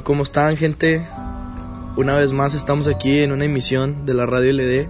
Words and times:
Bueno, 0.00 0.04
¿cómo 0.06 0.22
están, 0.22 0.56
gente? 0.56 1.06
Una 1.94 2.14
vez 2.16 2.32
más 2.32 2.54
estamos 2.54 2.86
aquí 2.86 3.18
en 3.20 3.32
una 3.32 3.44
emisión 3.44 4.06
de 4.06 4.14
la 4.14 4.24
radio 4.24 4.50
LD. 4.54 4.88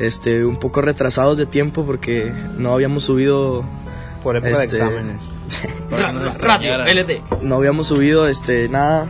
Este, 0.00 0.42
un 0.46 0.56
poco 0.56 0.80
retrasados 0.80 1.36
de 1.36 1.44
tiempo 1.44 1.84
porque 1.84 2.32
no 2.56 2.72
habíamos 2.72 3.04
subido 3.04 3.62
Por 4.22 4.36
época 4.36 4.56
de 4.60 4.64
Este- 4.64 4.76
exámenes. 4.78 5.20
Radio 6.40 6.78
LD. 6.78 7.42
no 7.42 7.56
habíamos 7.56 7.88
subido 7.88 8.26
este 8.26 8.70
nada, 8.70 9.06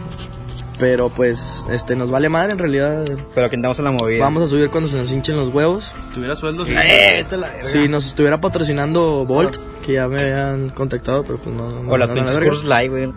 pero 0.80 1.08
pues 1.08 1.64
este 1.70 1.94
nos 1.94 2.10
vale 2.10 2.28
madre 2.28 2.50
en 2.52 2.58
realidad. 2.58 3.04
Pero 3.32 3.46
aquí 3.46 3.54
andamos 3.54 3.78
en 3.78 3.84
la 3.84 3.92
movida. 3.92 4.24
Vamos 4.24 4.42
a 4.42 4.48
subir 4.48 4.70
cuando 4.70 4.88
se 4.88 4.96
nos 4.96 5.12
hinchen 5.12 5.36
los 5.36 5.54
huevos. 5.54 5.94
Si 6.02 6.08
tuviera 6.14 6.34
sueldo, 6.34 6.66
Si 7.62 7.88
nos 7.88 8.06
estuviera 8.08 8.40
patrocinando 8.40 9.24
Volt, 9.24 9.56
que 9.86 9.92
ya 9.94 10.08
me 10.08 10.20
habían 10.20 10.70
contactado, 10.70 11.22
pero 11.22 11.38
pues 11.38 11.54
no. 11.54 11.82
no 11.82 11.90
O 11.90 11.96
las 11.96 12.08
pinches 12.10 12.64
la 12.64 12.82
live, 12.82 12.88
güey. 12.90 13.12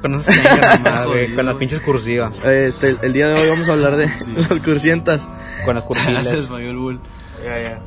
Güey. 1.07 1.33
Con 1.35 1.45
las 1.45 1.55
pinches 1.55 1.79
cursivas. 1.81 2.43
Este, 2.45 2.95
el 3.01 3.11
día 3.13 3.27
de 3.27 3.33
hoy 3.41 3.49
vamos 3.49 3.67
a 3.67 3.73
hablar 3.73 3.95
de 3.97 4.05
las 4.49 4.59
cursientas. 4.63 5.27
Con 5.65 5.75
las. 5.75 5.83
Gracias, 6.07 6.49
Mayor 6.49 6.75
Bull. 6.75 6.99
Ya, 7.43 7.61
ya. 7.61 7.79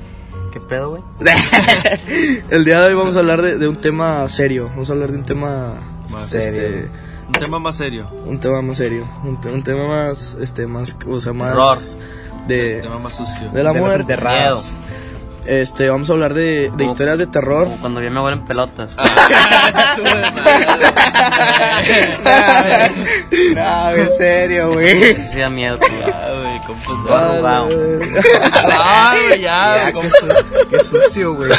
¿Qué 0.53 0.61
pedo, 0.61 0.91
güey? 0.91 1.03
El 2.51 2.65
día 2.65 2.81
de 2.81 2.89
hoy 2.89 2.95
vamos 2.95 3.17
a 3.17 3.21
hablar 3.21 3.41
de, 3.41 3.57
de 3.57 3.69
un 3.69 3.77
tema 3.77 4.29
serio. 4.29 4.69
Vamos 4.69 4.91
a 4.91 4.93
hablar 4.93 5.11
de 5.13 5.19
un 5.19 5.25
tema 5.25 5.75
Más 6.11 6.33
este, 6.33 6.89
Un 7.27 7.33
tema 7.33 7.59
más 7.59 7.77
serio. 7.77 8.11
un 8.27 8.39
tema 8.39 8.61
más 8.61 8.77
serio, 8.77 9.09
un, 9.25 9.41
te- 9.41 9.49
un 9.51 9.63
tema 9.63 9.87
más, 9.89 10.37
este, 10.41 10.67
más, 10.67 10.99
o 11.09 11.21
sea, 11.21 11.33
más 11.33 11.49
Terror. 11.55 11.79
Un 12.43 12.49
de, 12.49 12.81
tema 12.83 12.99
más 12.99 13.15
sucio. 13.15 13.49
de 13.51 13.63
la 13.63 13.73
De 13.73 13.81
muerte. 13.81 14.01
enterrados. 14.03 14.71
Este, 15.45 15.89
vamos 15.91 16.09
a 16.09 16.13
hablar 16.13 16.35
de, 16.35 16.71
de 16.77 16.85
historias 16.85 17.19
de 17.19 17.27
terror. 17.27 17.65
Como 17.65 17.79
cuando 17.81 18.01
yo 18.01 18.11
me 18.11 18.21
huelen 18.21 18.45
pelotas. 18.45 18.95
No, 23.55 23.91
en 23.91 24.13
serio, 24.13 24.73
güey. 24.73 25.17
Sí 25.33 25.39
da 25.39 25.49
miedo, 25.51 25.79
culo. 25.79 26.13
Ah, 26.15 26.31
güey, 26.41 27.07
Todo 27.07 27.17
arrugado. 27.17 27.69
Ah, 28.55 29.15
güey, 29.29 29.41
ya, 29.41 29.93
qué, 29.93 30.11
su- 30.11 30.67
qué 30.71 30.83
sucio, 30.83 31.35
güey. 31.35 31.51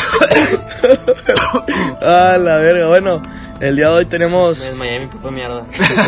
Ah, 2.02 2.38
la 2.40 2.58
verga. 2.58 2.88
Bueno, 2.88 3.22
el 3.60 3.76
día 3.76 3.90
de 3.90 3.94
hoy 3.96 4.06
Me 4.06 4.12
tenemos, 4.12 4.60
desmayé 4.62 5.00
mi 5.00 5.08
puta 5.08 5.32
mierda. 5.32 5.66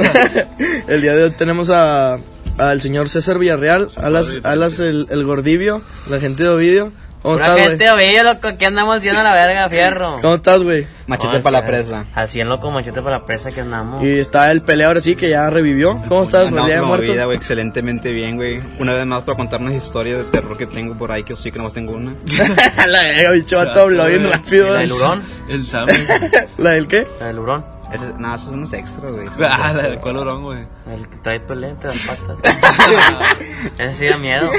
el 0.87 1.01
día 1.01 1.13
de 1.15 1.23
hoy 1.25 1.31
tenemos 1.31 1.69
a, 1.69 2.17
al 2.57 2.81
señor 2.81 3.09
César 3.09 3.37
Villarreal, 3.39 3.89
alas, 3.97 4.39
alas 4.43 4.79
el, 4.79 5.07
el 5.09 5.25
gordivio, 5.25 5.81
la 6.09 6.19
gente 6.19 6.43
de 6.43 6.49
Ovidio. 6.49 6.91
¿Cómo 7.25 7.37
Pura 7.37 7.45
estás, 7.47 7.57
güey? 7.59 7.69
gente 7.69 7.89
ovillo, 7.89 8.23
loco. 8.23 8.57
¿Qué 8.59 8.65
andamos 8.67 8.97
haciendo 8.97 9.19
a 9.21 9.23
la 9.23 9.33
verga, 9.33 9.67
fierro? 9.71 10.19
¿Cómo 10.21 10.35
estás, 10.35 10.61
güey? 10.61 10.85
Machete 11.07 11.39
para 11.39 11.61
la 11.61 11.65
presa. 11.67 12.05
Así 12.13 12.39
en 12.39 12.49
loco, 12.49 12.69
machete 12.69 13.01
para 13.01 13.17
la 13.17 13.25
presa 13.25 13.51
que 13.51 13.61
andamos. 13.61 14.03
Y 14.03 14.19
está 14.19 14.51
el 14.51 14.61
pelea 14.61 14.87
ahora 14.87 15.01
sí 15.01 15.15
que 15.15 15.29
ya 15.29 15.49
revivió. 15.49 16.01
¿Cómo 16.07 16.21
estás, 16.21 16.51
güey? 16.51 16.61
Andamos 16.63 16.87
muertos. 16.87 17.09
movida, 17.09 17.25
güey. 17.25 17.37
Excelentemente 17.37 18.11
bien, 18.11 18.35
güey. 18.35 18.61
Una 18.77 18.93
vez 18.93 19.05
más 19.07 19.23
para 19.23 19.35
contar 19.35 19.59
unas 19.59 19.73
historias 19.73 20.19
de 20.19 20.23
terror 20.25 20.55
que 20.55 20.67
tengo 20.67 20.95
por 20.95 21.11
ahí, 21.11 21.23
que 21.23 21.35
sí 21.35 21.51
que 21.51 21.57
nomás 21.57 21.73
tengo 21.73 21.93
una. 21.93 22.13
la 22.87 23.01
verga, 23.01 23.31
bicho, 23.31 23.57
vato, 23.57 23.81
habló 23.81 24.05
bien 24.05 24.29
rápido. 24.29 24.73
¿La 24.73 24.79
del 24.81 24.91
hurón? 24.91 25.23
El 25.49 25.65
Sammy. 25.67 25.93
¿La 26.57 26.71
del 26.71 26.87
qué? 26.87 27.07
La 27.19 27.27
del 27.27 27.39
hurón. 27.39 27.74
Ese, 27.95 28.13
no, 28.17 28.35
esos 28.35 28.47
son 28.47 28.55
unos 28.55 28.73
extras, 28.73 29.11
güey. 29.11 29.27
Ah, 29.49 29.73
la 29.73 29.83
del 29.83 29.99
cual 29.99 30.17
hurón, 30.17 30.43
güey. 30.43 30.67
El 30.91 31.07
que 31.07 31.17
trae 31.17 31.39
pelea 31.39 31.69
entre 31.71 31.89
las 31.89 31.99
patas. 32.07 32.37
Ese 33.77 33.93
sí 33.95 34.05
da 34.07 34.17
miedo. 34.17 34.49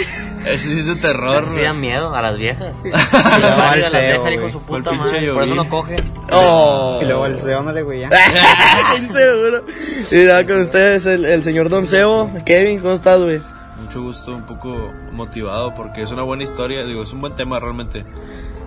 Ese 0.44 0.68
sí 0.74 0.80
es 0.80 0.86
de 0.86 0.96
terror, 0.96 1.44
Ese 1.44 1.54
sí 1.56 1.60
da 1.62 1.70
güey. 1.70 1.80
miedo 1.80 2.14
a 2.14 2.22
las 2.22 2.36
viejas. 2.36 2.76
luego 2.84 2.96
a 2.96 3.70
al 3.72 3.80
las 3.80 3.90
CEO, 3.90 4.00
viejas, 4.00 4.18
hijo 4.18 4.22
güey. 4.32 4.38
de 4.46 4.50
su 4.50 4.62
puta 4.62 4.90
pinche 4.90 5.06
madre. 5.06 5.32
Por 5.32 5.42
eso 5.42 5.54
no 5.54 5.68
coge. 5.68 5.96
Oh. 6.32 6.98
Y 7.02 7.04
luego 7.04 7.26
el 7.26 7.38
CEO, 7.38 7.58
ándale, 7.60 7.82
güey, 7.82 8.00
ya. 8.00 8.08
Bien 8.10 9.12
seguro. 9.12 9.64
Y 10.10 10.16
nada, 10.26 10.46
con 10.46 10.60
ustedes 10.60 11.06
el, 11.06 11.24
el 11.24 11.42
señor 11.42 11.68
Don 11.68 11.86
Sebo. 11.86 12.30
Kevin, 12.44 12.80
¿cómo 12.80 12.92
estás, 12.94 13.20
güey? 13.20 13.40
Mucho 13.80 14.02
gusto, 14.02 14.34
un 14.34 14.46
poco 14.46 14.92
motivado 15.12 15.74
porque 15.74 16.02
es 16.02 16.10
una 16.10 16.22
buena 16.22 16.42
historia. 16.44 16.84
Digo, 16.84 17.02
es 17.02 17.12
un 17.12 17.20
buen 17.20 17.34
tema 17.36 17.60
realmente. 17.60 18.04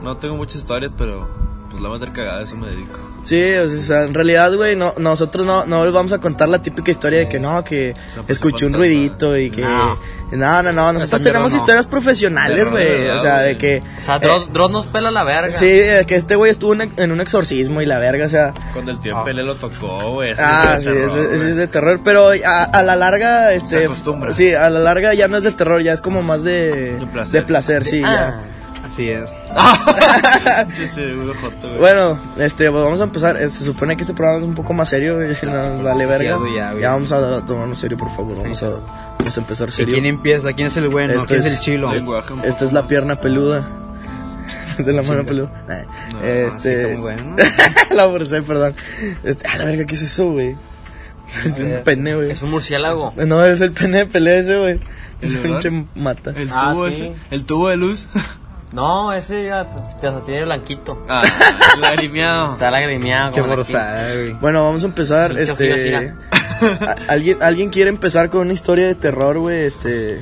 No 0.03 0.17
tengo 0.17 0.35
muchas 0.35 0.57
historias, 0.57 0.91
pero 0.97 1.27
pues 1.69 1.81
la 1.81 1.89
meter 1.89 2.11
cagada, 2.11 2.39
a 2.39 2.43
eso 2.43 2.55
me 2.55 2.67
dedico. 2.67 2.99
Sí, 3.23 3.53
o 3.53 3.67
sea, 3.67 4.03
en 4.03 4.13
realidad, 4.13 4.53
güey, 4.55 4.75
no, 4.75 4.93
nosotros 4.97 5.45
no, 5.45 5.65
no 5.65 5.83
les 5.83 5.93
vamos 5.93 6.11
a 6.13 6.19
contar 6.19 6.49
la 6.49 6.61
típica 6.61 6.89
historia 6.89 7.19
de 7.19 7.29
que 7.29 7.39
no, 7.39 7.63
que 7.63 7.93
sea, 8.13 8.23
pues, 8.23 8.37
escuché 8.37 8.65
un 8.65 8.73
ruidito 8.73 9.37
y 9.37 9.51
que... 9.51 9.61
No. 9.61 9.99
No, 10.31 10.61
no, 10.61 10.71
no, 10.71 10.93
nosotros 10.93 11.21
tenemos 11.21 11.51
no. 11.51 11.57
historias 11.57 11.85
profesionales, 11.87 12.57
de 12.57 12.63
güey. 12.65 13.09
O 13.09 13.19
sea, 13.19 13.39
de 13.39 13.55
güey. 13.55 13.57
que... 13.57 13.83
O 13.99 14.01
sea, 14.01 14.19
Dross, 14.19 14.53
Dross 14.53 14.71
nos 14.71 14.85
pela 14.87 15.11
la 15.11 15.23
verga. 15.23 15.51
Sí, 15.51 15.65
de 15.65 16.05
que 16.05 16.15
este 16.15 16.35
güey 16.35 16.51
estuvo 16.51 16.73
en, 16.73 16.91
en 16.97 17.11
un 17.11 17.19
exorcismo 17.19 17.81
y 17.81 17.85
la 17.85 17.99
verga, 17.99 18.25
o 18.25 18.29
sea... 18.29 18.53
Cuando 18.73 18.91
el 18.91 18.99
tío 18.99 19.23
Pele 19.23 19.43
lo 19.43 19.55
tocó, 19.55 20.13
güey. 20.13 20.33
Ah, 20.37 20.75
es 20.77 20.83
sí, 20.83 20.89
de 20.91 20.95
terror, 20.95 21.33
es 21.33 21.55
de 21.55 21.67
terror, 21.67 22.01
pero 22.03 22.29
a, 22.45 22.63
a 22.63 22.83
la 22.83 22.95
larga, 22.95 23.53
este... 23.53 23.79
Se 23.79 23.85
acostumbra. 23.85 24.33
Sí, 24.33 24.53
a 24.53 24.69
la 24.69 24.79
larga 24.79 25.13
ya 25.13 25.27
no 25.27 25.37
es 25.37 25.43
de 25.43 25.51
terror, 25.51 25.81
ya 25.81 25.93
es 25.93 26.01
como 26.01 26.21
más 26.21 26.43
de... 26.43 26.97
De 26.97 27.05
placer. 27.07 27.41
De 27.41 27.47
placer, 27.47 27.85
sí, 27.85 28.01
Ah, 28.05 28.41
Así 28.91 29.09
es. 29.09 29.29
Sí, 30.73 30.87
sí. 30.87 31.01
Bueno, 31.79 32.19
este, 32.37 32.69
pues 32.71 32.83
vamos 32.83 32.99
a 32.99 33.03
empezar. 33.03 33.37
Eh, 33.41 33.47
Se 33.49 33.63
supone 33.63 33.95
que 33.95 34.01
este 34.01 34.13
programa 34.13 34.39
es 34.39 34.45
un 34.45 34.55
poco 34.55 34.73
más 34.73 34.89
serio, 34.89 35.15
güey. 35.15 35.35
No, 35.43 35.83
vale 35.83 36.05
verga. 36.05 36.37
Ya, 36.55 36.71
güey. 36.71 36.81
Ya 36.81 36.91
vamos 36.91 37.11
a 37.11 37.45
tomarnos 37.45 37.77
serio, 37.79 37.97
por 37.97 38.09
favor. 38.15 38.37
Vamos 38.37 38.61
a, 38.63 38.69
vamos 39.19 39.37
a 39.37 39.39
empezar 39.41 39.69
¿Y 39.69 39.71
serio. 39.71 39.93
quién 39.93 40.05
empieza? 40.05 40.53
¿Quién 40.53 40.67
es 40.67 40.77
el 40.77 40.89
bueno? 40.89 41.13
Esto 41.13 41.27
¿Quién 41.27 41.39
es, 41.41 41.45
es- 41.47 41.53
el 41.53 41.59
chilo? 41.59 41.89
Un 41.89 42.43
Esta 42.43 42.65
es 42.65 42.73
la 42.73 42.87
pierna 42.87 43.19
peluda. 43.19 43.67
Esta 44.77 44.81
es 44.91 44.95
la 44.95 45.03
mano 45.03 45.23
peluda. 45.23 45.51
Nah, 45.67 45.83
No, 46.13 46.19
Sí, 46.21 46.27
este. 46.27 46.73
está 46.73 46.87
muy 46.89 46.97
bueno, 47.01 47.35
¿no? 47.37 47.95
la 47.95 48.09
forcé, 48.09 48.41
perdón. 48.41 48.75
Este, 49.23 49.47
a 49.47 49.57
la 49.57 49.65
verga, 49.65 49.85
¿qué 49.85 49.95
es 49.95 50.01
eso, 50.03 50.31
güey? 50.31 50.55
Es 51.45 51.59
un 51.59 51.71
pene, 51.83 52.15
güey. 52.15 52.31
es 52.31 52.41
un 52.41 52.49
murciélago. 52.51 53.13
No, 53.15 53.45
es 53.45 53.61
el 53.61 53.71
pene 53.71 53.99
de 53.99 54.05
pelea 54.07 54.37
ese, 54.39 54.57
güey. 54.57 54.79
¿El 55.21 55.27
Ese 55.29 55.37
de 55.37 55.43
pinche 55.43 55.69
mata. 55.95 56.31
El 56.35 56.49
Ah, 56.51 56.71
tubo 56.73 56.87
sí. 56.87 56.93
ese. 56.93 57.13
El 57.31 57.45
tubo 57.45 57.67
de 57.69 57.77
luz. 57.77 58.07
No, 58.71 59.11
ese 59.13 59.45
ya, 59.45 59.65
ya 60.01 60.19
tiene 60.21 60.45
blanquito. 60.45 61.03
Ah, 61.09 61.23
lagrimeado. 61.81 62.53
Está 62.53 62.69
lagrimeado. 62.69 63.31
Che 63.31 63.41
güey. 63.41 64.33
Bueno, 64.33 64.63
vamos 64.63 64.83
a 64.83 64.87
empezar. 64.87 65.33
Pinche 65.33 65.43
Este. 65.43 66.13
¿alguien, 67.07 67.41
¿Alguien 67.41 67.69
quiere 67.69 67.89
empezar 67.89 68.29
con 68.29 68.41
una 68.41 68.53
historia 68.53 68.87
de 68.87 68.95
terror, 68.95 69.39
güey? 69.39 69.65
Este. 69.65 70.21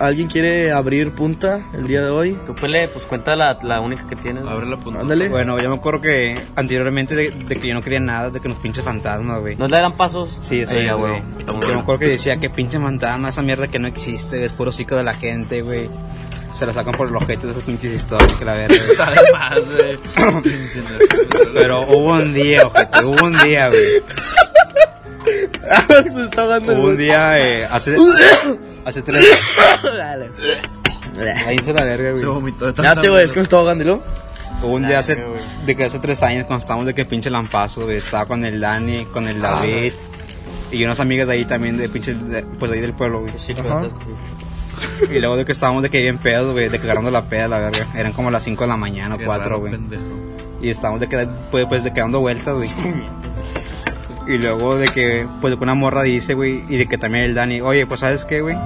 ¿Alguien 0.00 0.28
quiere 0.28 0.72
abrir 0.72 1.12
punta 1.12 1.60
el 1.74 1.86
día 1.86 2.02
de 2.02 2.08
hoy? 2.08 2.38
Tú 2.46 2.54
pele, 2.54 2.88
pues 2.88 3.04
cuenta 3.04 3.36
la, 3.36 3.58
la 3.62 3.82
única 3.82 4.06
que 4.06 4.16
tienes. 4.16 4.42
Abre 4.46 4.66
la 4.66 4.78
punta. 4.78 5.00
Ándale. 5.00 5.28
Bueno, 5.28 5.60
yo 5.60 5.68
me 5.68 5.76
acuerdo 5.76 6.00
que 6.00 6.40
anteriormente 6.56 7.14
de, 7.14 7.30
de 7.30 7.56
que 7.56 7.68
yo 7.68 7.74
no 7.74 7.82
quería 7.82 8.00
nada, 8.00 8.30
de 8.30 8.40
que 8.40 8.48
los 8.48 8.56
pinches 8.56 8.82
fantasmas, 8.82 9.40
güey. 9.40 9.56
¿No 9.56 9.68
le 9.68 9.78
dan 9.78 9.92
pasos? 9.92 10.38
Sí, 10.40 10.64
Ey, 10.66 10.86
ya, 10.86 10.94
güey. 10.94 11.22
Yo 11.46 11.52
me 11.54 11.80
acuerdo 11.80 11.98
que 11.98 12.06
decía 12.06 12.38
que 12.38 12.48
pinche 12.48 12.80
fantasma, 12.80 13.28
esa 13.28 13.42
mierda 13.42 13.68
que 13.68 13.78
no 13.78 13.88
existe, 13.88 14.42
es 14.42 14.52
puro 14.52 14.72
cico 14.72 14.96
de 14.96 15.04
la 15.04 15.12
gente, 15.12 15.60
güey. 15.60 15.90
Se 16.60 16.66
la 16.66 16.74
sacan 16.74 16.92
por 16.92 17.08
el 17.08 17.16
objeto 17.16 17.46
de 17.46 17.52
esas 17.54 17.64
pinches 17.64 17.90
historias, 17.92 18.34
que 18.34 18.44
la 18.44 18.52
verga. 18.52 18.76
güey. 18.76 18.90
Está 18.94 19.10
de 19.10 19.32
más, 19.32 19.60
güey. 19.74 19.98
Pero 21.54 21.80
hubo 21.86 22.12
un 22.12 22.34
día, 22.34 22.66
ojete, 22.66 23.02
hubo 23.04 23.24
un 23.24 23.38
día, 23.42 23.68
güey. 23.70 23.80
Se 26.12 26.24
está 26.24 26.44
Hubo 26.44 26.88
un 26.88 26.96
día, 26.98 27.38
eh, 27.38 27.64
hace, 27.70 27.96
hace 28.84 29.00
tres, 29.02 29.24
Dale. 29.82 30.30
ahí 31.46 31.56
hizo 31.56 31.72
la 31.72 31.84
verga, 31.84 32.10
Se 32.16 32.24
güey. 32.24 32.34
vomitó 32.34 32.66
de 32.66 32.72
Ya 32.72 32.82
tanta 32.82 33.00
te 33.02 33.08
güey, 33.08 33.24
es 33.24 33.30
mierda. 33.30 33.34
que 33.34 33.40
me 33.40 33.44
está 33.44 33.56
ahogando, 33.56 33.84
¿y 33.84 33.86
luego? 33.86 34.02
Hubo 34.62 34.74
un 34.74 34.86
día 34.86 34.98
hace, 34.98 35.22
de 35.64 35.76
que 35.76 35.84
hace 35.84 35.98
tres 35.98 36.22
años, 36.22 36.44
cuando 36.46 36.60
estábamos 36.60 36.84
de 36.86 36.94
que 36.94 37.04
pinche 37.06 37.30
lampazo, 37.30 37.84
güey. 37.84 37.96
Estaba 37.96 38.26
con 38.26 38.44
el 38.44 38.60
Dani, 38.60 39.06
con 39.06 39.26
el 39.28 39.40
David. 39.40 39.92
Y 40.72 40.84
unas 40.84 41.00
amigas 41.00 41.26
de 41.28 41.34
ahí 41.34 41.44
también, 41.46 41.76
de 41.78 41.88
pinche, 41.88 42.12
de- 42.14 42.42
pues 42.42 42.70
de 42.70 42.76
ahí 42.76 42.82
del 42.82 42.92
pueblo, 42.94 43.20
güey. 43.20 43.32
Sí, 43.36 43.54
Ajá. 43.58 43.82
Y 45.10 45.18
luego 45.18 45.36
de 45.36 45.44
que 45.44 45.52
estábamos 45.52 45.82
de 45.82 45.90
que 45.90 46.00
bien 46.00 46.18
pedos, 46.18 46.52
güey, 46.52 46.68
de 46.68 46.78
que 46.78 46.84
agarrando 46.84 47.10
la 47.10 47.22
peda, 47.24 47.48
la 47.48 47.58
verga. 47.58 47.86
Eran 47.96 48.12
como 48.12 48.30
las 48.30 48.42
5 48.44 48.62
de 48.64 48.68
la 48.68 48.76
mañana 48.76 49.14
o 49.14 49.18
Qué 49.18 49.24
4, 49.24 49.44
raro, 49.44 49.58
güey. 49.60 49.74
Y 50.62 50.68
estábamos 50.70 51.00
de 51.00 51.08
que, 51.08 51.28
pues, 51.50 51.66
pues 51.66 51.84
de 51.84 51.92
que 51.92 52.00
dando 52.00 52.20
vueltas, 52.20 52.54
güey. 52.54 52.68
Y 54.26 54.38
luego 54.38 54.76
de 54.76 54.86
que, 54.88 55.26
pues 55.40 55.52
de 55.52 55.56
que 55.58 55.62
una 55.64 55.74
morra 55.74 56.02
dice, 56.02 56.34
güey, 56.34 56.62
y 56.68 56.76
de 56.76 56.86
que 56.86 56.98
también 56.98 57.24
el 57.24 57.34
Dani, 57.34 57.60
oye, 57.62 57.86
pues 57.86 58.00
sabes 58.00 58.24
qué, 58.24 58.40
güey. 58.42 58.56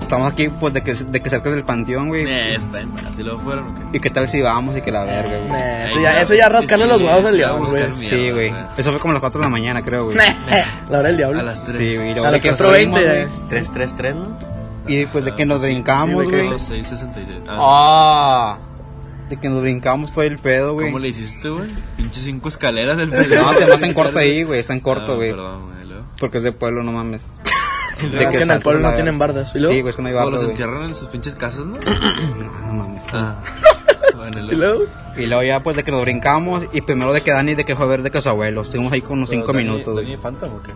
Estamos 0.00 0.32
aquí, 0.32 0.48
pues 0.48 0.72
de 0.74 0.82
que, 0.82 0.94
de 0.94 1.20
que 1.22 1.30
cerca 1.30 1.50
del 1.50 1.62
panteón, 1.62 2.08
güey. 2.08 2.24
Eh, 2.26 2.54
está 2.56 2.80
en 2.80 2.90
paz. 2.90 3.16
¿Y 3.16 3.22
luego 3.22 3.38
fueron 3.38 3.68
o 3.68 3.74
qué? 3.92 3.98
¿Y 3.98 4.00
qué 4.00 4.10
tal 4.10 4.28
si 4.28 4.40
vamos 4.40 4.76
y 4.76 4.80
que 4.80 4.90
la 4.90 5.04
verga, 5.04 5.38
güey? 5.46 5.60
Eh, 5.60 5.84
Eso 5.86 6.00
ya, 6.00 6.20
eso 6.20 6.34
ya 6.34 6.48
rascarle 6.48 6.86
los 6.86 7.00
huevos 7.00 7.24
al 7.24 7.30
Sí, 7.32 7.36
diablo, 7.36 7.66
güey. 7.68 7.84
Sí, 7.94 8.30
güey. 8.32 8.52
Eso 8.76 8.90
fue 8.90 9.00
como 9.00 9.12
a 9.12 9.14
las 9.14 9.20
4 9.20 9.38
de 9.40 9.44
la 9.44 9.50
mañana, 9.50 9.82
creo, 9.82 10.06
güey. 10.06 10.16
La 10.88 10.98
hora 10.98 11.08
del 11.08 11.16
diablo. 11.18 11.38
A 11.38 11.42
las 11.44 11.62
3. 11.62 11.76
Sí, 11.76 11.96
güey. 11.96 12.10
y 12.10 12.14
luego 12.14 12.26
A 12.26 12.30
las 12.32 12.42
que 12.42 12.50
4.20, 12.52 12.56
fuimos, 12.56 13.00
güey, 13.00 13.20
eh. 13.20 13.28
333, 13.50 14.14
¿no? 14.16 14.36
Y 14.86 14.96
después 14.96 15.24
de 15.24 15.34
que 15.34 15.46
nos 15.46 15.62
brincamos, 15.62 16.24
güey. 16.24 16.48
666. 16.48 17.44
¡Ah! 17.48 18.58
De 19.28 19.36
que 19.36 19.48
nos 19.48 19.60
brincamos 19.60 20.12
todo 20.12 20.24
el 20.24 20.38
pedo, 20.38 20.74
güey. 20.74 20.86
¿Cómo 20.86 20.98
le 20.98 21.08
hiciste, 21.08 21.48
güey? 21.50 21.68
Pinche 21.96 22.20
cinco 22.20 22.48
escaleras 22.48 22.96
del 22.96 23.10
No, 23.10 23.54
se 23.54 23.66
más 23.66 23.82
en 23.82 23.94
corto 23.94 24.18
ahí, 24.18 24.42
güey. 24.42 24.60
Está 24.60 24.72
en 24.72 24.80
corto, 24.80 25.12
Ah, 25.12 25.16
güey. 25.16 25.34
Porque 26.18 26.38
es 26.38 26.44
de 26.44 26.52
pueblo, 26.52 26.82
no 26.82 26.92
mames. 26.92 27.22
Es 28.00 28.28
que 28.28 28.42
en 28.42 28.50
el 28.50 28.60
pueblo 28.60 28.80
no 28.80 28.94
tienen 28.94 29.18
bardas. 29.18 29.52
Sí, 29.52 29.58
güey, 29.58 29.86
es 29.88 29.96
que 29.96 30.00
no 30.00 30.08
hay 30.08 30.14
bardas, 30.14 30.40
los 30.40 30.50
entierran 30.50 30.84
en 30.84 30.94
sus 30.94 31.08
pinches 31.08 31.34
casas, 31.34 31.66
¿no? 31.66 31.76
No, 32.38 32.66
no 32.66 32.72
mames. 32.72 33.02
Ah. 33.12 33.36
Bueno, 34.16 34.38
y 34.40 34.52
¿Y 34.54 34.56
luego? 34.56 34.84
Y 35.18 35.26
luego 35.26 35.42
ya, 35.42 35.62
pues, 35.62 35.76
de 35.76 35.84
que 35.84 35.90
nos 35.90 36.00
brincamos. 36.00 36.64
Y 36.72 36.80
primero 36.80 37.12
de 37.12 37.20
que 37.20 37.30
Dani, 37.30 37.54
de 37.54 37.64
que 37.64 37.76
fue 37.76 37.84
a 37.84 37.88
ver 37.88 38.02
de 38.02 38.10
que 38.10 38.22
su 38.22 38.28
abuelo. 38.30 38.62
Estuvimos 38.62 38.92
ahí 38.92 39.02
con 39.02 39.18
unos 39.18 39.28
5 39.28 39.52
minutos, 39.52 39.92
güey. 39.94 40.16
Phantom 40.16 40.50
o 40.54 40.62
qué? 40.62 40.72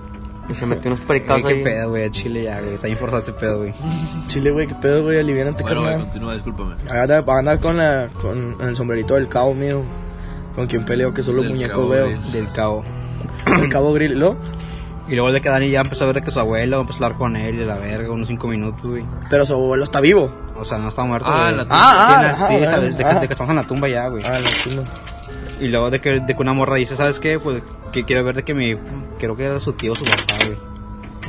Y 0.49 0.55
se 0.55 0.67
metió 0.67 0.91
unos 0.91 0.99
Güey, 1.07 1.21
pericados 1.21 1.43
qué 1.43 1.49
ahí. 1.49 1.63
pedo, 1.65 1.91
güey, 1.91 2.05
a 2.05 2.11
Chile 2.11 2.43
ya, 2.45 2.61
güey. 2.61 2.75
Está 2.75 2.87
bien 2.87 2.99
forzado 2.99 3.19
este 3.21 3.33
pedo, 3.33 3.59
güey. 3.59 3.73
Chile, 4.29 4.51
güey, 4.51 4.67
qué 4.67 4.75
pedo, 4.75 5.03
güey, 5.03 5.19
aliviánate, 5.19 5.63
Bueno, 5.63 5.81
güey, 5.81 5.93
carnal. 5.93 6.07
continúa, 6.09 6.35
discúlpame. 6.35 6.75
Anda, 6.91 7.25
anda 7.27 7.61
con, 7.61 7.77
la, 7.79 8.09
con 8.21 8.57
el 8.61 8.77
sombrerito 8.77 9.15
del 9.15 9.29
cabo 9.29 9.55
mío. 9.55 9.83
Con 10.55 10.67
quien 10.69 10.85
peleo, 10.85 11.13
que 11.13 11.23
solo 11.23 11.43
Del 11.43 11.51
muñeco 11.53 11.73
Cabo 11.73 11.89
veo. 11.89 12.07
Grill. 12.09 12.33
Del 12.33 12.53
cabo. 12.53 12.85
El 13.47 13.69
cabo 13.69 13.93
grill. 13.93 14.13
¿Y 14.13 14.15
luego? 14.17 14.37
Y 15.09 15.15
luego 15.17 15.33
de 15.33 15.41
que 15.41 15.49
Dani 15.49 15.69
ya 15.71 15.81
empezó 15.81 16.05
a 16.05 16.07
ver 16.07 16.17
de 16.17 16.23
que 16.23 16.31
su 16.31 16.39
abuelo 16.41 16.81
empezó 16.81 17.03
a 17.03 17.07
hablar 17.07 17.19
con 17.19 17.37
él 17.37 17.57
y 17.61 17.65
la 17.65 17.75
verga, 17.77 18.11
unos 18.11 18.29
cinco 18.29 18.47
minutos, 18.49 18.87
güey. 18.87 19.05
Pero 19.29 19.45
su 19.45 19.55
abuelo 19.55 19.83
está 19.85 20.01
vivo. 20.01 20.31
O 20.57 20.65
sea, 20.65 20.79
no 20.79 20.89
está 20.91 21.03
muerto, 21.03 21.27
Ah, 21.29 21.45
güey. 21.47 21.57
la 21.57 21.63
tumba. 21.65 21.77
Ah, 21.79 22.23
la- 22.23 22.31
ah, 22.31 22.49
sí, 22.49 22.55
ajá, 22.55 22.71
sabes, 22.71 22.93
de 22.93 22.97
que, 22.99 23.11
ajá. 23.11 23.21
de 23.21 23.27
que 23.27 23.33
estamos 23.35 23.51
en 23.51 23.57
la 23.57 23.63
tumba 23.65 23.89
ya, 23.89 24.07
güey. 24.09 24.25
Ah, 24.25 24.39
sí, 24.47 24.77
no. 24.77 24.83
Y 25.61 25.69
luego 25.69 25.91
de 25.91 26.01
que, 26.01 26.21
de 26.21 26.35
que 26.35 26.41
una 26.43 26.53
morra 26.53 26.77
dice, 26.77 26.97
¿sabes 26.97 27.19
qué? 27.19 27.39
Pues 27.39 27.63
que 27.93 28.05
quiero 28.05 28.25
ver 28.25 28.37
de 28.37 28.43
que 28.43 28.55
mi... 28.55 28.77
Creo 29.19 29.37
que 29.37 29.45
era 29.45 29.61
su 29.61 29.73
tío 29.75 29.93
o 29.93 29.95
su 29.95 30.05
papá, 30.05 30.45
güey. 30.47 30.59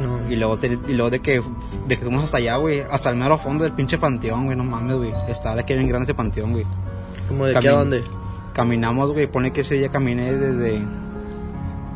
No. 0.02 0.30
Y 0.32 0.36
luego, 0.36 0.58
te- 0.60 0.78
y 0.88 0.94
luego 0.94 1.10
de 1.10 1.20
que 1.22 1.42
de 1.88 1.98
que 1.98 2.04
fuimos 2.04 2.24
hasta 2.26 2.38
allá, 2.38 2.58
güey. 2.58 2.82
Hasta 2.92 3.10
el 3.10 3.16
mero 3.16 3.38
fondo 3.38 3.64
del 3.64 3.74
pinche 3.74 3.98
panteón, 3.98 4.46
güey. 4.46 4.58
No 4.58 4.64
mames, 4.64 4.98
güey. 4.98 5.14
Está 5.30 5.56
de 5.56 5.64
que 5.66 5.74
bien 5.76 5.88
grande 5.88 6.04
ese 6.04 6.14
panteón, 6.14 6.52
güey. 6.52 6.66
¿Cómo 7.30 7.46
de 7.46 7.54
qué 7.54 7.58
a 7.60 7.62
Camin- 7.62 7.76
dónde? 7.78 8.04
Caminamos, 8.54 9.12
güey. 9.14 9.28
Pone 9.28 9.52
que 9.54 9.62
ese 9.62 9.76
día 9.76 9.90
caminé 9.90 10.34
desde... 10.34 10.84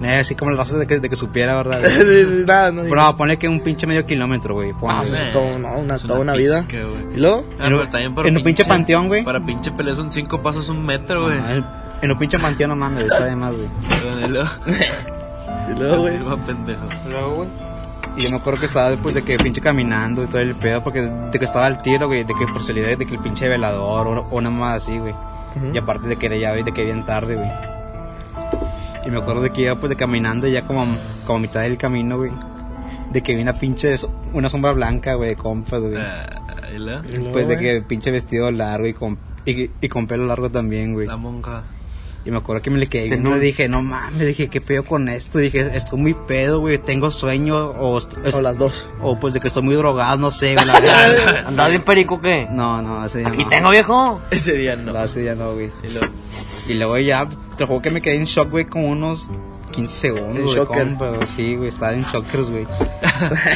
Eh, 0.01 0.15
así 0.15 0.33
como 0.33 0.51
el 0.51 0.57
raso 0.57 0.77
de 0.77 0.87
que, 0.87 0.99
de 1.01 1.09
que 1.09 1.17
supiera, 1.17 1.57
¿verdad? 1.57 1.81
Sí, 1.85 2.03
güey? 2.05 2.25
sí, 2.25 2.43
Nada, 2.47 2.71
no. 2.71 2.83
Pero 2.83 2.95
no, 2.95 3.17
ponle 3.17 3.37
que 3.37 3.49
un 3.49 3.59
pinche 3.59 3.85
medio 3.85 4.05
kilómetro, 4.05 4.53
güey. 4.53 4.71
Ah, 4.87 5.03
pues 5.05 5.19
es 5.19 5.31
todo, 5.33 5.59
no, 5.59 5.77
una, 5.77 5.95
Es 5.95 6.03
toda 6.03 6.19
una 6.19 6.33
vida. 6.35 6.61
pizca, 6.65 6.85
güey. 6.85 7.15
¿Y 7.15 7.19
luego? 7.19 7.45
Ah, 7.59 7.67
En 7.67 7.73
un- 7.73 7.79
pero 7.79 7.91
también 7.91 8.15
para 8.15 8.29
en 8.29 8.37
un 8.37 8.43
pinche 8.43 8.63
panteón, 8.63 9.07
güey. 9.09 9.25
Para 9.25 9.45
pinche 9.45 9.71
pelea 9.73 9.95
son 9.95 10.09
cinco 10.09 10.41
pasos 10.41 10.69
un 10.69 10.85
metro, 10.85 11.23
güey. 11.25 11.37
Ah, 11.37 11.85
en- 12.01 12.11
un 12.11 12.17
pinche 12.17 12.39
panteón, 12.39 12.69
no 12.69 12.75
mames, 12.75 13.03
está 13.03 13.25
de 13.25 13.35
más, 13.35 13.53
güey. 13.55 13.67
Y 14.25 14.27
luego, 14.27 14.49
¿Y 15.75 15.79
luego, 15.79 16.01
güey? 16.01 16.17
Pendejo. 16.45 16.81
Luego, 17.09 17.35
güey. 17.35 17.49
Y 18.17 18.21
yo 18.23 18.29
me 18.31 18.37
acuerdo 18.37 18.59
que 18.59 18.65
estaba 18.65 18.89
después 18.89 19.13
de 19.15 19.23
que 19.23 19.37
pinche 19.37 19.61
caminando 19.61 20.23
y 20.23 20.27
todo 20.27 20.39
el 20.41 20.55
pedo, 20.55 20.83
porque 20.83 21.01
de 21.01 21.39
que 21.39 21.45
estaba 21.45 21.65
al 21.67 21.81
tiro, 21.81 22.07
güey, 22.07 22.23
de 22.23 22.33
que 22.33 22.45
por 22.51 22.63
salida 22.63 22.87
de 22.87 22.97
que 23.05 23.15
el 23.15 23.19
pinche 23.21 23.47
velador 23.47 24.07
o, 24.07 24.21
o 24.29 24.37
una 24.37 24.49
más 24.49 24.83
así, 24.83 24.97
güey. 24.97 25.13
Y 25.73 25.77
aparte 25.77 26.07
de 26.07 26.15
que 26.17 26.25
era 26.27 26.35
ya, 26.35 26.53
de 26.53 26.63
que 26.71 26.83
bien 26.85 27.05
tarde, 27.05 27.35
güey. 27.35 27.49
Y 29.05 29.09
me 29.11 29.17
acuerdo 29.19 29.41
de 29.41 29.51
que 29.51 29.61
iba 29.61 29.75
pues 29.79 29.89
de 29.89 29.95
caminando 29.95 30.47
ya 30.47 30.65
como, 30.65 30.85
como 31.25 31.37
a 31.37 31.41
mitad 31.41 31.61
del 31.61 31.77
camino, 31.77 32.17
güey. 32.17 32.31
De 33.11 33.21
que 33.23 33.33
vi 33.35 33.41
una 33.41 33.53
pinche, 33.57 33.97
so- 33.97 34.13
una 34.33 34.49
sombra 34.49 34.71
blanca, 34.73 35.13
güey, 35.15 35.29
de 35.29 35.35
compas, 35.35 35.81
güey. 35.81 35.95
Ah, 35.97 36.29
y 36.73 36.77
luego, 36.77 37.03
¿Y 37.07 37.15
luego, 37.17 37.31
Pues 37.31 37.47
de 37.47 37.55
güey? 37.55 37.65
que 37.65 37.81
pinche 37.81 38.11
vestido 38.11 38.51
largo 38.51 38.85
y 38.87 38.93
con, 38.93 39.17
y, 39.45 39.69
y 39.81 39.87
con 39.87 40.05
pelo 40.07 40.25
largo 40.27 40.51
también, 40.51 40.93
güey. 40.93 41.07
La 41.07 41.15
monja. 41.17 41.63
Y 42.25 42.31
me 42.31 42.37
acuerdo 42.37 42.61
que 42.61 42.69
me 42.69 42.79
le 42.79 42.87
quedé 42.87 43.07
viendo 43.07 43.35
y 43.37 43.39
dije, 43.39 43.69
no 43.69 43.81
mames, 43.81 44.27
dije, 44.27 44.49
¿qué 44.49 44.59
pedo 44.59 44.83
con 44.83 45.07
esto? 45.07 45.37
Dije, 45.39 45.61
estoy 45.73 45.99
muy 45.99 46.13
pedo, 46.13 46.59
güey, 46.59 46.77
tengo 46.77 47.11
sueño 47.11 47.57
o, 47.57 47.97
O 48.33 48.41
las 48.41 48.57
dos. 48.57 48.87
o 49.01 49.17
pues 49.19 49.33
de 49.33 49.39
que 49.39 49.47
estoy 49.47 49.63
muy 49.63 49.75
drogado, 49.75 50.17
no 50.17 50.29
sé, 50.29 50.53
güey. 50.55 50.67
¿Andabas 51.45 51.71
bien 51.71 51.83
perico 51.83 52.19
qué? 52.21 52.47
no, 52.51 52.81
no, 52.81 53.05
ese 53.05 53.19
día 53.19 53.29
Aquí 53.29 53.43
no. 53.43 53.49
tengo, 53.49 53.69
viejo. 53.69 54.21
Ese 54.31 54.53
día 54.57 54.75
no. 54.75 54.91
No, 54.91 55.03
ese 55.03 55.21
día 55.21 55.33
no, 55.35 55.53
güey. 55.53 55.71
Y 55.83 55.89
luego, 55.89 56.07
Y 56.67 56.73
luego 56.73 56.97
ya, 56.97 57.27
te 57.57 57.65
juro 57.65 57.81
que 57.81 57.89
me 57.89 58.01
quedé 58.01 58.15
en 58.15 58.25
shock, 58.25 58.49
güey, 58.51 58.65
como 58.65 58.89
unos 58.89 59.29
15 59.71 60.07
En 60.07 60.15
segundos, 60.15 60.43
güey, 60.43 60.55
shocker. 60.57 60.97
Sí, 61.35 61.55
güey, 61.55 61.69
estaba 61.69 61.93
en 61.93 62.03
shockers, 62.03 62.49
güey. 62.49 62.67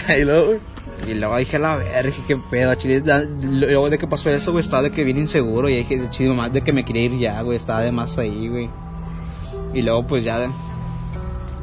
¿Y 0.20 0.24
luego, 0.24 0.46
güey? 0.48 0.60
Y 1.08 1.14
luego 1.16 1.38
dije, 1.38 1.60
la 1.60 1.76
verga, 1.76 2.16
qué 2.28 2.38
pedo, 2.38 2.74
chile. 2.76 3.04
Luego 3.42 3.90
de 3.90 3.98
que 3.98 4.08
pasó 4.08 4.30
eso, 4.30 4.52
güey, 4.52 4.62
estaba 4.62 4.84
de 4.84 4.92
que 4.92 5.04
bien 5.04 5.18
inseguro. 5.18 5.70
Y 5.70 5.76
dije, 5.78 6.02
chido, 6.10 6.34
más 6.34 6.52
de 6.54 6.62
que 6.62 6.72
me 6.72 6.86
quería 6.86 7.04
ir 7.04 7.18
ya, 7.18 7.42
güey, 7.42 7.58
estaba 7.58 7.82
de 7.82 7.92
más 7.92 8.18
ahí, 8.18 8.48
güey. 8.48 8.70
Y 9.74 9.82
luego, 9.82 10.06
pues 10.06 10.24
ya, 10.24 10.40
de, 10.40 10.50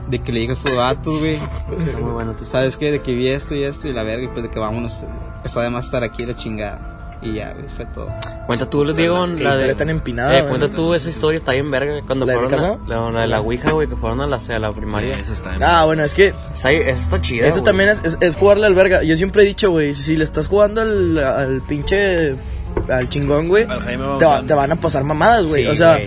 de 0.09 0.19
que 0.21 0.33
le 0.33 0.41
dije 0.41 0.53
a 0.53 0.55
estos 0.55 0.75
datos, 0.75 1.19
güey. 1.19 1.39
Está 1.79 1.99
muy 1.99 2.13
bueno, 2.13 2.35
Tú 2.35 2.45
sabes 2.45 2.77
que 2.77 2.91
de 2.91 3.01
que 3.01 3.15
vi 3.15 3.29
esto 3.29 3.55
y 3.55 3.63
esto 3.63 3.89
y 3.89 3.93
la 3.93 4.03
verga, 4.03 4.25
y 4.25 4.29
pues 4.29 4.43
de 4.43 4.51
que 4.51 4.59
vámonos, 4.59 5.05
está 5.45 5.63
de 5.63 5.71
más 5.71 5.87
estar 5.87 6.03
aquí 6.03 6.27
la 6.27 6.37
chingada. 6.37 7.00
Y 7.23 7.35
ya, 7.35 7.53
güey, 7.53 7.67
fue 7.77 7.85
todo. 7.87 8.09
Cuenta 8.47 8.71
tú, 8.71 8.85
les 8.85 8.97
digo, 8.97 9.25
Qué 9.27 9.45
la 9.45 9.57
de... 9.57 9.75
tan 9.75 9.91
empinada, 9.91 10.39
Eh, 10.39 10.45
cuenta 10.45 10.69
tú 10.71 10.95
esa 10.95 11.11
historia, 11.11 11.37
está 11.39 11.53
bien 11.53 11.71
verga. 11.71 12.01
Cuando 12.07 12.25
¿La 12.25 12.33
fueron 12.33 12.55
a, 12.55 12.79
la, 12.89 13.11
la 13.11 13.21
de 13.23 13.27
la 13.27 13.41
Ouija, 13.41 13.73
güey, 13.73 13.89
que 13.89 13.97
fueron 13.97 14.21
a 14.23 14.27
la, 14.27 14.37
a 14.39 14.59
la 14.59 14.73
primaria. 14.73 15.15
Eso 15.17 15.33
está 15.35 15.55
en 15.55 15.63
Ah, 15.63 15.85
bueno, 15.85 16.03
es 16.03 16.15
que 16.15 16.33
Está, 16.55 17.21
chida, 17.21 17.47
eso 17.47 17.63
también 17.63 17.91
es, 17.91 18.03
es, 18.05 18.17
es 18.21 18.37
jugarle 18.37 18.67
al 18.67 18.75
verga. 18.75 19.03
Yo 19.03 19.17
siempre 19.17 19.43
he 19.43 19.47
dicho, 19.47 19.71
güey, 19.71 19.95
si 19.95 20.17
le 20.17 20.25
estás 20.25 20.47
jugando 20.47 20.81
al, 20.81 21.19
al 21.19 21.63
pinche... 21.63 22.37
Al 22.89 23.09
chingón, 23.09 23.49
güey, 23.49 23.65
Al 23.65 23.81
Jaime 23.83 24.05
te, 24.19 24.25
va- 24.25 24.43
te 24.43 24.55
van 24.55 24.73
a 24.73 24.77
pasar 24.77 25.03
mamadas, 25.05 25.47
güey. 25.49 25.65
Sí, 25.65 25.69
o 25.69 25.75
sea. 25.75 25.99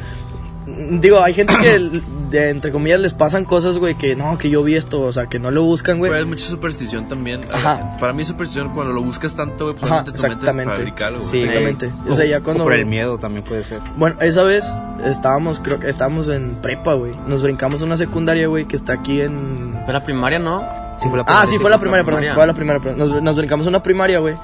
Digo, 0.77 1.21
hay 1.21 1.33
gente 1.33 1.53
que, 1.61 1.79
de, 2.29 2.49
entre 2.49 2.71
comillas, 2.71 2.99
les 2.99 3.13
pasan 3.13 3.45
cosas, 3.45 3.77
güey, 3.77 3.95
que 3.95 4.15
no, 4.15 4.37
que 4.37 4.49
yo 4.49 4.63
vi 4.63 4.75
esto, 4.75 5.01
o 5.01 5.11
sea, 5.11 5.27
que 5.27 5.39
no 5.39 5.51
lo 5.51 5.63
buscan, 5.63 5.99
güey. 5.99 6.11
Pero 6.11 6.21
es 6.23 6.27
mucha 6.27 6.45
superstición 6.45 7.07
también. 7.07 7.41
Ajá. 7.51 7.97
Para 7.99 8.13
mí 8.13 8.23
superstición 8.23 8.69
cuando 8.73 8.93
lo 8.93 9.01
buscas 9.01 9.35
tanto, 9.35 9.65
güey, 9.65 9.77
pues 9.77 9.91
Ajá, 9.91 10.05
exactamente. 10.09 10.73
fabrica 10.75 11.07
algo, 11.07 11.19
güey. 11.19 11.31
Sí, 11.31 11.39
Exactamente. 11.41 11.87
güey. 11.99 12.11
O 12.11 12.15
sea, 12.15 12.25
ya 12.25 12.41
cuando- 12.41 12.63
por 12.63 12.73
el 12.73 12.85
miedo 12.85 13.17
también 13.17 13.43
puede 13.43 13.63
ser. 13.63 13.79
Bueno, 13.97 14.15
esa 14.21 14.43
vez 14.43 14.75
estábamos, 15.05 15.59
creo 15.59 15.79
que 15.79 15.89
estábamos 15.89 16.29
en 16.29 16.55
prepa, 16.61 16.93
güey. 16.93 17.13
Nos 17.27 17.41
brincamos 17.41 17.81
a 17.81 17.85
una 17.85 17.97
secundaria, 17.97 18.47
güey, 18.47 18.65
que 18.65 18.75
está 18.75 18.93
aquí 18.93 19.21
en... 19.21 19.79
Fue 19.85 19.93
la 19.93 20.03
primaria, 20.03 20.39
¿no? 20.39 20.61
Sí, 21.01 21.09
fue 21.09 21.17
la 21.17 21.25
Ah, 21.27 21.45
sí, 21.47 21.57
fue 21.57 21.69
la 21.69 21.75
la 21.75 21.79
primaria, 21.79 22.03
perdón. 22.05 22.19
primaria. 22.19 22.35
Fue 22.35 22.47
la 22.47 22.53
primaria, 22.53 22.81
perdón. 22.81 22.97
Nos, 22.99 23.21
nos 23.23 23.35
brincamos 23.35 23.65
a 23.65 23.69
una 23.69 23.83
primaria, 23.83 24.19
güey. 24.19 24.35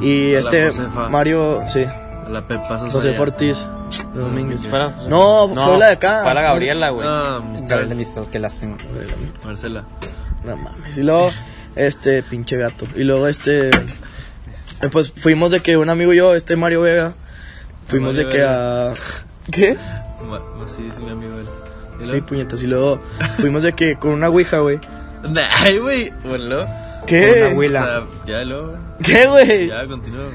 Y 0.00 0.32
la 0.32 0.38
este, 0.40 0.66
Josefa. 0.66 1.08
Mario, 1.08 1.62
sí, 1.68 1.84
La 2.28 2.46
Pepa 2.46 2.78
Sosa 2.78 2.90
José. 2.92 3.18
Ortiz 3.18 3.64
Domínguez. 4.14 4.66
Fue 4.66 4.78
la- 4.78 4.92
No, 5.08 5.48
fue 5.48 5.78
la 5.78 5.86
de 5.86 5.92
acá. 5.92 6.20
Fue 6.22 6.34
la 6.34 6.42
Gabriela, 6.42 6.90
güey. 6.90 7.06
Ah, 7.08 7.40
Gabriela 7.62 7.94
Mr. 7.94 8.26
Qué 8.30 8.38
lástima. 8.38 8.76
Marcela. 9.44 9.84
No 10.44 10.56
mames. 10.56 10.96
Y 10.96 11.02
luego, 11.02 11.30
este, 11.74 12.22
pinche 12.22 12.56
gato. 12.56 12.86
Y 12.94 13.04
luego, 13.04 13.26
este, 13.28 13.68
eh, 13.70 14.88
pues 14.90 15.10
fuimos 15.10 15.50
de 15.52 15.60
que 15.60 15.76
un 15.76 15.88
amigo 15.90 16.12
y 16.12 16.16
yo, 16.16 16.34
este 16.34 16.56
Mario 16.56 16.82
Vega, 16.82 17.14
fuimos 17.86 18.14
Mario 18.14 18.28
de 18.28 18.34
que 18.34 18.44
a... 18.44 18.94
¿Qué? 19.50 19.76
Ma- 20.28 20.38
ma- 20.38 20.68
Sí, 20.68 20.86
es 20.92 21.00
mi 21.00 21.10
amigo 21.10 21.34
él. 21.38 21.46
¿Y 22.00 22.04
Sí, 22.04 22.10
luego? 22.12 22.26
puñetas. 22.26 22.62
Y 22.62 22.66
luego 22.66 23.00
fuimos 23.38 23.62
de 23.62 23.72
que 23.72 23.96
con 23.98 24.10
una 24.12 24.28
ouija, 24.28 24.58
güey. 24.58 24.78
Ay, 25.64 25.78
güey. 25.78 26.12
Bueno, 26.24 26.44
luego. 26.44 26.66
¿Qué? 27.06 27.30
Con 27.30 27.38
una 27.38 27.56
Ouija. 27.56 27.82
O 27.82 27.86
sea, 27.86 28.06
ya, 28.26 28.44
luego. 28.44 28.66
güey. 28.68 28.78
¿Qué, 29.02 29.26
güey? 29.26 29.68
Ya, 29.68 29.86
continúa. 29.86 30.26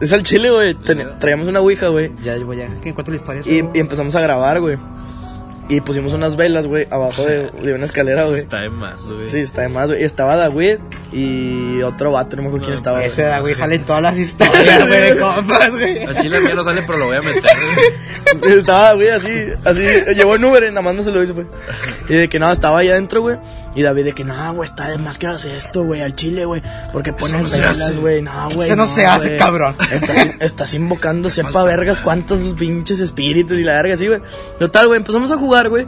Es 0.00 0.12
al 0.12 0.22
chile, 0.22 0.50
güey. 0.50 0.74
Traíamos 1.18 1.48
una 1.48 1.60
ouija, 1.60 1.88
güey. 1.88 2.12
Ya, 2.22 2.38
voy 2.38 2.56
ya, 2.56 2.68
que 2.80 2.94
cuenta 2.94 3.10
la 3.10 3.16
historia. 3.16 3.42
Y, 3.44 3.64
y 3.76 3.80
empezamos 3.80 4.14
a 4.14 4.20
grabar, 4.20 4.60
güey. 4.60 4.78
Y 5.70 5.82
pusimos 5.82 6.14
unas 6.14 6.36
velas, 6.36 6.66
güey, 6.66 6.86
abajo 6.90 7.24
de, 7.24 7.50
de 7.50 7.74
una 7.74 7.84
escalera, 7.84 8.24
güey. 8.24 8.38
está 8.38 8.60
de 8.60 8.70
más, 8.70 9.06
güey. 9.10 9.26
Sí, 9.28 9.40
está 9.40 9.60
de 9.62 9.68
más, 9.68 9.90
güey. 9.90 10.00
Y 10.00 10.04
estaba 10.04 10.34
David 10.34 10.78
y 11.12 11.82
otro 11.82 12.10
vato, 12.10 12.36
no 12.36 12.42
me 12.42 12.48
acuerdo 12.48 12.64
quién 12.64 12.76
estaba. 12.78 12.98
güey. 12.98 13.08
Ese 13.08 13.22
da, 13.24 13.40
güey, 13.40 13.54
sale 13.54 13.74
en 13.74 13.84
todas 13.84 14.00
las 14.00 14.16
historias, 14.18 14.88
güey, 14.88 15.00
de 15.10 15.18
compas, 15.18 15.72
güey. 15.72 16.04
Al 16.04 16.16
chile 16.22 16.40
mío 16.40 16.54
no 16.54 16.64
sale, 16.64 16.82
pero 16.86 16.96
lo 16.96 17.06
voy 17.06 17.16
a 17.16 17.20
meter, 17.20 17.42
güey. 17.42 17.86
Estaba, 18.48 18.94
güey, 18.94 19.08
así, 19.08 19.28
así, 19.64 19.82
llevó 20.14 20.36
en 20.36 20.44
Uber, 20.44 20.64
y 20.64 20.68
nada 20.68 20.82
más 20.82 20.94
no 20.94 21.02
se 21.02 21.10
lo 21.10 21.22
hizo, 21.22 21.34
güey. 21.34 21.46
Y 22.08 22.14
de 22.14 22.28
que 22.28 22.38
no, 22.38 22.50
estaba 22.50 22.78
ahí 22.78 22.88
adentro, 22.88 23.22
güey. 23.22 23.38
Y 23.74 23.82
David 23.82 24.04
de 24.04 24.12
que 24.12 24.24
no, 24.24 24.54
güey, 24.54 24.68
está 24.68 24.88
de 24.88 24.98
más 24.98 25.18
que 25.18 25.26
hagas 25.26 25.44
esto, 25.44 25.84
güey, 25.84 26.02
al 26.02 26.16
chile, 26.16 26.44
güey. 26.44 26.62
Porque 26.92 27.12
pones 27.12 27.50
velas, 27.50 27.80
hace. 27.80 27.94
güey. 27.94 28.22
No, 28.22 28.48
güey. 28.52 28.68
Eso 28.68 28.76
no 28.76 28.86
se 28.86 29.06
hace, 29.06 29.36
cabrón. 29.36 29.74
Estás, 29.92 30.28
estás 30.40 30.74
invocando, 30.74 31.30
sepa 31.30 31.62
vergas, 31.62 32.00
cuántos 32.00 32.40
pinches 32.58 33.00
espíritus 33.00 33.58
y 33.58 33.64
la 33.64 33.74
verga, 33.74 33.94
así, 33.94 34.08
güey. 34.08 34.20
Total, 34.58 34.86
güey, 34.86 34.98
empezamos 34.98 35.30
a 35.30 35.36
jugar, 35.36 35.68
güey. 35.68 35.86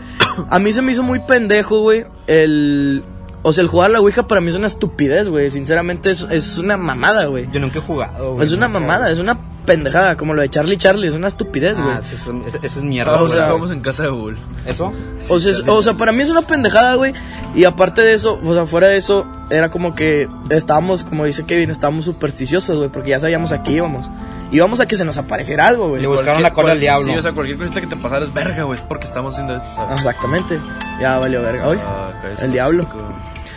A 0.48 0.58
mí 0.58 0.72
se 0.72 0.82
me 0.82 0.92
hizo 0.92 1.02
muy 1.02 1.20
pendejo, 1.20 1.80
güey, 1.80 2.04
el... 2.26 3.02
O 3.42 3.54
sea, 3.54 3.62
el 3.62 3.68
jugar 3.68 3.88
a 3.88 3.92
la 3.94 4.00
Ouija 4.00 4.28
para 4.28 4.42
mí 4.42 4.50
es 4.50 4.54
una 4.54 4.66
estupidez, 4.66 5.28
güey. 5.28 5.50
Sinceramente, 5.50 6.10
es, 6.10 6.26
es 6.28 6.58
una 6.58 6.76
mamada, 6.76 7.24
güey. 7.24 7.48
Yo 7.50 7.58
nunca 7.58 7.78
he 7.78 7.82
jugado, 7.82 8.34
güey. 8.34 8.44
Es 8.44 8.52
una 8.52 8.68
mamada, 8.68 9.10
es 9.10 9.18
una 9.18 9.38
pendejada, 9.74 10.16
como 10.16 10.34
lo 10.34 10.42
de 10.42 10.48
Charlie 10.48 10.76
Charlie, 10.76 11.08
es 11.08 11.14
una 11.14 11.28
estupidez, 11.28 11.78
güey. 11.80 11.92
Ah, 11.94 12.00
sí, 12.02 12.14
eso, 12.16 12.32
eso- 12.46 12.58
eso 12.62 12.78
es 12.80 12.84
mierda, 12.84 13.12
Vamos, 13.12 13.30
o 13.30 13.34
sea, 13.34 13.52
vamos 13.52 13.70
en 13.70 13.80
casa 13.80 14.02
de 14.04 14.08
Bull. 14.10 14.36
¿Eso? 14.66 14.92
O 15.28 15.38
sea, 15.38 15.50
es- 15.52 15.62
o 15.66 15.82
sea, 15.82 15.94
para 15.94 16.10
mí 16.12 16.22
es 16.22 16.30
una 16.30 16.42
pendejada, 16.42 16.94
güey. 16.96 17.12
Y 17.54 17.64
aparte 17.64 18.02
de 18.02 18.14
eso, 18.14 18.38
o 18.44 18.54
sea, 18.54 18.66
fuera 18.66 18.88
de 18.88 18.96
eso, 18.96 19.26
era 19.50 19.70
como 19.70 19.94
que 19.94 20.28
estábamos, 20.48 21.04
como 21.04 21.24
dice 21.24 21.44
Kevin, 21.44 21.70
estábamos 21.70 22.04
supersticiosos, 22.04 22.76
güey, 22.78 22.88
porque 22.90 23.10
ya 23.10 23.20
sabíamos 23.20 23.52
a 23.52 23.62
qué 23.62 23.72
íbamos. 23.72 24.08
Íbamos 24.52 24.80
a 24.80 24.86
que 24.86 24.96
se 24.96 25.04
nos 25.04 25.16
apareciera 25.16 25.68
algo, 25.68 25.90
güey. 25.90 26.02
Le 26.02 26.08
buscaron 26.08 26.42
la 26.42 26.52
cola 26.52 26.72
al 26.72 26.80
diablo. 26.80 27.06
Sí, 27.12 27.16
o 27.18 27.22
sea, 27.22 27.32
cualquier 27.32 27.56
cosita 27.58 27.80
que 27.80 27.86
te 27.86 27.96
pasara 27.96 28.24
es 28.24 28.34
verga, 28.34 28.64
güey. 28.64 28.78
Es 28.80 28.84
porque 28.84 29.06
estamos 29.06 29.34
haciendo 29.34 29.54
esto, 29.54 29.68
Ah, 29.72 29.74
¿sabes? 29.76 29.98
Exactamente. 30.00 30.58
Ya 31.00 31.18
valió 31.18 31.40
verga. 31.42 31.68
Oye, 31.68 31.80
Ah, 31.84 32.10
el 32.42 32.50
diablo. 32.52 32.82
hocico. 32.82 32.98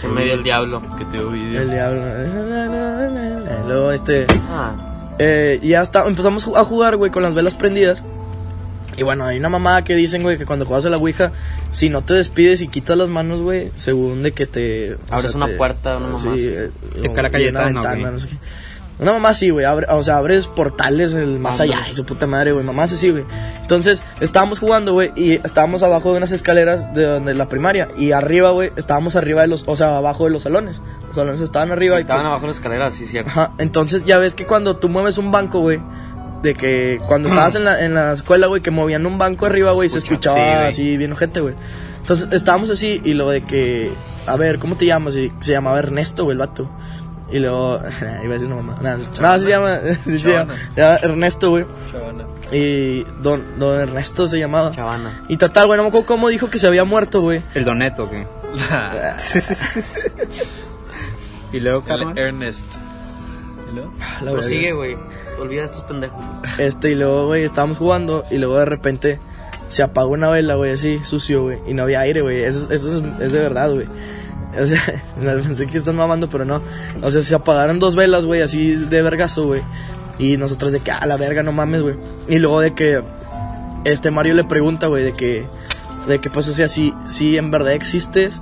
Se 0.01 0.07
me 0.07 0.25
dio 0.25 0.33
el 0.35 0.43
diablo. 0.43 0.83
Que 0.97 1.05
te 1.05 1.19
oí, 1.19 1.55
El 1.55 1.71
diablo. 1.71 2.01
Luego, 3.67 3.91
este. 3.91 4.27
Ah, 4.51 4.73
Eh, 5.19 5.59
y 5.61 5.69
ya 5.69 5.81
está, 5.81 6.05
empezamos 6.07 6.47
a 6.55 6.63
jugar, 6.65 6.97
güey, 6.97 7.11
con 7.11 7.23
las 7.23 7.33
velas 7.33 7.53
prendidas. 7.55 8.03
Y 8.95 9.01
bueno, 9.03 9.25
hay 9.25 9.37
una 9.39 9.49
mamada 9.49 9.83
que 9.83 9.95
dicen, 9.95 10.21
güey, 10.21 10.37
que 10.37 10.45
cuando 10.45 10.65
juegas 10.65 10.85
a 10.85 10.89
la 10.91 10.97
Ouija, 10.97 11.31
si 11.71 11.89
no 11.89 12.03
te 12.03 12.13
despides 12.13 12.61
y 12.61 12.67
quitas 12.67 12.95
las 12.95 13.09
manos, 13.09 13.41
güey, 13.41 13.71
según 13.75 14.21
de 14.21 14.33
que 14.33 14.45
te... 14.45 14.93
o 14.93 14.97
Abres 15.09 15.33
una 15.33 15.47
te- 15.47 15.55
puerta, 15.55 15.97
una 15.97 16.07
mamá 16.09 16.19
sí, 16.37 16.45
eh, 16.47 16.69
Te 17.01 17.11
cae 17.11 17.23
la 17.23 17.29
una 17.49 17.63
ventana, 17.65 18.11
no 18.11 18.19
sé 18.19 18.27
qué. 18.27 18.37
Una 18.99 19.11
mamá 19.11 19.29
así, 19.29 19.49
güey, 19.49 19.65
o 19.65 20.03
sea, 20.03 20.17
abres 20.17 20.47
portales 20.47 21.13
el 21.13 21.39
más 21.39 21.59
allá 21.59 21.87
y 21.89 21.93
su 21.93 22.05
puta 22.05 22.27
madre, 22.27 22.51
güey, 22.51 22.63
mamás 22.63 22.93
así, 22.93 23.09
güey. 23.09 23.25
Entonces, 23.61 24.03
estábamos 24.19 24.59
jugando, 24.59 24.93
güey, 24.93 25.11
y 25.15 25.33
estábamos 25.33 25.81
abajo 25.81 26.11
de 26.11 26.17
unas 26.17 26.31
escaleras 26.31 26.93
de 26.93 27.05
donde 27.05 27.33
la 27.33 27.49
primaria 27.49 27.89
y 27.97 28.11
arriba, 28.11 28.51
güey, 28.51 28.71
estábamos 28.75 29.15
arriba 29.15 29.41
de 29.41 29.47
los, 29.47 29.63
o 29.67 29.75
sea, 29.75 29.97
abajo 29.97 30.25
de 30.25 30.29
los 30.29 30.43
salones. 30.43 30.81
Los 31.07 31.15
salones 31.15 31.41
estaban 31.41 31.71
arriba 31.71 31.97
y 31.97 32.01
Estaban 32.01 32.21
pues, 32.21 32.27
abajo 32.27 32.41
de 32.43 32.47
las 32.49 32.57
escaleras, 32.57 32.93
sí, 32.93 33.07
cierto. 33.07 33.31
Ajá, 33.31 33.53
entonces 33.57 34.05
ya 34.05 34.19
ves 34.19 34.35
que 34.35 34.45
cuando 34.45 34.77
tú 34.77 34.89
mueves 34.89 35.17
un 35.17 35.31
banco, 35.31 35.59
güey, 35.59 35.81
de 36.43 36.53
que 36.53 36.99
cuando 37.07 37.29
estabas 37.29 37.55
en 37.55 37.63
la, 37.63 37.83
en 37.83 37.95
la 37.95 38.13
escuela, 38.13 38.47
güey, 38.47 38.61
que 38.61 38.69
movían 38.69 39.05
un 39.05 39.17
banco 39.17 39.47
arriba, 39.47 39.71
güey, 39.71 39.89
se 39.89 39.97
escuchaba 39.97 40.37
sí, 40.37 40.81
así 40.81 40.97
bien 40.97 41.13
ojete, 41.13 41.39
güey. 41.39 41.55
Entonces 41.99 42.27
estábamos 42.31 42.69
así 42.69 43.01
y 43.03 43.13
lo 43.13 43.29
de 43.29 43.41
que, 43.43 43.91
a 44.27 44.35
ver, 44.35 44.59
¿cómo 44.59 44.75
te 44.75 44.85
llamas? 44.85 45.15
Y 45.15 45.31
se 45.39 45.53
llamaba 45.53 45.79
Ernesto, 45.79 46.25
güey, 46.25 46.35
el 46.35 46.39
vato. 46.39 46.69
Y 47.33 47.39
luego, 47.39 47.79
iba 48.23 48.29
a 48.29 48.33
decir 48.33 48.45
una 48.45 48.61
mamá. 48.61 48.77
No, 48.79 49.39
se 49.39 49.49
llama, 49.49 49.79
se 50.05 50.19
llama, 50.19 50.55
se 50.75 50.81
llama 50.81 50.95
Ernesto, 50.97 51.49
güey. 51.49 51.65
Chavana. 51.91 52.25
Y 52.51 53.03
don, 53.23 53.43
don 53.57 53.79
Ernesto 53.79 54.27
se 54.27 54.37
llamaba. 54.37 54.69
Chavana. 54.69 55.23
Y 55.29 55.37
total, 55.37 55.65
güey, 55.65 55.77
no 55.77 55.83
me 55.83 55.89
acuerdo 55.89 56.05
cómo 56.05 56.29
dijo 56.29 56.51
que 56.51 56.59
se 56.59 56.67
había 56.67 56.83
muerto, 56.83 57.21
güey. 57.21 57.41
El 57.55 57.65
Doneto, 57.65 58.07
¿qué? 58.07 58.27
y 61.53 61.59
luego, 61.59 61.83
El. 61.87 62.19
Ernest. 62.19 62.65
¿Y 63.71 63.75
luego? 63.75 63.91
La 63.97 64.25
verga. 64.25 64.31
Prosigue, 64.33 64.73
güey. 64.73 64.95
Olvida 65.39 65.63
estos 65.63 65.81
pendejos. 65.81 66.23
Este, 66.59 66.91
y 66.91 66.95
luego, 66.95 67.25
güey, 67.25 67.45
estábamos 67.45 67.79
jugando 67.79 68.25
y 68.29 68.37
luego 68.37 68.59
de 68.59 68.65
repente 68.65 69.19
se 69.69 69.81
apagó 69.81 70.11
una 70.11 70.29
vela, 70.29 70.53
güey, 70.53 70.73
así, 70.73 71.01
sucio, 71.03 71.41
güey, 71.41 71.57
y 71.65 71.73
no 71.73 71.81
había 71.81 72.01
aire, 72.01 72.21
güey. 72.21 72.43
Eso, 72.43 72.71
eso 72.71 72.95
es, 72.95 73.03
es 73.19 73.31
de 73.31 73.39
verdad, 73.39 73.73
güey. 73.73 73.87
O 74.61 74.65
sea, 74.65 75.35
pensé 75.43 75.67
que 75.67 75.77
están 75.77 75.95
mamando, 75.95 76.29
pero 76.29 76.45
no. 76.45 76.61
O 77.01 77.09
sea, 77.11 77.21
se 77.21 77.33
apagaron 77.35 77.79
dos 77.79 77.95
velas, 77.95 78.25
güey, 78.25 78.41
así 78.41 78.75
de 78.75 79.01
vergazo, 79.01 79.45
güey. 79.47 79.61
Y 80.19 80.37
nosotros 80.37 80.71
de 80.71 80.79
que, 80.79 80.91
ah, 80.91 81.05
la 81.05 81.17
verga, 81.17 81.41
no 81.43 81.51
mames, 81.51 81.81
güey. 81.81 81.95
Y 82.27 82.37
luego 82.39 82.59
de 82.59 82.73
que, 82.73 83.01
este 83.83 84.11
Mario 84.11 84.33
le 84.35 84.43
pregunta, 84.43 84.87
güey, 84.87 85.03
de 85.03 85.13
que, 85.13 85.47
de 86.07 86.19
que, 86.19 86.29
pues, 86.29 86.47
o 86.47 86.53
sea, 86.53 86.67
si, 86.67 86.93
en 87.37 87.49
verdad 87.51 87.73
existes, 87.73 88.41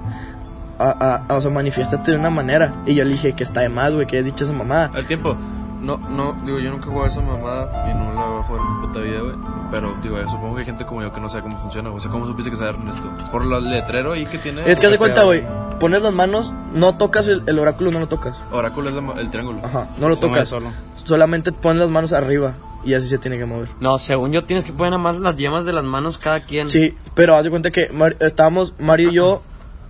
a, 0.79 0.89
a- 0.89 1.25
a- 1.29 1.35
o 1.37 1.41
sea, 1.41 1.49
manifiéstate 1.51 2.11
de 2.11 2.17
una 2.17 2.29
manera. 2.29 2.73
Y 2.85 2.95
yo 2.95 3.05
le 3.05 3.11
dije 3.11 3.33
que 3.33 3.43
está 3.43 3.61
de 3.61 3.69
más, 3.69 3.93
güey, 3.93 4.05
que 4.05 4.19
has 4.19 4.25
dicho 4.25 4.43
esa 4.43 4.53
mamada. 4.53 4.91
Al 4.93 5.05
tiempo. 5.05 5.37
No, 5.81 5.97
no, 5.97 6.35
digo, 6.45 6.59
yo 6.59 6.69
nunca 6.69 6.85
he 6.85 6.89
jugado 6.89 7.05
a 7.05 7.07
esa 7.07 7.21
mamada 7.21 7.89
y 7.89 7.93
no 7.95 8.13
la 8.13 8.25
voy 8.27 8.39
a 8.39 8.43
jugar 8.43 8.61
en 8.61 8.75
mi 8.81 8.87
puta 8.87 8.99
vida, 8.99 9.19
güey. 9.21 9.35
Pero, 9.71 9.95
digo, 10.03 10.17
yo 10.21 10.27
supongo 10.29 10.53
que 10.55 10.59
hay 10.59 10.65
gente 10.65 10.85
como 10.85 11.01
yo 11.01 11.11
que 11.11 11.19
no 11.19 11.27
sabe 11.27 11.41
cómo 11.43 11.57
funciona, 11.57 11.89
güey. 11.89 11.97
O 11.97 12.01
sea, 12.01 12.11
¿cómo 12.11 12.27
supiste 12.27 12.51
que 12.51 12.57
sabe 12.57 12.69
Ernesto? 12.69 13.09
Por 13.31 13.41
el 13.43 13.69
letrero 13.69 14.13
ahí 14.13 14.25
que 14.27 14.37
tiene. 14.37 14.69
Es 14.69 14.79
que 14.79 14.85
haz 14.85 14.91
de 14.91 14.97
cuenta, 14.99 15.23
güey, 15.23 15.43
pones 15.79 16.01
las 16.03 16.13
manos, 16.13 16.53
no 16.73 16.97
tocas 16.97 17.27
el, 17.27 17.41
el 17.47 17.57
oráculo, 17.57 17.91
no 17.91 17.99
lo 17.99 18.07
tocas. 18.07 18.43
Oráculo 18.51 18.89
es 18.89 18.95
la 18.95 19.13
el 19.21 19.29
triángulo. 19.31 19.59
Ajá, 19.63 19.87
no 19.97 20.07
lo 20.07 20.15
Se 20.15 20.27
mueve 20.27 20.35
tocas. 20.45 20.49
solo. 20.49 20.67
Solamente 21.03 21.51
pones 21.51 21.79
las 21.81 21.89
manos 21.89 22.13
arriba 22.13 22.53
y 22.83 22.93
así 22.93 23.07
se 23.07 23.17
tiene 23.17 23.39
que 23.39 23.45
mover. 23.45 23.69
No, 23.79 23.97
según 23.97 24.31
yo 24.31 24.43
tienes 24.45 24.63
que 24.65 24.73
poner 24.73 24.91
nada 24.91 25.01
más 25.01 25.17
las 25.17 25.35
yemas 25.35 25.65
de 25.65 25.73
las 25.73 25.83
manos 25.83 26.19
cada 26.19 26.41
quien. 26.41 26.69
Sí, 26.69 26.95
pero 27.15 27.35
haz 27.35 27.43
de 27.45 27.49
cuenta 27.49 27.71
que 27.71 27.89
Mar- 27.89 28.17
estábamos 28.19 28.75
Mario 28.77 29.09
y 29.09 29.13
yo 29.15 29.41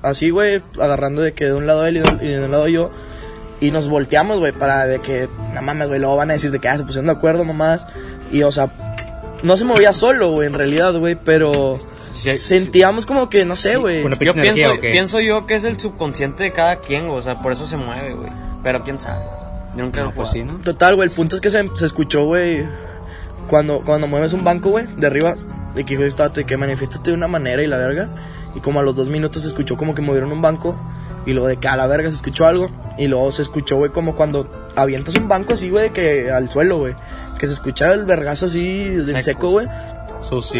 así, 0.03 0.29
güey, 0.29 0.63
agarrando 0.79 1.21
de 1.21 1.33
que 1.33 1.45
de 1.45 1.53
un 1.53 1.67
lado 1.67 1.85
él 1.85 1.97
y 1.97 1.99
de, 1.99 2.25
y 2.25 2.27
de 2.29 2.45
un 2.45 2.51
lado 2.51 2.67
yo. 2.69 2.91
Y 3.61 3.71
nos 3.71 3.87
volteamos, 3.87 4.39
güey, 4.39 4.51
para 4.51 4.85
de 4.87 4.99
que, 4.99 5.29
no 5.53 5.61
mames, 5.61 5.87
güey, 5.87 5.99
luego 5.99 6.17
van 6.17 6.31
a 6.31 6.33
decir 6.33 6.51
de 6.51 6.59
que 6.59 6.67
ah, 6.67 6.77
se 6.77 6.83
pusieron 6.83 7.05
de 7.05 7.13
acuerdo, 7.13 7.45
mamás. 7.45 7.87
Y, 8.31 8.43
o 8.43 8.51
sea, 8.51 8.69
no 9.43 9.55
se 9.55 9.65
movía 9.65 9.93
solo, 9.93 10.31
güey, 10.31 10.47
en 10.47 10.53
realidad, 10.53 10.93
güey, 10.97 11.15
pero 11.15 11.79
sentíamos 12.13 13.05
como 13.05 13.29
que, 13.29 13.45
no 13.45 13.55
sé, 13.55 13.77
güey. 13.77 14.03
Una 14.03 14.17
Yo 14.17 14.33
pienso, 14.33 14.73
¿o 14.73 14.79
qué? 14.81 14.91
pienso 14.91 15.19
yo 15.19 15.45
que 15.45 15.55
es 15.55 15.63
el 15.63 15.79
subconsciente 15.79 16.43
de 16.43 16.51
cada 16.51 16.79
quien, 16.79 17.07
güey. 17.07 17.19
O 17.19 17.21
sea, 17.21 17.37
por 17.39 17.53
eso 17.53 17.67
se 17.67 17.77
mueve, 17.77 18.15
güey. 18.15 18.31
Pero 18.63 18.83
quién 18.83 18.99
sabe. 18.99 19.23
Yo 19.75 19.83
nunca 19.83 20.01
lo 20.01 20.09
he 20.09 20.13
Pues 20.13 20.29
sí, 20.29 20.43
¿no? 20.43 20.55
Total, 20.59 20.95
güey, 20.95 21.07
el 21.07 21.15
punto 21.15 21.35
es 21.35 21.41
que 21.41 21.49
se, 21.49 21.63
se 21.75 21.85
escuchó, 21.85 22.25
güey, 22.25 22.65
cuando, 23.47 23.81
cuando 23.81 24.07
mueves 24.07 24.33
un 24.33 24.43
banco, 24.43 24.69
güey, 24.69 24.85
de 24.97 25.07
arriba, 25.07 25.35
de 25.75 25.83
que 25.83 25.97
dijo 25.97 26.03
este 26.03 26.45
que 26.45 26.57
manifiéstate 26.57 27.11
de 27.11 27.15
una 27.15 27.27
manera 27.27 27.61
y 27.61 27.67
la 27.67 27.77
verga. 27.77 28.09
Y 28.55 28.59
como 28.59 28.79
a 28.79 28.83
los 28.83 28.95
dos 28.95 29.09
minutos 29.09 29.43
se 29.43 29.47
escuchó 29.47 29.77
como 29.77 29.95
que 29.95 30.01
movieron 30.01 30.31
un 30.31 30.41
banco. 30.41 30.75
Y 31.25 31.33
luego 31.33 31.47
de 31.47 31.57
que 31.57 31.67
a 31.67 31.75
la 31.75 31.87
verga 31.87 32.09
se 32.09 32.15
escuchó 32.15 32.47
algo. 32.47 32.69
Y 32.97 33.07
luego 33.07 33.31
se 33.31 33.41
escuchó, 33.43 33.75
güey, 33.77 33.91
como 33.91 34.15
cuando 34.15 34.49
avientas 34.75 35.15
un 35.15 35.27
banco 35.27 35.53
así, 35.53 35.69
güey, 35.69 35.91
que 35.91 36.31
al 36.31 36.49
suelo, 36.49 36.77
güey. 36.79 36.95
Que 37.39 37.47
se 37.47 37.53
escucha 37.53 37.93
el 37.93 38.05
vergazo 38.05 38.47
así, 38.47 38.85
Secos. 39.05 39.25
seco, 39.25 39.49
güey. 39.51 39.67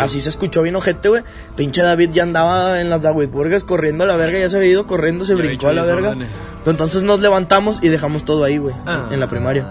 Así 0.01 0.19
se 0.21 0.29
escuchó 0.29 0.63
bien 0.63 0.75
ojete, 0.75 1.09
güey. 1.09 1.23
Pinche 1.55 1.83
David 1.83 2.09
ya 2.13 2.23
andaba 2.23 2.81
en 2.81 2.89
las 2.89 3.03
Davidburgas 3.03 3.63
corriendo 3.63 4.03
a 4.03 4.07
la 4.07 4.15
verga, 4.15 4.39
ya 4.39 4.49
se 4.49 4.57
había 4.57 4.69
ido 4.71 4.87
corriendo, 4.87 5.23
se 5.23 5.33
Ya 5.33 5.37
brincó 5.37 5.67
a 5.67 5.73
la 5.73 5.83
verga. 5.83 6.15
Entonces 6.65 7.03
nos 7.03 7.19
levantamos 7.19 7.79
y 7.83 7.89
dejamos 7.89 8.25
todo 8.25 8.43
ahí, 8.43 8.57
güey, 8.57 8.73
Ah. 8.87 9.07
en 9.11 9.19
la 9.19 9.27
primaria. 9.29 9.67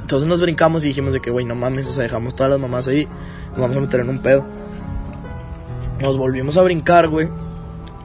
Entonces 0.00 0.28
nos 0.28 0.40
brincamos 0.40 0.84
y 0.84 0.88
dijimos 0.88 1.12
de 1.12 1.20
que, 1.20 1.30
güey, 1.30 1.44
no 1.44 1.54
mames, 1.54 1.86
o 1.88 1.92
sea, 1.92 2.02
dejamos 2.04 2.34
todas 2.34 2.50
las 2.50 2.60
mamás 2.60 2.86
ahí, 2.88 3.06
nos 3.52 3.60
vamos 3.60 3.76
a 3.76 3.80
meter 3.80 4.00
en 4.00 4.08
un 4.08 4.18
pedo. 4.20 4.44
Nos 6.00 6.18
volvimos 6.18 6.56
a 6.56 6.62
brincar, 6.62 7.08
güey, 7.08 7.28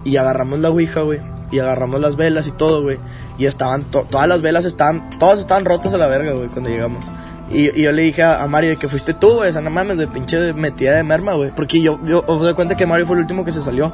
y 0.04 0.18
agarramos 0.18 0.60
la 0.60 0.70
ouija, 0.70 1.02
güey, 1.02 1.20
y 1.52 1.60
agarramos 1.60 2.00
las 2.00 2.16
velas 2.16 2.48
y 2.48 2.52
todo, 2.52 2.82
güey, 2.82 2.98
y 3.38 3.46
estaban, 3.46 3.84
to- 3.86 4.06
todas 4.10 4.28
las 4.28 4.42
velas 4.42 4.66
estaban, 4.66 5.10
todas 5.20 5.40
estaban 5.40 5.66
rotas 5.66 5.94
a 5.94 5.98
la 5.98 6.08
verga, 6.08 6.32
güey, 6.34 6.48
cuando 6.48 6.70
llegamos. 6.70 7.06
Y, 7.52 7.82
yo 7.82 7.92
le 7.92 8.04
dije 8.04 8.24
a, 8.24 8.42
a 8.42 8.48
Mario 8.48 8.80
que 8.80 8.88
fuiste 8.88 9.14
tú, 9.14 9.36
güey, 9.36 9.50
esa 9.50 9.62
no 9.62 9.70
mames, 9.70 9.98
de 9.98 10.08
pinche 10.08 10.54
metida 10.54 10.96
de 10.96 11.04
merma, 11.04 11.34
güey, 11.34 11.52
porque 11.54 11.82
yo, 11.82 12.00
yo, 12.04 12.24
os 12.26 12.40
doy 12.42 12.54
cuenta 12.54 12.78
que 12.78 12.86
Mario 12.86 13.06
fue 13.06 13.18
el 13.18 13.24
último 13.24 13.44
que 13.44 13.52
se 13.52 13.62
salió. 13.62 13.92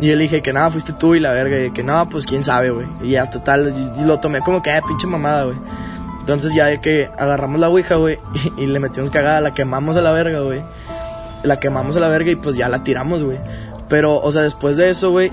Y 0.00 0.08
yo 0.08 0.16
le 0.16 0.24
dije 0.24 0.42
que 0.42 0.52
nada, 0.52 0.70
fuiste 0.70 0.92
tú 0.92 1.14
y 1.14 1.20
la 1.20 1.32
verga. 1.32 1.58
Y 1.58 1.70
que 1.70 1.82
no, 1.82 2.06
pues 2.10 2.26
quién 2.26 2.44
sabe, 2.44 2.68
güey. 2.68 2.86
Y 3.02 3.12
ya, 3.12 3.30
total, 3.30 3.74
y, 3.96 4.04
lo 4.04 4.20
tomé 4.20 4.40
como 4.40 4.62
que, 4.62 4.70
ah, 4.70 4.82
pinche 4.86 5.06
mamada, 5.06 5.44
güey. 5.44 5.56
Entonces 6.20 6.52
ya 6.54 6.66
de 6.66 6.80
que 6.82 7.08
agarramos 7.16 7.60
la 7.60 7.70
ouija, 7.70 7.94
güey, 7.94 8.18
y, 8.58 8.64
y 8.64 8.66
le 8.66 8.78
metimos 8.78 9.10
cagada, 9.10 9.40
la 9.40 9.54
quemamos 9.54 9.96
a 9.96 10.02
la 10.02 10.12
verga, 10.12 10.40
güey. 10.40 10.62
La 11.44 11.58
quemamos 11.58 11.96
a 11.96 12.00
la 12.00 12.08
verga 12.08 12.30
y 12.30 12.36
pues 12.36 12.56
ya 12.56 12.68
la 12.68 12.84
tiramos, 12.84 13.22
güey. 13.24 13.38
Pero, 13.88 14.20
o 14.20 14.30
sea, 14.32 14.42
después 14.42 14.76
de 14.76 14.90
eso, 14.90 15.10
güey, 15.10 15.32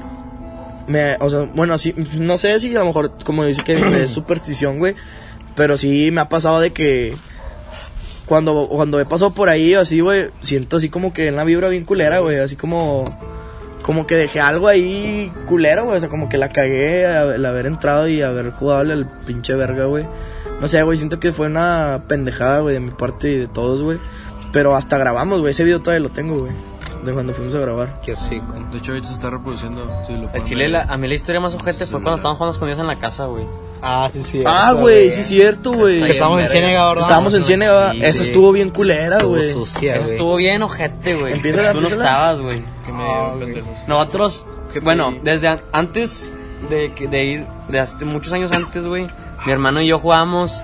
me, 0.87 1.15
o 1.19 1.29
sea, 1.29 1.41
bueno, 1.53 1.77
sí, 1.77 1.93
no 2.17 2.37
sé 2.37 2.59
si 2.59 2.75
a 2.75 2.79
lo 2.79 2.85
mejor, 2.85 3.13
como 3.23 3.45
dice 3.45 3.63
que 3.63 4.03
es 4.03 4.11
superstición, 4.11 4.79
güey, 4.79 4.95
pero 5.55 5.77
sí 5.77 6.11
me 6.11 6.21
ha 6.21 6.29
pasado 6.29 6.59
de 6.59 6.71
que 6.71 7.15
cuando, 8.25 8.67
cuando 8.69 8.99
he 8.99 9.05
pasado 9.05 9.33
por 9.33 9.49
ahí, 9.49 9.73
así, 9.73 9.99
güey, 9.99 10.29
siento 10.41 10.77
así 10.77 10.89
como 10.89 11.13
que 11.13 11.27
en 11.27 11.35
la 11.35 11.43
vibra 11.43 11.69
bien 11.69 11.83
culera, 11.83 12.19
güey, 12.19 12.39
así 12.39 12.55
como, 12.55 13.03
como 13.83 14.07
que 14.07 14.15
dejé 14.15 14.39
algo 14.39 14.67
ahí 14.67 15.31
culero, 15.47 15.85
güey, 15.85 15.97
o 15.97 15.99
sea, 15.99 16.09
como 16.09 16.29
que 16.29 16.37
la 16.37 16.49
cagué 16.49 17.05
al 17.05 17.45
haber 17.45 17.65
entrado 17.65 18.07
y 18.07 18.21
haber 18.21 18.51
jugado 18.51 18.79
al 18.79 19.07
pinche 19.25 19.53
verga, 19.55 19.85
güey. 19.85 20.05
No 20.61 20.67
sé, 20.67 20.81
güey, 20.83 20.97
siento 20.97 21.19
que 21.19 21.33
fue 21.33 21.47
una 21.47 22.03
pendejada, 22.07 22.59
güey, 22.59 22.73
de 22.73 22.79
mi 22.79 22.91
parte 22.91 23.29
y 23.29 23.37
de 23.37 23.47
todos, 23.47 23.81
güey. 23.81 23.97
Pero 24.53 24.75
hasta 24.75 24.97
grabamos, 24.97 25.41
güey, 25.41 25.51
ese 25.51 25.63
video 25.63 25.81
todavía 25.81 26.07
lo 26.07 26.13
tengo, 26.13 26.39
güey, 26.39 26.53
de 27.03 27.13
cuando 27.13 27.33
fuimos 27.33 27.53
a 27.55 27.59
grabar. 27.59 27.99
Qué 28.01 28.13
hocico. 28.13 28.53
De 28.71 28.77
hecho, 28.77 28.91
ahorita 28.91 29.07
se 29.07 29.13
está 29.13 29.29
reproduciendo. 29.29 29.85
Sí, 30.07 30.13
lo 30.13 30.29
El 30.33 30.43
chile, 30.43 30.69
la- 30.69 30.83
a 30.83 30.97
mí 30.97 31.07
la 31.07 31.13
historia 31.13 31.39
más 31.41 31.53
ojete 31.53 31.85
fue 31.85 32.01
cuando 32.01 32.15
estaban 32.15 32.35
jugando 32.37 32.53
escondidas 32.53 32.79
en 32.79 32.87
la 32.87 32.97
casa, 32.99 33.25
güey. 33.25 33.45
Ah, 33.81 34.09
sí, 34.11 34.23
sí. 34.23 34.43
Ah, 34.45 34.71
güey, 34.73 35.11
sí 35.11 35.21
es 35.21 35.27
cierto, 35.27 35.73
güey. 35.73 35.95
Está 35.95 36.07
Estábamos 36.07 36.41
en. 36.41 36.47
Ciénega, 36.47 36.87
¿verdad? 36.87 37.03
Estábamos 37.03 37.33
en 37.33 37.43
Ciénega, 37.45 37.91
Sí, 37.91 37.99
sí. 38.13 38.21
estuvo 38.23 38.51
bien 38.53 38.69
culera, 38.69 39.17
Estuvo 39.17 39.31
güey. 39.35 39.51
sucia, 39.51 39.95
Eso 39.97 40.05
estuvo 40.05 40.35
bien 40.37 40.61
ojete, 40.61 41.15
güey. 41.15 41.33
Empieza 41.33 41.61
la- 41.61 41.73
Tú 41.73 41.81
no 41.81 41.87
estabas, 41.87 42.39
güey. 42.39 42.61
Que 42.85 42.91
me 42.93 43.03
pendejos. 43.45 43.69
Nosotros, 43.87 44.45
¿Qué 44.71 44.79
bueno, 44.79 45.13
desde 45.23 45.49
an- 45.49 45.61
antes 45.73 46.35
de, 46.69 46.93
que- 46.93 47.07
de 47.07 47.23
ir, 47.25 47.45
de 47.67 47.79
hace 47.79 48.05
muchos 48.05 48.31
años 48.33 48.51
antes, 48.53 48.87
güey, 48.87 49.07
mi 49.45 49.51
hermano 49.51 49.81
y 49.81 49.87
yo 49.87 49.99
jugábamos 49.99 50.61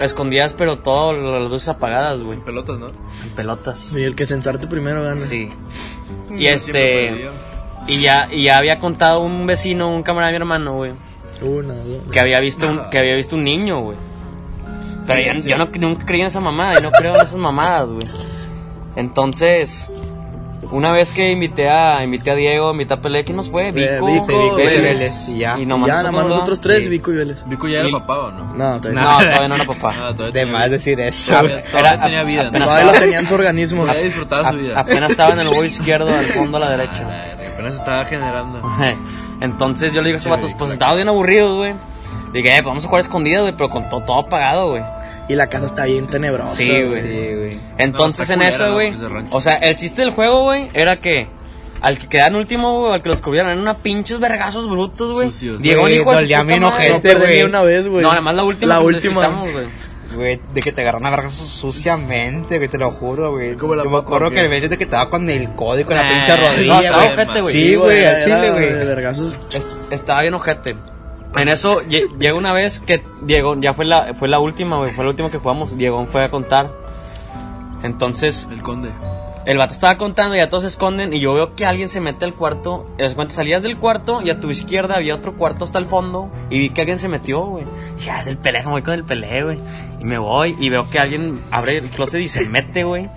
escondidas, 0.00 0.52
pero 0.52 0.78
todo, 0.78 1.12
las 1.12 1.50
luces 1.50 1.68
apagadas, 1.68 2.22
güey. 2.22 2.38
Pelotas, 2.40 2.78
¿no? 2.78 2.88
En 2.88 3.30
pelotas. 3.34 3.78
Sí, 3.78 4.02
el 4.02 4.14
que 4.14 4.26
censarte 4.26 4.66
primero 4.66 5.02
gana. 5.02 5.16
Sí. 5.16 5.48
Yo 6.30 6.36
Y 6.36 6.46
este, 6.46 7.28
y 7.86 8.00
ya, 8.00 8.28
y 8.30 8.44
ya 8.44 8.58
había 8.58 8.78
contado 8.78 9.20
un 9.20 9.46
vecino, 9.46 9.94
un 9.94 10.02
camarada 10.02 10.32
de 10.32 10.38
mi 10.38 10.42
hermano, 10.42 10.74
güey, 10.74 10.92
Una, 11.42 11.74
dos. 11.74 12.02
que 12.12 12.20
había 12.20 12.40
visto 12.40 12.68
un, 12.68 12.90
que 12.90 12.98
había 12.98 13.14
visto 13.14 13.36
un 13.36 13.44
niño, 13.44 13.80
güey. 13.80 13.96
Pero 15.06 15.38
yo, 15.38 15.48
yo 15.48 15.56
no, 15.56 15.66
nunca 15.66 16.04
creí 16.04 16.20
en 16.20 16.26
esa 16.26 16.40
mamada 16.40 16.78
y 16.78 16.82
no 16.82 16.90
creo 16.90 17.14
en 17.14 17.22
esas 17.22 17.36
mamadas, 17.36 17.88
güey. 17.88 18.06
Entonces, 18.94 19.90
una 20.70 20.92
vez 20.92 21.10
que 21.12 21.30
invité 21.30 21.68
a, 21.68 22.02
invité 22.04 22.30
a 22.30 22.34
Diego, 22.34 22.70
invité 22.72 22.94
a 22.94 23.00
Pelé, 23.00 23.24
¿quién 23.24 23.36
nos 23.36 23.50
fue? 23.50 23.72
Vico, 23.72 24.06
Vico, 24.06 24.26
Vico, 24.26 24.54
Vélez. 24.56 24.82
Vélez, 24.82 25.28
y 25.28 25.38
ya. 25.38 25.58
Y 25.58 25.64
nomás 25.66 25.88
ya, 25.88 25.94
nada 25.96 26.10
más 26.12 26.26
nosotros, 26.26 26.58
¿no? 26.58 26.62
tres, 26.62 26.84
Sí. 26.84 26.90
Vico 26.90 27.12
y 27.12 27.16
Vélez. 27.16 27.42
¿Vico 27.46 27.68
ya 27.68 27.80
era 27.80 27.88
Y- 27.88 27.92
papá 27.92 28.18
o 28.18 28.30
no? 28.32 28.44
No, 28.54 28.80
todavía 28.80 29.00
No, 29.02 29.18
todavía 29.18 29.48
no 29.48 29.54
era 29.54 29.64
papá. 29.66 29.88
Ah, 29.94 30.14
todavía 30.14 30.26
De 30.26 30.32
tenía 30.32 30.52
más 30.52 30.64
vida. 30.66 30.68
decir 30.70 31.00
eso. 31.00 31.30
Todavía, 31.32 31.64
todavía 31.64 31.90
Era- 31.94 32.02
tenía 32.02 32.22
vida. 32.24 32.50
¿no? 32.50 32.58
Todavía 32.64 32.92
lo 32.92 32.98
tenía 32.98 33.18
en 33.20 33.26
su 33.26 33.34
organismo. 33.34 33.82
Todavía 33.82 34.02
disfrutaba 34.04 34.50
su 34.52 34.58
vida. 34.58 34.78
apenas 34.80 35.10
estaba 35.10 35.32
en 35.32 35.38
el 35.40 35.48
huevo 35.48 35.64
izquierdo, 35.64 36.14
al 36.14 36.24
fondo 36.26 36.56
a 36.56 36.60
la 36.60 36.70
derecha. 36.76 37.06
Ah, 37.10 37.24
Apenas 37.54 37.74
estaba 37.74 38.04
generando. 38.04 38.60
Entonces 39.40 39.92
yo 39.92 40.02
le 40.02 40.08
digo 40.08 40.16
a 40.16 40.20
esos 40.20 40.30
vatos, 40.30 40.52
pues 40.58 40.72
estaba 40.72 40.94
bien 40.94 41.08
aburridos, 41.08 41.56
güey. 41.56 41.74
Dije, 42.32 42.48
eh, 42.50 42.52
pues 42.62 42.66
vamos 42.66 42.84
a 42.84 42.88
jugar 42.88 43.00
escondidas, 43.02 43.42
güey, 43.42 43.54
pero 43.56 43.70
con 43.70 43.88
todo, 43.88 44.00
todo 44.02 44.18
apagado, 44.20 44.70
güey. 44.70 44.82
Y 45.28 45.34
la 45.34 45.48
casa 45.48 45.66
está 45.66 45.84
bien 45.84 46.06
tenebrosa. 46.08 46.54
Sí, 46.54 46.68
güey. 46.84 47.02
Sí, 47.02 47.34
güey. 47.36 47.60
Entonces 47.78 48.30
en 48.30 48.42
eso, 48.42 48.72
güey. 48.72 48.94
O 49.30 49.40
sea, 49.40 49.54
el 49.56 49.76
chiste 49.76 50.00
del 50.02 50.10
juego, 50.10 50.44
güey, 50.44 50.68
era 50.72 50.96
que 50.96 51.26
al 51.80 51.98
que 51.98 52.08
quedan 52.08 52.34
último, 52.34 52.80
güey, 52.80 52.94
al 52.94 53.02
que 53.02 53.08
los 53.10 53.20
cubrieron, 53.22 53.50
eran 53.50 53.60
unos 53.62 53.76
pinches 53.76 54.18
vergazos 54.18 54.68
brutos, 54.68 55.14
güey. 55.14 55.28
Güey, 55.82 55.94
hijo 55.96 56.10
de 56.12 56.26
güey. 57.20 57.36
ni 57.36 57.42
una 57.44 57.62
vez, 57.62 57.88
güey. 57.88 58.02
No, 58.02 58.08
nada 58.08 58.20
más 58.22 58.34
la 58.34 58.44
última. 58.44 58.74
La 58.74 58.80
que 58.80 58.86
última. 58.86 59.28
güey. 60.16 60.40
De 60.54 60.62
que 60.62 60.72
te 60.72 60.80
agarran 60.80 61.04
a 61.04 61.10
vergas 61.10 61.34
suciamente, 61.34 62.56
güey, 62.56 62.68
te 62.68 62.78
lo 62.78 62.90
juro, 62.90 63.32
güey. 63.32 63.54
¿Cómo 63.56 63.74
la 63.74 63.84
Yo 63.84 63.90
me 63.90 63.98
acuerdo 63.98 64.30
que 64.30 64.40
el 64.40 64.48
bello 64.48 64.68
te 64.70 64.78
que 64.78 64.84
estaba 64.84 65.10
con 65.10 65.28
el 65.28 65.50
codo 65.54 65.78
y 65.78 65.84
con 65.84 65.96
la 65.96 66.02
Nah, 66.04 66.08
pinche 66.10 66.36
rodilla, 66.36 66.92
güey. 67.40 67.54
Sí, 67.54 67.74
güey, 67.74 68.04
al 68.06 68.24
chile, 68.24 68.50
güey. 68.50 68.70
vergazos. 68.86 69.36
Est- 69.52 69.76
Estaba 69.92 70.22
bien 70.22 70.32
ojete. 70.34 70.76
En 71.36 71.48
eso 71.48 71.82
lle- 71.82 72.08
llega 72.18 72.34
una 72.34 72.52
vez 72.52 72.80
que 72.80 73.02
Diego, 73.22 73.54
ya 73.60 73.74
fue 73.74 73.84
la, 73.84 74.14
fue 74.14 74.28
la 74.28 74.38
última, 74.40 74.78
güey, 74.78 74.92
fue 74.92 75.04
la 75.04 75.10
última 75.10 75.30
que 75.30 75.38
jugamos. 75.38 75.76
Diego 75.76 76.04
fue 76.06 76.24
a 76.24 76.30
contar. 76.30 76.70
Entonces, 77.82 78.48
El 78.50 78.62
conde. 78.62 78.90
el 79.44 79.56
vato 79.56 79.72
estaba 79.74 79.96
contando 79.98 80.34
y 80.34 80.38
ya 80.38 80.48
todos 80.48 80.64
se 80.64 80.68
esconden. 80.68 81.12
Y 81.14 81.20
yo 81.20 81.34
veo 81.34 81.54
que 81.54 81.64
alguien 81.66 81.88
se 81.88 82.00
mete 82.00 82.24
al 82.24 82.34
cuarto. 82.34 82.86
Y 82.98 83.14
cuenta, 83.14 83.34
salías 83.34 83.62
del 83.62 83.76
cuarto 83.78 84.20
y 84.22 84.30
a 84.30 84.40
tu 84.40 84.50
izquierda 84.50 84.96
había 84.96 85.14
otro 85.14 85.34
cuarto 85.36 85.64
hasta 85.64 85.78
el 85.78 85.86
fondo. 85.86 86.30
Y 86.50 86.58
vi 86.58 86.70
que 86.70 86.80
alguien 86.80 86.98
se 86.98 87.08
metió, 87.08 87.44
güey. 87.44 87.64
Ya 88.04 88.20
es 88.20 88.26
el 88.26 88.38
pelé, 88.38 88.62
me 88.64 88.70
voy 88.70 88.82
con 88.82 88.94
el 88.94 89.04
pelé, 89.04 89.44
güey. 89.44 89.58
Y 90.00 90.04
me 90.04 90.18
voy 90.18 90.56
y 90.58 90.70
veo 90.70 90.88
que 90.90 90.98
alguien 90.98 91.40
abre 91.50 91.76
el 91.76 91.88
closet 91.88 92.20
y 92.20 92.28
se 92.28 92.48
mete, 92.48 92.84
güey. 92.84 93.08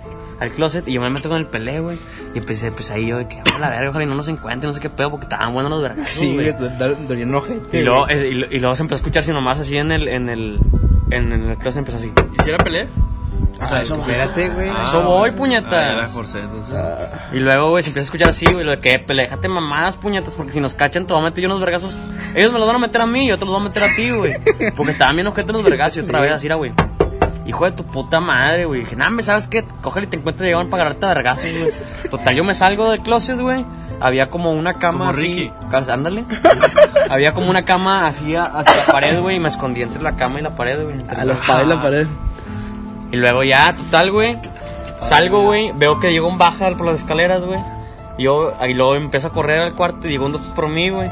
Al 0.42 0.50
closet 0.50 0.88
y 0.88 0.94
yo 0.94 1.00
me 1.00 1.08
meto 1.08 1.28
con 1.28 1.38
el 1.38 1.46
pelé, 1.46 1.78
güey. 1.78 1.96
Y 2.34 2.38
empecé, 2.38 2.72
pues 2.72 2.90
ahí 2.90 3.06
yo 3.06 3.18
de 3.18 3.28
que, 3.28 3.38
a 3.40 3.58
la 3.60 3.70
verga, 3.70 3.90
ojalá 3.90 4.04
y 4.04 4.08
no 4.08 4.16
nos 4.16 4.26
encuentren, 4.28 4.68
no 4.68 4.74
sé 4.74 4.80
qué 4.80 4.90
pedo, 4.90 5.10
porque 5.10 5.24
estaban 5.26 5.52
buenos 5.54 5.70
los 5.70 5.82
vergas. 5.82 6.08
Sí, 6.08 6.34
güey, 6.34 6.50
do- 6.52 6.68
do- 6.68 6.96
dolía 7.06 7.24
un 7.24 7.34
ojete. 7.36 7.78
Y 7.78 7.82
luego, 7.82 8.08
eh, 8.08 8.28
y, 8.32 8.34
lo- 8.34 8.46
y 8.50 8.58
luego 8.58 8.74
se 8.74 8.82
empezó 8.82 8.96
a 8.96 8.98
escuchar 8.98 9.22
sin 9.22 9.34
nomás 9.34 9.60
así 9.60 9.76
en 9.76 9.92
el, 9.92 10.08
en 10.08 10.28
el, 10.28 10.58
en 11.10 11.30
el 11.32 11.56
closet 11.58 11.78
empezó 11.78 11.98
así. 11.98 12.10
¿Y 12.38 12.42
si 12.42 12.48
era 12.50 12.58
pelea? 12.58 12.86
O 13.62 13.68
sea, 13.68 13.82
eso 13.82 13.94
Espérate, 13.94 14.48
güey. 14.50 14.68
eso 14.82 15.02
voy, 15.02 15.30
puñetas. 15.30 15.72
Ah, 15.72 15.92
era 15.92 16.06
José, 16.08 16.40
entonces. 16.40 16.76
Y 17.32 17.38
luego, 17.38 17.70
güey, 17.70 17.84
se 17.84 17.90
empieza 17.90 18.06
a 18.06 18.08
escuchar 18.08 18.28
así, 18.30 18.46
güey, 18.46 18.64
lo 18.64 18.72
de 18.72 18.78
que, 18.80 18.98
pelea, 18.98 19.26
déjate 19.26 19.46
mamadas, 19.48 19.96
puñetas, 19.96 20.34
porque 20.34 20.50
si 20.50 20.58
nos 20.60 20.74
cachan 20.74 21.06
te 21.06 21.12
voy 21.14 21.22
a 21.22 21.26
meter 21.26 21.42
yo 21.42 21.48
unos 21.48 21.60
vergazos. 21.60 21.96
Ellos 22.34 22.52
me 22.52 22.58
los 22.58 22.66
van 22.66 22.76
a 22.76 22.80
meter 22.80 23.00
a 23.00 23.06
mí, 23.06 23.28
yo 23.28 23.38
te 23.38 23.44
los 23.44 23.54
voy 23.54 23.60
a 23.60 23.68
meter 23.68 23.84
a 23.84 23.94
ti, 23.94 24.10
güey. 24.10 24.32
Porque 24.76 24.90
estaban 24.92 25.14
bien 25.14 25.28
ojetes 25.28 25.52
los 25.52 25.62
vergazos 25.62 25.98
y 25.98 26.00
otra 26.00 26.20
vez 26.20 26.32
así 26.32 26.46
era, 26.46 26.56
güey. 26.56 26.72
Hijo 27.44 27.64
de 27.64 27.72
tu 27.72 27.84
puta 27.84 28.20
madre, 28.20 28.66
güey. 28.66 28.80
Dije, 28.80 28.94
nah, 28.94 29.10
me 29.10 29.22
sabes 29.22 29.48
qué, 29.48 29.64
cógele 29.80 30.06
y 30.06 30.10
te 30.10 30.16
encuentras 30.16 30.44
llegaban 30.46 30.70
para 30.70 30.84
agarrarte 30.84 31.06
a 31.06 31.08
vergazos, 31.08 31.50
güey. 31.52 31.72
Total, 32.10 32.34
yo 32.36 32.44
me 32.44 32.54
salgo 32.54 32.90
del 32.90 33.00
closet, 33.00 33.38
güey. 33.40 33.64
Había 34.00 34.30
como 34.30 34.52
una 34.52 34.74
cama 34.74 34.98
Como 35.06 35.10
así. 35.10 35.20
Ricky. 35.22 35.52
Ándale. 35.90 36.24
Había 37.10 37.32
como 37.34 37.50
una 37.50 37.64
cama 37.64 38.06
así 38.06 38.36
a- 38.36 38.44
hacia 38.44 38.86
la 38.86 38.92
pared, 38.92 39.20
güey, 39.20 39.36
y 39.36 39.40
me 39.40 39.48
escondí 39.48 39.82
entre 39.82 40.02
la 40.02 40.16
cama 40.16 40.38
y 40.38 40.42
la 40.42 40.50
pared, 40.56 40.82
güey. 40.82 40.94
entre 41.00 41.20
A 41.20 41.24
la 41.24 41.34
espada 41.34 41.62
y 41.62 41.66
la 41.66 41.82
pared. 41.82 42.06
y 43.12 43.16
luego 43.16 43.42
ya, 43.44 43.72
total, 43.76 44.10
güey. 44.12 44.38
Salgo, 45.00 45.42
güey. 45.42 45.72
Veo 45.72 45.98
que 46.00 46.12
llegó 46.12 46.28
un 46.28 46.38
baja 46.38 46.70
por 46.76 46.86
las 46.86 47.00
escaleras, 47.00 47.42
güey. 47.44 47.60
Y 48.18 48.24
yo, 48.24 48.52
y 48.68 48.74
luego 48.74 48.94
empiezo 48.94 49.28
a 49.28 49.30
correr 49.32 49.60
al 49.60 49.74
cuarto 49.74 50.06
y 50.06 50.10
llegó 50.12 50.26
un 50.26 50.32
dos 50.32 50.42
por 50.54 50.68
mí, 50.68 50.90
güey. 50.90 51.08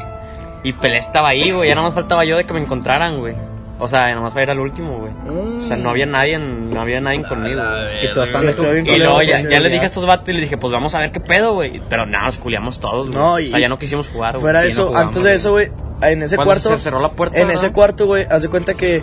Y 0.63 0.73
Pelé 0.75 0.99
estaba 0.99 1.29
ahí, 1.29 1.51
güey. 1.51 1.69
Ya 1.69 1.75
nada 1.75 1.87
más 1.89 1.95
faltaba 1.95 2.25
yo 2.25 2.37
de 2.37 2.45
que 2.45 2.53
me 2.53 2.61
encontraran, 2.61 3.19
güey. 3.19 3.35
O 3.81 3.89
sea, 3.89 4.09
nada 4.09 4.21
más 4.21 4.33
para 4.33 4.45
ir 4.45 4.51
al 4.51 4.61
último, 4.61 4.99
güey. 4.99 5.59
O 5.59 5.63
sea, 5.63 5.77
no 5.77 5.91
había 5.91 6.07
nadie, 6.07 6.39
no 6.39 6.81
había 6.81 7.01
nadie 7.01 7.23
conmigo. 7.23 7.63
Y 8.03 8.13
todos 8.13 8.29
están 8.29 8.47
de 8.47 8.85
Y 8.85 8.99
luego 8.99 9.23
ya, 9.23 9.41
ya 9.41 9.49
le 9.49 9.57
porque 9.57 9.69
dije 9.71 9.83
a 9.83 9.87
estos 9.87 10.07
vatos 10.07 10.29
y 10.29 10.33
les 10.33 10.43
dije, 10.43 10.59
pues 10.59 10.73
vamos 10.73 10.95
a 10.95 10.99
ver 10.99 11.13
qué 11.13 11.21
pedo, 11.21 11.55
güey. 11.55 11.81
Pero 11.89 12.07
nada, 12.07 12.27
nos 12.27 12.39
culiamos 12.39 12.79
todos, 12.79 13.09
güey. 13.11 13.19
No, 13.19 13.35
o 13.35 13.41
sea, 13.41 13.59
ya 13.59 13.69
no 13.69 13.79
quisimos 13.79 14.09
jugar, 14.09 14.35
güey. 14.35 14.43
Fuera 14.43 14.61
no 14.61 14.67
eso, 14.67 14.87
jugamos, 14.89 15.09
antes 15.09 15.25
de 15.25 15.35
eso, 15.35 15.51
güey, 15.53 15.71
en 16.03 16.23
ese 16.23 16.37
cuarto. 16.37 16.71
se 16.71 16.79
cerró 16.79 17.01
la 17.01 17.11
puerta, 17.11 17.41
En 17.41 17.51
ese 17.51 17.73
cuarto, 17.73 18.07
güey, 18.07 18.27
haz 18.31 18.43
de 18.43 18.49
cuenta 18.49 18.75
que 18.75 19.03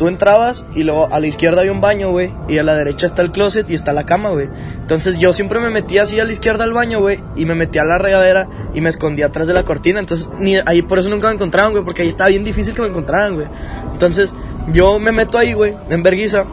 tú 0.00 0.08
entrabas 0.08 0.64
y 0.74 0.82
luego 0.82 1.12
a 1.12 1.20
la 1.20 1.26
izquierda 1.26 1.60
hay 1.60 1.68
un 1.68 1.82
baño, 1.82 2.10
güey, 2.10 2.32
y 2.48 2.56
a 2.56 2.62
la 2.62 2.74
derecha 2.74 3.04
está 3.04 3.20
el 3.20 3.32
closet 3.32 3.68
y 3.68 3.74
está 3.74 3.92
la 3.92 4.06
cama, 4.06 4.30
güey. 4.30 4.48
Entonces 4.80 5.18
yo 5.18 5.34
siempre 5.34 5.60
me 5.60 5.68
metía 5.68 6.04
así 6.04 6.18
a 6.18 6.24
la 6.24 6.32
izquierda 6.32 6.64
al 6.64 6.72
baño, 6.72 7.00
güey, 7.00 7.20
y 7.36 7.44
me 7.44 7.54
metía 7.54 7.82
a 7.82 7.84
la 7.84 7.98
regadera 7.98 8.48
y 8.72 8.80
me 8.80 8.88
escondía 8.88 9.26
atrás 9.26 9.46
de 9.46 9.52
la 9.52 9.62
cortina. 9.64 10.00
Entonces, 10.00 10.30
ahí 10.64 10.80
por 10.80 10.98
eso 10.98 11.10
nunca 11.10 11.28
me 11.28 11.34
encontraban, 11.34 11.72
güey, 11.72 11.84
porque 11.84 12.00
ahí 12.00 12.08
estaba 12.08 12.30
bien 12.30 12.44
difícil 12.44 12.72
que 12.72 12.80
me 12.80 12.88
encontraran, 12.88 13.34
güey. 13.34 13.48
Entonces, 13.92 14.32
yo 14.72 14.98
me 14.98 15.12
meto 15.12 15.36
ahí, 15.36 15.52
güey, 15.52 15.76
en 15.90 16.02
verguiza. 16.02 16.46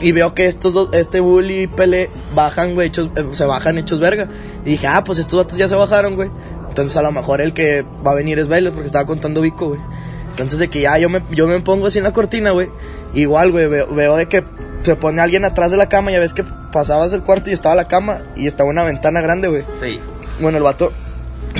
Y 0.00 0.10
veo 0.10 0.34
que 0.34 0.46
estos 0.46 0.74
dos, 0.74 0.88
este 0.90 1.20
Bully 1.20 1.60
y 1.60 1.66
Pele 1.68 2.10
bajan, 2.34 2.74
güey, 2.74 2.88
hechos, 2.88 3.10
eh, 3.14 3.24
se 3.30 3.44
bajan 3.44 3.78
hechos 3.78 4.00
verga. 4.00 4.26
Y 4.64 4.70
dije, 4.70 4.88
ah, 4.88 5.04
pues 5.04 5.20
estos 5.20 5.38
datos 5.38 5.56
ya 5.56 5.68
se 5.68 5.76
bajaron, 5.76 6.16
güey. 6.16 6.30
Entonces 6.68 6.96
a 6.96 7.02
lo 7.02 7.12
mejor 7.12 7.40
el 7.40 7.52
que 7.52 7.84
va 8.04 8.10
a 8.10 8.14
venir 8.16 8.40
es 8.40 8.48
Vélez 8.48 8.72
porque 8.72 8.86
estaba 8.86 9.06
contando 9.06 9.40
Vico, 9.40 9.68
güey. 9.68 9.80
Entonces 10.32 10.58
de 10.58 10.68
que 10.68 10.80
ya 10.80 10.98
yo 10.98 11.08
me, 11.08 11.22
yo 11.30 11.46
me 11.46 11.60
pongo 11.60 11.86
así 11.86 11.98
en 11.98 12.04
la 12.04 12.12
cortina, 12.12 12.50
güey. 12.50 12.68
Igual, 13.14 13.52
güey, 13.52 13.66
veo, 13.66 13.86
veo 13.94 14.16
de 14.16 14.26
que 14.26 14.44
se 14.84 14.96
pone 14.96 15.20
alguien 15.20 15.44
atrás 15.44 15.70
de 15.70 15.76
la 15.76 15.88
cama. 15.88 16.10
Ya 16.10 16.18
ves 16.18 16.34
que 16.34 16.44
pasabas 16.72 17.12
el 17.12 17.22
cuarto 17.22 17.50
y 17.50 17.52
estaba 17.52 17.74
la 17.74 17.86
cama 17.86 18.20
y 18.34 18.46
estaba 18.46 18.68
una 18.70 18.82
ventana 18.82 19.20
grande, 19.20 19.48
güey. 19.48 19.62
Sí. 19.82 20.00
Bueno, 20.40 20.58
el 20.58 20.64
vato 20.64 20.92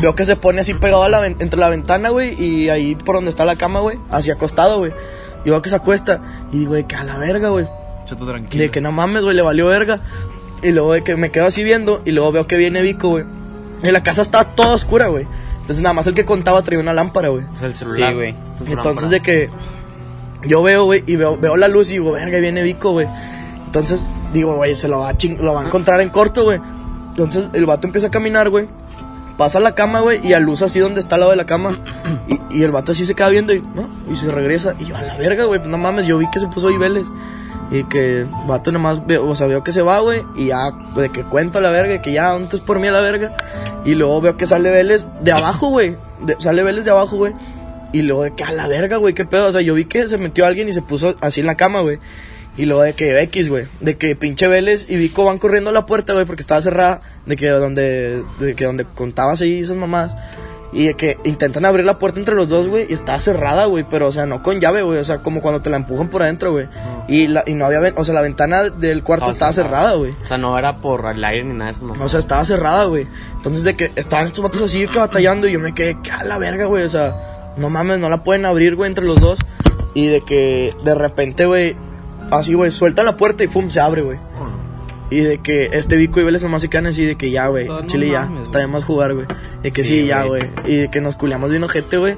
veo 0.00 0.14
que 0.14 0.24
se 0.24 0.36
pone 0.36 0.60
así 0.60 0.74
pegado 0.74 1.04
a 1.04 1.08
la 1.08 1.26
entre 1.26 1.58
la 1.58 1.68
ventana, 1.68 2.08
güey, 2.08 2.42
y 2.42 2.70
ahí 2.70 2.94
por 2.94 3.16
donde 3.16 3.30
está 3.30 3.44
la 3.44 3.56
cama, 3.56 3.80
güey, 3.80 3.98
hacia 4.10 4.34
acostado, 4.34 4.78
güey. 4.78 4.92
Y 5.44 5.50
veo 5.50 5.60
que 5.60 5.70
se 5.70 5.76
acuesta 5.76 6.20
y 6.52 6.60
digo, 6.60 6.74
de 6.74 6.86
que 6.86 6.96
a 6.96 7.04
la 7.04 7.18
verga, 7.18 7.50
güey. 7.50 7.66
Chato 8.06 8.26
tranquilo. 8.26 8.64
de 8.64 8.70
que 8.70 8.80
no 8.80 8.92
mames, 8.92 9.22
güey, 9.22 9.36
le 9.36 9.42
valió 9.42 9.66
verga. 9.66 10.00
Y 10.62 10.70
luego 10.70 10.92
de 10.92 11.02
que 11.02 11.16
me 11.16 11.30
quedo 11.30 11.46
así 11.46 11.64
viendo 11.64 12.02
y 12.04 12.12
luego 12.12 12.32
veo 12.32 12.46
que 12.46 12.56
viene 12.56 12.82
Vico, 12.82 13.08
güey. 13.08 13.24
Y 13.82 13.90
la 13.90 14.02
casa 14.02 14.22
estaba 14.22 14.44
toda 14.44 14.74
oscura, 14.74 15.08
güey. 15.08 15.26
Entonces 15.62 15.82
nada 15.82 15.92
más 15.94 16.06
el 16.06 16.14
que 16.14 16.24
contaba 16.24 16.60
traía 16.62 16.80
una 16.80 16.92
lámpara, 16.92 17.28
güey. 17.28 17.44
O 17.52 17.56
sea, 17.56 17.66
el 17.68 17.74
celular. 17.74 18.10
Sí, 18.10 18.14
güey. 18.14 18.34
Entonces 18.72 19.10
de 19.10 19.20
que 19.22 19.50
yo 20.46 20.62
veo, 20.62 20.84
güey, 20.84 21.02
y 21.06 21.16
veo, 21.16 21.36
veo 21.38 21.56
la 21.56 21.68
luz 21.68 21.88
y 21.90 21.94
digo, 21.94 22.12
verga, 22.12 22.38
viene 22.38 22.62
Vico, 22.62 22.90
güey. 22.92 23.06
Entonces 23.66 24.08
digo, 24.32 24.54
güey, 24.56 24.74
se 24.74 24.88
lo 24.88 25.00
va, 25.00 25.10
a 25.10 25.14
ching- 25.16 25.38
lo 25.38 25.54
va 25.54 25.62
a 25.62 25.66
encontrar 25.66 26.00
en 26.00 26.10
corto, 26.10 26.44
güey. 26.44 26.60
Entonces 27.10 27.50
el 27.52 27.64
vato 27.66 27.86
empieza 27.86 28.08
a 28.08 28.10
caminar, 28.10 28.50
güey. 28.50 28.68
Pasa 29.38 29.58
a 29.58 29.60
la 29.62 29.74
cama, 29.74 30.00
güey, 30.00 30.20
y 30.26 30.34
a 30.34 30.40
luz 30.40 30.60
así 30.62 30.78
donde 30.78 31.00
está 31.00 31.14
al 31.14 31.20
lado 31.20 31.30
de 31.30 31.36
la 31.36 31.46
cama. 31.46 31.78
Y, 32.28 32.58
y 32.58 32.62
el 32.64 32.70
vato 32.70 32.92
así 32.92 33.06
se 33.06 33.14
queda 33.14 33.28
viendo 33.30 33.52
y, 33.54 33.60
¿no? 33.60 33.88
Y 34.10 34.16
se 34.16 34.30
regresa. 34.30 34.74
Y 34.78 34.84
yo, 34.86 34.96
a 34.96 35.02
la 35.02 35.16
verga, 35.16 35.44
güey, 35.44 35.58
pues 35.58 35.70
no 35.70 35.78
mames, 35.78 36.06
yo 36.06 36.18
vi 36.18 36.30
que 36.30 36.38
se 36.40 36.48
puso 36.48 36.68
Vélez. 36.78 37.06
Y 37.72 37.84
que 37.84 38.26
vato 38.46 38.70
nomás, 38.70 39.06
veo, 39.06 39.26
o 39.26 39.34
sea, 39.34 39.46
veo 39.46 39.64
que 39.64 39.72
se 39.72 39.80
va, 39.80 39.98
güey. 40.00 40.22
Y 40.36 40.48
ya, 40.48 40.72
de 40.94 41.08
que 41.08 41.22
cuento 41.22 41.58
a 41.58 41.62
la 41.62 41.70
verga, 41.70 42.02
que 42.02 42.12
ya, 42.12 42.28
¿dónde 42.28 42.44
estás 42.44 42.60
por 42.60 42.78
mí 42.78 42.86
a 42.86 42.92
la 42.92 43.00
verga? 43.00 43.34
Y 43.86 43.94
luego 43.94 44.20
veo 44.20 44.36
que 44.36 44.46
sale 44.46 44.70
Vélez 44.70 45.08
de 45.22 45.32
abajo, 45.32 45.68
güey. 45.68 45.96
Sale 46.38 46.62
Vélez 46.62 46.84
de 46.84 46.90
abajo, 46.90 47.16
güey. 47.16 47.32
Y 47.92 48.02
luego 48.02 48.24
de 48.24 48.34
que 48.34 48.44
a 48.44 48.52
la 48.52 48.68
verga, 48.68 48.98
güey, 48.98 49.14
qué 49.14 49.24
pedo. 49.24 49.46
O 49.46 49.52
sea, 49.52 49.62
yo 49.62 49.72
vi 49.72 49.86
que 49.86 50.06
se 50.06 50.18
metió 50.18 50.44
alguien 50.44 50.68
y 50.68 50.72
se 50.74 50.82
puso 50.82 51.16
así 51.22 51.40
en 51.40 51.46
la 51.46 51.56
cama, 51.56 51.80
güey. 51.80 51.98
Y 52.58 52.66
luego 52.66 52.82
de 52.82 52.92
que 52.92 53.22
X, 53.22 53.48
güey. 53.48 53.66
De 53.80 53.96
que 53.96 54.14
pinche 54.16 54.46
Vélez 54.48 54.86
y 54.90 54.96
Vico 54.96 55.24
van 55.24 55.38
corriendo 55.38 55.70
a 55.70 55.72
la 55.72 55.86
puerta, 55.86 56.12
güey, 56.12 56.26
porque 56.26 56.42
estaba 56.42 56.60
cerrada. 56.60 57.00
De 57.24 57.36
que 57.36 57.48
donde, 57.48 58.22
de 58.38 58.54
que 58.54 58.66
donde 58.66 58.84
contabas 58.84 59.40
ahí 59.40 59.60
esas 59.60 59.78
mamadas. 59.78 60.14
Y 60.72 60.86
de 60.86 60.94
que 60.94 61.18
intentan 61.24 61.66
abrir 61.66 61.84
la 61.84 61.98
puerta 61.98 62.18
entre 62.18 62.34
los 62.34 62.48
dos, 62.48 62.66
güey, 62.66 62.86
y 62.88 62.94
está 62.94 63.18
cerrada, 63.18 63.66
güey, 63.66 63.84
pero, 63.88 64.06
o 64.08 64.12
sea, 64.12 64.24
no 64.24 64.42
con 64.42 64.58
llave, 64.58 64.82
güey, 64.82 64.98
o 64.98 65.04
sea, 65.04 65.18
como 65.18 65.42
cuando 65.42 65.60
te 65.60 65.68
la 65.68 65.76
empujan 65.76 66.08
por 66.08 66.22
adentro, 66.22 66.52
güey. 66.52 66.68
Y, 67.08 67.26
la, 67.26 67.44
y 67.46 67.52
no 67.52 67.66
había, 67.66 67.92
o 67.94 68.04
sea, 68.04 68.14
la 68.14 68.22
ventana 68.22 68.70
del 68.70 69.02
cuarto 69.02 69.30
estaba 69.30 69.52
cerrada, 69.52 69.92
güey. 69.94 70.12
O 70.24 70.26
sea, 70.26 70.38
no 70.38 70.58
era 70.58 70.78
por 70.78 71.04
el 71.14 71.22
aire 71.22 71.44
ni 71.44 71.52
nada 71.52 71.72
de 71.72 71.76
eso, 71.76 71.84
no. 71.84 72.02
O 72.02 72.08
sea, 72.08 72.20
estaba 72.20 72.44
cerrada, 72.46 72.84
güey. 72.84 73.06
Entonces, 73.36 73.64
de 73.64 73.76
que 73.76 73.92
estaban 73.96 74.26
estos 74.26 74.42
vatos 74.42 74.62
así 74.62 74.86
que 74.86 74.98
batallando 74.98 75.46
y 75.46 75.52
yo 75.52 75.60
me 75.60 75.74
quedé, 75.74 76.00
que 76.02 76.10
a 76.10 76.24
la 76.24 76.38
verga, 76.38 76.64
güey. 76.64 76.84
O 76.84 76.88
sea, 76.88 77.52
no 77.58 77.68
mames, 77.68 77.98
no 77.98 78.08
la 78.08 78.22
pueden 78.22 78.46
abrir, 78.46 78.74
güey, 78.74 78.88
entre 78.88 79.04
los 79.04 79.20
dos. 79.20 79.40
Y 79.94 80.06
de 80.06 80.22
que 80.22 80.74
de 80.84 80.94
repente, 80.94 81.44
güey, 81.44 81.76
así, 82.30 82.54
güey, 82.54 82.70
suelta 82.70 83.02
la 83.02 83.18
puerta 83.18 83.44
y 83.44 83.48
pum, 83.48 83.68
se 83.68 83.80
abre, 83.80 84.00
güey. 84.00 84.18
Y 85.12 85.20
de 85.20 85.38
que 85.38 85.66
este 85.72 85.96
Vico 85.96 86.20
y 86.20 86.24
Vélez 86.24 86.42
nomás 86.42 86.62
se 86.62 86.70
quedan 86.70 86.86
así 86.86 87.04
de 87.04 87.16
que 87.16 87.30
ya, 87.30 87.46
güey, 87.48 87.68
No 87.68 87.86
Chile 87.86 88.08
ya, 88.10 88.22
mames, 88.26 88.44
está 88.44 88.58
bien 88.58 88.70
más 88.70 88.84
jugar, 88.84 89.14
güey. 89.14 89.26
De 89.62 89.70
que 89.70 89.84
sí, 89.84 90.00
Sí, 90.00 90.06
ya, 90.06 90.24
güey. 90.24 90.42
Y 90.66 90.76
de 90.76 90.90
que 90.90 91.00
nos 91.00 91.16
culiamos 91.16 91.50
bien 91.50 91.62
ojete, 91.64 91.96
güey. 91.98 92.16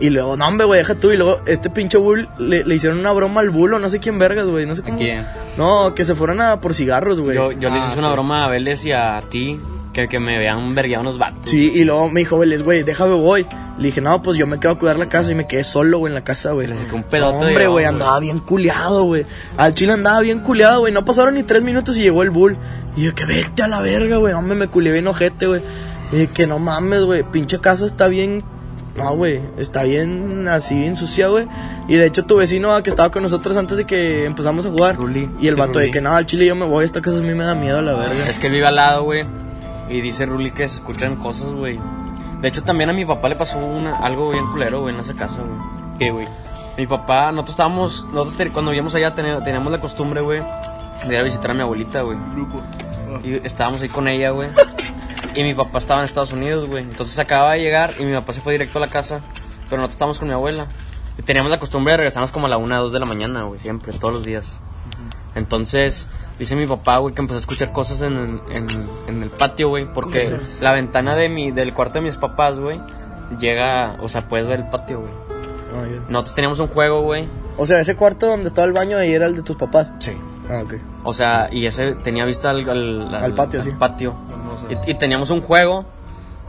Y 0.00 0.10
luego, 0.10 0.36
no, 0.36 0.48
hombre, 0.48 0.66
güey, 0.66 0.78
deja 0.78 0.96
tú. 0.96 1.12
Y 1.12 1.16
luego, 1.16 1.40
este 1.46 1.70
pinche 1.70 1.96
bull, 1.98 2.28
le, 2.38 2.64
le 2.64 2.74
hicieron 2.74 2.98
una 2.98 3.12
broma 3.12 3.40
al 3.40 3.50
bulo, 3.50 3.78
no 3.78 3.88
sé 3.88 4.00
quién 4.00 4.18
vergas, 4.18 4.46
güey, 4.46 4.66
no 4.66 4.74
sé 4.74 4.82
cómo. 4.82 4.98
quién? 4.98 5.24
No, 5.56 5.94
que 5.94 6.04
se 6.04 6.14
fueron 6.16 6.40
a 6.40 6.60
por 6.60 6.74
cigarros, 6.74 7.20
güey. 7.20 7.36
Yo, 7.36 7.52
yo 7.52 7.70
les 7.70 7.82
Ah, 7.82 7.88
hice 7.90 7.98
una 8.00 8.10
broma 8.10 8.44
a 8.44 8.48
Vélez 8.48 8.84
y 8.84 8.90
a 8.92 9.22
ti, 9.28 9.60
que, 9.92 10.08
que 10.08 10.18
me 10.18 10.38
vean 10.38 10.74
vergueado 10.74 11.02
unos 11.02 11.18
vatos. 11.18 11.50
Sí, 11.50 11.72
y 11.74 11.84
luego 11.84 12.08
me 12.08 12.20
dijo, 12.20 12.38
Vélez, 12.38 12.62
güey, 12.62 12.82
déjame 12.82 13.14
voy. 13.14 13.46
Le 13.78 13.86
dije, 13.86 14.00
no, 14.00 14.22
pues 14.22 14.36
yo 14.36 14.46
me 14.46 14.60
quedo 14.60 14.72
a 14.72 14.78
cuidar 14.78 14.98
la 14.98 15.08
casa 15.08 15.32
y 15.32 15.34
me 15.34 15.46
quedé 15.46 15.64
solo, 15.64 15.98
güey, 15.98 16.10
en 16.10 16.14
la 16.14 16.24
casa, 16.24 16.52
güey. 16.52 16.66
Le 16.66 16.76
saqué 16.76 16.94
un 16.94 17.02
pedote 17.02 17.38
de 17.38 17.50
Hombre, 17.50 17.66
güey, 17.66 17.84
andaba 17.84 18.18
bien 18.20 18.38
culiado, 18.38 19.04
güey. 19.04 19.24
Al 19.56 19.74
chile 19.74 19.92
andaba 19.92 20.20
bien 20.20 20.40
culiado, 20.40 20.80
güey. 20.80 20.92
No 20.92 21.04
pasaron 21.04 21.34
ni 21.34 21.42
tres 21.42 21.62
minutos 21.62 21.96
y 21.96 22.02
llegó 22.02 22.22
el 22.22 22.30
bull. 22.30 22.56
Y 22.96 23.04
yo, 23.04 23.14
que 23.14 23.24
vete 23.24 23.62
a 23.62 23.68
la 23.68 23.80
verga, 23.80 24.16
güey. 24.18 24.34
Hombre, 24.34 24.56
me 24.56 24.66
culié 24.68 24.92
bien 24.92 25.06
ojete, 25.06 25.46
güey. 25.46 25.62
Y 26.12 26.16
de 26.16 26.26
que 26.26 26.46
no 26.46 26.58
mames, 26.58 27.02
güey. 27.02 27.22
Pinche 27.22 27.58
casa 27.58 27.86
está 27.86 28.08
bien. 28.08 28.44
No, 28.96 29.16
güey. 29.16 29.40
Está 29.56 29.84
bien 29.84 30.46
así, 30.48 30.74
bien 30.74 30.96
sucia, 30.96 31.28
güey. 31.28 31.46
Y 31.88 31.96
de 31.96 32.06
hecho, 32.06 32.24
tu 32.24 32.36
vecino 32.36 32.74
ah, 32.74 32.82
que 32.82 32.90
estaba 32.90 33.10
con 33.10 33.22
nosotros 33.22 33.56
antes 33.56 33.78
de 33.78 33.86
que 33.86 34.26
empezamos 34.26 34.66
a 34.66 34.70
jugar. 34.70 34.96
Ruli. 34.96 35.30
Y 35.40 35.48
el 35.48 35.56
vato 35.56 35.78
de 35.78 35.86
Ruli. 35.86 35.92
que 35.92 36.00
no, 36.02 36.12
al 36.12 36.26
chile 36.26 36.44
yo 36.44 36.54
me 36.54 36.66
voy. 36.66 36.84
Esta 36.84 37.00
casa 37.00 37.18
a 37.18 37.22
mí 37.22 37.32
me 37.32 37.44
da 37.44 37.54
miedo, 37.54 37.80
la 37.80 37.94
verga. 37.94 38.28
Es 38.28 38.38
que 38.38 38.48
él 38.48 38.52
vive 38.52 38.66
al 38.66 38.76
lado, 38.76 39.04
güey. 39.04 39.24
Y 39.92 40.00
dice 40.00 40.26
Ruli 40.26 40.50
que 40.52 40.68
se 40.68 40.76
escuchan 40.76 41.16
cosas, 41.16 41.52
güey. 41.52 41.78
De 42.40 42.48
hecho, 42.48 42.62
también 42.64 42.90
a 42.90 42.92
mi 42.92 43.04
papá 43.04 43.28
le 43.28 43.36
pasó 43.36 43.58
una, 43.58 43.98
algo 43.98 44.30
bien 44.30 44.46
culero, 44.50 44.80
güey, 44.80 44.94
en 44.94 45.00
esa 45.00 45.14
casa, 45.14 45.42
güey. 45.42 45.98
¿Qué, 45.98 46.10
güey? 46.10 46.26
Mi 46.78 46.86
papá, 46.86 47.30
nosotros 47.30 47.50
estábamos, 47.50 48.04
nosotros 48.06 48.36
te- 48.36 48.48
cuando 48.50 48.70
vivíamos 48.70 48.94
allá 48.94 49.14
teníamos, 49.14 49.44
teníamos 49.44 49.70
la 49.70 49.80
costumbre, 49.80 50.20
güey, 50.22 50.40
de 51.06 51.14
ir 51.14 51.20
a 51.20 51.22
visitar 51.22 51.50
a 51.50 51.54
mi 51.54 51.60
abuelita, 51.60 52.02
güey. 52.02 52.16
Y 53.22 53.34
estábamos 53.46 53.82
ahí 53.82 53.88
con 53.90 54.08
ella, 54.08 54.30
güey. 54.30 54.48
y 55.34 55.42
mi 55.42 55.54
papá 55.54 55.78
estaba 55.78 56.00
en 56.00 56.06
Estados 56.06 56.32
Unidos, 56.32 56.66
güey. 56.68 56.82
Entonces 56.82 57.18
acababa 57.18 57.52
de 57.52 57.60
llegar 57.60 57.92
y 58.00 58.04
mi 58.04 58.12
papá 58.14 58.32
se 58.32 58.40
fue 58.40 58.54
directo 58.54 58.78
a 58.78 58.80
la 58.80 58.88
casa. 58.88 59.20
Pero 59.68 59.76
nosotros 59.76 59.94
estábamos 59.94 60.18
con 60.18 60.28
mi 60.28 60.34
abuela. 60.34 60.66
Y 61.18 61.22
teníamos 61.22 61.50
la 61.50 61.60
costumbre 61.60 61.92
de 61.92 61.98
regresarnos 61.98 62.32
como 62.32 62.46
a 62.46 62.48
la 62.48 62.56
1 62.56 62.78
o 62.78 62.82
2 62.84 62.92
de 62.92 62.98
la 62.98 63.06
mañana, 63.06 63.42
güey. 63.42 63.60
Siempre, 63.60 63.92
todos 63.92 64.14
los 64.14 64.24
días. 64.24 64.60
Entonces, 65.34 66.10
dice 66.38 66.56
mi 66.56 66.66
papá, 66.66 66.98
güey, 66.98 67.14
que 67.14 67.20
empezó 67.20 67.38
a 67.38 67.40
escuchar 67.40 67.72
cosas 67.72 68.02
en, 68.02 68.40
en, 68.50 68.66
en 69.08 69.22
el 69.22 69.30
patio, 69.30 69.68
güey. 69.68 69.86
Porque 69.92 70.38
la 70.60 70.72
ventana 70.72 71.16
de 71.16 71.28
mi, 71.28 71.50
del 71.50 71.72
cuarto 71.72 71.94
de 71.94 72.02
mis 72.02 72.16
papás, 72.16 72.58
güey, 72.58 72.80
llega, 73.38 73.96
o 74.00 74.08
sea, 74.08 74.28
puedes 74.28 74.46
ver 74.46 74.60
el 74.60 74.68
patio, 74.68 75.00
güey. 75.00 75.12
Ah, 75.74 75.86
ya. 75.90 76.00
Nosotros 76.10 76.34
teníamos 76.34 76.58
un 76.60 76.68
juego, 76.68 77.02
güey. 77.02 77.26
O 77.56 77.66
sea, 77.66 77.80
ese 77.80 77.96
cuarto 77.96 78.26
donde 78.26 78.48
estaba 78.48 78.66
el 78.66 78.72
baño 78.72 78.98
ahí 78.98 79.12
era 79.12 79.26
el 79.26 79.34
de 79.36 79.42
tus 79.42 79.56
papás. 79.56 79.90
Sí. 80.00 80.12
Ah, 80.50 80.60
ok. 80.64 80.74
O 81.04 81.14
sea, 81.14 81.48
y 81.50 81.64
ese 81.66 81.94
tenía 81.94 82.24
vista 82.24 82.50
al, 82.50 82.68
al, 82.68 83.14
Al 83.14 83.34
patio, 83.34 83.60
al 83.60 83.66
sí. 83.66 83.72
patio. 83.78 84.14
Y, 84.68 84.90
y 84.90 84.94
teníamos 84.94 85.30
un 85.30 85.40
juego, 85.40 85.86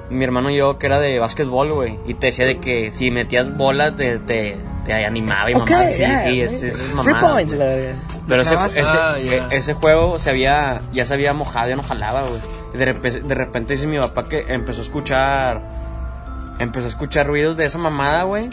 mi 0.09 0.25
hermano 0.25 0.49
y 0.49 0.57
yo, 0.57 0.77
que 0.77 0.87
era 0.87 0.99
de 0.99 1.19
básquetbol, 1.19 1.71
güey. 1.73 1.99
Y 2.05 2.15
te 2.15 2.27
decía 2.27 2.45
de 2.45 2.57
que 2.59 2.91
si 2.91 3.11
metías 3.11 3.55
bolas, 3.55 3.95
te, 3.95 4.19
te, 4.19 4.57
te 4.85 5.05
animaba 5.05 5.51
y 5.51 5.53
mamá. 5.55 5.87
Sí, 5.89 5.97
yeah, 5.99 6.17
sí, 6.17 6.41
ok. 6.41 6.45
es, 6.45 6.63
es 6.63 6.77
Three 6.77 6.93
mamada, 6.95 7.41
Pero 8.27 8.41
ese, 8.41 8.55
Ah, 8.55 8.65
ese, 8.67 9.35
e- 9.35 9.43
ese 9.51 9.73
juego 9.73 10.17
se 10.19 10.29
había, 10.29 10.81
ya 10.93 11.05
se 11.05 11.13
había 11.13 11.33
mojado, 11.33 11.69
ya 11.69 11.75
no 11.75 11.83
jalaba, 11.83 12.21
güey. 12.21 12.41
De 12.73 12.85
repente, 12.85 13.21
de 13.21 13.35
repente 13.35 13.73
dice 13.73 13.85
mi 13.87 13.99
papá 13.99 14.23
que 14.25 14.45
empezó 14.47 14.81
a 14.81 14.83
escuchar, 14.83 15.61
empezó 16.59 16.85
a 16.85 16.89
escuchar 16.89 17.27
ruidos 17.27 17.57
de 17.57 17.65
esa 17.65 17.77
mamada, 17.77 18.23
güey. 18.23 18.49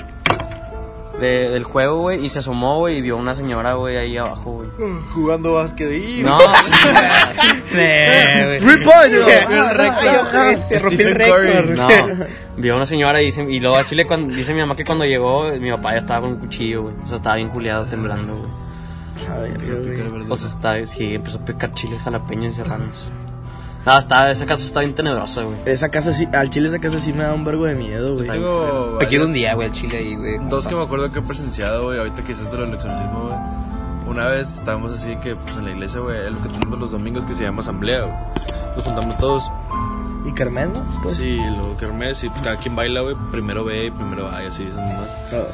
De, 1.20 1.50
del 1.50 1.64
juego, 1.64 1.98
güey, 2.00 2.24
y 2.24 2.30
se 2.30 2.38
asomó, 2.38 2.78
güey, 2.78 2.96
y 2.98 3.02
vio 3.02 3.16
una 3.18 3.34
señora, 3.34 3.74
güey, 3.74 3.96
ahí 3.98 4.16
abajo, 4.16 4.52
güey. 4.52 4.68
Jugando 5.12 5.52
básquet 5.52 5.92
y... 5.92 6.22
No, 6.22 6.38
te 10.68 10.78
rompí 10.78 11.02
el 11.02 11.14
récord. 11.14 11.70
no. 11.70 11.88
Vio 12.56 12.76
una 12.76 12.86
señora 12.86 13.20
y, 13.22 13.26
dice, 13.26 13.42
y 13.48 13.60
luego 13.60 13.76
a 13.76 13.84
Chile, 13.84 14.06
cuando, 14.06 14.34
dice 14.34 14.52
mi 14.54 14.60
mamá 14.60 14.76
que 14.76 14.84
cuando 14.84 15.04
llegó, 15.04 15.44
mi 15.60 15.70
papá 15.70 15.92
ya 15.92 15.98
estaba 16.00 16.22
con 16.22 16.32
un 16.32 16.38
cuchillo, 16.40 16.82
güey. 16.82 16.94
O 17.02 17.06
sea, 17.06 17.16
estaba 17.16 17.36
bien 17.36 17.50
juliado, 17.50 17.84
temblando, 17.86 18.36
güey. 18.36 18.50
O 20.28 20.36
sea, 20.36 20.48
está, 20.48 20.86
sí, 20.86 21.14
empezó 21.14 21.38
a 21.38 21.44
picar 21.44 21.72
chile 21.72 21.98
jalapeño 22.02 22.48
y 22.48 22.52
serranos. 22.52 23.10
No, 23.86 23.96
está, 23.96 24.30
esa 24.30 24.44
casa 24.44 24.64
está 24.66 24.80
bien 24.80 24.94
tenebrosa, 24.94 25.42
güey. 25.42 25.56
Esa 25.64 25.88
casa 25.88 26.12
sí, 26.12 26.28
al 26.34 26.50
chile 26.50 26.68
esa 26.68 26.78
casa 26.78 26.98
sí 27.00 27.12
me 27.14 27.22
da 27.24 27.32
un 27.32 27.44
vergo 27.44 27.64
de 27.64 27.74
miedo, 27.76 28.14
güey. 28.14 28.28
Tengo 28.28 28.96
Me 29.00 29.06
quiero 29.06 29.24
varias- 29.24 29.24
un 29.24 29.32
día, 29.32 29.54
güey, 29.54 29.68
al 29.68 29.74
chile 29.74 29.98
ahí, 29.98 30.16
güey. 30.16 30.38
Dos 30.48 30.68
que 30.68 30.74
me 30.74 30.82
acuerdo 30.82 31.10
que 31.10 31.20
he 31.20 31.22
presenciado, 31.22 31.84
güey, 31.84 31.98
ahorita 31.98 32.22
que 32.22 32.32
hiciste 32.32 32.56
del 32.56 32.74
exorcismo, 32.74 33.28
güey. 33.28 33.38
Una 34.06 34.26
vez 34.26 34.58
estábamos 34.58 34.92
así 34.92 35.16
que, 35.16 35.34
pues 35.36 35.56
en 35.56 35.64
la 35.64 35.70
iglesia, 35.70 36.00
güey, 36.00 36.26
es 36.26 36.32
lo 36.32 36.42
que 36.42 36.48
tenemos 36.50 36.78
los 36.78 36.90
domingos 36.90 37.24
que 37.24 37.34
se 37.34 37.44
llama 37.44 37.60
asamblea, 37.60 38.02
güey. 38.02 38.14
Nos 38.76 38.84
juntamos 38.84 39.16
todos. 39.16 39.50
¿Y 40.26 40.32
Kermés, 40.34 40.68
no? 40.70 40.80
Después. 40.82 41.16
Sí, 41.16 41.38
lo 41.56 41.74
kermés, 41.78 42.22
y 42.24 42.28
pues 42.28 42.42
cada 42.42 42.56
quien 42.56 42.76
baila, 42.76 43.00
güey. 43.00 43.16
Primero 43.30 43.64
ve 43.64 43.86
y 43.86 43.90
primero 43.90 44.26
va, 44.26 44.42
y 44.44 44.48
así, 44.48 44.64
esas 44.64 44.76
más. 44.76 45.08
Ah, 45.32 45.46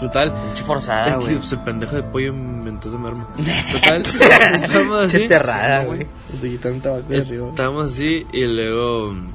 Total. 0.00 0.32
Pinche 0.44 0.64
forzada, 0.64 1.16
güey. 1.20 1.36
pues, 1.36 1.52
el 1.52 1.60
pendejo 1.60 1.96
de 1.96 2.02
pollo 2.02 2.28
inventó 2.28 2.88
esa 2.88 2.98
merma. 2.98 3.26
Total, 3.72 4.02
estábamos 4.02 5.00
así. 5.06 5.18
Qué 5.18 5.28
terrada, 5.28 5.84
güey. 5.84 6.06
Así 7.86 8.26
y 8.32 8.44
luego 8.46 9.12
mm, 9.12 9.28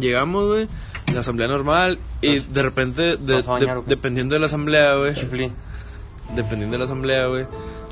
llegamos, 0.00 0.46
güey, 0.46 0.68
la 1.12 1.20
asamblea 1.20 1.48
normal 1.48 1.98
y 2.20 2.38
de 2.40 2.62
repente, 2.62 3.16
de- 3.16 3.34
¿Vas 3.36 3.48
a 3.48 3.52
bañar 3.52 3.76
de- 3.78 3.82
dependiendo 3.86 4.34
de 4.34 4.40
la 4.40 4.46
asamblea, 4.46 4.94
güey, 4.96 5.14
dependiendo 6.34 6.74
de 6.74 6.78
la 6.78 6.84
asamblea, 6.84 7.26
güey, 7.26 7.46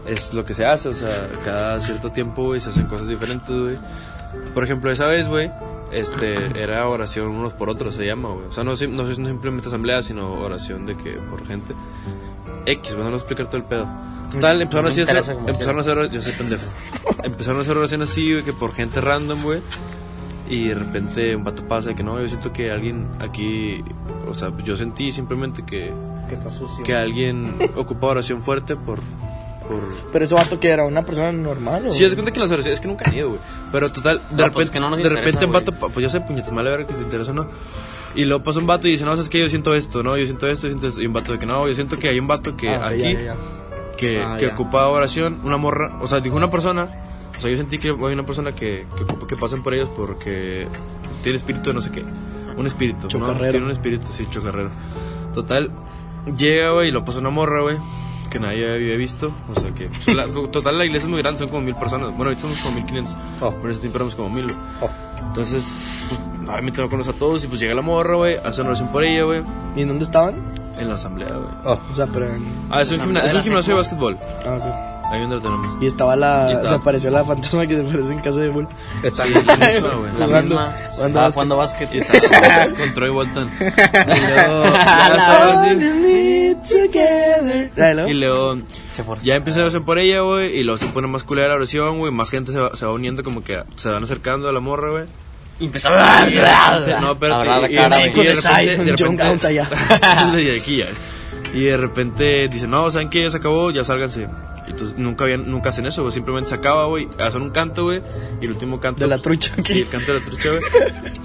es 0.07 0.35
lo 0.35 0.45
que 0.45 0.55
se 0.55 0.65
hace, 0.67 0.89
o 0.89 0.95
sea, 0.95 1.29
cada 1.45 1.81
cierto 1.81 2.13
tiempo, 2.13 2.45
güey, 2.45 2.61
se 2.61 2.69
hacen 2.69 2.87
cosas 2.87 3.09
diferentes, 3.09 3.49
güey. 3.49 3.79
Por 4.55 4.63
ejemplo, 4.65 4.91
esa 4.93 5.07
vez, 5.07 5.27
güey, 5.29 5.51
este, 5.93 6.61
era 6.63 6.87
oración 6.89 7.29
unos 7.29 7.53
por 7.53 7.69
otros, 7.69 7.95
se 7.95 8.05
llama, 8.07 8.31
güey. 8.31 8.47
O 8.47 8.53
sea, 8.53 8.65
no, 8.65 8.71
no, 8.71 9.07
es- 9.09 9.19
no 9.19 9.27
simplemente 9.29 9.69
asamblea, 9.69 10.03
sino 10.03 10.33
oración 10.35 10.87
de 10.87 10.97
que 10.97 11.13
por 11.15 11.47
gente. 11.47 11.75
X, 12.67 12.91
bueno, 12.95 13.05
no 13.05 13.11
voy 13.11 13.15
a 13.15 13.17
explicar 13.19 13.47
todo 13.47 13.59
el 13.59 13.65
pedo. 13.65 13.89
Total, 14.33 14.61
empezaron 14.61 14.91
así 14.91 15.01
a 15.01 15.05
hacer, 15.05 15.37
empezaron 15.47 15.77
a 15.79 15.81
hacer, 15.81 16.11
yo 16.11 16.21
soy 16.21 16.33
pendejo. 16.33 16.65
empezaron 17.23 17.59
a 17.59 17.63
hacer 17.63 17.77
oraciones 17.77 18.11
así, 18.11 18.33
güey, 18.33 18.45
que 18.45 18.53
por 18.53 18.73
gente 18.73 19.01
random, 19.01 19.43
güey. 19.43 19.61
Y 20.49 20.69
de 20.69 20.75
repente 20.75 21.35
un 21.37 21.45
vato 21.45 21.67
pasa 21.67 21.91
de 21.91 21.95
que 21.97 22.03
no, 22.03 22.21
yo 22.21 22.29
siento 22.29 22.53
que 22.53 22.71
alguien 22.71 23.09
aquí, 23.21 23.83
o 24.29 24.35
sea, 24.35 24.53
yo 24.65 24.77
sentí 24.77 25.11
simplemente 25.13 25.65
que, 25.65 25.93
Que 26.29 26.35
está 26.35 26.51
sucio. 26.51 26.85
que 26.85 26.95
alguien 26.97 27.55
ocupa 27.77 28.09
oración 28.09 28.43
fuerte 28.43 28.75
por, 28.77 29.01
por... 29.69 29.81
Pero 30.13 30.25
ese 30.25 30.35
vato 30.35 30.59
que 30.61 30.69
era 30.69 30.85
una 30.85 31.05
persona 31.05 31.33
normal, 31.33 31.87
¿o? 31.89 31.91
Sí, 31.93 32.05
es 32.05 32.15
cuenta 32.15 32.33
que 32.33 32.41
las 32.41 32.51
oraciones, 32.51 32.75
es 32.79 32.81
que 32.81 32.89
nunca 32.89 33.05
han 33.09 33.15
ido, 33.15 33.29
güey. 33.31 33.41
Pero 33.73 33.91
total, 33.93 34.19
de 34.19 34.23
No, 34.23 34.31
repente, 34.37 34.53
pues 34.55 34.71
que 34.71 34.81
no 34.81 34.91
nos 34.91 34.99
de 34.99 35.03
interesa, 35.05 35.25
repente 35.25 35.47
un 35.47 35.53
vato, 35.53 35.73
pues 35.73 35.97
yo 36.03 36.09
sé, 36.09 36.21
puñetas, 36.21 36.53
mala 36.53 36.71
verga 36.71 36.87
que 36.87 36.95
se 36.95 37.03
interesa 37.03 37.31
o 37.33 37.35
no. 37.35 37.47
Y 38.15 38.25
luego 38.25 38.43
pasa 38.43 38.59
un 38.61 38.67
vato 38.67 38.89
y 38.89 38.93
dice, 38.93 39.05
no, 39.05 39.13
sabes 39.13 39.29
que 39.29 39.39
yo 39.41 39.49
siento 39.49 39.75
esto, 39.75 40.03
no, 40.03 40.17
yo 40.17 40.25
siento 40.25 40.49
esto, 40.49 40.67
yo 40.67 40.73
siento 40.73 40.87
esto. 40.87 41.03
Y 41.03 41.07
un 41.07 41.13
vato 41.13 41.33
de 41.33 41.39
que 41.39 41.47
no, 41.47 41.69
yo 41.69 41.75
siento 41.75 41.99
que 41.99 42.09
hay 42.09 42.19
un 42.19 42.27
vato 42.27 42.57
que 42.57 42.69
Ah, 42.71 42.87
aquí, 42.89 43.03
ya, 43.03 43.13
ya, 43.13 43.21
ya. 43.23 43.37
que, 43.97 44.23
Ah, 44.23 44.37
que 44.39 44.47
ocupa 44.47 44.87
oración, 44.89 45.41
una 45.45 45.57
morra, 45.59 45.99
o 46.01 46.07
sea, 46.07 46.21
dijo 46.21 46.37
una 46.37 46.49
persona, 46.51 46.89
o 47.37 47.41
sea, 47.41 47.51
yo 47.51 47.57
sentí 47.59 47.79
que 47.79 47.89
hay 47.89 47.95
una 48.13 48.25
persona 48.25 48.53
que, 48.53 48.87
que 48.97 49.03
ocupa 49.03 49.27
que 49.27 49.37
pasen 49.37 49.63
por 49.63 49.75
ellos 49.75 49.91
porque 49.95 50.67
tiene 51.23 51.37
espíritu 51.37 51.69
de 51.71 51.75
no 51.75 51.81
sé 51.83 51.91
qué, 51.91 52.05
un 52.57 52.67
espíritu, 52.67 53.03
¿no? 53.03 53.09
Chocarrero. 53.09 53.51
Tiene 53.51 53.67
un 53.67 53.73
espíritu, 53.73 54.07
sí, 54.13 54.27
chocarrero. 54.31 54.71
Total, 55.35 55.71
llega, 56.39 56.71
güey, 56.71 56.89
y 56.89 56.93
lo 56.93 57.05
pasa 57.05 57.19
una 57.19 57.29
morra, 57.29 57.61
güey, 57.61 57.77
que 58.39 58.45
nadie 58.47 58.75
había 58.75 58.97
visto, 58.97 59.33
o 59.55 59.61
sea 59.61 59.73
que, 59.73 59.89
pues, 59.89 60.09
la- 60.17 60.27
total, 60.51 60.79
la 60.79 60.85
iglesia 60.85 61.07
es 61.07 61.11
muy 61.11 61.21
grande, 61.23 61.39
son 61.39 61.49
como 61.49 61.63
mil 61.63 61.75
personas, 61.77 62.09
bueno, 62.11 62.25
ahorita 62.25 62.43
somos 62.43 62.59
como 62.59 62.75
mil 62.77 62.87
quinientos, 62.87 63.17
Oh. 63.41 63.51
pero 63.51 63.65
en 63.65 63.71
ese 63.71 63.81
tiempo 63.81 63.99
éramos 63.99 64.15
como 64.15 64.31
mil. 64.31 64.47
Oh. 64.81 64.89
Entonces, 65.29 65.75
pues, 66.09 66.21
obviamente 66.49 66.81
no 66.81 66.89
conoce 66.89 67.11
a 67.11 67.15
todos, 67.15 67.45
y 67.45 67.47
pues 67.49 67.61
llega 67.61 67.75
la 67.75 67.83
morra, 67.83 68.15
güey, 68.17 68.37
hace 68.45 68.61
una 68.61 68.71
oración 68.71 68.89
por 68.89 69.05
ella, 69.05 69.25
güey, 69.25 69.43
¿Y 69.77 69.81
en 69.83 69.89
dónde 69.89 70.05
estaban? 70.05 70.35
en 70.79 70.89
la 70.89 70.95
asamblea, 70.95 71.31
güey. 71.31 71.49
Oh. 71.65 71.81
O 71.91 71.95
sea, 71.95 72.07
pero 72.07 72.27
en... 72.27 72.45
Ah, 72.71 72.83
es 72.83 72.91
un, 72.93 73.01
gimna- 73.01 73.25
es 73.25 73.33
un 73.33 73.43
gimnasio 73.43 73.73
de 73.75 73.79
básquetbol. 73.81 74.19
Ah, 74.45 74.59
ok. 74.61 74.96
Ahí 75.13 75.21
donde 75.21 75.37
lo 75.37 75.43
tenemos. 75.43 75.83
Y 75.83 75.87
estaba 75.87 76.17
la... 76.17 76.47
Y 76.49 76.53
estaba- 76.53 76.69
Se 76.69 76.75
apareció 76.75 77.11
la 77.11 77.25
fantasma 77.25 77.67
que 77.67 77.77
se 77.77 77.83
aparece 77.83 78.13
en 78.13 78.19
casa 78.19 78.41
de 78.41 78.49
Bull. 78.49 78.67
Está 79.05 79.23
Sí, 79.25 79.33
la 79.35 79.41
misma, 79.57 79.89
güey. 79.95 80.13
La 80.19 80.27
Jugando- 80.27 80.43
misma. 80.57 80.75
jugando 80.91 81.07
Estaba 81.07 81.13
básquet. 81.15 81.33
jugando 81.35 81.57
básquet. 81.57 81.95
Y 81.95 81.99
estaba 81.99 82.67
con 82.77 82.95
Troy 82.95 83.11
Bolton. 83.11 83.51
Y 83.61 84.21
luego, 84.21 84.65
ya 84.75 85.09
estaba 85.17 85.53
así. 85.63 85.77
Dale, 87.77 88.11
Y 88.11 88.15
luego, 88.15 88.59
Se 88.93 89.05
ya 89.23 89.37
empecé 89.37 89.61
a 89.61 89.63
oración 89.65 89.85
por 89.85 89.99
ella, 89.99 90.21
güey. 90.21 90.57
Y 90.59 90.65
luego 90.65 90.79
se 90.79 90.87
pone 90.87 91.07
más 91.07 91.23
culera 91.23 91.49
la 91.49 91.55
oración, 91.55 91.99
güey. 91.99 92.13
Más 92.13 92.31
gente 92.31 92.53
se 92.53 92.59
va, 92.59 92.75
se 92.75 92.85
va 92.87 92.93
uniendo, 92.93 93.23
como 93.23 93.43
que 93.45 93.63
se 93.77 93.89
van 93.89 94.03
acercando 94.03 94.49
a 94.49 94.53
la 94.53 94.61
morra, 94.61 94.91
güey. 94.91 95.05
Y 95.61 95.67
empezó 95.67 95.89
a... 95.89 95.93
No, 95.93 95.97
la 95.97 96.29
y- 96.31 96.35
cara, 97.75 98.07
y- 98.07 98.13
güey. 98.13 98.27
y 98.27 98.29
de 98.29 98.35
repente- 98.35 98.67
de 98.67 98.77
con 98.77 98.87
John 98.87 98.97
repente- 99.19 99.25
Gowns 99.25 99.45
allá. 99.45 99.69
Desde 100.35 100.59
aquí 100.61 100.77
ya. 100.79 100.87
Y 101.55 101.65
de 101.65 101.77
repente 101.77 102.49
dice, 102.49 102.67
no, 102.67 102.91
¿saben 102.91 103.09
qué? 103.09 103.23
Ya 103.23 103.31
se 103.31 103.37
acabó, 103.39 103.71
ya 103.71 103.85
sálganse. 103.85 104.27
Entonces 104.77 104.99
nunca, 104.99 105.25
habían, 105.25 105.51
nunca 105.51 105.71
hacen 105.71 105.87
eso, 105.87 106.03
güey. 106.03 106.13
Simplemente 106.13 106.51
se 106.51 106.55
acaba, 106.55 106.85
güey. 106.85 107.09
Hacen 107.19 107.41
un 107.41 107.51
canto, 107.51 107.85
güey. 107.85 108.03
Y 108.43 108.45
el 108.45 108.51
último 108.51 108.79
canto. 108.79 109.01
De 109.01 109.07
la 109.07 109.17
pues, 109.17 109.39
trucha. 109.41 109.63
Sí, 109.63 109.81
el 109.81 109.89
canto 109.89 110.13
de 110.13 110.21
la 110.21 110.25
trucha, 110.27 110.51
güey. 110.51 110.63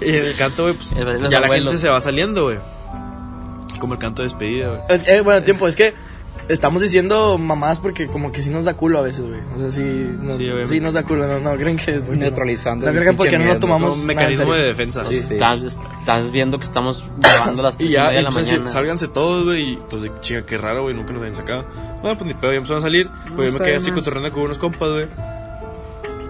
Y 0.10 0.14
el 0.16 0.34
canto, 0.34 0.62
güey, 0.62 0.74
pues. 0.74 0.90
Ya 1.30 1.40
la 1.40 1.48
gente 1.48 1.76
se 1.78 1.90
va 1.90 2.00
saliendo, 2.00 2.44
güey. 2.44 2.58
Como 3.78 3.92
el 3.94 4.00
canto 4.00 4.22
de 4.22 4.28
despedida, 4.28 4.68
güey. 4.68 4.80
Es- 4.88 5.06
eh, 5.06 5.20
bueno, 5.20 5.42
tiempo, 5.42 5.68
es 5.68 5.76
que 5.76 5.92
estamos 6.48 6.82
diciendo 6.82 7.38
mamás 7.38 7.78
porque 7.78 8.06
como 8.08 8.32
que 8.32 8.42
sí 8.42 8.50
nos 8.50 8.64
da 8.64 8.74
culo 8.74 8.98
a 8.98 9.02
veces, 9.02 9.24
güey. 9.26 9.40
O 9.54 9.58
sea, 9.58 9.70
sí 9.70 9.80
nos, 10.20 10.36
Sí, 10.68 10.80
nos 10.80 10.94
da 10.94 11.02
culo, 11.02 11.26
no, 11.26 11.40
no 11.40 11.56
creen 11.56 11.76
que... 11.76 11.96
no. 11.98 12.12
Neutralizando 12.14 12.86
No, 12.86 12.90
el 12.90 12.96
creen 12.98 13.10
que 13.12 13.16
porque 13.16 13.38
no 13.38 13.44
nos 13.44 13.60
tomamos 13.60 13.94
Un 13.94 14.00
nada 14.00 14.06
mecanismo 14.06 14.52
de 14.52 14.62
defensa. 14.62 15.04
Sí, 15.04 15.20
sí. 15.20 15.34
Estás, 15.34 15.62
estás 15.62 16.30
viendo 16.32 16.58
que 16.58 16.64
estamos 16.64 17.04
grabando 17.18 17.62
las 17.62 17.74
Y 17.74 17.78
3 17.78 17.90
y 17.90 17.92
ya, 17.92 18.08
de 18.10 18.14
la 18.22 18.28
entonces, 18.28 18.52
mañana. 18.52 18.70
sálganse 18.70 19.08
todos, 19.08 19.44
güey. 19.44 19.62
Y 19.70 19.74
entonces, 19.74 20.10
chica, 20.20 20.44
qué 20.44 20.58
raro, 20.58 20.82
güey. 20.82 20.94
Nunca 20.94 21.12
nos 21.12 21.22
habían 21.22 21.36
sacado. 21.36 21.64
Bueno, 22.02 22.18
pues 22.18 22.26
ni 22.26 22.34
pedo, 22.34 22.50
ya 22.52 22.58
empezaron 22.58 22.82
a 22.82 22.86
salir. 22.86 23.08
Pues 23.36 23.52
yo 23.52 23.58
me 23.58 23.64
quedé 23.64 23.76
así 23.76 23.90
cotorreando 23.90 24.32
con 24.32 24.42
unos 24.42 24.58
compas, 24.58 24.90
güey. 24.90 25.06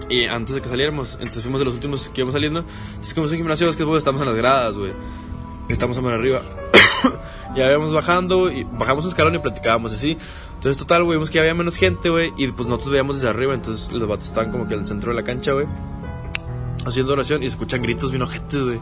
Y 0.09 0.25
antes 0.25 0.53
de 0.53 0.61
que 0.61 0.69
saliéramos, 0.69 1.13
entonces 1.15 1.41
fuimos 1.41 1.59
de 1.59 1.65
los 1.65 1.73
últimos 1.73 2.09
que 2.09 2.21
íbamos 2.21 2.33
saliendo. 2.33 2.59
Entonces, 2.89 3.13
como 3.13 3.25
es 3.25 3.31
un 3.31 3.37
gimnasio 3.39 3.65
de 3.65 3.71
básquetbol, 3.71 3.97
estamos 3.97 4.21
en 4.21 4.27
las 4.27 4.35
gradas, 4.35 4.77
güey. 4.77 4.91
Estamos 5.69 5.97
a 5.97 6.01
mano 6.01 6.15
arriba. 6.15 6.43
ya 7.55 7.69
íbamos 7.69 7.93
bajando, 7.93 8.51
y 8.51 8.63
bajamos 8.63 9.03
un 9.05 9.09
escalón 9.09 9.35
y 9.35 9.39
platicábamos 9.39 9.91
así. 9.91 10.17
Entonces, 10.55 10.77
total, 10.77 11.03
güey, 11.03 11.17
vimos 11.17 11.29
que 11.29 11.35
ya 11.35 11.41
había 11.41 11.53
menos 11.53 11.75
gente, 11.75 12.09
güey. 12.09 12.33
Y 12.37 12.47
pues 12.47 12.67
nosotros 12.67 12.91
veíamos 12.91 13.17
desde 13.17 13.29
arriba, 13.29 13.53
entonces 13.53 13.91
los 13.91 14.07
vatos 14.07 14.27
estaban 14.27 14.51
como 14.51 14.67
que 14.67 14.75
en 14.75 14.81
el 14.81 14.85
centro 14.85 15.11
de 15.11 15.15
la 15.15 15.23
cancha, 15.23 15.51
güey. 15.51 15.67
Haciendo 16.85 17.13
oración 17.13 17.43
y 17.43 17.47
escuchan 17.47 17.81
gritos 17.81 18.11
bien 18.11 18.21
ojetes, 18.21 18.63
güey. 18.63 18.79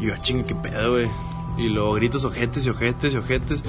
Y 0.00 0.06
yo, 0.06 0.14
"Ah, 0.14 0.20
chinga, 0.20 0.44
qué 0.44 0.54
pedo, 0.54 0.92
güey. 0.92 1.08
Y 1.56 1.68
luego 1.68 1.92
gritos 1.94 2.24
ojetes 2.24 2.66
y 2.66 2.70
ojetes 2.70 3.14
y 3.14 3.16
ojetes. 3.16 3.62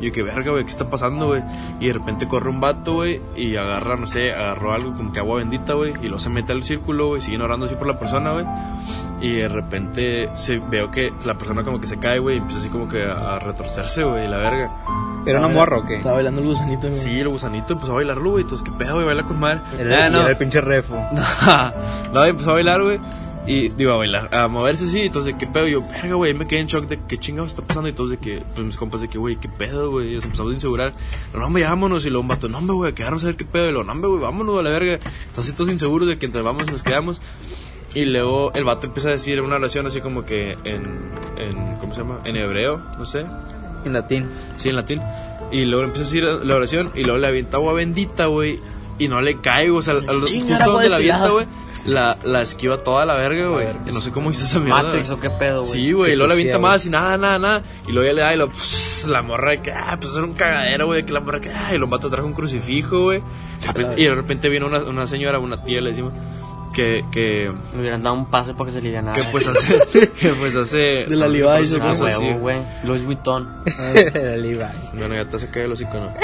Y 0.00 0.06
yo, 0.06 0.12
qué 0.12 0.22
verga, 0.22 0.50
güey, 0.50 0.64
¿qué 0.64 0.70
está 0.70 0.90
pasando, 0.90 1.26
güey? 1.26 1.42
Y 1.80 1.86
de 1.86 1.92
repente 1.92 2.26
corre 2.26 2.50
un 2.50 2.60
vato, 2.60 2.94
güey, 2.94 3.20
y 3.36 3.56
agarra, 3.56 3.96
no 3.96 4.06
sé, 4.06 4.32
agarró 4.32 4.72
algo 4.72 4.94
como 4.94 5.12
que 5.12 5.20
agua 5.20 5.38
bendita, 5.38 5.74
güey. 5.74 5.92
Y 6.02 6.06
luego 6.06 6.18
se 6.18 6.30
mete 6.30 6.52
al 6.52 6.62
círculo, 6.64 7.08
güey, 7.08 7.20
siguen 7.20 7.42
orando 7.42 7.66
así 7.66 7.74
por 7.76 7.86
la 7.86 7.98
persona, 7.98 8.32
güey. 8.32 8.44
Y 9.20 9.32
de 9.36 9.48
repente 9.48 10.30
se, 10.34 10.58
veo 10.58 10.90
que 10.90 11.12
la 11.24 11.36
persona 11.36 11.64
como 11.64 11.80
que 11.80 11.86
se 11.88 11.98
cae, 11.98 12.18
güey, 12.20 12.36
y 12.36 12.38
empieza 12.38 12.60
así 12.60 12.68
como 12.70 12.88
que 12.88 13.02
a, 13.04 13.34
a 13.34 13.38
retorcerse, 13.40 14.04
güey, 14.04 14.28
la 14.28 14.36
verga. 14.36 14.70
¿Era 15.26 15.40
una 15.40 15.48
morra 15.48 15.78
o 15.78 15.86
qué? 15.86 15.96
Estaba 15.96 16.14
bailando 16.16 16.40
el 16.40 16.46
gusanito, 16.46 16.88
güey. 16.88 17.00
Sí, 17.02 17.18
el 17.18 17.28
gusanito 17.28 17.72
empezó 17.74 17.92
a 17.92 17.96
bailarlo, 17.96 18.30
güey. 18.30 18.42
Entonces, 18.44 18.64
qué 18.64 18.72
pedo, 18.78 18.94
güey, 18.94 19.04
baila 19.06 19.24
con 19.24 19.38
madre. 19.40 19.60
Era, 19.78 20.06
Ah, 20.06 20.10
no. 20.10 20.20
era 20.20 20.30
el 20.30 20.36
pinche 20.36 20.60
refo. 20.60 20.94
no, 22.12 22.26
y 22.26 22.30
empezó 22.30 22.50
a 22.50 22.54
bailar, 22.54 22.82
güey. 22.82 23.00
Y 23.46 23.70
digo, 23.70 23.92
a 23.92 23.96
bailar, 23.96 24.34
a 24.34 24.46
moverse 24.46 24.84
así, 24.84 25.00
entonces, 25.06 25.34
¿qué 25.38 25.46
pedo? 25.46 25.66
Yo, 25.66 25.80
verga, 25.82 26.14
güey, 26.16 26.34
me 26.34 26.46
quedé 26.46 26.60
en 26.60 26.66
shock 26.66 26.86
de 26.86 27.00
qué 27.08 27.16
chingados 27.18 27.50
está 27.50 27.62
pasando. 27.62 27.88
Y 27.88 27.92
todos 27.94 28.10
de 28.10 28.18
que, 28.18 28.42
pues 28.54 28.66
mis 28.66 28.76
compas 28.76 29.00
de 29.00 29.08
que, 29.08 29.16
güey, 29.16 29.36
qué 29.36 29.48
pedo, 29.48 29.90
güey. 29.90 30.12
Y 30.12 30.14
nos 30.16 30.24
empezamos 30.24 30.52
a 30.52 30.54
insegurar. 30.54 30.92
No, 31.34 31.46
hombre, 31.46 31.64
vámonos. 31.64 32.04
Y 32.04 32.10
luego 32.10 32.22
un 32.22 32.28
vato, 32.28 32.48
no, 32.48 32.58
hombre, 32.58 32.74
güey, 32.74 32.92
a 32.92 32.94
quedarnos 32.94 33.22
a 33.24 33.26
ver 33.26 33.36
qué 33.36 33.46
pedo. 33.46 33.68
Y 33.68 33.72
luego, 33.72 33.84
no, 33.84 33.92
hombre, 33.92 34.08
güey, 34.10 34.20
vámonos 34.20 34.58
a 34.58 34.62
la 34.62 34.70
verga. 34.70 34.98
Entonces, 35.28 35.54
todos 35.54 35.70
inseguros 35.70 36.06
de 36.08 36.18
que 36.18 36.26
entre 36.26 36.42
vamos 36.42 36.68
y 36.68 36.70
nos 36.72 36.82
quedamos. 36.82 37.22
Y 37.94 38.04
luego 38.04 38.52
el 38.54 38.64
vato 38.64 38.86
empieza 38.86 39.08
a 39.08 39.12
decir 39.12 39.40
una 39.40 39.56
oración 39.56 39.86
así 39.86 40.00
como 40.00 40.24
que 40.24 40.58
en, 40.64 41.10
en 41.38 41.76
¿cómo 41.76 41.94
se 41.94 42.02
llama? 42.02 42.20
En 42.24 42.36
hebreo, 42.36 42.82
no 42.98 43.06
sé. 43.06 43.24
En 43.84 43.92
latín. 43.92 44.26
Sí, 44.56 44.68
en 44.68 44.76
latín. 44.76 45.00
Y 45.50 45.64
luego 45.64 45.84
empieza 45.84 46.02
a 46.02 46.10
decir 46.12 46.24
la 46.24 46.56
oración 46.56 46.90
y 46.94 47.04
luego 47.04 47.18
le 47.18 47.26
avienta 47.26 47.56
agua 47.56 47.72
bendita, 47.72 48.26
güey. 48.26 48.60
Y 48.98 49.08
no 49.08 49.20
le 49.20 49.40
cae, 49.40 49.70
o 49.70 49.80
sea, 49.80 49.94
al- 49.94 50.02
justo 50.20 50.26
donde 50.26 50.88
la 50.90 50.98
destilada. 50.98 51.24
avienta, 51.24 51.28
güey. 51.30 51.46
La, 51.86 52.18
la 52.24 52.42
esquiva 52.42 52.82
toda 52.84 53.06
la 53.06 53.14
verga, 53.14 53.46
güey. 53.48 53.66
No 53.86 54.00
sé 54.02 54.10
cómo 54.10 54.30
hizo 54.30 54.42
esa 54.44 54.58
mierda. 54.58 54.82
Matrix 54.82 55.08
o 55.10 55.20
qué 55.20 55.30
pedo, 55.30 55.60
güey. 55.62 55.72
Sí, 55.72 55.92
güey, 55.92 56.12
y 56.12 56.16
luego 56.16 56.26
la 56.28 56.34
avienta 56.34 56.58
más 56.58 56.84
y 56.84 56.90
nada, 56.90 57.16
nada, 57.16 57.38
nada. 57.38 57.62
Y 57.88 57.92
luego 57.92 58.06
ya 58.08 58.12
le 58.12 58.20
da 58.20 58.34
y 58.34 58.36
lo, 58.36 58.48
pss, 58.50 59.06
la 59.08 59.22
morra 59.22 59.52
de 59.52 59.62
que, 59.62 59.72
ah, 59.72 59.96
pues 59.98 60.14
era 60.14 60.24
un 60.24 60.34
cagadero, 60.34 60.86
güey, 60.86 61.06
que 61.06 61.12
la 61.12 61.20
morra 61.20 61.40
que, 61.40 61.50
ah, 61.50 61.72
y 61.74 61.78
los 61.78 61.88
vato 61.88 62.10
trajo 62.10 62.26
un 62.26 62.34
crucifijo, 62.34 63.04
güey. 63.04 63.22
Y 63.96 64.04
de 64.04 64.14
repente 64.14 64.48
viene 64.50 64.66
una, 64.66 64.80
una 64.82 65.06
señora, 65.06 65.38
una 65.38 65.62
tía, 65.62 65.80
le 65.80 65.90
decimos, 65.90 66.12
que, 66.78 67.04
que, 67.10 67.52
Me 67.74 67.80
hubieran 67.80 68.02
dado 68.04 68.14
un 68.14 68.26
pase 68.26 68.54
para 68.54 68.66
que 68.66 68.76
se 68.76 68.80
lidianara. 68.80 69.20
que 69.20 69.26
pues 69.32 69.48
hace, 69.48 69.80
que 70.20 70.28
pues 70.30 70.54
hace. 70.54 71.06
De 71.08 71.16
la 71.16 71.26
Levi's, 71.26 71.74
Ah, 71.74 71.78
pues, 71.82 72.00
así. 72.00 72.24
huevo, 72.24 72.38
güey. 72.38 72.58
Louis 72.84 73.04
Vuitton. 73.04 73.48
El 74.14 74.42
Levi's. 74.42 74.92
Bueno, 74.94 75.14
ya 75.16 75.28
te 75.28 75.40
se 75.40 75.50
cae 75.50 75.64
el 75.64 75.72
hocico, 75.72 75.94
¿no? 75.94 76.14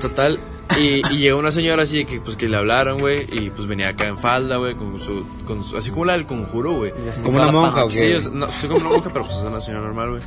Total, 0.00 0.38
y, 0.78 1.00
y 1.10 1.18
llegó 1.18 1.38
una 1.38 1.50
señora 1.50 1.84
así 1.84 2.04
que 2.04 2.20
pues 2.20 2.36
que 2.36 2.48
le 2.48 2.56
hablaron, 2.58 2.98
güey, 2.98 3.26
y 3.32 3.48
pues 3.48 3.66
venía 3.66 3.88
acá 3.88 4.06
en 4.06 4.18
falda, 4.18 4.56
güey, 4.58 4.74
con 4.74 5.00
su, 5.00 5.26
con 5.46 5.64
su, 5.64 5.78
así 5.78 5.90
como 5.90 6.04
la 6.04 6.12
del 6.12 6.26
conjuro, 6.26 6.72
güey. 6.72 6.92
Como 7.22 7.38
una 7.38 7.50
monja, 7.50 7.84
¿o 7.84 7.88
qué? 7.88 7.94
Sí, 7.94 8.12
o 8.12 8.20
sea, 8.20 8.30
no, 8.32 8.52
soy 8.52 8.68
como 8.68 8.80
una 8.82 8.90
monja, 8.90 9.10
pero 9.10 9.24
pues 9.24 9.38
es 9.38 9.44
una 9.44 9.60
señora 9.60 9.84
normal, 9.84 10.10
güey. 10.10 10.22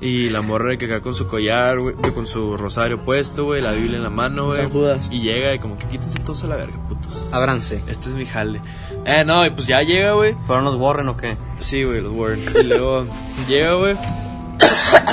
Y 0.00 0.28
la 0.28 0.42
morra 0.42 0.76
que 0.76 0.84
acá 0.84 1.00
con 1.00 1.14
su 1.14 1.26
collar, 1.26 1.80
güey, 1.80 1.96
con 2.14 2.28
su 2.28 2.56
rosario 2.56 3.00
puesto, 3.04 3.46
güey, 3.46 3.60
la 3.60 3.72
Biblia 3.72 3.96
en 3.96 4.04
la 4.04 4.10
mano, 4.10 4.46
güey. 4.46 4.68
Y 5.10 5.22
llega 5.22 5.52
y 5.54 5.58
como 5.58 5.76
que 5.76 5.86
quítense 5.86 6.20
todos 6.20 6.44
a 6.44 6.46
la 6.46 6.54
verga, 6.56 6.76
putos. 6.88 7.26
Ábranse. 7.32 7.82
Este 7.88 8.08
es 8.10 8.14
mi 8.14 8.24
jale. 8.24 8.60
Eh, 9.04 9.24
no, 9.24 9.44
y 9.46 9.50
pues 9.50 9.66
ya 9.66 9.82
llega, 9.82 10.12
güey. 10.12 10.34
¿Fueron 10.46 10.64
los 10.64 10.76
Warren 10.76 11.08
o 11.08 11.16
qué? 11.16 11.36
Sí, 11.60 11.82
güey, 11.84 12.00
los 12.00 12.12
Warren. 12.12 12.44
Y 12.60 12.62
luego 12.64 13.06
llega, 13.48 13.72
güey. 13.74 13.96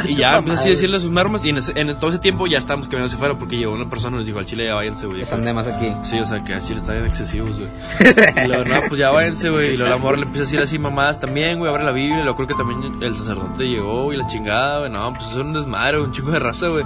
Y 0.06 0.16
ya 0.16 0.38
empezó 0.38 0.56
así 0.56 0.68
a 0.68 0.72
decirle 0.72 0.98
a 0.98 1.00
sus 1.00 1.12
mermas. 1.12 1.44
Y 1.46 1.50
en, 1.50 1.58
ese- 1.58 1.80
en 1.80 1.96
todo 2.00 2.10
ese 2.10 2.20
tiempo 2.20 2.48
ya 2.48 2.58
estábamos 2.58 2.88
caminando 2.88 3.08
hacia 3.08 3.18
afuera 3.18 3.38
porque 3.38 3.58
llegó 3.58 3.74
una 3.74 3.90
persona 3.90 4.16
y 4.16 4.20
nos 4.20 4.26
dijo: 4.26 4.40
al 4.40 4.46
chile 4.46 4.66
ya 4.66 4.74
váyanse, 4.76 5.06
güey. 5.06 5.22
Están 5.22 5.44
de 5.46 5.54
más 5.54 5.68
aquí. 5.68 5.94
Sí, 6.04 6.18
o 6.20 6.26
sea, 6.26 6.44
que 6.44 6.54
al 6.54 6.62
chile 6.62 6.78
están 6.80 6.96
bien 6.96 7.08
excesivos, 7.08 7.52
güey. 7.58 7.70
Y 8.46 8.48
luego, 8.48 8.66
no, 8.66 8.82
pues 8.88 9.00
ya 9.00 9.12
váyanse, 9.12 9.50
güey. 9.50 9.74
Y 9.74 9.78
luego 9.78 9.92
la 9.92 9.98
morra 9.98 10.18
le 10.18 10.24
empieza 10.24 10.42
a 10.44 10.46
decir 10.46 10.60
así 10.62 10.80
mamadas 10.80 11.20
también, 11.20 11.60
güey. 11.60 11.70
Abre 11.70 11.84
la 11.84 11.92
Biblia. 11.92 12.20
Y 12.20 12.24
luego 12.24 12.36
creo 12.36 12.48
que 12.48 12.56
también 12.56 13.02
el 13.02 13.16
sacerdote 13.16 13.66
llegó, 13.66 14.12
y 14.14 14.18
la 14.18 14.28
chingada, 14.28 14.80
güey. 14.80 14.92
No, 14.92 15.14
pues 15.14 15.30
es 15.32 15.38
un 15.38 15.54
desmadre, 15.54 16.00
un 16.02 16.12
chico 16.12 16.32
de 16.32 16.40
raza, 16.40 16.68
güey. 16.70 16.86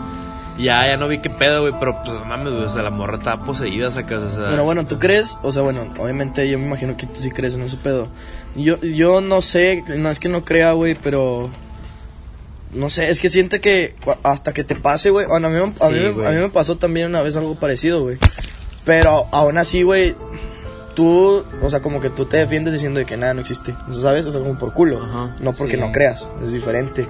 Ya, 0.59 0.85
ya 0.87 0.97
no 0.97 1.07
vi 1.07 1.19
qué 1.19 1.29
pedo, 1.29 1.61
güey. 1.61 1.73
Pero 1.79 2.01
pues 2.03 2.13
no 2.13 2.25
mames, 2.25 2.53
güey. 2.53 2.65
O 2.65 2.69
sea, 2.69 2.83
la 2.83 2.89
morra 2.91 3.17
estaba 3.17 3.43
poseída, 3.45 3.89
sacas. 3.91 4.19
O 4.21 4.29
sea, 4.29 4.47
Bueno, 4.49 4.63
bueno, 4.63 4.85
¿tú 4.85 4.99
crees? 4.99 5.37
O 5.41 5.51
sea, 5.51 5.61
bueno, 5.61 5.91
obviamente 5.99 6.47
yo 6.49 6.59
me 6.59 6.65
imagino 6.67 6.97
que 6.97 7.07
tú 7.07 7.19
sí 7.21 7.31
crees 7.31 7.55
en 7.55 7.61
ese 7.61 7.77
pedo. 7.77 8.07
Yo, 8.55 8.77
yo 8.81 9.21
no 9.21 9.41
sé, 9.41 9.83
no 9.87 10.09
es 10.11 10.19
que 10.19 10.27
no 10.29 10.43
crea, 10.43 10.73
güey, 10.73 10.95
pero... 10.95 11.49
No 12.71 12.89
sé, 12.91 13.09
es 13.09 13.19
que 13.19 13.29
siente 13.29 13.61
que 13.61 13.95
hasta 14.21 14.53
que 14.53 14.63
te 14.63 14.75
pase, 14.75 15.09
güey. 15.09 15.25
Bueno, 15.25 15.47
a 15.47 15.49
mí, 15.49 15.55
me- 15.57 15.63
a, 15.85 15.89
Sí, 15.89 15.93
mí, 16.15 16.25
a 16.25 16.29
mí 16.31 16.37
me 16.37 16.49
pasó 16.49 16.77
también 16.77 17.07
una 17.07 17.21
vez 17.23 17.35
algo 17.35 17.55
parecido, 17.55 18.01
güey. 18.03 18.17
Pero 18.85 19.25
aún 19.31 19.57
así, 19.57 19.81
güey, 19.81 20.15
tú, 20.93 21.43
o 21.63 21.69
sea, 21.69 21.81
como 21.81 21.99
que 21.99 22.09
tú 22.11 22.25
te 22.25 22.37
defiendes 22.37 22.73
diciendo 22.73 22.99
de 22.99 23.05
que 23.07 23.17
nada 23.17 23.33
no 23.33 23.41
existe. 23.41 23.73
¿Sabes? 23.99 24.25
O 24.27 24.31
sea, 24.31 24.39
como 24.39 24.57
por 24.59 24.73
culo. 24.73 25.03
Ajá, 25.03 25.35
no 25.39 25.51
porque 25.53 25.75
sí. 25.75 25.79
no 25.79 25.91
creas, 25.91 26.27
es 26.43 26.53
diferente. 26.53 27.07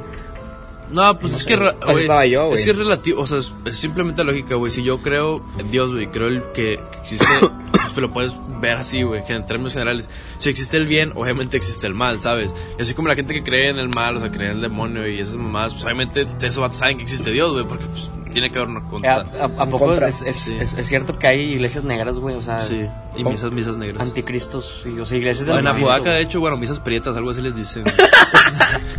No, 0.92 1.18
pues 1.20 1.34
es 1.34 1.44
que, 1.44 1.56
ra- 1.56 1.76
Así 1.82 1.92
güey, 1.92 2.02
estaba 2.02 2.26
yo, 2.26 2.48
güey. 2.48 2.60
es 2.60 2.66
que 2.66 2.72
es 2.72 2.78
relativo, 2.78 3.22
o 3.22 3.28
sea, 3.28 3.38
es, 3.38 3.54
es 3.66 3.78
simplemente 3.78 4.24
lógica, 4.24 4.56
güey. 4.56 4.72
Si 4.72 4.84
yo 4.84 5.02
creo 5.02 5.46
en 5.60 5.70
Dios, 5.70 5.92
güey, 5.92 6.08
creo 6.08 6.28
el 6.28 6.42
que, 6.54 6.80
que 6.92 6.98
existe, 7.00 7.26
pues 7.72 7.98
lo 7.98 8.12
puedes 8.12 8.34
ver 8.60 8.78
así, 8.78 9.04
güey, 9.04 9.24
que 9.24 9.34
en 9.34 9.46
términos 9.46 9.74
generales. 9.74 10.10
Si 10.40 10.50
existe 10.50 10.78
el 10.78 10.88
bien, 10.88 11.14
obviamente 11.16 11.58
existe 11.58 11.86
el 11.88 11.94
mal, 11.94 12.22
¿sabes? 12.22 12.54
Y 12.78 12.82
así 12.82 12.94
como 12.96 13.08
la 13.08 13.16
gente 13.16 13.34
que 13.34 13.44
cree 13.44 13.70
en 13.70 13.78
el 13.78 13.90
mal, 13.90 14.18
o 14.18 14.20
sea, 14.20 14.32
cree 14.32 14.48
en 14.50 14.56
el 14.58 14.62
demonio 14.62 15.08
y 15.08 15.20
esas 15.20 15.36
mamadas, 15.36 15.74
pues 15.74 15.86
obviamente 15.86 16.26
esos 16.42 16.58
vatos 16.58 16.78
saben 16.78 16.98
que 16.98 17.04
existe 17.04 17.32
Dios, 17.32 17.52
güey, 17.54 17.66
porque 17.66 17.86
pues 17.86 18.10
tiene 18.32 18.52
que 18.52 18.60
haber 18.60 18.70
una 18.70 18.80
¿A, 18.82 18.88
contra. 18.88 19.14
a, 19.16 19.44
a 19.46 19.66
poco 19.70 19.86
contra. 19.88 20.08
es, 20.08 20.22
es, 20.22 20.36
Sí. 20.38 20.56
es- 20.60 20.74
es 20.76 20.88
cierto 20.88 21.18
que 21.18 21.26
hay 21.28 21.40
iglesias 21.54 21.84
negras, 21.84 22.16
güey? 22.18 22.36
O 22.36 22.42
sea, 22.44 22.60
Sí, 22.60 22.86
y 23.16 23.24
misas, 23.24 23.52
misas 23.52 23.78
negras. 23.78 24.02
anticristos, 24.02 24.84
y, 24.86 25.00
o 25.00 25.06
sea, 25.06 25.18
iglesias 25.18 25.48
de 25.48 25.54
en 25.54 25.66
Apodaca, 25.68 26.12
de 26.12 26.22
hecho, 26.22 26.40
bueno, 26.40 26.56
misas 26.58 26.80
prietas, 26.80 27.16
algo 27.16 27.32
así 27.32 27.42
les 27.42 27.56
dicen. 27.56 27.84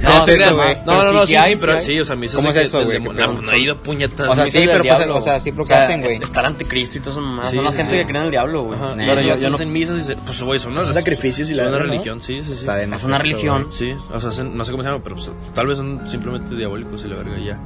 No, 0.02 0.24
¿Qué 0.24 0.34
es 0.34 0.42
sí, 0.42 0.50
no? 0.84 0.94
No, 0.94 1.04
no, 1.04 1.12
no, 1.12 1.26
sí, 1.26 1.36
hay, 1.36 1.52
sí, 1.52 1.58
pero 1.60 1.79
hay. 1.80 1.86
sí, 1.86 2.00
o 2.00 2.04
sea, 2.04 2.16
misas 2.16 2.36
¿Cómo 2.36 2.52
de 2.52 2.60
es 2.60 2.66
eso, 2.68 2.78
güey? 2.84 2.92
demonio. 2.98 3.34
¿Qué 3.36 3.42
No, 3.42 3.52
he 3.52 3.58
ido 3.58 3.82
puñetas. 3.82 4.28
O 4.28 4.34
sea, 4.34 4.46
sí, 4.46 4.60
pero 4.66 4.82
pues, 4.84 4.92
o 5.08 5.20
sea, 5.22 5.32
güey. 5.34 5.40
sí, 5.44 5.52
pero 5.52 5.64
¿qué 5.64 5.74
hacen, 5.74 6.00
güey? 6.00 6.14
es- 6.16 6.22
Está 6.22 6.40
el 6.40 6.46
anticristo 6.46 6.98
y 6.98 7.00
todo 7.00 7.10
eso, 7.12 7.20
mamá. 7.20 7.46
Sí, 7.48 7.56
Son 7.56 7.64
la 7.64 7.72
gente 7.72 7.92
que 7.96 8.06
cree 8.06 8.18
en 8.20 8.24
el 8.26 8.30
diablo, 8.30 8.62
güey. 8.64 8.78
Pero 8.96 9.36
yo- 9.36 9.48
hacen 9.54 9.72
misas 9.72 10.08
y 10.10 10.14
pues 10.14 10.40
güey, 10.42 10.58
son 10.58 10.74
sacrificios 10.94 11.50
y 11.50 11.54
la 11.54 11.64
son 11.64 11.74
una 11.74 11.82
religión, 11.82 12.22
sí, 12.22 12.42
sí, 12.46 12.54
sí. 12.56 12.66
Más 12.66 13.00
Es 13.00 13.04
una 13.06 13.18
religión. 13.18 13.64
güey. 13.64 13.74
Sí, 13.76 13.94
o 14.12 14.20
sea, 14.20 14.44
no 14.44 14.64
sé 14.64 14.70
cómo 14.70 14.82
se 14.82 14.88
llama, 14.88 15.02
pero 15.02 15.16
pues, 15.16 15.30
tal 15.54 15.66
vez 15.66 15.76
son 15.78 16.08
simplemente 16.08 16.54
diabólicos 16.54 17.04
y 17.04 17.08
la 17.08 17.16
verga 17.16 17.38
ya. 17.38 17.58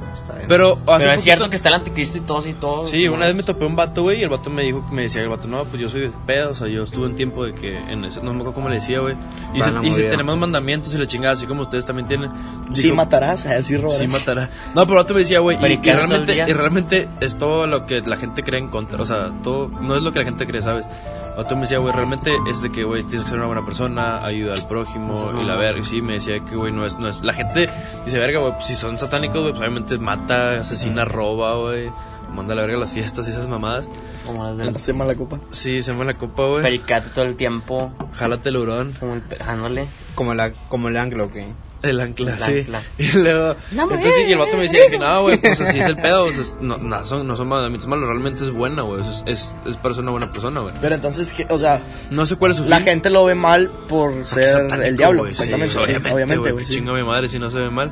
Pero, 0.48 0.78
un 0.86 1.00
es 1.02 1.22
cierto 1.22 1.48
que 1.50 1.56
está 1.56 1.68
el 1.68 1.76
anticristo 1.76 2.18
y 2.18 2.20
todo 2.22 2.48
y 2.48 2.52
todo. 2.54 2.84
Sí, 2.86 3.08
una 3.08 3.26
vez 3.26 3.34
me 3.34 3.42
topé 3.42 3.64
un 3.64 3.76
vato, 3.76 4.02
güey, 4.02 4.20
y 4.20 4.22
el 4.22 4.28
vato 4.28 4.50
me 4.50 4.62
dijo, 4.62 4.86
me 4.90 5.02
decía 5.02 5.22
el 5.22 5.28
vato, 5.28 5.46
no, 5.48 5.64
pues 5.64 5.80
yo 5.80 5.88
soy 5.88 6.02
de 6.02 6.10
pedo, 6.26 6.50
o 6.50 6.54
sea, 6.54 6.68
yo 6.68 6.82
estuve 6.84 7.06
en 7.06 7.16
tiempo 7.16 7.44
de 7.44 7.54
que, 7.54 7.76
en 7.76 8.04
ese- 8.04 8.20
no 8.22 8.32
me 8.32 8.38
acuerdo 8.40 8.54
cómo 8.54 8.68
le 8.68 8.76
decía, 8.76 9.00
güey. 9.00 9.14
Y, 9.54 9.60
si, 9.62 9.70
y 9.70 10.04
tenemos 10.10 10.36
mandamientos 10.38 10.94
y 10.94 10.98
la 10.98 11.06
chingada, 11.06 11.34
así 11.34 11.46
como 11.46 11.62
ustedes 11.62 11.84
también 11.84 12.06
tienen. 12.08 12.30
Sí 12.74 12.92
matarás, 12.92 13.46
así 13.46 13.76
robarás. 13.76 13.98
Sí 14.06 14.12
matará. 14.12 14.50
No, 14.74 14.84
pero 14.86 14.96
vato 14.96 15.14
me 15.14 15.20
decía, 15.20 15.40
güey, 15.40 15.56
y, 15.60 15.72
¿y 15.82 15.92
realmente, 15.92 16.34
y 16.46 16.52
realmente 16.52 17.08
es 17.20 17.36
todo 17.38 17.66
lo 17.66 17.86
que 17.86 18.00
la 18.02 18.16
gente 18.16 18.42
cree 18.42 18.58
en 18.60 18.68
contra, 18.68 19.00
o 19.02 19.06
sea, 19.06 19.30
todo, 19.42 19.68
no 19.80 19.96
es 19.96 20.02
lo 20.02 20.12
que 20.12 20.20
la 20.20 20.24
gente 20.24 20.46
cree, 20.46 20.62
¿sabes? 20.62 20.86
El 21.30 21.42
vato 21.42 21.56
me 21.56 21.62
decía, 21.62 21.78
güey, 21.78 21.92
realmente 21.92 22.32
es 22.48 22.62
de 22.62 22.70
que, 22.70 22.84
güey, 22.84 23.02
tienes 23.02 23.24
que 23.24 23.30
ser 23.30 23.38
una 23.38 23.46
buena 23.48 23.64
persona, 23.64 24.24
ayuda 24.24 24.54
al 24.54 24.66
prójimo 24.68 25.32
y 25.40 25.44
la 25.44 25.56
verga, 25.56 25.80
y 25.80 25.84
sí, 25.84 26.00
me 26.00 26.14
decía 26.14 26.38
que, 26.44 26.54
güey, 26.56 26.72
no 26.72 26.86
es, 26.86 26.98
no 26.98 27.08
es, 27.08 27.22
la 27.22 27.32
gente 27.32 27.68
dice, 28.04 28.18
verga, 28.18 28.38
güey, 28.38 28.52
pues, 28.52 28.66
si 28.66 28.74
son 28.74 28.98
satánicos, 28.98 29.40
güey, 29.40 29.50
pues 29.50 29.60
obviamente 29.60 29.98
mata, 29.98 30.60
asesina, 30.60 31.04
roba, 31.04 31.56
güey, 31.56 31.88
manda 32.34 32.52
a 32.52 32.56
la 32.56 32.62
verga 32.62 32.76
a 32.76 32.80
las 32.80 32.92
fiestas 32.92 33.26
y 33.28 33.30
esas 33.32 33.48
mamadas. 33.48 33.88
Como 34.26 34.42
las 34.42 34.56
de 34.56 34.68
Hace 34.70 34.92
mala 34.94 35.14
copa. 35.14 35.38
Sí, 35.50 35.82
se 35.82 35.92
me 35.92 36.02
la 36.04 36.14
copa, 36.14 36.46
güey. 36.46 36.62
pericate 36.62 37.10
todo 37.14 37.26
el 37.26 37.36
tiempo. 37.36 37.92
Jálate 38.14 38.48
el 38.48 38.56
hurón. 38.56 38.94
Como 38.98 39.12
el, 39.14 39.20
pe- 39.20 39.36
ándale. 39.44 39.86
Como, 40.14 40.32
la, 40.34 40.50
como 40.68 40.88
el 40.88 40.96
anglo, 40.96 41.28
güey. 41.28 41.48
El 41.84 42.00
ancla, 42.00 42.34
El 42.34 42.40
sí. 42.42 42.58
ancla. 42.60 42.82
Y 42.98 43.12
luego, 43.18 43.56
entonces, 43.70 44.14
sí, 44.14 44.22
y 44.28 44.32
el 44.32 44.38
vato 44.38 44.56
me 44.56 44.62
decía 44.64 44.80
que 44.90 44.98
no, 44.98 45.22
güey, 45.22 45.36
pues 45.40 45.60
así 45.60 45.78
es 45.78 45.86
el 45.86 45.96
pedo, 45.96 46.24
o 46.24 46.32
sea, 46.32 46.44
no, 46.60 46.78
no, 46.78 47.04
son, 47.04 47.26
no 47.26 47.36
son 47.36 47.48
mandamientos 47.48 47.88
malos, 47.88 48.06
realmente 48.08 48.44
es 48.44 48.50
buena, 48.52 48.82
güey, 48.82 49.00
es, 49.00 49.22
es, 49.26 49.54
es 49.66 49.76
para 49.76 49.94
ser 49.94 50.02
una 50.02 50.12
buena 50.12 50.32
persona, 50.32 50.60
güey. 50.60 50.74
Pero 50.80 50.94
entonces, 50.94 51.32
¿qué? 51.32 51.46
o 51.50 51.58
sea, 51.58 51.82
No 52.10 52.26
sé 52.26 52.36
cuál 52.36 52.52
es 52.52 52.58
su 52.58 52.64
la 52.64 52.76
fin. 52.78 52.86
gente 52.86 53.10
lo 53.10 53.24
ve 53.24 53.34
mal 53.34 53.70
por 53.88 54.24
ser 54.26 54.48
satánico, 54.48 54.82
el 54.82 54.96
diablo. 54.96 55.22
güey, 55.22 55.34
sí, 55.34 55.50
pues, 55.56 55.76
obviamente, 55.76 56.12
obviamente, 56.14 56.52
güey, 56.52 56.66
chinga 56.66 56.92
mi 56.92 57.02
madre 57.02 57.28
si 57.28 57.38
no 57.38 57.48
se 57.50 57.58
ve 57.58 57.70
mal. 57.70 57.90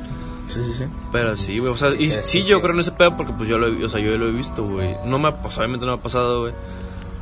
Sí, 0.49 0.59
sí, 0.61 0.73
sí. 0.77 0.83
Pero 1.11 1.35
sí, 1.37 1.57
güey, 1.59 1.71
o 1.71 1.77
sea, 1.77 1.89
y 1.91 2.11
Sí, 2.11 2.17
sí, 2.21 2.41
sí, 2.41 2.43
yo 2.43 2.61
creo 2.61 2.73
en 2.73 2.81
ese 2.81 2.91
pedo 2.91 3.15
porque 3.15 3.31
pues 3.33 3.47
yo 3.47 3.57
lo 3.57 3.67
he, 3.67 3.83
o 3.85 3.89
sea, 3.89 3.99
yo 4.01 4.15
lo 4.17 4.27
he 4.27 4.31
visto, 4.31 4.63
güey. 4.65 4.95
No 5.05 5.17
me 5.17 5.29
ha 5.29 5.41
pasado, 5.41 5.61
obviamente 5.61 5.85
no 5.85 5.93
me 5.93 5.99
ha 5.99 6.01
pasado, 6.03 6.41
güey. 6.41 6.53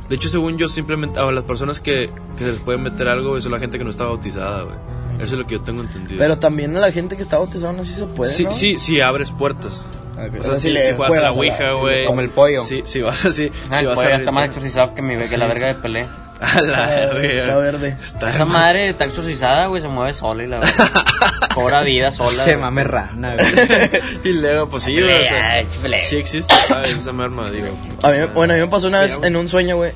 De 0.08 0.16
hecho, 0.16 0.28
según 0.28 0.58
yo, 0.58 0.68
simplemente 0.68 1.20
a 1.20 1.30
las 1.30 1.44
personas 1.44 1.80
que, 1.80 2.10
que 2.36 2.44
se 2.44 2.50
les 2.52 2.60
pueden 2.60 2.82
meter 2.82 3.08
algo, 3.08 3.30
güey, 3.30 3.40
son 3.40 3.52
la 3.52 3.58
gente 3.60 3.78
que 3.78 3.84
no 3.84 3.90
está 3.90 4.04
bautizada, 4.04 4.62
güey. 4.64 4.74
Eso 5.22 5.34
es 5.34 5.38
lo 5.38 5.46
que 5.46 5.54
yo 5.54 5.60
tengo 5.62 5.82
entendido. 5.82 6.18
Pero 6.18 6.38
también 6.38 6.76
a 6.76 6.80
la 6.80 6.90
gente 6.92 7.16
que 7.16 7.22
está 7.22 7.38
bautizada 7.38 7.72
no 7.72 7.84
sí 7.84 7.94
se 7.94 8.06
puede, 8.06 8.32
sí, 8.32 8.44
¿no? 8.44 8.52
sí, 8.52 8.78
sí, 8.78 9.00
abres 9.00 9.30
puertas. 9.30 9.84
Ok, 10.14 10.40
O 10.40 10.42
sea, 10.42 10.56
si, 10.56 10.70
le 10.70 10.82
si 10.82 10.92
juegas 10.94 11.16
a 11.18 11.20
la 11.20 11.30
Ouija, 11.32 11.70
sí, 11.72 11.78
güey. 11.78 12.04
Como 12.04 12.20
el 12.20 12.28
pollo. 12.28 12.62
Sí, 12.62 12.82
si 12.84 13.00
vas 13.00 13.24
así. 13.24 13.50
Ah, 13.70 13.78
si 13.78 13.80
el 13.80 13.86
vas 13.86 13.98
pollo 13.98 14.14
a 14.14 14.16
está 14.16 14.30
más 14.32 14.46
exorcizado 14.46 14.94
que 14.94 15.02
mi 15.02 15.16
que 15.28 15.36
la 15.36 15.46
verga 15.46 15.68
de 15.68 15.74
Pelé. 15.74 16.06
A 16.42 16.60
la 16.60 17.02
Está 17.04 17.14
verga. 17.14 17.56
verde. 17.58 17.96
Está 18.02 18.30
Esa 18.30 18.44
madre 18.44 18.88
está 18.88 19.04
exorcizada, 19.04 19.66
güey, 19.68 19.80
se 19.80 19.86
mueve 19.86 20.12
sola 20.12 20.42
y 20.42 20.48
la 20.48 20.58
verdad. 20.58 20.90
Cobra 21.54 21.82
vida 21.82 22.10
sola. 22.10 22.44
Che, 22.44 22.54
güey. 22.54 22.56
mame 22.56 22.82
rana, 22.82 23.36
güey. 23.36 23.90
Y 24.24 24.32
luego, 24.32 24.68
pues 24.68 24.82
sí, 24.82 25.00
güey. 25.00 25.20
o 25.20 25.24
sea, 25.24 25.64
sí 26.00 26.16
existe, 26.16 26.52
¿sabes? 26.66 26.96
Esa 26.96 27.12
merma, 27.12 27.48
digo. 27.48 27.68
A 28.02 28.10
mí, 28.10 28.16
bueno, 28.34 28.54
a 28.54 28.56
mí 28.56 28.62
me 28.62 28.68
pasó 28.68 28.88
una 28.88 29.02
vez 29.02 29.20
en 29.22 29.36
un 29.36 29.48
sueño, 29.48 29.76
güey. 29.76 29.92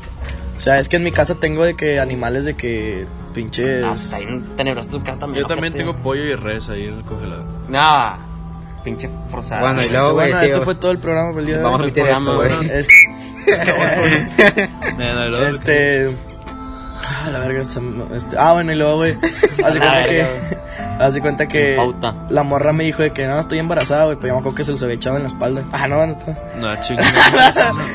O 0.56 0.60
sea, 0.60 0.78
es 0.78 0.88
que 0.88 0.96
en 0.96 1.02
mi 1.02 1.10
casa 1.10 1.34
tengo 1.34 1.64
de 1.64 1.74
que 1.74 1.98
animales 1.98 2.44
de 2.44 2.54
que 2.54 3.06
pinches... 3.36 3.84
Ah, 3.84 3.92
está 3.92 4.18
bien 4.18 4.42
tenebroso 4.56 4.88
tu 4.88 5.04
casa 5.04 5.18
también. 5.20 5.42
Yo 5.44 5.46
también 5.46 5.72
tengo 5.74 5.94
pollo 5.96 6.24
y 6.24 6.34
res 6.34 6.68
ahí 6.70 6.86
en 6.88 6.94
el 6.98 7.04
congelador. 7.04 7.44
No, 7.68 8.16
pinche 8.82 9.10
forzada. 9.30 9.60
Bueno, 9.60 9.82
y 9.84 9.88
luego, 9.90 10.12
güey, 10.14 10.26
bueno, 10.30 10.38
sí, 10.40 10.44
esto 10.46 10.56
güey. 10.58 10.64
fue 10.64 10.74
todo 10.76 10.90
el 10.90 10.98
programa 10.98 11.30
por 11.32 11.40
el 11.40 11.46
día 11.46 11.56
de 11.58 11.62
Vamos 11.62 11.80
a 11.82 11.86
esto, 11.86 12.34
güey. 12.36 12.70
Este, 12.70 12.94
No, 14.98 15.14
no, 15.14 15.28
luego- 15.28 15.46
este... 15.46 16.16
Ah, 17.08 17.28
la 17.30 17.38
verga, 17.40 17.62
este, 17.62 18.36
ah, 18.36 18.52
bueno, 18.54 18.72
y 18.72 18.74
luego, 18.74 18.96
güey, 18.96 19.16
haz 19.64 19.74
de 19.74 19.78
La 19.80 20.02
cuenta 20.02 20.02
que, 20.08 20.26
de 21.12 21.20
cuenta 21.20 21.46
que 21.48 21.74
Pauta. 21.76 22.14
la 22.30 22.42
morra 22.42 22.72
me 22.72 22.82
dijo 22.84 23.02
de 23.02 23.12
que 23.12 23.26
no, 23.28 23.38
estoy 23.38 23.58
embarazada, 23.60 24.06
güey, 24.06 24.16
pero 24.16 24.28
yo 24.28 24.34
me 24.34 24.40
acuerdo 24.40 24.56
que 24.56 24.64
se 24.64 24.72
los 24.72 24.82
había 24.82 24.96
echado 24.96 25.16
en 25.16 25.22
la 25.22 25.28
espalda. 25.28 25.64
Ah, 25.72 25.86
no, 25.86 26.04
no 26.04 26.12
está. 26.12 26.36
No, 26.58 26.74
chingada. 26.80 27.08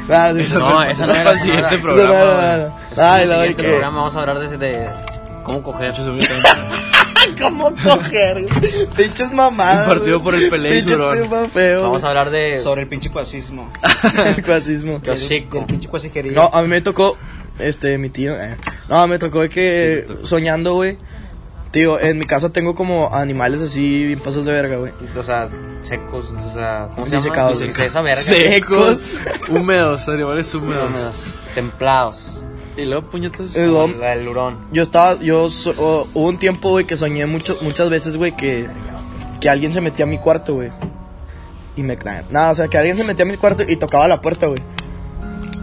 Ah, 0.09 0.31
Eso 0.37 0.59
No, 0.59 0.69
no, 0.69 0.83
esa 0.83 1.05
no 1.05 1.11
es 1.11 1.17
era- 1.17 1.23
para 1.23 1.31
el 1.31 1.39
siguiente 1.39 1.61
no 1.63 1.67
Eso 1.67 1.77
no, 1.77 1.83
programa. 1.83 2.19
no, 2.19 2.57
no, 2.57 2.67
no. 2.67 2.75
Ah, 2.97 3.21
¿Cómo 5.43 5.61
coger? 5.61 5.93
güey? 5.93 6.27
Pinches 8.97 9.31
mamadas. 9.31 9.87
Impartido 9.87 10.19
güey. 10.19 10.23
por 10.23 10.43
el 10.43 10.49
Pelé 10.49 11.49
feo. 11.49 11.81
Vamos 11.83 12.03
a 12.03 12.09
hablar 12.09 12.29
de 12.29 12.59
Sobre 12.59 12.81
el 12.81 12.87
pinche 12.87 13.09
cuasismo. 13.09 13.71
el. 14.45 15.01
Qué 15.01 15.11
hocico. 15.11 15.59
El 15.59 15.65
pinche 15.65 15.87
cuasijería. 15.87 16.33
No, 16.33 16.49
a 16.53 16.61
mí 16.61 16.67
me 16.67 16.81
tocó, 16.81 17.17
este, 17.59 17.97
mi 17.97 18.09
tío, 18.09 18.39
eh, 18.39 18.57
no, 18.89 19.07
me 19.07 19.19
tocó 19.19 19.41
de 19.41 19.49
que 19.49 20.05
Sí, 20.07 20.13
tocó. 20.13 20.25
soñando, 20.25 20.73
güey. 20.75 20.97
Tío, 21.71 21.99
en 22.01 22.17
mi 22.17 22.25
casa 22.25 22.49
tengo 22.51 22.75
como 22.75 23.15
animales 23.15 23.61
así, 23.61 24.05
bien 24.05 24.19
pasos 24.19 24.43
de 24.43 24.51
verga, 24.51 24.75
güey. 24.75 24.91
O 25.15 25.23
sea, 25.23 25.47
secos, 25.83 26.31
o 26.31 26.53
sea, 26.53 26.89
¿cómo 26.93 27.07
se 27.07 27.29
llama? 27.29 27.51
Dice 27.53 27.85
esa 27.85 28.01
verga. 28.01 28.21
Secos, 28.21 29.09
húmedos, 29.49 30.09
animales 30.09 30.53
húmedos. 30.53 30.89
Húmedos, 30.89 31.39
Templados. 31.55 32.40
Y 32.77 32.85
luego 32.85 33.09
puñetas. 33.09 33.55
Eh, 33.55 33.65
Luego- 33.67 33.87
La 33.99 34.15
del 34.15 34.27
hurón. 34.27 34.57
Yo 34.71 34.81
estaba, 34.83 35.19
yo, 35.19 35.49
so- 35.49 35.73
o- 35.77 36.07
hubo 36.13 36.27
un 36.29 36.37
tiempo, 36.39 36.69
güey, 36.69 36.85
que 36.85 36.97
soñé 36.97 37.25
mucho, 37.25 37.57
muchas 37.61 37.89
veces, 37.89 38.17
güey, 38.17 38.35
que, 38.35 38.67
que 39.39 39.49
alguien 39.49 39.73
se 39.73 39.81
metía 39.81 40.05
a 40.05 40.07
mi 40.07 40.17
cuarto, 40.19 40.53
güey. 40.55 40.69
Y 41.77 41.83
me, 41.83 41.97
nada, 42.29 42.51
o 42.51 42.55
sea, 42.55 42.67
que 42.67 42.77
alguien 42.77 42.97
se 42.97 43.03
metía 43.03 43.23
a 43.23 43.27
mi 43.27 43.37
cuarto 43.37 43.63
y 43.67 43.75
tocaba 43.75 44.07
la 44.07 44.21
puerta, 44.21 44.47
güey. 44.47 44.59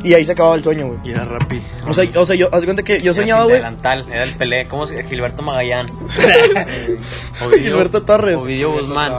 Y 0.05 0.15
ahí 0.15 0.25
se 0.25 0.31
acababa 0.33 0.55
el 0.55 0.63
sueño, 0.63 0.87
güey. 0.87 0.99
Y 1.05 1.11
era 1.11 1.25
rapi. 1.25 1.61
O 1.87 1.93
sea, 1.93 2.09
o 2.21 2.25
sea, 2.25 2.37
yo, 2.37 2.49
haz 2.55 2.65
cuenta 2.65 2.85
que 2.85 3.01
yo 3.01 3.13
soñaba, 3.13 3.45
güey. 3.45 3.57
delantal, 3.57 4.07
era 4.09 4.23
el 4.25 4.35
Pelé. 4.37 4.69
¿Cómo 4.69 4.87
se 4.87 5.03
Gilberto 5.05 5.43
Magallán. 5.43 5.87
Gilberto 7.59 8.03
Torres. 8.05 8.37
Ovidio 8.37 8.73
Guzmán. 8.73 9.13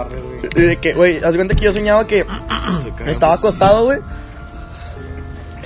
Y 0.55 0.61
de 0.61 0.77
que, 0.77 0.93
güey, 0.93 1.17
haz 1.23 1.35
cuenta 1.35 1.55
que 1.55 1.65
yo 1.65 1.73
soñaba 1.73 2.07
que 2.07 2.25
estaba 3.07 3.33
acostado, 3.33 3.83
güey. 3.85 3.99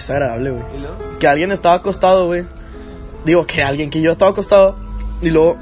Es 0.03 0.09
agradable, 0.09 0.51
güey. 0.51 0.63
Que 1.17 1.29
alguien 1.29 1.53
estaba 1.53 1.75
acostado, 1.75 2.25
güey. 2.25 2.43
Digo, 3.23 3.45
que 3.45 3.63
alguien, 3.63 3.89
que 3.89 4.01
yo 4.01 4.11
estaba 4.11 4.31
acostado. 4.31 4.75
Y 5.21 5.29
luego 5.29 5.57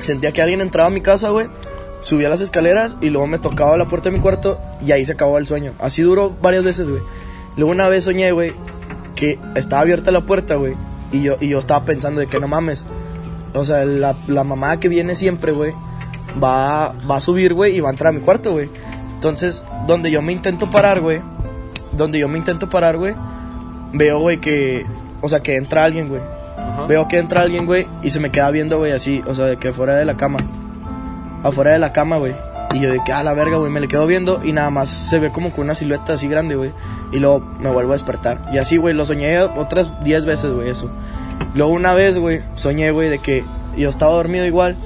sentía 0.00 0.32
que 0.32 0.42
alguien 0.42 0.60
entraba 0.60 0.88
a 0.88 0.90
mi 0.90 1.02
casa, 1.02 1.28
güey. 1.28 1.46
Subía 2.00 2.28
las 2.28 2.40
escaleras 2.40 2.96
y 3.00 3.10
luego 3.10 3.28
me 3.28 3.38
tocaba 3.38 3.76
la 3.76 3.84
puerta 3.84 4.10
de 4.10 4.16
mi 4.16 4.20
cuarto 4.20 4.58
y 4.84 4.90
ahí 4.90 5.04
se 5.04 5.12
acabó 5.12 5.38
el 5.38 5.46
sueño. 5.46 5.72
Así 5.78 6.02
duró 6.02 6.30
varias 6.42 6.64
veces, 6.64 6.88
güey. 6.88 7.00
Luego 7.56 7.70
una 7.70 7.88
vez 7.88 8.02
soñé, 8.02 8.32
güey, 8.32 8.54
que 9.14 9.38
estaba 9.54 9.82
abierta 9.82 10.10
la 10.10 10.22
puerta, 10.22 10.56
güey. 10.56 10.74
Y 11.12 11.22
yo, 11.22 11.36
y 11.38 11.46
yo 11.46 11.60
estaba 11.60 11.84
pensando 11.84 12.20
de 12.20 12.26
que 12.26 12.40
no 12.40 12.48
mames. 12.48 12.84
O 13.54 13.64
sea, 13.64 13.84
la, 13.84 14.16
la 14.26 14.42
mamá 14.42 14.80
que 14.80 14.88
viene 14.88 15.14
siempre, 15.14 15.52
güey, 15.52 15.74
va, 16.42 16.92
va 17.08 17.18
a 17.18 17.20
subir, 17.20 17.54
güey, 17.54 17.76
y 17.76 17.80
va 17.80 17.90
a 17.90 17.92
entrar 17.92 18.12
a 18.12 18.18
mi 18.18 18.20
cuarto, 18.20 18.50
güey. 18.50 18.68
Entonces, 19.14 19.64
donde 19.86 20.10
yo 20.10 20.22
me 20.22 20.32
intento 20.32 20.68
parar, 20.68 21.00
güey, 21.00 21.22
donde 21.92 22.18
yo 22.18 22.26
me 22.26 22.36
intento 22.36 22.68
parar, 22.68 22.96
güey, 22.96 23.14
veo, 23.96 24.20
güey, 24.20 24.38
que, 24.38 24.86
o 25.20 25.28
sea, 25.28 25.40
que 25.40 25.56
entra 25.56 25.84
alguien, 25.84 26.08
güey. 26.08 26.20
Veo 26.88 27.08
que 27.08 27.18
entra 27.18 27.42
alguien, 27.42 27.66
güey, 27.66 27.86
y 28.02 28.10
se 28.10 28.20
me 28.20 28.30
queda 28.30 28.50
viendo, 28.50 28.78
güey, 28.78 28.92
así, 28.92 29.22
o 29.26 29.34
sea, 29.34 29.46
de 29.46 29.56
que 29.56 29.72
fuera 29.72 29.94
de 29.94 30.04
la 30.04 30.16
cama. 30.16 30.38
Afuera 31.42 31.72
de 31.72 31.78
la 31.78 31.92
cama, 31.92 32.16
güey. 32.16 32.34
Y 32.74 32.80
yo 32.80 32.90
de 32.90 33.00
que, 33.04 33.12
a 33.12 33.22
la 33.22 33.32
verga, 33.32 33.56
güey, 33.56 33.70
me 33.70 33.80
le 33.80 33.88
quedo 33.88 34.06
viendo 34.06 34.40
y 34.44 34.52
nada 34.52 34.70
más 34.70 34.88
se 34.88 35.18
ve 35.18 35.30
como 35.30 35.52
con 35.52 35.64
una 35.64 35.74
silueta 35.74 36.14
así 36.14 36.28
grande, 36.28 36.56
güey. 36.56 36.72
Y 37.12 37.18
luego 37.18 37.40
me 37.60 37.70
vuelvo 37.70 37.92
a 37.92 37.94
despertar. 37.94 38.50
Y 38.52 38.58
así, 38.58 38.76
güey, 38.76 38.94
lo 38.94 39.06
soñé 39.06 39.40
otras 39.40 39.92
10 40.02 40.24
veces, 40.26 40.52
güey, 40.52 40.70
eso. 40.70 40.90
Luego 41.54 41.72
una 41.72 41.94
vez, 41.94 42.18
güey, 42.18 42.42
soñé, 42.54 42.90
güey, 42.90 43.08
de 43.08 43.18
que 43.18 43.44
yo 43.76 43.88
estaba 43.88 44.12
dormido 44.12 44.44
igual. 44.44 44.76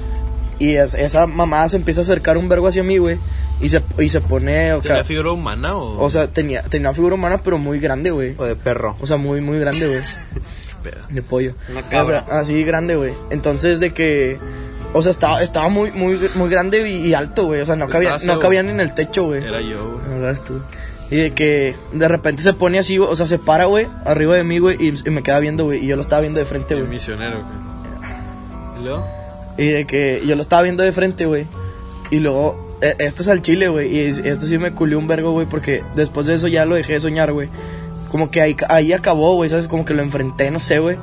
Y 0.61 0.75
es- 0.75 0.93
esa 0.93 1.25
mamá 1.27 1.67
se 1.69 1.77
empieza 1.77 2.01
a 2.01 2.03
acercar 2.03 2.37
un 2.37 2.47
vergo 2.47 2.67
hacia 2.67 2.83
mí, 2.83 2.97
güey. 2.97 3.17
Y 3.61 3.69
se, 3.69 3.81
y 3.97 4.09
se 4.09 4.21
pone, 4.21 4.73
o 4.73 4.79
¿Tenía 4.79 4.97
sea, 4.97 5.03
figura 5.05 5.31
humana 5.31 5.75
o.? 5.75 6.03
o 6.03 6.09
sea, 6.09 6.27
tenía, 6.27 6.61
tenía 6.63 6.89
una 6.89 6.95
figura 6.95 7.15
humana, 7.15 7.39
pero 7.43 7.57
muy 7.57 7.79
grande, 7.79 8.11
güey. 8.11 8.35
O 8.37 8.45
de 8.45 8.55
perro. 8.55 8.95
O 9.01 9.07
sea, 9.07 9.17
muy, 9.17 9.41
muy 9.41 9.59
grande, 9.59 9.87
güey. 9.87 9.99
Pedo. 10.83 11.01
De 11.09 11.21
pollo. 11.21 11.53
Una 11.69 12.01
O 12.01 12.05
sea, 12.05 12.25
así 12.31 12.63
grande, 12.63 12.95
güey. 12.95 13.13
Entonces, 13.29 13.79
de 13.79 13.91
que. 13.93 14.37
O 14.93 15.01
sea, 15.01 15.11
estaba, 15.11 15.41
estaba 15.41 15.69
muy, 15.69 15.89
muy, 15.91 16.17
muy 16.35 16.49
grande 16.49 16.87
y, 16.89 17.07
y 17.07 17.13
alto, 17.13 17.45
güey. 17.45 17.61
O 17.61 17.65
sea, 17.65 17.75
no 17.75 17.87
cabía, 17.87 18.11
no 18.13 18.19
ciego. 18.19 18.39
cabía 18.39 18.61
ni 18.63 18.71
en 18.71 18.79
el 18.81 18.93
techo, 18.93 19.23
güey. 19.25 19.43
Era 19.43 19.61
yo, 19.61 19.91
güey. 19.93 20.03
No, 20.09 20.17
lo 20.19 20.25
eras 20.27 20.43
tú. 20.43 20.61
Y 21.09 21.15
de 21.17 21.33
que 21.33 21.75
de 21.93 22.07
repente 22.07 22.41
se 22.43 22.53
pone 22.53 22.77
así, 22.79 22.97
güey. 22.97 23.09
O 23.11 23.15
sea, 23.15 23.25
se 23.25 23.37
para, 23.39 23.65
güey, 23.65 23.87
arriba 24.05 24.35
de 24.35 24.43
mí, 24.43 24.59
güey. 24.59 24.77
Y, 24.79 24.93
y 25.07 25.11
me 25.11 25.23
queda 25.23 25.39
viendo, 25.39 25.65
güey. 25.65 25.83
Y 25.83 25.87
yo 25.87 25.95
lo 25.95 26.01
estaba 26.01 26.21
viendo 26.21 26.39
de 26.39 26.45
frente, 26.45 26.75
güey. 26.75 26.87
misionero, 26.87 27.41
güey. 27.43 28.79
¿Y 28.79 28.83
luego? 28.83 29.07
Y 29.57 29.67
de 29.67 29.85
que 29.85 30.21
yo 30.25 30.35
lo 30.35 30.41
estaba 30.41 30.61
viendo 30.61 30.83
de 30.83 30.91
frente, 30.91 31.25
güey. 31.25 31.45
Y 32.09 32.19
luego, 32.19 32.77
eh, 32.81 32.95
esto 32.99 33.21
es 33.21 33.29
al 33.29 33.41
chile, 33.41 33.67
güey. 33.67 33.95
Y 33.95 33.99
es- 33.99 34.19
esto 34.19 34.45
sí 34.47 34.57
me 34.57 34.71
culió 34.73 34.97
un 34.99 35.07
vergo, 35.07 35.31
güey. 35.31 35.47
Porque 35.47 35.83
después 35.95 36.25
de 36.25 36.35
eso 36.35 36.47
ya 36.47 36.65
lo 36.65 36.75
dejé 36.75 36.93
de 36.93 36.99
soñar, 37.01 37.31
güey. 37.33 37.49
Como 38.09 38.29
que 38.31 38.41
ahí, 38.41 38.55
ahí 38.69 38.93
acabó, 38.93 39.35
güey. 39.35 39.49
¿Sabes? 39.49 39.67
Como 39.67 39.85
que 39.85 39.93
lo 39.93 40.01
enfrenté, 40.01 40.51
no 40.51 40.59
sé, 40.59 40.79
güey. 40.79 40.97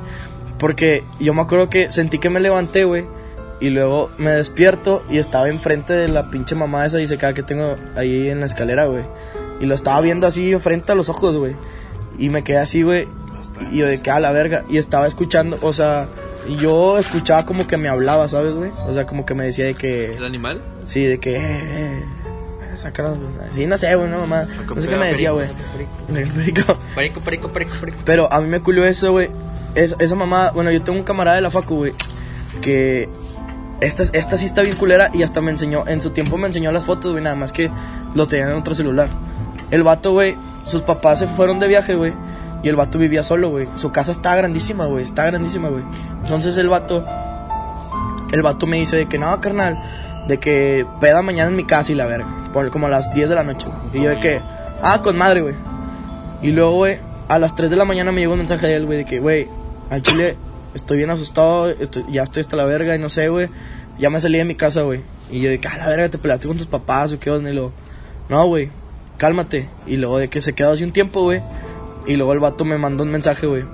Porque 0.57 1.03
yo 1.19 1.33
me 1.33 1.41
acuerdo 1.41 1.69
que 1.69 1.89
sentí 1.91 2.19
que 2.19 2.29
me 2.29 2.39
levanté, 2.39 2.83
güey. 2.83 3.05
Y 3.61 3.69
luego 3.69 4.09
me 4.17 4.31
despierto 4.31 5.03
y 5.09 5.17
estaba 5.17 5.49
enfrente 5.49 5.91
de 5.93 6.07
la 6.07 6.29
pinche 6.29 6.55
mamá 6.55 6.85
esa 6.85 6.97
dice 6.97 7.17
que 7.17 7.43
tengo 7.43 7.75
ahí 7.95 8.29
en 8.29 8.39
la 8.39 8.45
escalera, 8.45 8.85
güey. 8.85 9.03
Y 9.59 9.65
lo 9.65 9.75
estaba 9.75 9.99
viendo 10.01 10.27
así 10.27 10.55
frente 10.59 10.91
a 10.91 10.95
los 10.95 11.09
ojos, 11.09 11.35
güey. 11.35 11.55
Y 12.17 12.29
me 12.29 12.43
quedé 12.43 12.57
así, 12.59 12.83
güey. 12.83 13.07
Y 13.71 13.77
yo 13.79 13.87
de 13.87 14.01
que 14.01 14.11
a 14.11 14.19
la 14.21 14.31
verga. 14.31 14.63
Y 14.69 14.77
estaba 14.77 15.07
escuchando, 15.07 15.57
o 15.61 15.73
sea, 15.73 16.07
y 16.49 16.55
yo 16.57 16.97
escuchaba 16.97 17.45
como 17.45 17.65
que 17.67 17.77
me 17.77 17.87
hablaba, 17.89 18.27
¿sabes, 18.27 18.53
güey? 18.53 18.71
O 18.87 18.93
sea, 18.93 19.05
como 19.05 19.25
que 19.25 19.33
me 19.33 19.45
decía 19.45 19.65
de 19.65 19.71
¿El 19.71 19.77
que. 19.77 20.17
animal? 20.25 20.61
Sí, 20.85 21.03
de 21.05 21.19
que. 21.19 21.35
Eh, 21.37 21.39
eh, 21.41 22.05
Sí, 23.51 23.65
no 23.65 23.77
sé, 23.77 23.93
güey, 23.95 24.09
no, 24.09 24.19
mamá. 24.19 24.43
No 24.73 24.81
sé 24.81 24.87
qué 24.87 24.95
me 24.95 25.07
decía, 25.09 25.31
güey. 25.31 25.47
El. 26.15 26.27
Perico, 26.95 27.19
perico, 27.19 27.49
perico, 27.49 27.75
perico. 27.79 27.97
Pero 28.05 28.31
a 28.31 28.39
mí 28.41 28.47
me 28.47 28.61
culió 28.61 28.85
eso, 28.85 29.11
güey. 29.11 29.29
Es- 29.75 29.95
esa 29.99 30.15
mamá, 30.15 30.51
bueno, 30.51 30.71
yo 30.71 30.81
tengo 30.81 30.97
un 30.97 31.03
camarada 31.03 31.35
de 31.35 31.41
la 31.41 31.51
facu, 31.51 31.75
güey, 31.75 31.93
que 32.61 33.09
esta, 33.81 34.03
esta 34.13 34.37
sí 34.37 34.45
está 34.45 34.61
bien 34.61 34.75
culera 34.77 35.11
y 35.13 35.23
hasta 35.23 35.41
me 35.41 35.51
enseñó, 35.51 35.83
en 35.87 36.01
su 36.01 36.09
tiempo 36.11 36.37
me 36.37 36.47
enseñó 36.47 36.71
las 36.71 36.85
fotos, 36.85 37.11
güey, 37.11 37.23
nada 37.23 37.35
más 37.35 37.51
que 37.51 37.69
lo 38.15 38.25
tenían 38.27 38.49
en 38.49 38.55
otro 38.55 38.73
celular. 38.73 39.09
El 39.71 39.83
vato, 39.83 40.13
güey, 40.13 40.35
sus 40.65 40.81
papás 40.81 41.19
se 41.19 41.27
fueron 41.27 41.59
de 41.59 41.67
viaje, 41.67 41.95
güey, 41.95 42.13
y 42.63 42.69
el 42.69 42.75
vato 42.75 42.97
vivía 42.99 43.23
solo, 43.23 43.49
güey. 43.49 43.67
Su 43.75 43.91
casa 43.91 44.11
está 44.11 44.35
grandísima, 44.35 44.85
güey, 44.85 45.03
está 45.03 45.25
grandísima, 45.25 45.69
güey. 45.69 45.83
Entonces 46.23 46.57
el 46.57 46.69
vato, 46.69 47.03
el 48.31 48.41
vato 48.41 48.67
me 48.67 48.77
dice 48.77 48.95
de 48.97 49.05
que 49.07 49.17
no, 49.17 49.39
carnal, 49.41 49.79
de 50.27 50.37
que 50.39 50.85
peda 50.99 51.21
mañana 51.21 51.49
en 51.49 51.55
mi 51.55 51.63
casa 51.65 51.91
y 51.91 51.95
la 51.95 52.05
verga, 52.05 52.27
como 52.71 52.87
a 52.87 52.89
las 52.89 53.13
10 53.13 53.29
de 53.29 53.35
la 53.35 53.43
noche. 53.43 53.67
Y 53.93 54.01
yo 54.01 54.09
de 54.09 54.19
que, 54.19 54.41
ah, 54.81 55.01
con 55.01 55.17
madre, 55.17 55.41
güey. 55.41 55.55
Y 56.41 56.51
luego, 56.51 56.73
güey, 56.73 56.97
a 57.27 57.39
las 57.39 57.55
3 57.55 57.69
de 57.71 57.75
la 57.77 57.85
mañana 57.85 58.11
me 58.11 58.21
llegó 58.21 58.33
un 58.33 58.39
mensaje 58.39 58.67
de 58.67 58.75
él, 58.75 58.85
güey, 58.85 58.99
de 58.99 59.05
que, 59.05 59.19
güey, 59.19 59.47
al 59.89 60.01
chile 60.01 60.37
estoy 60.75 60.97
bien 60.97 61.09
asustado, 61.09 61.69
estoy- 61.69 62.05
ya 62.11 62.23
estoy 62.23 62.41
hasta 62.41 62.55
la 62.55 62.65
verga 62.65 62.95
y 62.95 62.99
no 62.99 63.09
sé, 63.09 63.29
güey. 63.29 63.49
Ya 63.97 64.09
me 64.09 64.21
salí 64.21 64.37
de 64.37 64.45
mi 64.45 64.55
casa, 64.55 64.81
güey. 64.83 65.01
Y 65.31 65.41
yo 65.41 65.49
de 65.49 65.59
que, 65.59 65.67
a 65.67 65.77
la 65.77 65.87
verga, 65.87 66.09
te 66.09 66.17
peleaste 66.17 66.47
con 66.47 66.57
tus 66.57 66.67
papás 66.67 67.11
o 67.11 67.19
qué 67.19 67.29
onda. 67.31 67.49
Y 67.49 67.53
luego, 67.53 67.71
no, 68.29 68.45
güey, 68.45 68.69
cálmate. 69.17 69.67
Y 69.87 69.97
luego 69.97 70.17
de 70.19 70.29
que 70.29 70.39
se 70.39 70.53
quedó 70.53 70.71
así 70.71 70.83
un 70.83 70.91
tiempo, 70.93 71.23
güey. 71.23 71.41
Y 72.07 72.15
luego 72.15 72.33
el 72.33 72.39
vato 72.39 72.65
me 72.65 72.77
mandó 72.77 73.03
un 73.03 73.11
mensaje, 73.11 73.45
güey. 73.47 73.65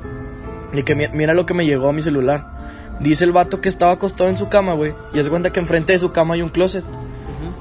De 0.73 0.83
que 0.83 0.95
mi- 0.95 1.07
mira 1.09 1.33
lo 1.33 1.45
que 1.45 1.53
me 1.53 1.65
llegó 1.65 1.89
a 1.89 1.93
mi 1.93 2.01
celular. 2.01 2.53
Dice 2.99 3.23
el 3.25 3.31
vato 3.31 3.61
que 3.61 3.69
estaba 3.69 3.91
acostado 3.93 4.29
en 4.29 4.38
su 4.38 4.47
cama, 4.49 4.73
güey. 4.73 4.93
Y 5.13 5.19
hace 5.19 5.29
cuenta 5.29 5.51
que 5.51 5.59
enfrente 5.59 5.93
de 5.93 5.99
su 5.99 6.11
cama 6.11 6.33
hay 6.35 6.41
un 6.41 6.49
closet. 6.49 6.83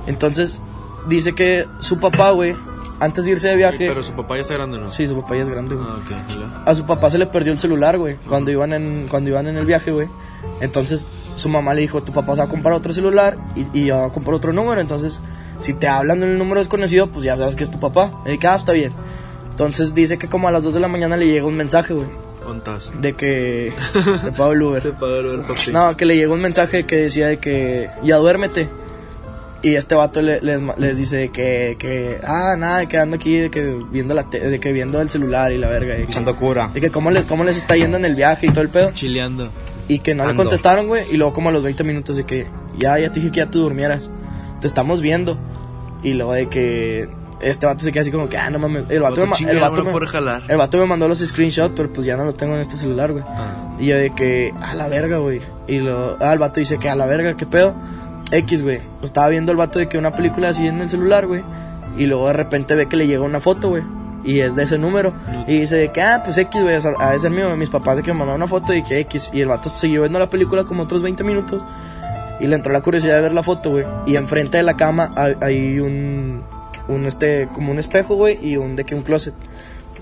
Entonces, 0.07 0.61
dice 1.09 1.35
que 1.35 1.67
su 1.81 1.99
papá, 1.99 2.31
güey, 2.31 2.57
antes 3.01 3.25
de 3.25 3.33
irse 3.33 3.49
de 3.49 3.57
viaje. 3.57 3.87
Pero 3.89 4.03
su 4.03 4.13
papá 4.13 4.37
ya 4.37 4.43
está 4.43 4.55
grande, 4.55 4.79
¿no? 4.79 4.93
Sí, 4.93 5.07
su 5.09 5.17
papá 5.21 5.35
ya 5.37 5.43
es 5.43 5.49
grande, 5.49 5.75
güey. 5.75 5.87
Ah, 5.89 5.97
ok. 5.97 6.31
¿Y 6.31 6.35
luego? 6.35 6.53
A 6.65 6.75
su 6.75 6.85
papá 6.87 7.11
se 7.11 7.19
le 7.19 7.27
perdió 7.27 7.53
el 7.53 7.59
celular, 7.59 7.99
güey, 7.99 8.17
cuando 8.29 8.51
iban 8.51 8.73
en 8.73 9.07
cuando 9.09 9.31
iban 9.31 9.47
en 9.47 9.57
el 9.57 9.67
viaje, 9.67 9.91
güey. 9.91 10.09
Entonces, 10.61 11.11
su 11.37 11.49
mamá 11.49 11.75
le 11.75 11.81
dijo, 11.83 12.03
"Tu 12.03 12.13
papá 12.13 12.35
se 12.35 12.39
va 12.41 12.45
a 12.45 12.49
comprar 12.49 12.75
otro 12.75 12.93
celular 12.93 13.37
y, 13.57 13.63
y 13.79 13.91
voy 13.91 14.01
a 14.01 14.09
comprar 14.11 14.35
otro 14.35 14.53
número." 14.53 14.81
Entonces, 14.81 15.21
si 15.61 15.73
te 15.75 15.89
hablan 15.89 16.23
en 16.23 16.31
el 16.31 16.39
número 16.39 16.61
desconocido, 16.61 17.09
pues 17.11 17.25
ya 17.25 17.37
sabes 17.37 17.57
que 17.57 17.65
es 17.65 17.71
tu 17.71 17.81
papá. 17.81 18.13
Y 18.27 18.31
dije, 18.33 18.47
"Ah, 18.47 18.55
está 18.57 18.73
bien." 18.73 18.93
Entonces, 19.55 19.95
dice 19.95 20.19
que 20.19 20.27
como 20.29 20.49
a 20.49 20.51
las 20.51 20.65
2 20.65 20.75
de 20.75 20.81
la 20.81 20.89
mañana 20.89 21.17
le 21.17 21.29
llega 21.29 21.47
un 21.47 21.55
mensaje, 21.57 21.95
güey, 21.95 22.09
de 23.01 23.13
que 23.13 23.73
le 24.25 24.33
pago 24.33 24.51
el 24.53 24.63
Uber. 24.63 24.83
Te 24.83 24.91
pago 24.93 25.15
el 25.21 25.27
Uber, 25.27 25.43
papi. 25.47 25.71
No, 25.73 25.97
que 25.97 26.05
le 26.05 26.17
llegó 26.17 26.35
un 26.35 26.41
mensaje 26.41 26.85
que 26.85 26.97
decía 26.97 27.29
de 27.29 27.39
que 27.39 27.89
ya 28.03 28.17
duérmete. 28.17 28.69
Y 29.63 29.77
este 29.77 29.95
vato 29.95 30.21
le- 30.21 30.41
les, 30.43 30.61
les 30.77 30.99
dice 30.99 31.17
de 31.17 31.29
que, 31.31 31.77
que, 31.79 32.19
ah, 32.27 32.55
nada, 32.59 32.87
que 32.87 32.99
ando 32.99 33.17
aquí, 33.17 33.37
de 33.39 33.51
que 33.51 33.79
viendo 33.91 34.13
la 34.13 34.29
te- 34.29 34.41
de 34.41 34.59
que 34.61 34.73
viendo 34.73 35.01
el 35.01 35.09
celular 35.09 35.53
y 35.53 35.59
la 35.59 35.69
verga. 35.69 35.95
Y 35.95 35.99
que, 35.99 36.11
Echando 36.11 36.37
cura. 36.37 36.69
de 36.75 36.81
que 36.83 36.91
cómo 36.91 37.11
les, 37.11 37.25
cómo 37.25 37.45
les 37.45 37.57
está 37.57 37.77
yendo 37.77 37.97
en 37.97 38.05
el 38.05 38.15
viaje 38.17 38.47
y 38.47 38.51
todo 38.51 38.61
el 38.63 38.69
pedo. 38.71 38.91
Chileando. 38.93 39.49
Y 39.89 40.01
que 40.01 40.15
no 40.15 40.25
le 40.25 40.31
Ando. 40.31 40.43
contestaron, 40.43 40.87
güey. 40.89 41.05
Y 41.13 41.17
luego 41.17 41.33
como 41.33 41.49
a 41.49 41.53
los 41.53 41.63
20 41.63 41.83
minutos 41.85 42.17
de 42.17 42.25
que, 42.25 42.47
ya, 42.77 42.99
ya 42.99 43.09
te 43.13 43.21
dije 43.21 43.31
que 43.33 43.39
ya 43.39 43.51
te 43.51 43.57
durmieras. 43.59 44.11
Te 44.61 44.67
estamos 44.67 45.01
viendo. 45.01 45.39
Y 46.03 46.13
luego 46.13 46.35
de 46.35 46.49
que 46.51 47.09
este 47.41 47.67
vato 47.67 47.85
se 47.85 47.93
queda 47.93 48.03
así 48.03 48.11
como 48.11 48.29
que, 48.29 48.37
ah, 48.37 48.51
no 48.51 48.59
mames. 48.59 48.85
El 48.89 49.03
vato, 49.03 49.27
me, 49.27 49.51
el 49.51 49.61
vato 49.61 49.85
me 49.85 50.07
jalar. 50.07 50.43
el 50.49 50.57
vato 50.57 50.79
me 50.79 50.87
mandó 50.87 51.09
los 51.09 51.19
screenshots, 51.19 51.75
pero 51.77 51.93
pues 51.93 52.07
ya 52.07 52.17
no 52.17 52.25
los 52.25 52.37
tengo 52.37 52.55
en 52.55 52.61
este 52.61 52.77
celular, 52.77 53.13
güey. 53.13 53.25
Ah. 53.27 53.77
Y 53.79 53.87
yo 53.87 53.97
de 53.97 54.15
que, 54.15 54.53
a 54.61 54.75
la 54.75 54.89
verga, 54.89 55.19
güey. 55.19 55.41
Y 55.67 55.79
lo, 55.79 56.17
ah, 56.21 56.33
el 56.33 56.39
vato 56.39 56.61
dice 56.61 56.79
que 56.79 56.89
a 56.89 56.95
la 56.95 57.07
verga, 57.07 57.37
¿qué 57.37 57.47
pedo? 57.47 57.75
X, 58.31 58.63
güey. 58.63 58.81
Estaba 59.03 59.29
viendo 59.29 59.53
el 59.53 59.59
vato 59.59 59.79
de 59.79 59.89
que 59.89 59.99
una 59.99 60.15
película 60.15 60.49
así 60.49 60.67
en 60.67 60.81
el 60.81 60.91
celular, 60.91 61.27
güey. 61.27 61.43
Y 61.97 62.07
luego 62.07 62.27
de 62.29 62.33
repente 62.33 62.75
ve 62.75 62.89
que 62.89 62.97
le 62.97 63.07
llega 63.07 63.23
una 63.23 63.41
foto, 63.41 63.71
güey. 63.71 63.83
Y 64.25 64.41
es 64.41 64.57
de 64.57 64.65
ese 64.65 64.79
número. 64.79 65.13
Y 65.47 65.61
dice 65.61 65.77
de 65.77 65.93
que, 65.93 66.03
ah, 66.03 66.23
pues 66.25 66.39
X, 66.39 66.63
güey, 66.63 66.75
a 66.75 67.15
ese 67.15 67.31
mío, 67.31 67.55
mis 67.57 67.69
papás 67.69 67.97
de 67.97 68.03
que 68.03 68.13
me 68.13 68.21
mandaron 68.21 68.41
una 68.41 68.49
foto 68.49 68.73
y 68.75 68.83
que 68.83 68.99
X. 69.01 69.31
Y 69.33 69.43
el 69.43 69.49
vato 69.49 69.69
siguió 69.69 70.01
viendo 70.01 70.19
la 70.19 70.31
película 70.31 70.65
como 70.65 70.85
otros 70.85 71.03
20 71.03 71.23
minutos. 71.25 71.63
Y 72.41 72.47
le 72.47 72.57
entró 72.57 72.73
la 72.73 72.81
curiosidad 72.81 73.17
de 73.17 73.21
ver 73.21 73.35
la 73.35 73.43
foto, 73.43 73.71
güey. 73.71 73.85
Y 74.07 74.17
enfrente 74.17 74.57
de 74.57 74.63
la 74.63 74.77
cama 74.77 75.13
hay, 75.15 75.37
hay 75.41 75.79
un, 75.79 76.43
un, 76.89 77.07
este, 77.07 77.49
como 77.53 77.73
un 77.73 77.79
espejo, 77.79 78.15
güey, 78.17 78.39
y 78.43 78.57
un, 78.57 78.77
de 78.77 78.85
que 78.85 78.95
un 78.95 79.03
closet. 79.03 79.35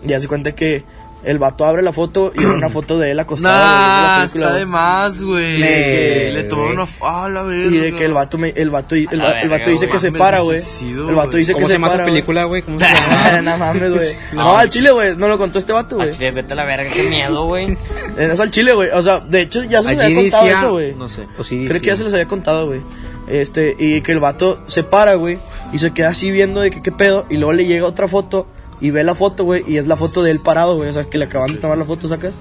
Y 0.07 0.13
hace 0.13 0.27
cuenta 0.29 0.53
que 0.53 0.85
el 1.25 1.39
vato 1.39 1.65
abre 1.65 1.83
la 1.83 1.93
foto 1.93 2.33
y 2.37 2.45
una 2.45 2.69
foto 2.69 2.99
de 2.99 3.13
él 3.13 3.21
acostado, 3.21 3.55
viendo 3.55 3.73
la 4.03 4.09
Nah, 4.09 4.19
película, 4.23 4.47
está 4.47 4.59
de 4.59 4.67
más, 4.67 5.23
güey. 5.23 5.59
Le- 5.59 6.33
Le 6.33 6.45
tomó 6.45 6.65
una. 6.65 6.85
¡Ah, 7.01 7.29
la 7.33 7.45
verga! 7.45 7.71
Y 7.77 7.79
de 7.79 7.93
que 7.93 8.05
el 8.05 8.13
vato, 8.13 8.37
me, 8.39 8.49
el 8.49 8.71
vato, 8.71 8.97
el, 8.97 9.07
va- 9.23 9.41
el 9.41 9.49
vato 9.49 9.71
dice 9.71 9.89
que 9.89 10.01
se 10.01 10.11
para, 10.11 10.41
güey. 10.41 10.59
El 10.83 11.15
vato 11.15 11.37
dice 11.37 11.53
¿Cómo 11.53 11.63
que 11.67 11.69
se 11.69 11.75
se 11.75 11.75
llama 11.75 11.87
esa 11.87 11.95
para, 11.99 12.03
güey. 12.05 12.15
película, 12.15 12.45
güey? 12.45 12.63
¿Cómo 12.63 12.81
se 12.81 12.87
llama? 13.31 13.43
no 13.43 13.59
mames, 13.59 13.93
güey. 13.93 14.09
No, 14.33 14.57
al 14.57 14.69
chile, 14.71 14.91
güey. 14.91 15.17
No 15.17 15.29
lo 15.29 15.39
contó 15.39 15.61
este 15.61 15.73
vato, 15.73 15.95
Ah, 16.01 16.05
güey. 16.05 16.11
chile, 16.11 16.33
vete 16.33 16.55
a 16.55 16.57
la 16.57 16.65
verga, 16.65 16.91
qué 16.93 17.05
miedo, 17.05 17.45
güey. 17.47 17.77
Es 18.19 18.41
al 18.41 18.51
chile, 18.51 18.73
güey. 18.73 18.91
O 18.91 19.01
sea, 19.03 19.21
de 19.21 19.43
hecho, 19.43 19.63
ya 19.63 19.81
se 19.85 19.95
les 19.95 20.01
había 20.05 20.17
contado 20.17 20.45
decía- 20.45 20.59
eso, 20.59 20.71
güey. 20.73 20.95
No 20.97 21.09
sé. 21.09 21.27
Creo 21.69 21.81
que 21.81 21.87
ya 21.87 21.97
se 21.97 22.03
les 22.03 22.13
había 22.13 22.27
contado, 22.27 22.67
güey. 22.67 22.81
Este, 23.27 23.77
y 23.79 24.01
que 24.03 24.13
el 24.13 24.21
vato 24.21 24.63
se 24.67 24.83
para, 24.83 25.15
güey. 25.15 25.39
Y 25.73 25.79
se 25.79 25.93
queda 25.93 26.09
así 26.09 26.31
viendo 26.31 26.61
de 26.61 26.71
que 26.71 26.83
qué 26.83 26.93
pedo. 26.93 27.27
Y 27.29 27.37
luego 27.37 27.53
le 27.53 27.67
llega 27.67 27.87
otra 27.87 28.09
foto. 28.09 28.47
Y 28.81 28.91
ve 28.91 29.05
la 29.05 29.15
foto, 29.15 29.45
güey. 29.45 29.65
Y 29.67 29.77
es 29.77 29.87
la 29.87 29.97
foto 29.97 30.23
de 30.23 30.31
él 30.31 30.41
parado, 30.41 30.77
güey. 30.77 30.89
O 30.91 30.93
sea, 30.93 31.05
que 31.05 31.19
le 31.19 31.27
acaban 31.27 31.53
de 31.53 31.59
tomar 31.59 31.79
la 31.79 31.85
foto, 31.85 32.09
sacas. 32.09 32.35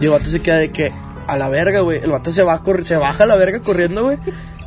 Y 0.00 0.04
el 0.04 0.10
vato 0.10 0.26
se 0.26 0.40
queda 0.40 0.56
de 0.56 0.70
que 0.70 0.92
a 1.26 1.36
la 1.36 1.48
verga, 1.48 1.80
güey. 1.80 2.00
El 2.02 2.10
vato 2.10 2.32
se 2.32 2.42
va 2.42 2.54
a 2.54 2.82
se 2.82 2.96
baja 2.96 3.24
a 3.24 3.26
la 3.26 3.36
verga 3.36 3.60
corriendo, 3.60 4.04
güey. 4.04 4.18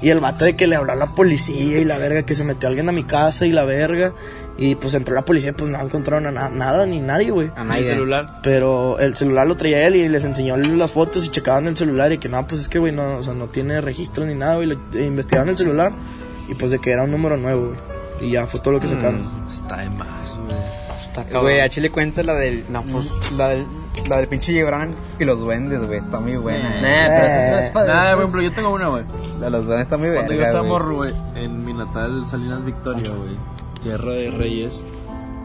Y 0.01 0.09
el 0.09 0.19
vato 0.19 0.45
de 0.45 0.55
que 0.55 0.67
le 0.67 0.75
habló 0.75 0.91
a 0.91 0.95
la 0.95 1.07
policía 1.07 1.79
y 1.79 1.85
la 1.85 1.97
verga, 1.97 2.23
que 2.23 2.35
se 2.35 2.43
metió 2.43 2.67
alguien 2.67 2.89
a 2.89 2.91
mi 2.91 3.03
casa 3.03 3.45
y 3.45 3.51
la 3.51 3.63
verga. 3.63 4.13
Y 4.57 4.75
pues 4.75 4.93
entró 4.93 5.15
la 5.15 5.25
policía, 5.25 5.51
pues 5.53 5.69
no 5.71 5.79
encontraron 5.81 6.27
a 6.27 6.31
na- 6.31 6.49
nada 6.49 6.85
ni 6.85 6.99
nadie, 6.99 7.31
güey. 7.31 7.51
A 7.55 7.61
El 7.63 7.67
nadie. 7.69 7.87
celular. 7.87 8.35
Pero 8.43 8.99
el 8.99 9.15
celular 9.15 9.47
lo 9.47 9.55
traía 9.57 9.87
él 9.87 9.95
y 9.95 10.07
les 10.07 10.23
enseñó 10.23 10.55
las 10.57 10.91
fotos 10.91 11.25
y 11.25 11.29
checaban 11.29 11.65
el 11.67 11.75
celular 11.75 12.11
y 12.11 12.19
que 12.19 12.29
no, 12.29 12.45
pues 12.45 12.61
es 12.61 12.69
que, 12.69 12.77
güey, 12.77 12.91
no, 12.91 13.17
o 13.17 13.23
sea, 13.23 13.33
no 13.33 13.47
tiene 13.47 13.81
registro 13.81 14.25
ni 14.25 14.35
nada, 14.35 14.55
güey. 14.55 14.67
Lo- 14.67 14.79
e 14.93 15.05
investigaron 15.05 15.49
el 15.49 15.57
celular 15.57 15.91
y 16.47 16.53
pues 16.53 16.69
de 16.71 16.79
que 16.79 16.91
era 16.91 17.03
un 17.03 17.11
número 17.11 17.35
nuevo, 17.37 17.69
güey. 17.69 18.27
Y 18.29 18.31
ya 18.33 18.45
fue 18.45 18.59
todo 18.59 18.75
lo 18.75 18.79
que 18.79 18.87
sacaron. 18.87 19.27
Está 19.51 19.77
de 19.77 19.89
más, 19.89 20.37
güey. 20.45 20.55
Está 21.01 21.23
cabrón. 21.25 21.41
Güey, 21.43 21.59
a 21.61 21.69
Chile 21.69 21.89
cuenta 21.89 22.21
la 22.23 22.35
del. 22.35 22.63
No, 22.69 22.83
pues. 22.83 23.09
La 23.33 23.49
del, 23.49 23.65
la 24.07 24.17
del 24.17 24.27
pinche 24.27 24.51
Gibran 24.53 24.95
y 25.19 25.25
los 25.25 25.39
duendes, 25.39 25.83
güey. 25.83 25.97
Está 25.97 26.19
muy 26.19 26.35
buena. 26.37 26.69
Nah, 26.79 27.05
pero 27.07 27.25
eso 27.25 27.57
es 27.59 27.65
eso 27.65 27.73
por 27.73 28.19
ejemplo, 28.19 28.41
yo 28.43 28.51
tengo 28.53 28.69
una, 28.71 28.87
güey. 28.87 29.03
La 29.39 29.45
de 29.45 29.49
los 29.51 29.65
duendes 29.65 29.85
está 29.87 29.97
muy 29.97 30.09
buena. 30.09 30.25
Cuando 30.25 30.35
yo 30.41 30.45
estaba 30.45 30.63
morro, 30.63 30.95
güey, 30.95 31.13
en 31.35 31.65
mi 31.65 31.73
natal 31.73 32.23
Salinas 32.25 32.63
Victoria, 32.63 33.09
güey, 33.09 33.35
Tierra 33.83 34.11
de 34.13 34.31
Reyes, 34.31 34.83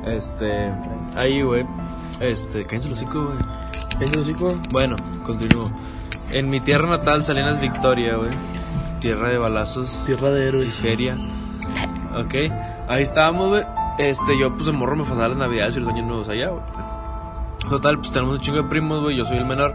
este, 0.06 0.72
ahí, 1.16 1.42
güey, 1.42 1.66
este, 2.20 2.64
cállense 2.64 2.88
los 2.88 3.02
hocico, 3.02 3.24
güey. 3.24 3.38
Eso 4.00 4.24
sí, 4.24 4.32
güey. 4.32 4.54
Bueno, 4.70 4.96
continúo. 5.24 5.70
En 6.30 6.48
mi 6.48 6.60
tierra 6.60 6.88
natal, 6.88 7.24
Salinas 7.24 7.60
Victoria, 7.60 8.16
güey, 8.16 8.30
tierra 9.00 9.28
de 9.28 9.38
balazos 9.38 9.98
Tierra 10.06 10.30
de 10.30 10.44
y 10.44 10.48
héroes. 10.48 10.74
feria, 10.74 11.16
ok, 12.16 12.34
ahí 12.88 13.02
estábamos, 13.02 13.48
güey, 13.48 13.64
este, 13.98 14.38
yo, 14.38 14.52
pues, 14.52 14.66
de 14.66 14.72
morro 14.72 14.96
me 14.96 15.02
pasaba 15.02 15.28
las 15.28 15.36
navidades 15.36 15.76
y 15.76 15.80
los 15.80 15.88
años 15.92 16.06
nuevos 16.06 16.28
allá, 16.28 16.50
güey. 16.50 16.62
Total, 17.68 17.98
pues, 17.98 18.12
tenemos 18.12 18.36
un 18.36 18.40
chingo 18.40 18.62
de 18.62 18.68
primos, 18.68 19.02
güey, 19.02 19.16
yo 19.16 19.24
soy 19.24 19.38
el 19.38 19.44
menor. 19.46 19.74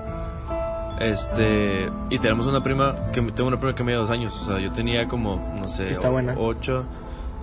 Este, 1.00 1.92
y 2.10 2.20
tenemos 2.20 2.48
una 2.48 2.64
prima, 2.64 2.96
que 3.12 3.22
tengo 3.22 3.48
una 3.48 3.58
prima 3.58 3.76
que 3.76 3.84
me 3.84 3.92
lleva 3.92 4.04
dos 4.04 4.12
años, 4.12 4.34
o 4.42 4.46
sea, 4.46 4.60
yo 4.60 4.72
tenía 4.72 5.08
como, 5.08 5.54
no 5.60 5.68
sé, 5.68 5.90
Está 5.92 6.10
buena. 6.10 6.36
ocho, 6.38 6.86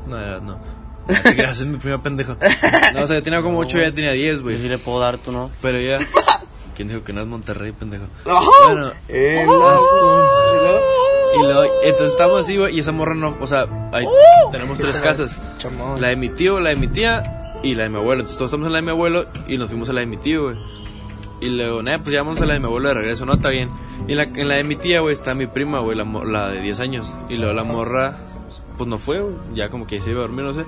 no, 0.08 0.40
no. 0.40 0.79
Gracias, 1.36 1.66
mi 1.66 1.78
prima 1.78 2.02
pendeja. 2.02 2.36
No, 2.94 3.02
o 3.02 3.06
sea, 3.06 3.16
yo 3.18 3.22
tenía 3.22 3.42
como 3.42 3.58
ocho, 3.58 3.78
ella 3.78 3.92
tenía 3.94 4.12
diez, 4.12 4.36
Yo 4.38 4.42
güey. 4.42 4.58
sí 4.58 4.68
le 4.68 4.78
puedo 4.78 4.98
dar, 5.00 5.18
tú 5.18 5.32
no. 5.32 5.50
Pero 5.62 5.80
ya. 5.80 5.98
¿Quién 6.76 6.88
dijo 6.88 7.04
que 7.04 7.12
no 7.12 7.20
es 7.20 7.26
Monterrey, 7.26 7.72
pendejo? 7.72 8.04
Bueno, 8.24 8.90
El 9.08 9.46
y 11.32 11.42
luego, 11.42 11.62
entonces 11.84 12.10
estábamos 12.12 12.40
así, 12.40 12.56
güey, 12.56 12.74
y 12.76 12.80
esa 12.80 12.90
morra 12.92 13.14
no, 13.14 13.36
o 13.40 13.46
sea, 13.46 13.66
ahí 13.92 14.04
tenemos 14.50 14.78
tres 14.78 14.96
casas. 14.96 15.36
La 15.98 16.08
de 16.08 16.16
mi 16.16 16.28
tío, 16.28 16.60
la 16.60 16.70
de 16.70 16.76
mi 16.76 16.88
tía 16.88 17.54
y 17.62 17.74
la 17.74 17.84
de 17.84 17.88
mi 17.90 17.96
abuelo. 17.98 18.20
Entonces 18.22 18.36
todos 18.36 18.48
estamos 18.48 18.66
en 18.66 18.72
la 18.72 18.78
de 18.78 18.82
mi 18.82 18.90
abuelo 18.90 19.26
y 19.46 19.56
nos 19.56 19.68
fuimos 19.68 19.88
a 19.90 19.92
la 19.92 20.00
de 20.00 20.06
mi 20.06 20.16
tío, 20.16 20.44
güey. 20.44 20.56
Y 21.40 21.48
luego, 21.50 21.82
nada, 21.82 21.98
pues 21.98 22.12
ya 22.12 22.22
vamos 22.22 22.40
a 22.40 22.46
la 22.46 22.54
de 22.54 22.60
mi 22.60 22.66
abuelo 22.66 22.88
de 22.88 22.94
regreso, 22.94 23.24
no, 23.26 23.34
está 23.34 23.48
bien. 23.50 23.70
Y 24.08 24.12
en 24.12 24.16
la, 24.18 24.24
en 24.24 24.48
la 24.48 24.56
de 24.56 24.64
mi 24.64 24.76
tía, 24.76 25.00
güey, 25.00 25.12
está 25.12 25.34
mi 25.34 25.46
prima, 25.46 25.78
güey, 25.78 25.96
la, 25.96 26.04
la 26.04 26.48
de 26.48 26.60
10 26.62 26.80
años. 26.80 27.14
Y 27.28 27.36
luego 27.36 27.52
la 27.54 27.62
morra, 27.64 28.16
pues 28.80 28.88
no 28.88 28.96
fue, 28.96 29.22
ya 29.52 29.68
como 29.68 29.86
que 29.86 30.00
se 30.00 30.08
iba 30.10 30.20
a 30.20 30.22
dormir, 30.22 30.42
no 30.46 30.54
sé. 30.54 30.64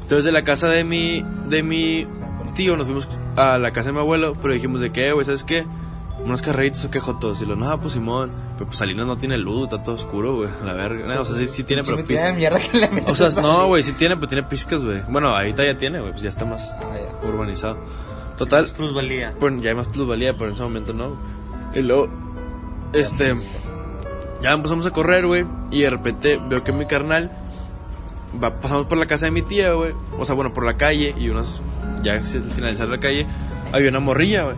Entonces 0.00 0.24
de 0.24 0.32
la 0.32 0.42
casa 0.42 0.68
de 0.68 0.84
mi, 0.84 1.22
de 1.50 1.62
mi 1.62 2.06
tío 2.54 2.78
nos 2.78 2.86
fuimos 2.86 3.06
a 3.36 3.58
la 3.58 3.72
casa 3.72 3.88
de 3.88 3.92
mi 3.92 3.98
abuelo, 3.98 4.32
pero 4.40 4.54
dijimos 4.54 4.80
de 4.80 4.90
qué, 4.90 5.12
güey, 5.12 5.26
¿sabes 5.26 5.44
qué? 5.44 5.66
Unos 6.24 6.40
carreritos 6.40 6.82
o 6.86 6.90
qué 6.90 6.98
jotos. 6.98 7.42
Y 7.42 7.44
lo, 7.46 7.56
no, 7.56 7.78
pues 7.78 7.92
Simón. 7.92 8.30
Pero 8.54 8.66
pues 8.66 8.78
Salinas 8.78 9.06
no 9.06 9.18
tiene 9.18 9.36
luz, 9.36 9.64
está 9.64 9.82
todo 9.82 9.96
oscuro, 9.96 10.36
güey. 10.36 10.48
La 10.64 10.72
verga. 10.72 11.14
No, 11.14 11.20
o 11.20 11.24
sea, 11.26 11.36
sí, 11.36 11.46
sí 11.46 11.62
tiene, 11.64 11.82
pero 11.84 11.96
Pinche 11.98 12.14
pis- 12.16 12.34
mierda 12.36 12.58
que 12.60 12.78
le 12.78 12.88
metes 12.90 13.08
O 13.20 13.30
sea, 13.30 13.42
no, 13.42 13.66
güey, 13.68 13.82
sí 13.82 13.92
tiene, 13.92 14.16
pero 14.16 14.28
tiene 14.28 14.42
pizcas, 14.46 14.82
güey. 14.82 15.02
Bueno, 15.08 15.28
ahorita 15.36 15.64
ya 15.64 15.76
tiene, 15.76 16.00
güey, 16.00 16.12
pues 16.12 16.22
ya 16.22 16.28
está 16.30 16.44
más 16.46 16.72
Ah, 16.72 16.94
ya. 17.22 17.28
urbanizado. 17.28 17.78
Total, 18.36 18.66
Plusvalía. 18.74 19.34
pues 19.38 19.60
ya 19.60 19.68
hay 19.70 19.74
más 19.76 19.86
plusvalía, 19.88 20.32
pero 20.32 20.46
en 20.46 20.52
ese 20.54 20.62
momento 20.62 20.92
no. 20.94 21.16
Y 21.74 21.80
luego, 21.82 22.08
este, 22.92 23.34
ya 24.40 24.52
empezamos 24.52 24.86
a 24.86 24.90
correr, 24.90 25.26
güey, 25.26 25.44
y 25.70 25.82
de 25.82 25.90
repente 25.90 26.40
veo 26.48 26.64
que 26.64 26.72
mi 26.72 26.86
carnal, 26.86 27.30
va, 28.42 28.60
pasamos 28.60 28.86
por 28.86 28.98
la 28.98 29.06
casa 29.06 29.26
de 29.26 29.32
mi 29.32 29.42
tía, 29.42 29.72
güey, 29.72 29.94
o 30.18 30.24
sea, 30.24 30.34
bueno, 30.34 30.52
por 30.52 30.64
la 30.64 30.76
calle, 30.76 31.14
y 31.18 31.28
unas, 31.28 31.62
ya 32.02 32.14
al 32.14 32.24
finalizar 32.24 32.88
la 32.88 32.98
calle, 32.98 33.26
había 33.72 33.90
una 33.90 34.00
morrilla, 34.00 34.44
güey. 34.44 34.56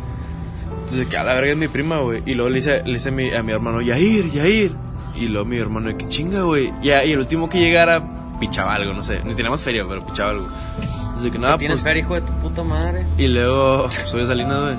Entonces, 0.82 1.06
que 1.06 1.16
a 1.16 1.24
la 1.24 1.34
verga 1.34 1.52
es 1.52 1.56
mi 1.56 1.68
prima, 1.68 1.98
güey. 1.98 2.22
Y 2.26 2.34
luego 2.34 2.50
le 2.50 2.56
dice, 2.56 2.82
le 2.84 2.94
dice 2.94 3.08
a, 3.08 3.12
mi, 3.12 3.30
a 3.32 3.42
mi 3.42 3.52
hermano, 3.52 3.80
Yair, 3.80 4.30
Yair. 4.30 4.74
Y 5.14 5.28
luego 5.28 5.46
mi 5.46 5.56
hermano, 5.56 5.96
que 5.96 6.08
chinga, 6.08 6.42
güey. 6.42 6.72
Y, 6.82 6.88
y 6.88 7.12
el 7.12 7.18
último 7.18 7.48
que 7.48 7.60
llegara, 7.60 8.02
pichaba 8.40 8.74
algo, 8.74 8.92
no 8.92 9.02
sé. 9.02 9.20
Ni 9.24 9.34
teníamos 9.34 9.62
feria, 9.62 9.84
pero 9.88 10.04
pichaba 10.04 10.30
algo. 10.30 10.48
Entonces, 11.06 11.30
que 11.30 11.38
nada, 11.38 11.56
¿Tienes 11.56 11.76
pues, 11.76 11.84
feria, 11.84 12.02
hijo 12.02 12.14
de 12.14 12.22
tu 12.22 12.32
puta 12.34 12.62
madre? 12.62 13.06
y 13.16 13.28
luego, 13.28 13.90
soy 14.04 14.20
de 14.22 14.26
Salinas, 14.26 14.60
güey. 14.60 14.76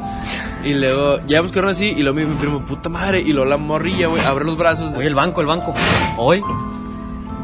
Y 0.63 0.73
luego, 0.75 1.19
ya 1.27 1.39
hemos 1.39 1.51
corrido 1.51 1.71
así, 1.71 1.93
y 1.97 2.03
luego 2.03 2.15
mi, 2.15 2.25
mi 2.25 2.35
primo, 2.35 2.61
puta 2.65 2.87
madre. 2.89 3.19
Y 3.19 3.33
luego 3.33 3.49
la 3.49 3.57
morrilla, 3.57 4.07
güey, 4.07 4.23
abre 4.23 4.45
los 4.45 4.57
brazos. 4.57 4.93
Oye, 4.95 5.07
el 5.07 5.15
banco, 5.15 5.41
el 5.41 5.47
banco. 5.47 5.73
Hoy. 6.17 6.41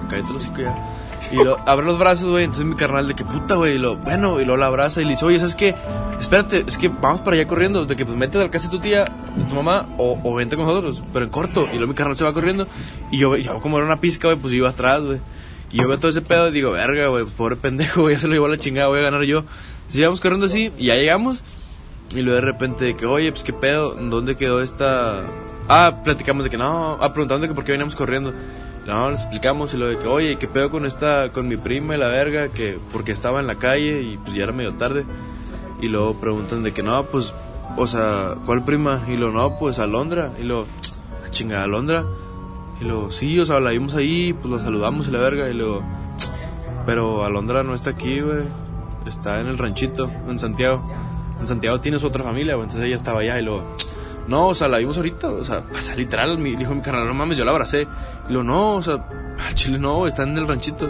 Cállate 0.10 0.34
los 0.34 0.44
hocico 0.44 0.62
ya. 0.62 0.78
Y 1.32 1.44
lo, 1.44 1.58
abre 1.68 1.86
los 1.86 2.00
brazos, 2.00 2.30
güey. 2.32 2.46
Entonces 2.46 2.66
mi 2.66 2.76
carnal 2.76 3.08
de 3.08 3.16
que 3.16 3.26
puta, 3.26 3.56
güey. 3.56 3.76
Y 3.76 3.78
lo, 3.78 3.98
bueno, 3.98 4.40
y 4.40 4.46
luego 4.46 4.58
la 4.58 4.68
abraza 4.68 5.02
y 5.02 5.06
le 5.06 5.12
dice, 5.12 5.26
oye, 5.26 5.38
¿sabes 5.38 5.56
qué? 5.56 5.76
Espérate, 6.20 6.64
es 6.66 6.78
que 6.78 6.88
vamos 6.88 7.22
para 7.22 7.36
allá 7.36 7.46
corriendo. 7.46 7.86
De 7.86 7.96
que 7.96 8.06
pues 8.06 8.18
métete 8.18 8.42
al 8.42 8.50
casa 8.50 8.68
de 8.68 8.72
tu 8.72 8.80
tía, 8.80 9.06
de 9.36 9.44
tu 9.44 9.54
mamá, 9.54 9.88
o, 9.98 10.20
o 10.24 10.34
vente 10.34 10.56
con 10.56 10.66
nosotros, 10.66 11.04
pero 11.12 11.26
en 11.26 11.32
corto. 11.32 11.68
Y 11.72 11.76
luego 11.76 11.88
mi 11.88 11.96
carnal 11.96 12.16
se 12.16 12.24
va 12.24 12.34
corriendo. 12.34 12.68
Y 13.12 13.18
yo, 13.18 13.36
yo 13.36 13.60
como 13.60 13.78
era 13.78 13.86
una 13.86 14.00
pizca, 14.00 14.30
güey, 14.30 14.40
pues 14.40 14.54
iba 14.54 14.70
atrás, 14.70 15.02
güey. 15.02 15.20
Y 15.72 15.78
yo 15.78 15.88
veo 15.88 16.00
todo 16.00 16.10
ese 16.10 16.22
pedo 16.22 16.48
y 16.48 16.52
digo, 16.52 16.72
verga, 16.72 17.08
güey, 17.08 17.26
pobre 17.26 17.56
pendejo, 17.56 18.02
güey, 18.02 18.16
ya 18.16 18.22
se 18.22 18.28
lo 18.28 18.34
llevó 18.34 18.48
a 18.48 18.50
la 18.50 18.58
chingada, 18.58 18.88
voy 18.88 19.00
a 19.00 19.04
ganar 19.04 19.24
yo. 19.24 19.40
Entonces 19.40 20.00
íbamos 20.00 20.22
corriendo 20.22 20.48
así, 20.48 20.72
y 20.78 20.86
ya 20.86 20.96
llegamos. 20.96 21.44
Y 22.12 22.22
luego 22.22 22.36
de 22.36 22.42
repente 22.42 22.86
de 22.86 22.96
que, 22.96 23.06
oye, 23.06 23.32
pues 23.32 23.44
qué 23.44 23.54
pedo, 23.54 23.94
¿dónde 23.96 24.36
quedó 24.36 24.62
esta...? 24.62 25.22
Ah, 25.68 26.02
platicamos 26.04 26.44
de 26.44 26.50
que 26.50 26.58
no, 26.58 26.98
ah, 27.00 27.14
preguntando 27.14 27.48
que 27.48 27.54
por 27.54 27.64
qué 27.64 27.74
veníamos 27.74 27.96
corriendo. 27.96 28.34
No, 28.88 29.12
les 29.12 29.20
explicamos 29.20 29.74
y 29.76 29.78
lo 29.78 29.86
de 29.86 29.98
que, 30.00 30.08
oye, 30.08 30.38
¿qué 30.38 30.48
pedo 30.48 30.72
con 30.72 30.86
esta, 30.88 31.32
con 31.32 31.48
mi 31.48 31.58
prima 31.58 31.96
y 31.96 32.00
la 32.00 32.08
verga? 32.08 32.48
Que 32.50 32.80
porque 32.92 33.12
estaba 33.12 33.40
en 33.40 33.46
la 33.46 33.56
calle 33.56 34.02
y 34.02 34.18
pues 34.18 34.36
ya 34.36 34.44
era 34.44 34.52
medio 34.52 34.74
tarde. 34.74 35.06
Y 35.80 35.88
luego 35.88 36.16
preguntan 36.16 36.64
de 36.64 36.74
que 36.74 36.82
no, 36.82 37.04
pues, 37.04 37.36
o 37.78 37.86
sea, 37.86 38.34
¿cuál 38.48 38.64
prima? 38.66 39.04
Y 39.08 39.16
lo 39.18 39.32
no, 39.32 39.60
pues 39.60 39.78
Alondra. 39.78 40.32
Y 40.42 40.44
lo, 40.44 40.64
"Ah, 41.24 41.30
chingada 41.30 41.66
Alondra. 41.66 42.04
Y 42.82 42.86
luego, 42.86 43.12
sí, 43.12 43.38
o 43.40 43.46
sea, 43.46 43.60
la 43.60 43.70
vimos 43.70 43.94
ahí, 43.94 44.34
pues 44.34 44.52
la 44.52 44.60
saludamos 44.62 45.08
y 45.08 45.12
la 45.12 45.20
verga. 45.20 45.48
Y 45.50 45.54
luego, 45.54 45.84
pero 46.88 47.24
Alondra 47.26 47.62
no 47.62 47.76
está 47.76 47.92
aquí, 47.92 48.22
güey. 48.22 48.46
Está 49.06 49.40
en 49.40 49.48
el 49.48 49.58
ranchito, 49.60 50.12
en 50.28 50.40
Santiago. 50.40 50.84
En 51.40 51.48
Santiago 51.48 51.80
tiene 51.80 52.00
su 52.00 52.08
otra 52.08 52.24
familia, 52.24 52.56
güey. 52.56 52.66
Entonces 52.66 52.86
ella 52.86 52.96
estaba 52.96 53.22
allá 53.22 53.40
y 53.40 53.44
luego, 53.44 53.64
no, 54.28 54.48
o 54.50 54.56
sea, 54.56 54.68
la 54.68 54.78
vimos 54.78 54.98
ahorita. 54.98 55.30
O 55.30 55.44
sea, 55.44 55.64
sea, 55.80 55.96
literal, 55.96 56.38
mi, 56.38 56.56
dijo 56.56 56.74
mi 56.76 56.82
carnal, 56.82 57.08
no 57.08 57.14
mames, 57.14 57.38
yo 57.38 57.46
la 57.46 57.52
abracé. 57.52 57.88
Y 58.28 58.34
luego, 58.34 58.44
no, 58.44 58.76
o 58.76 58.82
sea, 58.82 59.06
al 59.46 59.56
chile 59.56 59.80
no, 59.80 60.08
está 60.08 60.24
en 60.24 60.38
el 60.38 60.48
ranchito. 60.48 60.90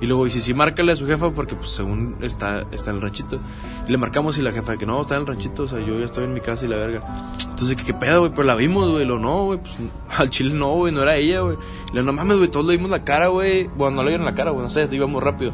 Y 0.00 0.06
luego, 0.06 0.26
y 0.26 0.32
si 0.32 0.40
sí, 0.40 0.52
márcale 0.52 0.90
a 0.90 0.96
su 0.96 1.06
jefa 1.06 1.30
porque, 1.30 1.54
pues, 1.54 1.70
según 1.70 2.16
está, 2.22 2.64
está 2.72 2.90
en 2.90 2.96
el 2.96 3.02
ranchito. 3.02 3.38
Y 3.86 3.92
le 3.92 3.98
marcamos 3.98 4.36
y 4.36 4.42
la 4.42 4.50
jefa 4.50 4.76
que 4.76 4.84
no, 4.84 5.00
está 5.00 5.14
en 5.14 5.20
el 5.20 5.26
ranchito, 5.28 5.62
o 5.62 5.68
sea, 5.68 5.78
yo 5.78 5.96
ya 5.96 6.06
estoy 6.06 6.24
en 6.24 6.34
mi 6.34 6.40
casa 6.40 6.64
y 6.64 6.68
la 6.68 6.76
verga. 6.76 7.04
Entonces, 7.48 7.76
¿qué, 7.76 7.84
qué 7.84 7.94
pedo, 7.94 8.18
güey? 8.18 8.32
Pero 8.32 8.42
la 8.42 8.56
vimos, 8.56 8.90
güey. 8.90 9.04
Lo 9.04 9.20
no, 9.20 9.44
güey, 9.44 9.60
pues, 9.60 9.76
al 10.18 10.28
chile 10.30 10.54
no, 10.54 10.74
güey, 10.74 10.92
no 10.92 11.02
era 11.02 11.14
ella, 11.14 11.42
güey. 11.42 11.56
Luego, 11.92 12.06
no 12.06 12.12
mames, 12.14 12.38
güey, 12.38 12.48
todos 12.48 12.66
le 12.66 12.76
vimos 12.76 12.90
la 12.90 13.04
cara, 13.04 13.28
güey. 13.28 13.68
Bueno, 13.76 13.98
no 13.98 14.02
le 14.02 14.08
vieron 14.08 14.26
la 14.26 14.34
cara, 14.34 14.50
güey, 14.50 14.64
no 14.64 14.70
sé, 14.70 14.88
íbamos 14.90 15.22
rápido. 15.22 15.52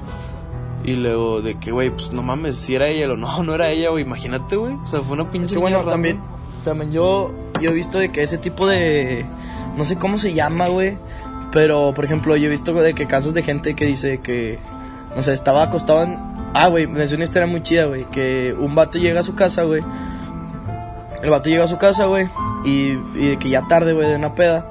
Y 0.89 0.97
luego, 0.97 1.43
de 1.43 1.59
que, 1.59 1.71
güey, 1.71 1.91
pues, 1.91 2.13
no 2.13 2.23
mames, 2.23 2.57
si 2.57 2.75
era 2.75 2.87
ella. 2.87 3.07
Lo 3.07 3.19
no, 3.19 3.43
no 3.43 3.55
era 3.55 3.69
ella, 3.69 3.91
güey, 3.91 4.05
imagínate, 4.05 4.57
güey. 4.57 4.73
O 4.73 4.87
sea, 4.87 5.01
fue 5.01 5.21
una 5.21 5.31
pinche. 5.31 5.53
Que 5.53 5.61
bueno, 5.61 5.77
mierda, 5.77 5.93
también, 5.93 6.19
también 6.65 6.93
yo, 6.93 7.31
yo 7.61 7.71
he 7.71 7.75
visto 7.75 7.99
de 7.99 8.11
que 8.11 8.23
ese 8.23 8.39
tipo 8.39 8.67
de, 8.67 9.27
no 9.77 9.85
sé 9.85 9.97
cómo 9.97 10.17
se 10.17 10.33
llama, 10.33 10.69
güey, 10.69 10.97
pero 11.53 11.93
por 11.95 12.07
ejemplo 12.07 12.37
yo 12.37 12.47
he 12.47 12.51
visto 12.51 12.73
de 12.73 12.95
que 12.95 13.07
casos 13.07 13.35
de 13.35 13.43
gente 13.43 13.75
que 13.75 13.85
dice 13.85 14.21
que, 14.23 14.59
no 15.15 15.23
sé, 15.23 15.35
estaba 15.35 15.63
acostado 15.63 16.05
en, 16.05 16.19
Ah, 16.55 16.69
güey, 16.69 16.87
me 16.87 17.03
hace 17.03 17.17
una 17.17 17.25
historia 17.25 17.47
muy 17.47 17.63
chida, 17.63 17.85
güey. 17.85 18.05
Que 18.05 18.57
un 18.59 18.75
vato 18.75 18.99
llega 18.99 19.21
a 19.21 19.23
su 19.23 19.35
casa, 19.35 19.65
güey. 19.65 19.83
El 21.23 21.29
vato 21.29 21.51
llega 21.51 21.65
a 21.65 21.69
su 21.69 21.77
casa, 21.77 22.07
güey. 22.07 22.31
Y, 22.65 22.93
y 23.15 23.29
de 23.29 23.39
que 23.39 23.51
ya 23.51 23.69
tarde, 23.69 23.93
güey, 23.93 24.09
de 24.09 24.17
una 24.17 24.35
peda. 24.35 24.67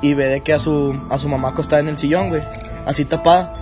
Y 0.00 0.14
ve 0.14 0.24
de 0.26 0.40
que 0.40 0.54
a 0.54 0.58
su, 0.58 0.98
a 1.10 1.18
su 1.18 1.28
mamá 1.28 1.50
acostada 1.50 1.80
en 1.80 1.88
el 1.88 1.98
sillón, 1.98 2.30
güey. 2.30 2.42
Así 2.86 3.04
tapada. 3.04 3.59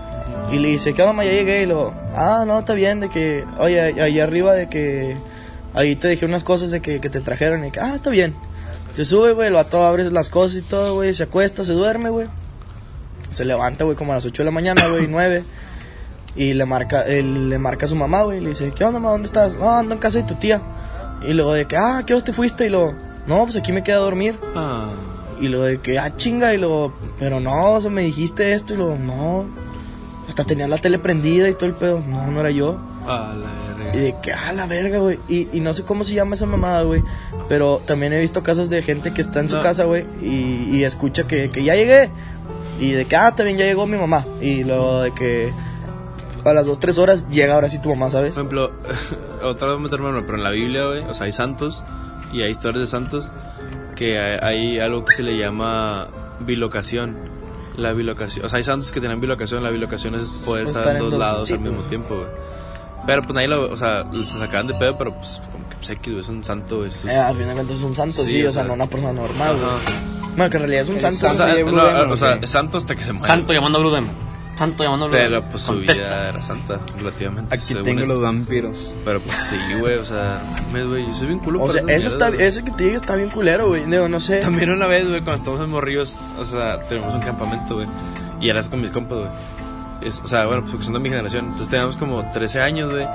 Y 0.51 0.59
le 0.59 0.69
dice, 0.69 0.95
¿qué 0.95 1.03
onda, 1.03 1.13
ma? 1.13 1.25
Ya 1.25 1.33
llegué. 1.33 1.63
Y 1.63 1.67
luego, 1.67 1.93
ah, 2.15 2.45
no, 2.47 2.59
está 2.61 2.75
bien. 2.75 3.01
De 3.01 3.11
que, 3.11 3.45
oye, 3.59 3.81
ahí 3.81 4.19
arriba 4.21 4.55
de 4.55 4.69
que. 4.69 5.17
Ahí 5.75 5.95
te 5.97 6.09
dejé 6.09 6.25
unas 6.25 6.45
cosas 6.45 6.71
de 6.71 6.81
que, 6.81 7.01
que 7.01 7.11
te 7.11 7.21
trajeron. 7.21 7.65
Y 7.65 7.71
que, 7.71 7.81
ah, 7.81 7.95
está 7.95 8.11
bien. 8.11 8.35
Se 8.95 9.05
sube, 9.05 9.33
güey, 9.33 9.49
el 9.49 9.55
vato 9.55 9.85
abre 9.85 10.11
las 10.11 10.29
cosas 10.29 10.57
y 10.59 10.63
todo, 10.63 10.95
güey. 10.95 11.13
Se 11.15 11.25
acuesta, 11.25 11.65
se 11.65 11.73
duerme, 11.73 12.09
güey. 12.11 12.27
Se 13.31 13.45
levanta, 13.45 13.85
güey, 13.85 13.97
como 13.97 14.13
a 14.13 14.17
las 14.17 14.25
8 14.27 14.43
de 14.43 14.45
la 14.47 14.51
mañana, 14.51 14.83
güey, 14.89 15.07
9. 15.07 15.45
Y 16.35 16.55
le 16.55 16.65
marca, 16.65 17.03
él, 17.03 17.51
le 17.51 17.59
marca 17.59 17.87
a 17.87 17.89
su 17.89 17.97
mamá, 17.97 18.23
güey. 18.23 18.41
Le 18.41 18.51
dice, 18.51 18.73
¿qué 18.73 18.85
onda, 18.85 18.99
ma? 18.99 19.11
¿Dónde 19.11 19.27
estás? 19.27 19.55
No, 19.57 19.71
ando 19.71 19.93
en 19.93 19.99
casa 19.99 20.19
de 20.19 20.25
tu 20.25 20.35
tía. 20.37 20.63
Y 21.23 21.33
luego 21.35 21.53
de 21.53 21.67
que, 21.67 21.77
ah, 21.77 22.03
¿qué 22.07 22.15
hora 22.15 22.25
te 22.25 22.33
fuiste? 22.33 22.67
Y 22.67 22.69
luego, 22.71 22.95
no, 23.27 23.45
pues 23.45 23.57
aquí 23.57 23.71
me 23.73 23.83
quedé 23.83 23.97
a 23.97 23.99
dormir. 23.99 24.39
Ah, 24.57 24.91
Y 25.41 25.49
luego 25.49 25.65
de 25.67 25.81
que, 25.81 25.99
ah, 25.99 26.17
chinga. 26.17 26.55
Y 26.55 26.59
luego, 26.59 26.95
pero 27.19 27.39
no, 27.39 27.75
o 27.75 27.81
sea, 27.81 27.91
me 27.91 28.03
dijiste 28.03 28.55
esto. 28.55 28.75
Y 28.75 28.79
luego, 28.79 28.97
no. 28.97 29.68
Hasta 30.29 30.45
tenía 30.45 30.69
la 30.69 30.79
tele 30.79 30.99
prendida 30.99 31.49
y 31.49 31.55
todo 31.55 31.67
el 31.67 31.75
pedo. 31.75 32.03
No, 32.07 32.27
no 32.31 32.41
era 32.41 32.51
yo. 32.51 32.79
a 33.07 33.35
la 33.35 33.75
verga. 33.77 33.97
Y 33.97 34.01
de 34.01 34.15
que, 34.23 34.33
ah, 34.33 34.53
la 34.53 34.67
verga, 34.67 34.99
güey. 34.99 35.19
Y, 35.29 35.49
y 35.57 35.61
no 35.61 35.73
sé 35.75 35.85
cómo 35.85 36.05
se 36.05 36.15
llama 36.15 36.35
esa 36.35 36.45
mamada, 36.47 36.83
güey. 36.83 37.03
Pero 37.49 37.81
también 37.87 38.13
he 38.13 38.21
visto 38.21 38.43
casos 38.43 38.69
de 38.69 38.83
gente 38.83 39.13
que 39.15 39.23
está 39.23 39.41
en 39.41 39.49
su 39.49 39.57
No. 39.57 39.63
casa, 39.63 39.85
güey. 39.85 40.05
Y, 40.21 40.77
y 40.77 40.85
escucha 40.85 41.27
que, 41.27 41.49
que 41.51 41.65
ya 41.65 41.75
llegué. 41.75 42.11
Y 42.79 42.93
de 42.93 43.07
que, 43.07 43.17
ah, 43.17 43.35
también 43.35 43.57
ya 43.57 43.65
llegó 43.65 43.87
mi 43.87 43.97
mamá. 43.97 44.27
Y 44.41 44.65
luego 44.65 45.01
de 45.01 45.13
que 45.15 45.53
a 46.45 46.53
las 46.53 46.67
dos, 46.67 46.79
tres 46.79 46.99
horas 46.99 47.27
llega 47.29 47.55
ahora 47.55 47.69
sí 47.69 47.81
tu 47.81 47.89
mamá, 47.89 48.11
¿sabes? 48.11 48.35
Por 48.35 48.43
ejemplo, 48.43 48.73
otra 49.43 49.69
vez 49.69 49.81
meterme, 49.81 50.23
pero 50.23 50.37
en 50.39 50.45
la 50.45 50.51
Biblia, 50.51 50.87
güey, 50.87 51.03
o 51.05 51.15
sea, 51.15 51.25
hay 51.27 51.33
santos 51.33 51.83
y 52.33 52.43
hay 52.43 52.51
historias 52.51 52.83
de 52.83 52.87
santos 52.87 53.29
que 53.97 54.19
hay, 54.19 54.39
hay 54.43 54.79
algo 54.81 55.05
que 55.05 55.15
se 55.15 55.23
le 55.23 55.37
llama 55.37 56.07
bilocación. 56.41 57.17
La 57.79 57.93
bilocación, 57.93 58.45
o 58.45 58.49
sea, 58.49 58.57
hay 58.59 58.65
santos 58.65 58.91
que 58.91 58.99
tienen 59.01 59.21
bilocación, 59.21 59.63
la 59.63 59.71
bilocación 59.71 60.15
es 60.17 60.31
poder 60.45 60.67
estar, 60.67 60.97
en 60.97 60.99
dos 61.11 61.15
lados 61.19 61.47
sí, 61.47 61.55
al 61.55 61.61
mismo 61.61 61.77
pues. 61.79 61.89
tiempo, 61.89 62.17
güey. 62.17 62.27
Pero 63.07 63.23
pues 63.23 63.35
nadie 63.35 63.47
lo, 63.49 63.71
o 63.73 63.77
sea, 63.77 64.05
se 64.13 64.39
sacaban 64.39 64.67
de 64.67 64.75
pedo, 64.75 64.99
pero 64.99 65.15
pues 65.15 65.41
como 65.53 65.69
que 65.69 65.77
pues, 65.77 65.91
X, 65.91 66.13
güey, 66.13 66.21
es 66.25 66.29
un 66.29 66.43
santo, 66.43 66.85
es- 66.85 67.05
Eh, 67.05 67.17
al 67.17 67.35
final 67.35 67.49
de 67.51 67.55
cuentas 67.55 67.77
es 67.77 67.83
un 67.83 67.95
santo, 67.95 68.23
sí, 68.25 68.31
Sí, 68.31 68.45
o 68.45 68.49
o 68.49 68.53
sea, 68.53 68.63
sea, 68.63 68.69
no 68.69 68.75
una 68.75 68.87
persona 68.89 69.13
normal, 69.13 69.57
güey. 69.57 70.29
Bueno, 70.37 70.51
que 70.51 70.57
en 70.57 70.63
realidad 70.65 70.83
es 70.83 70.89
un 70.89 71.01
santo. 71.01 71.27
O 71.31 71.35
sea, 71.35 71.55
no, 71.65 72.13
o 72.13 72.17
sea, 72.17 72.47
santo 72.47 72.79
hasta 72.79 72.95
que 72.97 73.03
se 73.05 73.13
muere. 73.13 73.27
Santo 73.27 73.53
llamando 73.53 73.79
a 73.79 73.81
Blue 73.81 73.91
Demon. 73.93 74.28
Santo 74.59 74.83
Blue 74.93 75.09
Pero 75.11 75.43
pues 75.49 75.63
su 75.63 75.73
Contesta. 75.75 76.05
vida 76.05 76.29
era 76.31 76.43
santa, 76.43 76.81
relativamente. 76.99 77.55
Aquí 77.55 77.75
tengo 77.75 78.01
esto. 78.01 78.13
los 78.13 78.21
vampiros. 78.21 78.97
Pero 79.05 79.21
pues 79.21 79.37
sí, 79.37 79.57
güey, 79.79 79.97
o 79.99 80.05
sea, 80.05 80.43
mames, 80.67 80.87
güey, 80.89 81.07
yo 81.07 81.15
soy 81.15 81.29
bien 81.29 81.39
culo 81.39 81.63
O 81.63 81.67
para 81.69 81.85
sea, 81.85 81.97
eso 81.97 82.09
está, 82.09 82.29
eso 82.31 82.65
que 82.65 82.73
te 82.73 82.85
diga 82.85 82.97
está 82.97 83.15
bien 83.15 83.31
culero, 83.31 83.69
güey. 83.69 83.85
Digo, 83.87 84.09
no 84.09 84.19
sé. 84.19 84.41
También 84.41 84.71
una 84.71 84.87
vez, 84.87 85.09
güey, 85.09 85.21
cuando 85.21 85.35
estábamos 85.37 85.65
en 85.65 85.71
Morrillos, 85.71 86.19
o 86.39 86.45
sea, 86.45 86.81
tenemos 86.89 87.15
un 87.15 87.21
campamento, 87.21 87.77
güey. 87.77 87.87
Y 88.41 88.51
eras 88.51 88.67
con 88.69 88.81
mis 88.81 88.91
compas, 88.91 89.19
güey. 89.19 89.31
Es- 90.01 90.21
O 90.25 90.27
sea, 90.27 90.47
bueno, 90.47 90.63
pues 90.63 90.73
porque 90.73 90.85
son 90.85 90.95
de 90.95 91.01
mi 91.01 91.09
generación. 91.09 91.45
Entonces 91.45 91.69
teníamos 91.69 91.97
como 91.97 92.29
13 92.33 92.61
años, 92.61 92.91
güey. 92.91 93.07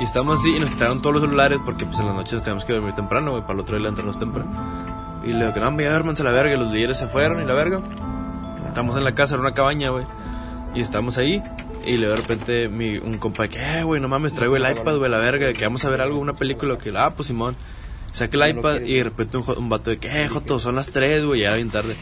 Y 0.00 0.04
estábamos 0.04 0.40
así 0.40 0.54
y 0.54 0.60
nos 0.60 0.70
quitaron 0.70 1.00
todos 1.02 1.14
los 1.14 1.22
celulares 1.22 1.58
porque 1.64 1.84
pues 1.86 1.98
en 1.98 2.06
las 2.06 2.14
noches 2.14 2.42
teníamos 2.42 2.64
que 2.64 2.72
dormir 2.74 2.94
temprano, 2.94 3.30
güey, 3.32 3.42
para 3.42 3.54
el 3.54 3.60
otro 3.60 3.76
día 3.76 3.82
levantarnos 3.84 4.18
temprano. 4.18 4.50
Y 5.22 5.28
le 5.32 5.38
digo 5.40 5.52
que 5.52 5.60
no, 5.60 5.70
me 5.70 5.86
a 5.86 5.90
la 5.98 6.30
verga. 6.30 6.54
Y 6.54 6.56
los 6.58 6.70
líderes 6.70 6.98
se 6.98 7.06
fueron 7.06 7.42
y 7.42 7.46
la 7.46 7.54
verga. 7.54 7.80
Estamos 8.68 8.96
en 8.96 9.04
la 9.04 9.14
casa, 9.14 9.34
era 9.34 9.42
una 9.42 9.52
cabaña, 9.52 9.90
güey. 9.90 10.06
Y 10.74 10.80
estamos 10.80 11.18
ahí. 11.18 11.42
Y 11.84 11.96
luego 11.96 12.14
de 12.14 12.20
repente 12.20 12.68
mi, 12.68 12.98
un 12.98 13.18
compa 13.18 13.44
de 13.44 13.48
que, 13.48 13.58
eh, 13.58 13.82
güey, 13.82 14.00
no 14.00 14.08
mames, 14.08 14.34
traigo 14.34 14.56
el 14.56 14.70
iPad, 14.70 14.98
güey, 14.98 15.10
la 15.10 15.18
verga, 15.18 15.52
que 15.52 15.64
vamos 15.64 15.84
a 15.84 15.90
ver 15.90 16.00
algo, 16.00 16.18
una 16.18 16.34
película, 16.34 16.76
que, 16.78 16.92
ah, 16.96 17.10
pues 17.10 17.28
Simón. 17.28 17.56
Saca 18.12 18.36
el 18.36 18.56
iPad 18.56 18.80
y 18.80 18.96
de 18.96 19.04
repente 19.04 19.36
un, 19.36 19.44
un 19.56 19.68
vato 19.68 19.90
de 19.90 19.98
que, 19.98 20.08
eh, 20.22 20.28
Joto, 20.28 20.58
son 20.58 20.74
las 20.74 20.90
3, 20.90 21.24
güey, 21.24 21.40
ya 21.40 21.48
era 21.48 21.56
bien 21.56 21.70
tarde. 21.70 21.96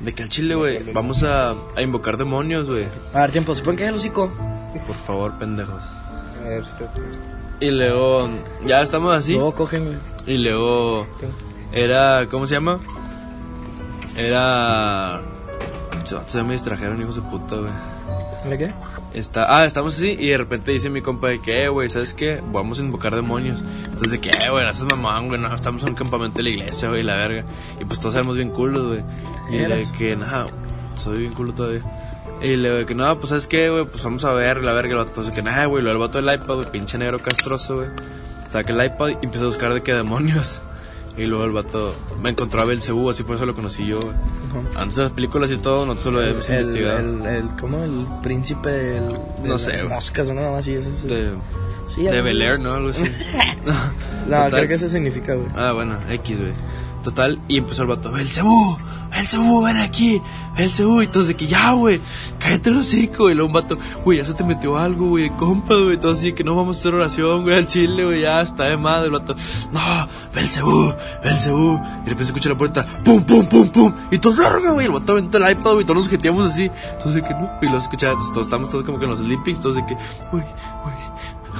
De 0.00 0.14
que 0.14 0.22
al 0.22 0.28
chile, 0.28 0.54
güey, 0.54 0.82
vamos 0.92 1.22
a, 1.22 1.54
a 1.76 1.82
invocar 1.82 2.16
demonios, 2.16 2.68
güey. 2.68 2.86
A 3.14 3.20
ver, 3.20 3.30
tiempo, 3.30 3.54
¿se 3.54 3.62
pueden 3.62 3.78
caer 3.78 3.90
el 3.90 3.96
hocico? 3.96 4.32
Por 4.86 4.96
favor, 4.96 5.38
pendejos. 5.38 5.80
A 5.80 6.48
ver, 6.48 6.62
espérate. 6.62 7.00
Y 7.60 7.70
luego, 7.70 8.28
ya 8.64 8.82
estamos 8.82 9.14
así. 9.14 9.38
Cogen, 9.54 9.84
güey. 9.84 9.96
Y 10.26 10.38
luego, 10.38 11.06
era, 11.72 12.26
¿cómo 12.30 12.46
se 12.46 12.54
llama? 12.54 12.80
Era... 14.16 15.22
Se 16.26 16.42
me 16.42 16.54
distrajeron, 16.54 17.00
hijos 17.00 17.14
de 17.14 17.22
puta, 17.22 17.56
güey. 17.56 17.70
¿Le 18.48 18.58
qué? 18.58 18.72
Está, 19.14 19.56
ah, 19.56 19.66
estamos 19.66 19.94
así 19.94 20.16
y 20.18 20.28
de 20.28 20.38
repente 20.38 20.72
dice 20.72 20.88
mi 20.90 21.02
compa 21.02 21.28
de 21.28 21.40
que, 21.40 21.64
eh, 21.64 21.68
güey, 21.68 21.88
¿sabes 21.88 22.14
qué? 22.14 22.42
Vamos 22.52 22.78
a 22.78 22.82
invocar 22.82 23.14
demonios. 23.14 23.62
Entonces 23.84 24.10
de 24.10 24.20
que, 24.20 24.30
eh, 24.30 24.50
güey, 24.50 24.64
no 24.64 24.72
seas 24.72 24.88
mamón, 24.90 25.28
güey, 25.28 25.40
no, 25.40 25.54
estamos 25.54 25.82
en 25.82 25.90
un 25.90 25.94
campamento 25.94 26.38
de 26.38 26.44
la 26.44 26.48
iglesia, 26.50 26.88
güey, 26.88 27.02
la 27.02 27.14
verga. 27.14 27.44
Y 27.80 27.84
pues 27.84 28.00
todos 28.00 28.14
éramos 28.14 28.36
bien 28.36 28.50
culos, 28.50 28.86
güey. 28.86 29.04
Y 29.50 29.58
de 29.58 29.86
que, 29.96 30.16
nada, 30.16 30.46
soy 30.96 31.18
bien 31.18 31.34
culo 31.34 31.52
todavía. 31.52 31.82
Y 32.40 32.56
le 32.56 32.70
de 32.70 32.86
que, 32.86 32.94
no, 32.94 33.16
pues 33.18 33.28
¿sabes 33.28 33.46
qué, 33.46 33.70
güey? 33.70 33.84
Pues 33.84 34.02
vamos 34.02 34.24
a 34.24 34.32
ver, 34.32 34.64
la 34.64 34.72
verga, 34.72 34.92
el 34.92 34.98
vato. 34.98 35.10
Entonces 35.10 35.34
que, 35.34 35.42
nada, 35.42 35.66
güey, 35.66 35.82
lo 35.82 35.90
del 35.90 35.98
vato 35.98 36.20
del 36.20 36.34
iPad, 36.34 36.54
güey, 36.54 36.70
pinche 36.70 36.98
negro 36.98 37.20
castroso, 37.20 37.76
güey. 37.76 37.88
Saca 38.50 38.72
el 38.72 38.84
iPad 38.84 39.08
y 39.08 39.12
empieza 39.24 39.44
a 39.44 39.46
buscar 39.46 39.72
de 39.74 39.82
qué 39.82 39.94
demonios. 39.94 40.60
Y 41.16 41.26
luego 41.26 41.44
el 41.44 41.50
vato 41.50 41.94
me 42.22 42.30
encontró 42.30 42.62
a 42.62 42.64
Belcebú, 42.64 43.10
así 43.10 43.22
por 43.22 43.36
eso 43.36 43.44
lo 43.44 43.54
conocí 43.54 43.86
yo, 43.86 44.00
güey. 44.00 44.14
Antes 44.76 44.96
de 44.96 45.02
las 45.04 45.12
películas 45.12 45.50
y 45.50 45.56
todo, 45.58 45.84
nosotros 45.86 46.14
lo 46.14 46.20
habíamos 46.20 46.48
el, 46.48 46.60
investigado. 46.62 46.98
el, 46.98 47.26
el, 47.26 47.48
¿cómo? 47.60 47.82
El 47.84 48.06
príncipe 48.22 48.70
del, 48.70 49.08
de 49.08 49.18
No 49.44 49.52
las 49.52 49.62
sé, 49.62 49.72
güey. 49.78 49.88
moscas 49.88 50.28
o 50.30 50.34
nada 50.34 50.50
más 50.50 50.60
así. 50.60 50.74
Ese, 50.74 50.90
es- 50.90 51.02
de, 51.04 51.32
sí, 51.86 52.02
de. 52.04 52.22
Bel 52.22 52.40
Air, 52.40 52.60
¿no? 52.60 52.72
Algo 52.74 52.88
así. 52.90 53.04
No, 53.66 54.44
No, 54.44 54.50
creo 54.50 54.68
que 54.68 54.74
eso 54.74 54.88
significa, 54.88 55.34
güey. 55.34 55.48
Ah, 55.54 55.72
bueno, 55.72 55.98
X, 56.10 56.38
güey. 56.40 56.52
Total, 57.02 57.40
y 57.48 57.58
empezó 57.58 57.82
el 57.82 57.88
vato, 57.88 58.12
Belcebú, 58.12 58.78
Belcebú, 59.10 59.62
ven 59.62 59.76
aquí, 59.78 60.22
Belcebú. 60.56 61.02
Y 61.02 61.08
todos 61.08 61.26
de 61.26 61.34
que 61.34 61.48
ya, 61.48 61.72
güey, 61.72 62.00
cállate 62.38 62.70
el 62.70 62.76
hocico. 62.76 63.28
Y 63.28 63.34
luego 63.34 63.48
un 63.48 63.52
vato, 63.52 63.76
güey, 64.04 64.18
ya 64.18 64.24
se 64.24 64.34
te 64.34 64.44
metió 64.44 64.78
algo, 64.78 65.08
güey, 65.08 65.28
compa, 65.30 65.74
güey. 65.74 65.98
Todo 65.98 66.12
así 66.12 66.32
que 66.32 66.44
no 66.44 66.54
vamos 66.54 66.76
a 66.76 66.80
hacer 66.80 66.94
oración, 66.94 67.42
güey, 67.42 67.56
al 67.56 67.66
chile, 67.66 68.04
güey, 68.04 68.20
ya 68.22 68.40
está 68.40 68.64
de 68.64 68.76
madre. 68.76 69.06
El 69.06 69.12
vato, 69.12 69.34
no, 69.72 69.80
Belcebú, 70.32 70.94
Belcebú. 71.24 71.74
Y 71.74 72.04
de 72.04 72.10
repente 72.10 72.22
escucha 72.22 72.48
la 72.48 72.56
puerta, 72.56 72.86
pum, 73.04 73.22
pum, 73.24 73.46
pum, 73.46 73.68
pum. 73.68 73.92
Y 74.12 74.18
todos, 74.18 74.38
larga, 74.38 74.70
güey. 74.70 74.86
El 74.86 74.92
vato 74.92 75.12
aventó 75.12 75.38
el 75.38 75.50
iPad, 75.50 75.72
güey, 75.72 75.84
todos 75.84 75.96
nos 75.96 76.08
jeteamos 76.08 76.46
así. 76.46 76.70
Entonces 76.92 77.14
de 77.14 77.22
que 77.22 77.34
no, 77.34 77.50
y 77.60 77.68
lo 77.68 77.78
escuchamos, 77.78 78.30
todos 78.30 78.46
estamos 78.46 78.70
todos 78.70 78.84
como 78.84 78.98
que 78.98 79.04
en 79.04 79.10
los 79.10 79.18
sleepings, 79.18 79.60
todos 79.60 79.74
de 79.74 79.86
que, 79.86 79.94
güey, 80.30 80.44
güey. 80.84 80.91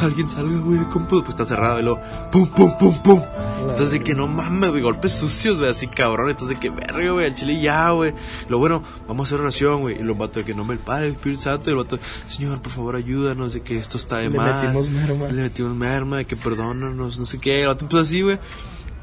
Alguien 0.02 0.28
salga, 0.28 0.58
güey, 0.58 0.80
compa, 0.90 1.10
pues 1.20 1.30
está 1.30 1.44
cerrado 1.44 1.78
y 1.78 1.82
luego, 1.82 2.00
pum, 2.30 2.48
pum, 2.48 2.76
pum, 2.78 3.02
pum. 3.02 3.22
Entonces 3.60 3.92
de 3.92 4.00
que 4.00 4.14
no 4.14 4.26
mames, 4.26 4.70
güey, 4.70 4.82
golpes 4.82 5.12
sucios, 5.12 5.58
güey, 5.58 5.70
así 5.70 5.86
cabrón. 5.86 6.30
Entonces 6.30 6.56
de 6.56 6.60
que 6.60 6.70
verga, 6.70 7.12
güey, 7.12 7.26
al 7.26 7.34
chile 7.34 7.60
ya, 7.60 7.90
güey. 7.90 8.12
Lo 8.48 8.58
bueno, 8.58 8.82
vamos 9.06 9.28
a 9.28 9.34
hacer 9.34 9.40
oración, 9.40 9.80
güey. 9.82 10.00
Y 10.00 10.02
lo 10.02 10.14
vato 10.14 10.40
de 10.40 10.44
que 10.44 10.54
no 10.54 10.64
me 10.64 10.74
el 10.74 10.80
Padre, 10.80 11.06
el 11.06 11.12
Espíritu 11.12 11.42
Santo. 11.42 11.70
Y 11.70 11.72
el 11.72 11.76
vato, 11.76 11.98
Señor, 12.26 12.60
por 12.60 12.72
favor, 12.72 12.96
ayúdanos, 12.96 13.54
de 13.54 13.62
que 13.62 13.78
esto 13.78 13.98
está 13.98 14.18
de 14.18 14.30
Le 14.30 14.36
más. 14.36 14.64
metimos 14.64 14.90
merma. 14.90 15.28
Le 15.28 15.42
metimos 15.42 15.74
merma, 15.74 16.16
de 16.18 16.24
que 16.24 16.36
perdónanos, 16.36 17.18
no 17.18 17.26
sé 17.26 17.38
qué. 17.38 17.62
El 17.62 17.68
vato 17.68 17.84
empezó 17.84 18.00
así, 18.00 18.22
güey. 18.22 18.38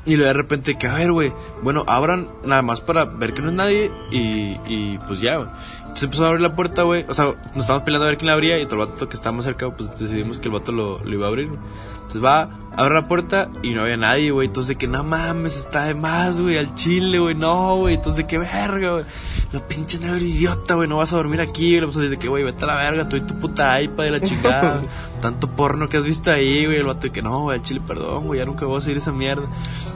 Y 0.06 0.16
luego 0.16 0.28
de 0.28 0.34
repente 0.34 0.78
que, 0.78 0.88
a 0.88 0.96
ver, 0.96 1.12
güey, 1.12 1.34
bueno, 1.62 1.84
abran 1.88 2.30
nada 2.44 2.62
más 2.62 2.82
para 2.82 3.06
ver 3.06 3.34
que 3.34 3.42
no 3.42 3.50
es 3.50 3.56
nadie 3.56 3.92
y, 4.12 4.58
y 4.66 5.00
pues 5.08 5.20
ya, 5.20 5.38
güey. 5.38 5.50
Entonces 5.80 6.04
empezó 6.04 6.26
a 6.26 6.30
abrir 6.30 6.42
la 6.42 6.56
puerta, 6.56 6.84
güey. 6.84 7.06
O 7.08 7.14
sea, 7.14 7.26
nos 7.26 7.58
estábamos 7.58 7.84
peleando 7.84 8.06
a 8.06 8.10
ver 8.10 8.18
quién 8.18 8.28
la 8.28 8.34
abría 8.34 8.60
y 8.60 8.64
otro 8.64 8.80
vato 8.80 9.10
que 9.10 9.16
estaba 9.16 9.36
más 9.36 9.46
cerca, 9.46 9.70
pues 9.76 9.98
decidimos 9.98 10.38
que 10.38 10.48
el 10.48 10.54
vato 10.54 10.72
lo, 10.72 11.00
lo 11.00 11.14
iba 11.14 11.26
a 11.26 11.30
abrir. 11.30 11.50
Entonces 12.10 12.24
va, 12.24 12.50
abre 12.76 12.96
la 12.96 13.08
puerta 13.08 13.50
y 13.62 13.74
no 13.74 13.82
había 13.82 13.98
nadie, 13.98 14.32
güey. 14.32 14.48
Entonces 14.48 14.78
que 14.78 14.88
no 14.88 15.04
mames, 15.04 15.58
está 15.58 15.86
de 15.86 15.96
más, 15.96 16.40
güey, 16.40 16.58
al 16.58 16.74
chile, 16.76 17.20
güey, 17.20 17.36
no, 17.36 17.76
güey. 17.76 17.96
Entonces 17.96 18.24
de 18.24 18.28
que 18.28 18.38
verga, 18.38 18.94
güey. 18.94 19.06
La 19.52 19.68
pinche 19.68 19.98
negro 19.98 20.18
idiota, 20.18 20.76
güey, 20.76 20.88
no 20.88 20.98
vas 20.98 21.12
a 21.12 21.16
dormir 21.16 21.42
aquí. 21.42 21.76
Y 21.76 21.80
le 21.80 21.88
puso 21.88 22.02
de 22.02 22.20
que, 22.20 22.28
güey, 22.28 22.44
vete 22.44 22.66
a 22.66 22.68
la 22.68 22.76
verga, 22.76 23.10
tú 23.10 23.16
y 23.16 23.22
tu 23.22 23.34
puta 23.40 23.82
iPad 23.82 24.04
y 24.06 24.10
la 24.12 24.22
chingada. 24.22 24.84
Tanto 25.22 25.50
porno 25.50 25.90
que 25.90 25.98
has 25.98 26.04
visto 26.04 26.30
ahí, 26.30 26.66
güey. 26.66 26.78
El 26.78 26.86
vato 26.86 27.02
de 27.02 27.12
que 27.12 27.24
no, 27.24 27.42
güey, 27.42 27.58
al 27.58 27.66
chile, 27.66 27.82
perdón, 27.86 28.28
güey, 28.28 28.40
ya 28.40 28.46
nunca 28.46 28.68
voy 28.68 28.78
a 28.78 28.82
seguir 28.82 28.98
esa 28.98 29.12
mierda. 29.12 29.48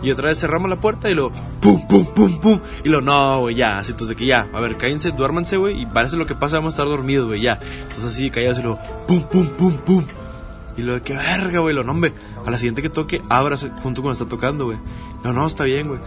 Y 0.02 0.10
otra 0.10 0.30
vez 0.30 0.40
cerramos 0.40 0.72
la 0.72 0.78
puerta 0.78 1.08
y 1.08 1.14
lo 1.14 1.32
pum, 1.62 1.88
pum, 1.88 2.06
pum, 2.06 2.40
pum. 2.40 2.60
Y 2.84 2.90
lo 2.90 3.02
no, 3.02 3.42
güey, 3.42 3.54
ya. 3.54 3.78
Así, 3.78 3.92
entonces 3.92 4.16
de 4.16 4.16
que 4.16 4.26
ya, 4.26 4.48
a 4.52 4.60
ver, 4.60 4.76
cállense, 4.76 5.12
duérmanse, 5.12 5.58
güey. 5.58 5.82
Y 5.82 5.86
parece 5.86 6.18
lo 6.18 6.26
que 6.26 6.34
pasa, 6.34 6.58
vamos 6.58 6.74
a 6.74 6.76
estar 6.76 6.88
dormidos, 6.88 7.28
güey, 7.28 7.42
ya. 7.42 7.60
Entonces 7.84 8.06
así, 8.06 8.32
callados 8.32 8.58
y 8.58 8.64
lo 8.64 8.80
pum, 9.08 9.22
pum, 9.22 9.48
pum, 9.50 9.78
pum. 9.78 10.06
Y 10.76 10.82
lo 10.82 10.96
de 10.96 11.02
que 11.02 11.14
verga, 11.14 11.60
güey, 11.60 11.76
lo 11.76 11.84
nombre. 11.84 12.14
A 12.44 12.50
la 12.50 12.58
siguiente 12.58 12.82
que 12.82 12.90
toque, 12.90 13.22
ábrase 13.30 13.72
junto 13.84 14.02
con 14.02 14.12
está 14.12 14.26
tocando, 14.26 14.66
güey. 14.66 14.80
No, 15.24 15.32
no, 15.32 15.46
está 15.46 15.64
bien, 15.64 15.90
güey. 15.90 16.00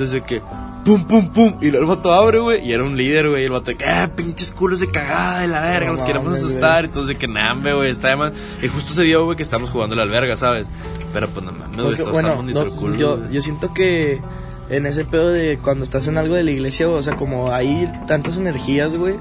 Entonces 0.00 0.22
de 0.22 0.26
que, 0.26 0.42
pum, 0.82 1.04
pum, 1.04 1.28
pum. 1.28 1.56
Y 1.60 1.70
luego 1.70 1.92
el 1.92 1.96
vato 1.96 2.10
abre, 2.14 2.38
güey. 2.38 2.66
Y 2.66 2.72
era 2.72 2.84
un 2.84 2.96
líder, 2.96 3.28
güey. 3.28 3.42
Y 3.42 3.44
el 3.44 3.50
vato 3.50 3.70
de 3.70 3.76
que, 3.76 3.84
eh, 3.84 4.08
pinches 4.08 4.50
culos 4.50 4.80
de 4.80 4.86
cagada 4.86 5.40
de 5.40 5.48
la 5.48 5.60
verga. 5.60 5.88
No 5.88 5.92
nos 5.92 6.02
queremos 6.02 6.32
asustar. 6.32 6.86
Entonces 6.86 7.08
de 7.08 7.16
que, 7.16 7.28
nambe, 7.28 7.74
güey. 7.74 7.90
Está 7.90 8.08
de 8.08 8.16
más. 8.16 8.32
Y 8.62 8.68
justo 8.68 8.94
se 8.94 9.02
dio, 9.02 9.26
güey, 9.26 9.36
que 9.36 9.42
estamos 9.42 9.68
jugando 9.68 9.94
la 9.94 10.04
alberga, 10.04 10.38
¿sabes? 10.38 10.68
Pero 11.12 11.28
pues 11.28 11.44
no 11.44 11.52
mames, 11.52 11.76
güey. 11.76 11.86
Pues 11.88 11.98
Todos 11.98 12.12
bueno, 12.12 12.42
no, 12.42 12.62
el 12.62 12.70
culo, 12.70 12.96
yo, 12.96 13.30
yo 13.30 13.42
siento 13.42 13.74
que 13.74 14.22
en 14.70 14.86
ese 14.86 15.04
pedo 15.04 15.28
de 15.28 15.58
cuando 15.62 15.84
estás 15.84 16.06
en 16.06 16.16
algo 16.16 16.34
de 16.34 16.44
la 16.44 16.50
iglesia, 16.50 16.88
o 16.88 17.02
sea, 17.02 17.14
como 17.14 17.52
hay 17.52 17.92
tantas 18.06 18.38
energías, 18.38 18.96
güey. 18.96 19.16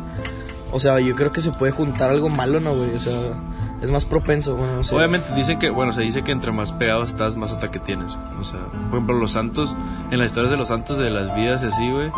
O 0.71 0.79
sea, 0.79 1.01
yo 1.01 1.13
creo 1.13 1.33
que 1.33 1.41
se 1.41 1.51
puede 1.51 1.73
juntar 1.73 2.09
algo 2.09 2.29
malo, 2.29 2.61
¿no, 2.61 2.73
güey? 2.73 2.95
O 2.95 2.99
sea, 3.01 3.33
es 3.81 3.89
más 3.91 4.05
propenso, 4.05 4.55
bueno, 4.55 4.77
no 4.77 4.83
sé. 4.83 4.95
Obviamente 4.95 5.33
dicen 5.35 5.59
que, 5.59 5.69
bueno, 5.69 5.93
se 5.93 6.01
dice 6.01 6.23
que 6.23 6.31
entre 6.31 6.51
más 6.51 6.71
pegado 6.73 7.03
estás, 7.03 7.35
más 7.35 7.51
ataque 7.51 7.79
tienes. 7.79 8.17
O 8.39 8.43
sea, 8.43 8.59
por 8.89 8.99
ejemplo, 8.99 9.17
los 9.17 9.31
santos, 9.31 9.75
en 10.11 10.19
las 10.19 10.27
historias 10.27 10.51
de 10.51 10.57
los 10.57 10.67
santos 10.67 10.97
de 10.97 11.09
las 11.09 11.35
vidas 11.35 11.63
y 11.63 11.67
así, 11.67 11.89
güey, 11.89 12.11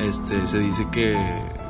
este, 0.00 0.46
se 0.46 0.58
dice 0.58 0.86
que, 0.90 1.16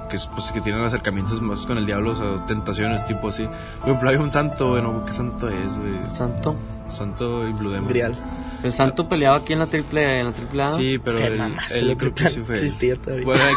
que, 0.09 0.17
es, 0.17 0.27
pues, 0.27 0.53
que 0.53 0.61
tienen 0.61 0.83
acercamientos 0.83 1.41
más 1.43 1.67
con 1.67 1.79
el 1.79 1.87
diablo, 1.87 2.13
o 2.13 2.15
sea, 2.15 2.47
tentaciones 2.47 3.05
tipo 3.05 3.29
así. 3.29 3.49
Por 3.81 3.89
ejemplo, 3.89 4.11
hay 4.11 4.17
un 4.17 4.31
santo, 4.31 4.71
bueno, 4.71 5.05
¿qué 5.05 5.13
santo 5.13 5.49
es, 5.49 5.77
güey? 5.77 6.17
Santo. 6.17 6.57
Santo 6.89 7.49
y 7.49 7.53
Blue 7.53 7.71
Demon. 7.71 7.89
Grial. 7.89 8.17
El 8.63 8.73
santo 8.73 9.09
peleaba 9.09 9.39
aquí 9.39 9.55
en 9.55 9.59
la 9.59 9.67
triple, 9.67 10.21
en 10.21 10.27
la 10.27 10.33
triple 10.33 10.63
A. 10.63 10.71
Sí, 10.71 11.01
pero 11.03 11.19
él 11.19 11.89
lo 11.89 11.97
creo 11.97 12.15
que 12.15 12.29
sí 12.29 12.41
fue. 12.43 12.55
existía 12.57 12.97
todavía. 12.97 13.25
Bueno. 13.25 13.43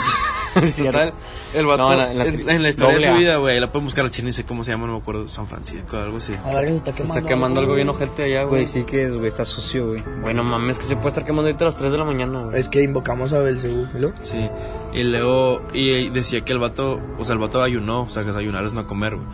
Total, 0.77 1.13
el 1.53 1.65
vato, 1.65 1.83
No, 1.83 1.91
en 1.93 1.97
la- 1.99 2.11
en 2.11 2.45
la 2.45 2.53
en, 2.53 2.63
la 2.63 2.69
historia 2.69 2.87
de 2.89 2.93
doble 2.95 3.07
su 3.07 3.11
A. 3.13 3.17
vida, 3.17 3.35
güey, 3.37 3.59
la 3.59 3.71
pueden 3.71 3.85
buscar 3.85 4.05
al 4.05 4.11
chino 4.11 4.29
y 4.29 4.33
sé 4.33 4.45
cómo 4.45 4.63
se 4.63 4.71
llama, 4.71 4.87
no 4.87 4.93
me 4.93 4.99
acuerdo, 4.99 5.27
San 5.27 5.47
Francisco, 5.47 5.97
algo 5.97 6.17
así. 6.17 6.33
A 6.45 6.53
ver, 6.55 6.69
se 6.69 6.75
está 6.75 6.91
Se 6.91 6.97
quemando. 6.97 7.15
está 7.19 7.27
quemando 7.29 7.59
algo 7.59 7.73
bien 7.75 7.89
ojete 7.89 8.23
allá, 8.23 8.43
Güey, 8.43 8.63
güey. 8.63 8.65
sí 8.73 8.83
que 8.83 9.03
es, 9.03 9.13
güey, 9.15 9.27
está 9.27 9.45
sucio, 9.45 9.87
güey. 9.87 10.03
Bueno, 10.21 10.43
mames, 10.43 10.77
que 10.77 10.85
se 10.85 10.95
puede 10.95 11.09
estar 11.09 11.25
quemando 11.25 11.47
ahorita 11.49 11.65
a 11.65 11.67
las 11.67 11.77
3 11.77 11.91
de 11.91 11.97
la 11.97 12.05
mañana, 12.05 12.43
güey. 12.45 12.59
Es 12.59 12.69
que 12.69 12.81
invocamos 12.81 13.33
a 13.33 13.39
Belcebú, 13.39 13.87
¿no? 13.95 14.13
Sí, 14.21 14.49
y 14.93 15.03
luego, 15.03 15.61
y 15.73 16.09
decía 16.09 16.41
que 16.41 16.53
el 16.53 16.59
vato, 16.59 16.99
o 17.17 17.25
sea, 17.25 17.33
el 17.33 17.39
vato 17.39 17.61
ayunó, 17.61 18.03
o 18.03 18.09
sea, 18.09 18.23
que 18.23 18.31
ayunar 18.31 18.63
es 18.63 18.73
no 18.73 18.87
comer, 18.87 19.15
güey. 19.15 19.27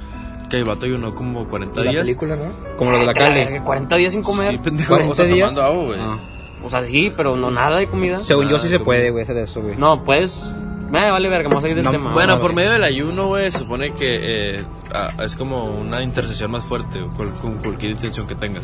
Que 0.50 0.58
el 0.58 0.66
vato 0.66 0.86
ayunó 0.86 1.16
como 1.16 1.48
40 1.48 1.82
La 1.84 1.92
días. 1.92 2.04
película, 2.04 2.36
¿no? 2.36 2.52
Como 2.78 2.92
los 2.92 3.00
de 3.00 3.06
la 3.06 3.14
calle. 3.14 3.62
40 3.64 3.96
días 3.96 4.12
sin 4.12 4.22
comer. 4.22 4.52
Sí, 4.52 4.58
pendejo, 4.58 4.90
40 4.90 5.12
o 5.12 5.16
sea, 5.16 5.26
días. 5.26 5.50
tomando 5.50 5.62
agua, 5.64 5.86
güey. 5.86 6.00
Ah. 6.02 6.20
O 6.64 6.70
sea, 6.70 6.84
sí, 6.84 7.12
pero 7.16 7.38
no 7.38 7.50
nada 7.52 7.78
de 7.78 7.88
comida. 7.88 8.18
Según 8.18 8.50
yo 8.50 8.60
sí 8.60 8.68
se 8.68 8.80
puede, 8.80 9.12
güey, 9.12 9.24
hacer 9.24 9.38
eso, 9.38 9.62
güey. 9.62 9.78
No, 9.78 10.04
pues. 10.04 10.44
Me 10.92 11.10
vale 11.10 11.30
verga, 11.30 11.48
vamos 11.48 11.64
a 11.64 11.70
ir 11.70 11.76
del 11.76 11.86
No, 11.86 11.92
tema. 11.92 12.12
Bueno, 12.12 12.40
por 12.42 12.54
medio 12.54 12.72
del 12.72 12.84
ayuno, 12.84 13.28
güey, 13.28 13.50
se 13.50 13.60
supone 13.60 13.94
que 13.94 14.58
eh, 14.60 14.64
ah, 14.94 15.10
es 15.24 15.36
como 15.36 15.64
una 15.66 16.04
intercesión 16.04 16.52
más 16.52 16.64
fuerte 16.64 17.00
con, 17.16 17.32
con 17.38 17.54
cualquier 17.60 17.92
intención 17.92 18.28
que 18.28 18.36
tengas. 18.36 18.64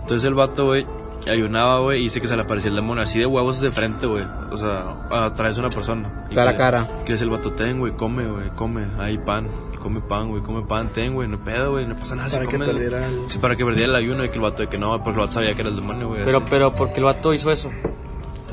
Entonces 0.00 0.24
el 0.26 0.34
vato, 0.34 0.66
güey, 0.66 0.86
ayunaba, 1.30 1.78
güey, 1.78 2.00
y 2.00 2.02
dice 2.04 2.20
que 2.20 2.26
se 2.28 2.36
le 2.36 2.42
aparecía 2.42 2.70
el 2.70 2.76
demonio 2.76 3.04
así 3.04 3.18
de 3.20 3.26
huevos 3.26 3.60
de 3.60 3.70
frente, 3.70 4.06
güey. 4.06 4.24
O 4.50 4.56
sea, 4.56 4.96
atraes 5.10 5.56
a 5.56 5.60
una 5.60 5.70
persona. 5.70 6.26
Y 6.30 6.34
Cara 6.34 6.50
a 6.50 6.56
cara. 6.56 6.88
Que 7.06 7.12
es 7.14 7.22
el 7.22 7.30
vato, 7.30 7.52
ten, 7.52 7.78
güey, 7.78 7.92
come, 7.92 8.26
güey, 8.26 8.50
come, 8.56 8.86
hay 8.98 9.16
pan. 9.18 9.46
Come 9.80 10.00
pan, 10.00 10.30
güey, 10.30 10.42
come 10.42 10.62
pan, 10.62 10.88
ten, 10.88 11.12
güey, 11.14 11.28
no 11.28 11.38
pedo, 11.44 11.72
güey, 11.72 11.86
no 11.86 11.94
pasa 11.94 12.16
nada. 12.16 12.28
Para 12.30 12.46
que 12.46 12.58
perdiera 12.58 13.06
el- 13.06 13.24
Sí, 13.28 13.38
para 13.38 13.54
que 13.54 13.64
perdiera 13.64 13.90
el 13.90 13.96
ayuno 13.96 14.24
y 14.24 14.28
que 14.30 14.34
el 14.36 14.40
vato 14.40 14.62
de 14.62 14.68
que 14.68 14.78
no, 14.78 14.90
porque 15.02 15.10
el 15.10 15.16
vato 15.20 15.32
sabía 15.32 15.54
que 15.54 15.60
era 15.60 15.68
el 15.70 15.76
demonio, 15.76 16.08
güey. 16.08 16.24
Pero, 16.24 16.38
así. 16.38 16.46
pero, 16.50 16.74
¿por 16.74 16.88
qué 16.92 16.98
el 16.98 17.04
vato 17.04 17.32
hizo 17.34 17.52
eso? 17.52 17.70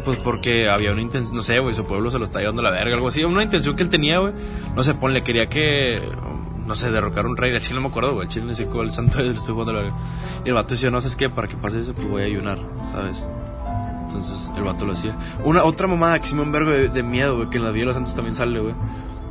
Pues 0.04 0.18
porque 0.18 0.70
había 0.70 0.92
una 0.92 1.02
intención, 1.02 1.36
no 1.36 1.44
sé, 1.44 1.60
güey, 1.60 1.76
su 1.76 1.86
pueblo 1.86 2.10
se 2.10 2.18
lo 2.18 2.26
está 2.26 2.40
llevando 2.40 2.62
a 2.62 2.64
la 2.64 2.72
verga, 2.72 2.96
algo 2.96 3.08
así. 3.08 3.24
Una 3.24 3.44
intención 3.44 3.76
que 3.76 3.84
él 3.84 3.90
tenía, 3.90 4.20
güey. 4.20 4.34
No 4.76 4.84
sé, 4.84 4.94
ponle, 4.96 5.24
quería 5.24 5.48
que, 5.48 6.02
no 6.66 6.76
sé, 6.76 6.92
derrocar 6.92 7.26
un 7.28 7.38
rey. 7.38 7.54
El 7.54 7.62
chile 7.62 7.76
no 7.76 7.82
me 7.82 7.88
acuerdo, 7.90 8.14
güey. 8.14 8.28
El 8.28 8.34
chile 8.34 8.56
sé 8.56 8.66
cuál 8.66 8.92
santo 8.92 9.20
le 9.20 9.32
estoy 9.32 9.54
jugando 9.54 9.72
a 9.72 9.76
la 9.76 9.82
verga. 9.82 9.98
Y 10.46 10.50
el 10.50 10.56
vato 10.56 10.74
decía, 10.74 10.90
no, 10.90 11.00
¿sabes 11.02 11.16
qué? 11.16 11.30
Para 11.30 11.48
que 11.48 11.56
pase 11.58 11.82
eso, 11.82 11.94
pues 11.94 12.08
voy 12.10 12.24
a 12.24 12.26
ayunar, 12.26 12.60
¿sabes? 12.92 13.24
Entonces 14.04 14.52
el 14.58 14.64
vato 14.64 14.86
lo 14.86 14.94
hacía. 14.94 15.16
Una 15.44 15.64
otra 15.64 15.88
mamada 15.88 16.20
que 16.20 16.28
sí 16.28 16.36
me 16.36 16.42
un 16.42 16.52
vergo 16.52 16.72
de, 16.72 16.90
de 16.90 17.04
miedo, 17.04 17.38
güey, 17.38 17.50
que 17.50 17.58
en 17.58 17.64
la 17.64 17.72
vida 17.72 17.82
de 17.82 17.86
los 17.88 17.96
santos 17.96 18.14
también 18.16 18.36
sale, 18.36 18.60
güey. 18.60 18.74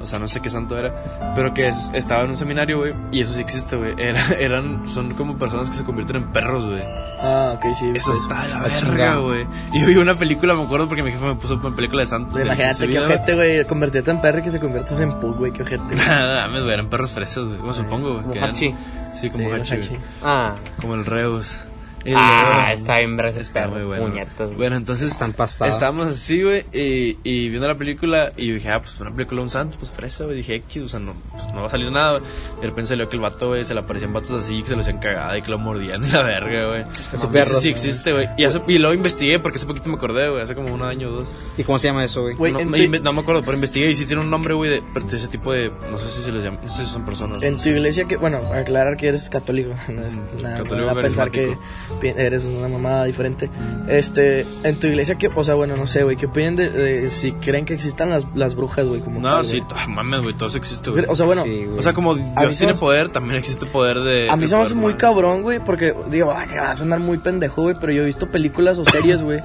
O 0.03 0.07
sea, 0.07 0.19
no 0.19 0.29
sé 0.29 0.41
qué 0.41 0.49
santo 0.51 0.79
era, 0.79 1.33
pero 1.35 1.53
que 1.53 1.69
es- 1.69 1.91
estaba 1.93 2.25
en 2.25 2.31
un 2.31 2.37
seminario, 2.39 2.79
güey, 2.79 2.95
y 3.13 3.21
eso 3.21 3.35
sí 3.35 3.41
existe, 3.41 3.77
güey. 3.77 3.95
Era, 3.99 4.21
eran, 4.39 4.89
son 4.89 5.15
como 5.15 5.37
personas 5.37 5.69
que 5.69 5.77
se 5.77 5.85
convierten 5.85 6.17
en 6.17 6.33
perros, 6.33 6.65
güey. 6.65 6.83
Ah, 7.23 7.53
ok, 7.57 7.65
sí. 7.79 7.91
Eso 7.95 8.13
pues, 8.13 8.19
está 8.21 8.43
de 8.45 8.49
la 8.49 8.61
verga, 8.63 9.17
güey. 9.17 9.47
Y 9.75 9.81
yo 9.83 9.87
vi 9.89 9.97
una 9.97 10.15
película, 10.15 10.55
me 10.55 10.63
acuerdo, 10.63 10.89
porque 10.89 11.03
mi 11.03 11.13
jefe 11.13 11.25
me 11.25 11.35
puso 11.35 11.55
una 11.63 11.77
película 11.77 12.01
de 12.01 12.07
santos. 12.07 12.33
Güey, 12.33 12.45
de- 12.45 12.49
Imagínate 12.55 12.89
qué 12.89 12.99
ojete, 13.01 13.35
güey. 13.35 13.67
Convertirte 13.67 14.11
en 14.11 14.21
perro 14.23 14.39
y 14.39 14.43
que 14.43 14.51
te 14.53 14.59
conviertes 14.61 14.99
en 15.01 15.13
pug, 15.21 15.37
güey. 15.37 15.53
Qué 15.53 15.63
ojete. 15.63 15.83
güey. 15.85 15.97
Nada, 16.09 16.49
me 16.49 16.73
eran 16.73 16.89
perros 16.89 17.13
fresas, 17.13 17.45
güey. 17.45 17.59
Bueno, 17.59 17.75
supongo, 17.75 18.23
güey. 18.23 18.39
eran- 18.39 18.51
Hachi. 18.51 18.75
Sí, 19.13 19.29
como 19.29 19.49
Sí, 19.51 19.55
Hachi, 19.55 19.75
Hachi. 19.75 19.89
güey. 19.89 20.01
Ah. 20.23 20.55
Como 20.81 20.95
el 20.95 21.05
Reus. 21.05 21.59
Y 22.05 22.13
Ah, 22.17 22.73
luego- 22.75 22.95
bien 22.97 23.17
verga 23.17 23.31
ese 23.31 23.41
Está 23.41 23.61
perro. 23.65 23.73
muy 23.73 23.83
bueno. 23.85 24.07
Puñetas. 24.07 24.57
Bueno, 24.57 24.77
entonces 24.77 25.11
Están 25.11 25.33
pastados. 25.35 25.75
estábamos 25.75 26.07
así, 26.07 26.43
güey, 26.43 26.65
y, 26.73 27.19
y 27.25 27.49
viendo 27.51 27.69
la 27.69 27.75
película 27.77 28.33
y 28.37 28.47
yo 28.49 28.55
dije, 28.55 28.71
ah, 28.71 28.81
pues 28.81 28.99
una 29.01 29.11
película 29.15 29.41
de 29.41 29.45
un 29.45 29.51
santo, 29.51 29.77
pues 29.79 29.91
fresa, 29.91 30.25
güey. 30.25 30.37
Dije, 30.37 30.55
X, 30.57 30.83
o 30.83 30.89
sea, 30.89 30.99
no, 31.01 31.15
pues, 31.31 31.43
no 31.55 31.61
va 31.61 31.67
a 31.67 31.71
salir 31.71 31.91
nada, 31.93 32.19
güey. 32.19 32.23
Y 32.57 32.61
de 32.63 32.67
repente 32.69 32.89
salió 32.89 33.09
que 33.09 33.17
el 33.17 33.23
vato, 33.23 33.49
güey, 33.49 33.65
se 33.65 33.75
le 33.75 33.81
aparecían 33.81 34.13
vatos 34.13 34.31
así, 34.31 34.63
que 34.63 34.69
se 34.69 34.75
lo 34.75 34.81
hacían 34.81 34.99
cagada 34.99 35.37
y 35.37 35.43
que 35.43 35.51
lo 35.51 35.59
mordían 35.59 36.03
y 36.05 36.09
la 36.11 36.23
verga, 36.23 36.67
güey. 36.69 36.85
Ese 37.13 37.27
No, 37.27 37.33
perro. 37.33 37.55
sí, 37.57 37.61
sí 37.63 37.69
existe, 37.69 38.13
güey. 38.13 38.29
Y, 38.39 38.45
hace- 38.45 38.63
y 38.67 38.79
luego 38.79 38.95
investigué 38.95 39.39
porque 39.39 39.59
hace 39.59 39.67
poquito 39.67 39.91
me 39.91 39.97
acordé, 39.97 40.31
güey, 40.31 40.43
hace 40.43 40.55
como 40.55 40.73
un 40.73 40.83
año 40.83 41.09
o 41.09 41.13
dos. 41.13 41.35
¿Y 41.59 41.65
cómo 41.65 41.79
se 41.79 41.89
llama 41.89 42.05
eso, 42.05 42.23
güey? 42.23 42.35
No, 42.53 42.61
no 42.65 43.13
me 43.13 43.21
acuerdo, 43.21 43.43
pero 43.43 43.55
investigué 43.55 43.91
y 43.91 43.95
sí 43.97 44.07
tiene 44.07 44.23
un 44.23 44.31
nombre, 44.31 44.55
güey, 44.55 44.71
de, 44.71 44.81
de 44.81 45.17
ese 45.17 45.29
tipo 45.29 45.53
de. 45.53 45.71
No 45.91 45.99
sé 45.99 46.09
si 46.09 46.23
se 46.23 46.33
les 46.33 46.43
llama. 46.45 46.59
No 46.63 46.69
sé 46.69 46.85
si 46.87 46.91
son 46.91 47.05
personas. 47.05 47.43
En 47.43 47.53
no 47.53 47.59
tu 47.59 47.65
sé. 47.65 47.71
iglesia, 47.71 48.05
que, 48.07 48.17
bueno, 48.17 48.39
aclarar 48.55 48.97
que 48.97 49.09
eres 49.09 49.29
católico. 49.29 49.75
No 49.91 50.03
es 50.07 50.15
Mm, 50.17 50.43
nada, 50.43 50.57
católico 50.59 50.95
pensar 50.95 51.31
que 51.31 51.57
eres 52.03 52.45
una 52.47 52.69
mamada 52.69 53.05
diferente. 53.05 53.51
Este, 53.89 54.47
en 54.63 54.77
tu 54.77 54.87
iglesia, 54.87 55.17
que, 55.17 55.29
o 55.35 55.45
sea, 55.45 55.55
bueno, 55.55 55.77
no 55.77 55.87
sé, 55.87 56.03
güey, 56.05 56.17
¿qué 56.17 56.27
opinan 56.27 56.57
de, 56.57 56.71
de 56.71 57.11
si 57.11 57.33
creen 57.33 57.65
que 57.65 57.75
existan 57.75 58.11
las, 58.11 58.27
las 58.35 58.55
brujas, 58.55 58.87
güey? 58.87 59.01
Como 59.01 59.21
No, 59.21 59.29
tal, 59.37 59.45
sí, 59.45 59.63
mames, 59.89 60.23
güey, 60.23 60.35
todo 60.37 60.49
eso 60.49 60.59
existe, 60.59 60.91
güey. 60.91 61.05
O 61.09 61.15
sea, 61.15 61.27
bueno, 61.27 61.43
Sí. 61.45 61.67
O 61.79 61.83
sea, 61.83 61.93
como 61.93 62.15
Dios 62.15 62.57
tiene 62.57 62.73
me- 62.75 62.79
poder, 62.79 63.09
también 63.11 63.37
existe 63.37 63.67
poder 63.67 64.01
de. 64.01 64.29
A 64.31 64.37
mí 64.37 64.45
el 64.45 64.49
se 64.49 64.57
me 64.57 64.63
hace 64.63 64.75
muy 64.75 64.95
cabrón, 64.95 65.43
güey, 65.43 65.59
porque 65.65 65.95
digo, 66.11 66.33
ay, 66.37 66.49
va 66.57 66.71
a 66.73 66.77
sonar 66.77 67.01
muy 67.01 67.19
pendejo, 67.19 67.63
güey, 67.63 67.77
pero 67.81 67.93
yo 67.93 68.03
he 68.03 68.07
visto 68.07 68.29
películas 68.31 68.79
o 68.79 68.85
series, 68.85 69.23
güey, 69.23 69.41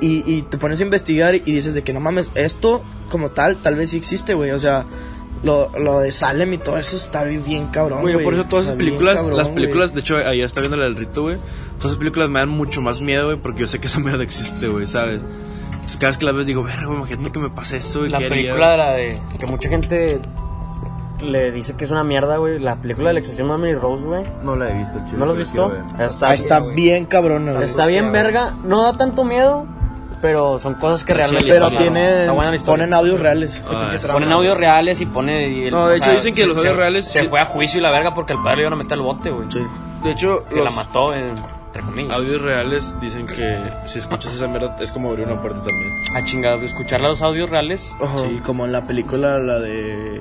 y, 0.00 0.22
y 0.30 0.42
te 0.42 0.58
pones 0.58 0.80
a 0.80 0.84
investigar 0.84 1.34
y 1.34 1.40
dices 1.40 1.74
de 1.74 1.82
que 1.82 1.92
no 1.92 2.00
mames, 2.00 2.30
esto 2.34 2.82
como 3.10 3.30
tal, 3.30 3.56
tal 3.56 3.74
vez 3.76 3.90
sí 3.90 3.96
existe, 3.98 4.34
güey, 4.34 4.50
o 4.50 4.58
sea, 4.58 4.84
lo, 5.42 5.70
lo 5.78 5.98
de 6.00 6.12
Salem 6.12 6.52
y 6.54 6.58
todo 6.58 6.78
eso 6.78 6.96
está 6.96 7.24
bien, 7.24 7.66
cabrón, 7.68 8.00
Güey, 8.02 8.22
por 8.22 8.32
eso 8.34 8.44
todas 8.44 8.66
esas 8.66 8.76
películas, 8.76 9.16
cabrón, 9.16 9.36
las 9.36 9.48
películas, 9.48 9.92
de 9.94 10.00
hecho, 10.00 10.16
ahí 10.16 10.40
está 10.40 10.60
viendo 10.60 10.76
la 10.76 10.84
del 10.84 10.96
rito, 10.96 11.22
güey. 11.22 11.36
Todas 11.82 11.92
esas 11.92 11.98
películas 11.98 12.28
me 12.28 12.38
dan 12.38 12.48
mucho 12.48 12.80
más 12.80 13.00
miedo, 13.00 13.26
güey, 13.26 13.36
porque 13.38 13.60
yo 13.60 13.66
sé 13.66 13.80
que 13.80 13.88
esa 13.88 13.98
mierda 14.00 14.22
existe, 14.22 14.68
güey, 14.68 14.86
¿sabes? 14.86 15.22
Entonces, 15.72 15.96
cada 15.96 16.08
vez 16.10 16.18
que 16.18 16.24
las 16.26 16.34
ves 16.36 16.46
digo, 16.46 16.62
verga, 16.62 16.86
güey, 16.86 16.98
imagínate 16.98 17.32
que 17.32 17.38
me 17.40 17.50
pase 17.50 17.78
eso, 17.78 18.02
La 18.06 18.18
¿qué 18.18 18.26
haría?" 18.26 18.36
película 18.42 18.70
de 18.70 18.76
la 18.78 18.90
de. 18.92 19.20
Que 19.38 19.46
mucha 19.46 19.68
gente 19.68 20.20
le 21.20 21.50
dice 21.52 21.74
que 21.76 21.84
es 21.84 21.90
una 21.90 22.04
mierda, 22.04 22.36
güey. 22.36 22.58
La 22.60 22.76
película 22.76 23.08
del 23.08 23.18
exorcismo 23.18 23.52
de 23.52 23.58
Emily 23.58 23.74
Rose, 23.74 24.04
güey. 24.04 24.22
No 24.44 24.54
la 24.56 24.70
he 24.70 24.78
visto, 24.78 25.00
chido. 25.06 25.18
¿No 25.18 25.26
lo 25.26 25.32
has 25.32 25.38
visto? 25.38 25.72
Está, 25.98 26.28
Ah, 26.30 26.34
está 26.34 26.60
bien 26.60 27.04
cabrón, 27.06 27.50
güey. 27.50 27.62
está 27.64 27.86
bien 27.86 28.12
verga. 28.12 28.52
No 28.64 28.82
da 28.84 28.96
tanto 28.96 29.24
miedo, 29.24 29.66
pero 30.20 30.58
son 30.60 30.74
cosas 30.74 31.02
que 31.04 31.12
Está 31.12 31.24
realmente 31.24 31.48
pero 31.52 31.64
pasan. 31.66 31.78
tiene, 31.80 32.20
Está 32.20 32.32
buena 32.32 32.50
la 32.50 32.56
historia. 32.56 32.82
ponen 32.84 32.94
audios 32.94 33.20
reales. 33.20 33.62
Ah, 33.68 33.90
está 33.94 34.12
Ponen 34.12 34.30
audios 34.32 34.56
reales 34.56 35.00
y 35.00 35.06
pone. 35.06 35.48
y 35.48 35.64
el- 35.66 35.72
No, 35.72 35.88
de 35.88 35.96
hecho, 35.96 36.04
sea, 36.06 36.14
dicen 36.14 36.34
que 36.34 36.46
los 36.46 36.56
audios 36.58 36.76
reales 36.76 37.06
Se 37.06 37.28
fue 37.28 37.40
a 37.40 37.44
juicio 37.46 37.78
y 37.80 37.82
la 37.82 37.90
verga 37.90 38.14
porque 38.14 38.32
el 38.34 38.38
padre 38.40 38.56
le 38.58 38.62
iban 38.62 38.72
a 38.74 38.76
meter 38.76 38.92
al 38.94 39.02
bote, 39.02 39.30
güey. 39.30 39.46
Sí. 39.50 39.60
De 40.04 40.10
hecho, 40.12 40.44
Que 40.48 40.56
los 40.56 40.64
la 40.64 40.70
mató, 40.72 41.14
eh, 41.14 41.22
entre 41.72 41.82
comillas. 41.82 42.12
audios 42.12 42.42
reales 42.42 42.94
dicen 43.00 43.26
que 43.26 43.58
si 43.86 43.98
escuchas 43.98 44.34
esa 44.34 44.46
mierda 44.46 44.76
es 44.80 44.92
como 44.92 45.10
abrir 45.10 45.26
una 45.26 45.40
puerta 45.40 45.60
también. 45.60 46.02
A 46.14 46.24
chingado, 46.24 46.60
escuchar 46.62 47.00
los 47.00 47.22
audios 47.22 47.48
reales. 47.48 47.92
Sí, 48.18 48.40
como 48.44 48.66
en 48.66 48.72
la 48.72 48.86
película, 48.86 49.38
la 49.38 49.58
de... 49.58 50.16
eh, 50.16 50.20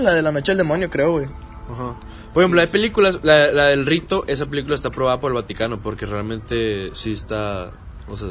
La 0.00 0.12
de 0.14 0.22
la 0.22 0.32
noche 0.32 0.52
del 0.52 0.58
demonio, 0.58 0.90
creo, 0.90 1.12
güey. 1.12 1.26
Ajá. 1.70 1.94
Por 2.34 2.42
ejemplo, 2.42 2.60
hay 2.60 2.66
películas, 2.66 3.20
la, 3.22 3.50
la 3.50 3.64
del 3.66 3.86
rito, 3.86 4.24
esa 4.26 4.44
película 4.46 4.74
está 4.74 4.88
aprobada 4.88 5.18
por 5.20 5.30
el 5.30 5.34
Vaticano 5.36 5.78
porque 5.78 6.04
realmente 6.04 6.90
sí 6.92 7.12
está, 7.12 7.70
o 8.08 8.16
sea, 8.16 8.28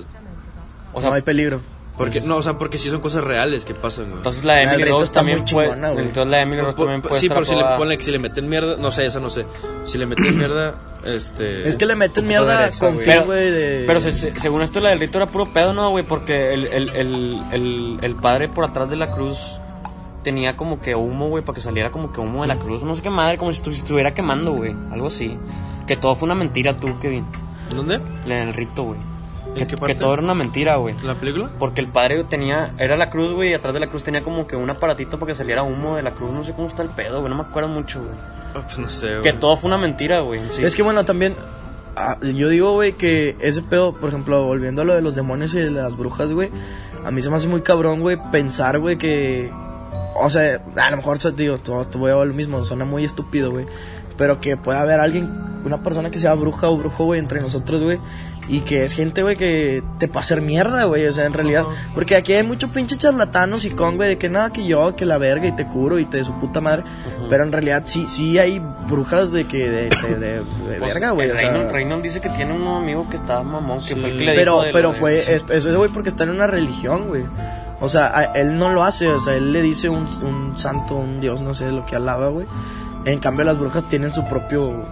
O 0.94 1.02
sea, 1.02 1.10
no 1.10 1.16
hay 1.16 1.24
peligro. 1.24 1.60
Porque 1.98 2.20
no, 2.22 2.38
o 2.38 2.42
sea, 2.42 2.58
porque 2.58 2.78
sí 2.78 2.90
son 2.90 3.00
cosas 3.00 3.24
reales 3.24 3.64
que 3.66 3.74
pasan, 3.74 4.06
güey. 4.06 4.18
entonces 4.18 4.44
la 4.44 4.54
de 4.56 4.64
Emily 4.64 4.84
Rose 4.92 5.04
está 5.06 5.20
también 5.22 5.40
muy 5.44 5.48
puede. 5.52 5.70
chingona. 5.70 5.90
Entonces 5.92 6.28
la 6.28 6.38
de 6.38 6.44
Emily 6.44 6.62
Pues, 6.62 6.66
Rose 6.76 6.78
también 6.86 7.02
puede 7.02 7.20
sí, 7.22 7.30
pero 7.30 7.46
si 7.46 7.52
le, 7.52 7.58
aprobada. 7.58 7.78
ponle 7.78 7.98
que 7.98 8.04
si 8.04 8.12
le 8.12 8.20
meten 8.20 8.50
mierda, 8.50 8.76
no 8.78 8.92
sé, 8.92 9.06
esa 9.06 9.20
no 9.20 9.30
sé. 9.30 9.46
Si 9.86 9.98
le 9.98 10.06
meten 10.06 10.38
mierda, 10.38 10.76
este 11.06 11.70
Es 11.70 11.78
que 11.78 11.86
le 11.86 11.96
meten 11.96 12.28
mierda 12.28 12.70
con 12.80 13.00
fin, 13.00 13.22
güey, 13.26 13.50
de... 13.52 13.84
Pero 13.88 14.02
se- 14.02 14.12
se- 14.12 14.38
según 14.40 14.62
esto, 14.62 14.80
la 14.82 14.90
del 14.90 15.00
rito 15.00 15.18
era 15.20 15.28
puro 15.28 15.54
pedo, 15.54 15.74
¿no, 15.74 15.90
güey? 15.92 16.04
Porque 16.04 16.54
el, 16.54 16.66
el, 16.68 16.90
el, 16.90 17.42
el, 17.52 18.00
el 18.02 18.16
padre 18.16 18.50
por 18.50 18.64
atrás 18.66 18.90
de 18.90 18.96
la 18.98 19.12
cruz 19.12 19.60
tenía 20.24 20.58
como 20.58 20.82
que 20.82 20.96
humo, 20.96 21.30
güey, 21.30 21.44
para 21.46 21.56
que 21.56 21.62
saliera 21.62 21.92
como 21.92 22.12
que 22.12 22.20
humo 22.20 22.42
de 22.42 22.48
la 22.48 22.58
cruz. 22.58 22.82
No 22.84 22.96
sé 22.96 23.02
qué 23.04 23.10
madre, 23.12 23.38
como 23.38 23.52
si 23.54 23.62
estuviera 23.70 24.14
quemando, 24.14 24.52
güey. 24.54 24.76
Algo 24.92 25.08
así. 25.08 25.38
Que 25.88 25.96
todo 25.98 26.16
fue 26.16 26.26
una 26.26 26.36
mentira, 26.36 26.80
tú, 26.80 27.00
Kevin. 27.00 27.26
¿Dónde? 27.70 28.00
En 28.26 28.32
el 28.32 28.54
rito, 28.54 28.84
güey. 28.84 29.00
¿En 29.56 29.68
Que, 29.68 29.76
qué 29.76 29.86
que 29.86 29.96
todo 29.96 30.14
era 30.14 30.24
una 30.24 30.34
mentira, 30.34 30.76
güey. 30.78 30.96
¿La 31.04 31.16
película? 31.16 31.50
Porque 31.58 31.82
el 31.82 31.88
padre 31.88 32.24
tenía, 32.24 32.74
era 32.78 32.98
la 32.98 33.10
cruz, 33.10 33.34
güey, 33.34 33.52
y 33.52 33.54
atrás 33.54 33.74
de 33.74 33.80
la 33.80 33.88
cruz 33.88 34.04
tenía 34.04 34.22
como 34.22 34.48
que 34.48 34.56
un 34.56 34.70
aparatito 34.70 35.20
para 35.20 35.32
que 35.32 35.36
saliera 35.36 35.64
humo 35.64 35.96
de 35.96 36.04
la 36.04 36.12
cruz. 36.12 36.32
No 36.32 36.44
sé 36.44 36.54
cómo 36.54 36.68
está 36.68 36.84
el 36.84 36.90
pedo, 36.90 37.20
güey. 37.20 37.30
No 37.30 37.36
me 37.36 37.48
acuerdo 37.48 37.70
mucho, 37.70 38.00
güey. 38.00 38.14
Ah, 38.56 38.62
pues 38.66 38.80
no 38.80 38.90
sé, 38.90 39.20
güey. 39.20 39.22
Que 39.22 39.34
todo 39.34 39.58
fue 39.58 39.68
una 39.68 39.78
mentira, 39.78 40.22
güey. 40.22 40.42
sí. 40.50 40.64
Es 40.64 40.76
que 40.76 40.84
bueno, 40.84 41.06
también 41.06 41.36
ah, 41.96 42.18
yo 42.22 42.50
digo, 42.50 42.74
güey, 42.74 42.94
que 42.94 43.36
ese 43.40 43.62
pedo, 43.62 43.94
por 43.94 44.10
ejemplo, 44.10 44.46
volviendo 44.46 44.82
a 44.82 44.86
lo 44.86 44.94
de 44.94 45.02
los 45.02 45.16
demonios 45.16 45.54
y 45.54 45.60
de 45.60 45.72
las 45.72 45.98
brujas, 45.98 46.32
güey, 46.32 46.50
a 47.04 47.12
mí 47.12 47.22
se 47.22 47.30
me 47.30 47.36
hace 47.36 47.48
muy 47.48 47.62
cabrón, 47.62 48.02
güey, 48.02 48.18
pensar, 48.32 48.80
güey, 48.80 48.98
que 48.98 49.52
o 50.16 50.30
sea, 50.30 50.62
a 50.78 50.92
lo 50.92 50.98
mejor 50.98 51.20
digo, 51.36 51.58
te 51.58 51.72
te 51.92 51.98
voy 51.98 52.12
a 52.12 52.16
ver 52.16 52.28
lo 52.28 52.34
mismo, 52.34 52.64
suena 52.64 52.86
muy 52.86 53.04
estúpido, 53.04 53.52
güey, 53.52 53.66
pero 54.18 54.40
que 54.40 54.56
pueda 54.56 54.82
haber 54.82 55.00
alguien, 55.00 55.30
una 55.66 55.84
persona 55.84 56.10
que 56.10 56.20
sea 56.20 56.34
bruja 56.36 56.70
o 56.70 56.78
brujo, 56.78 57.04
güey, 57.06 57.20
entre 57.20 57.42
nosotros, 57.42 57.84
güey, 57.84 58.00
Y 58.48 58.60
que 58.62 58.84
es 58.84 58.94
gente, 58.94 59.24
güey, 59.24 59.36
que 59.36 59.82
te 59.98 60.08
puede 60.08 60.20
hacer 60.22 60.42
mierda, 60.42 60.84
güey. 60.84 61.08
O 61.08 61.12
sea, 61.12 61.26
en 61.26 61.34
realidad. 61.34 61.64
Porque 61.96 62.16
aquí 62.16 62.34
hay 62.34 62.44
mucho 62.44 62.68
pinche 62.68 62.96
charlatanos 62.98 63.66
y 63.66 63.72
con, 63.72 63.96
güey, 63.98 64.10
de 64.10 64.18
que 64.20 64.30
nada, 64.30 64.52
que 64.52 64.66
yo, 64.68 64.96
que 64.96 65.06
la 65.06 65.18
verga 65.18 65.48
y 65.48 65.52
te 65.56 65.66
curo 65.66 65.98
y 65.98 66.06
te 66.06 66.18
de 66.18 66.24
su 66.24 66.40
puta 66.40 66.62
madre. 66.62 66.84
Pero 67.28 67.44
en 67.44 67.52
realidad 67.52 67.84
sí 67.86 68.06
sí 68.08 68.38
hay 68.38 68.62
brujas 68.88 69.32
de 69.32 69.46
que. 69.46 69.68
de, 69.70 69.90
de, 69.90 70.16
de- 70.20 70.36
de 70.36 70.42
Pues, 70.78 70.94
verga, 70.94 71.10
güey. 71.12 71.32
Reynon 71.32 72.02
dice 72.04 72.22
que 72.22 72.30
tiene 72.30 72.54
un 72.54 72.68
amigo 72.68 73.10
que 73.10 73.16
está 73.16 73.42
mamón, 73.42 73.80
que 73.84 73.96
fue 73.96 74.12
el 74.12 74.18
que 74.20 74.26
le 74.26 74.36
pero, 74.36 74.60
dijo 74.62 74.74
pero 74.74 74.94
fue, 74.94 75.16
es- 75.16 75.28
eso 75.30 75.70
es, 75.70 75.76
güey, 75.76 75.90
porque 75.90 76.10
está 76.10 76.24
en 76.26 76.30
una 76.30 76.46
religión, 76.46 77.08
güey. 77.08 77.24
O 77.80 77.90
sea, 77.90 78.08
a- 78.16 78.24
él 78.36 78.58
no 78.58 78.70
lo 78.70 78.84
hace, 78.84 79.08
o 79.10 79.20
sea, 79.20 79.34
él 79.36 79.52
le 79.54 79.62
dice 79.64 79.90
un, 79.90 80.08
un 80.24 80.54
santo, 80.58 80.96
un 80.96 81.20
dios, 81.20 81.42
no 81.42 81.54
sé, 81.56 81.72
lo 81.72 81.86
que 81.88 81.96
alaba, 81.96 82.30
güey. 82.30 82.46
En 83.06 83.20
cambio, 83.20 83.44
las 83.44 83.58
brujas 83.58 83.88
tienen 83.90 84.12
su 84.14 84.24
propio... 84.28 84.86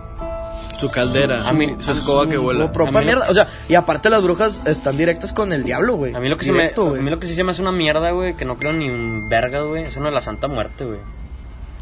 Su 0.78 0.90
caldera, 0.90 1.48
A 1.48 1.54
mí- 1.54 1.76
su 1.80 1.92
escoba 1.92 2.28
que 2.28 2.36
su 2.36 2.42
vuela. 2.42 2.72
propia 2.72 3.00
A 3.00 3.04
mí- 3.04 3.12
O 3.30 3.34
sea, 3.34 3.48
y 3.70 3.76
aparte 3.76 4.10
las 4.10 4.22
brujas 4.22 4.60
están 4.66 4.98
directas 4.98 5.32
con 5.34 5.54
el 5.54 5.64
diablo, 5.64 5.96
güey. 5.96 6.14
A 6.16 6.20
mí 6.20 6.28
lo 6.30 6.38
que, 6.38 6.46
se 6.46 6.52
me, 6.52 6.60
Directo, 6.60 6.88
a 6.88 6.90
güey. 6.90 7.02
mí 7.02 7.10
lo 7.10 7.20
que 7.20 7.28
sí 7.28 7.36
se 7.36 7.44
me 7.44 7.52
hace 7.52 7.62
una 7.62 7.72
mierda, 7.72 8.12
güey, 8.12 8.36
que 8.36 8.44
no 8.46 8.58
creo 8.58 8.74
ni 8.74 8.90
un 8.90 9.30
verga, 9.30 9.62
güey, 9.62 9.84
es 9.84 9.96
una 9.98 10.08
de 10.08 10.16
la 10.16 10.22
Santa 10.22 10.48
Muerte, 10.48 10.84
güey. 10.86 11.00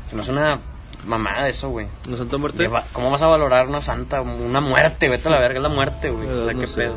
Se 0.09 0.15
me 0.15 0.21
hace 0.21 0.31
una 0.31 0.59
mamada 1.05 1.47
eso, 1.47 1.69
güey. 1.69 1.87
¿No 2.07 2.17
Santa 2.17 2.37
Muerte? 2.37 2.63
De 2.63 2.67
va- 2.67 2.83
¿Cómo 2.93 3.09
vas 3.09 3.21
a 3.21 3.27
valorar 3.27 3.67
una 3.67 3.81
santa? 3.81 4.21
Una 4.21 4.61
muerte, 4.61 5.09
vete 5.09 5.27
a 5.29 5.31
la 5.31 5.39
verga, 5.39 5.57
es 5.57 5.63
la 5.63 5.69
muerte, 5.69 6.09
güey. 6.11 6.27
O 6.29 6.45
sea, 6.45 6.53
no 6.53 6.59
qué 6.59 6.67
sé. 6.67 6.81
pedo. 6.81 6.95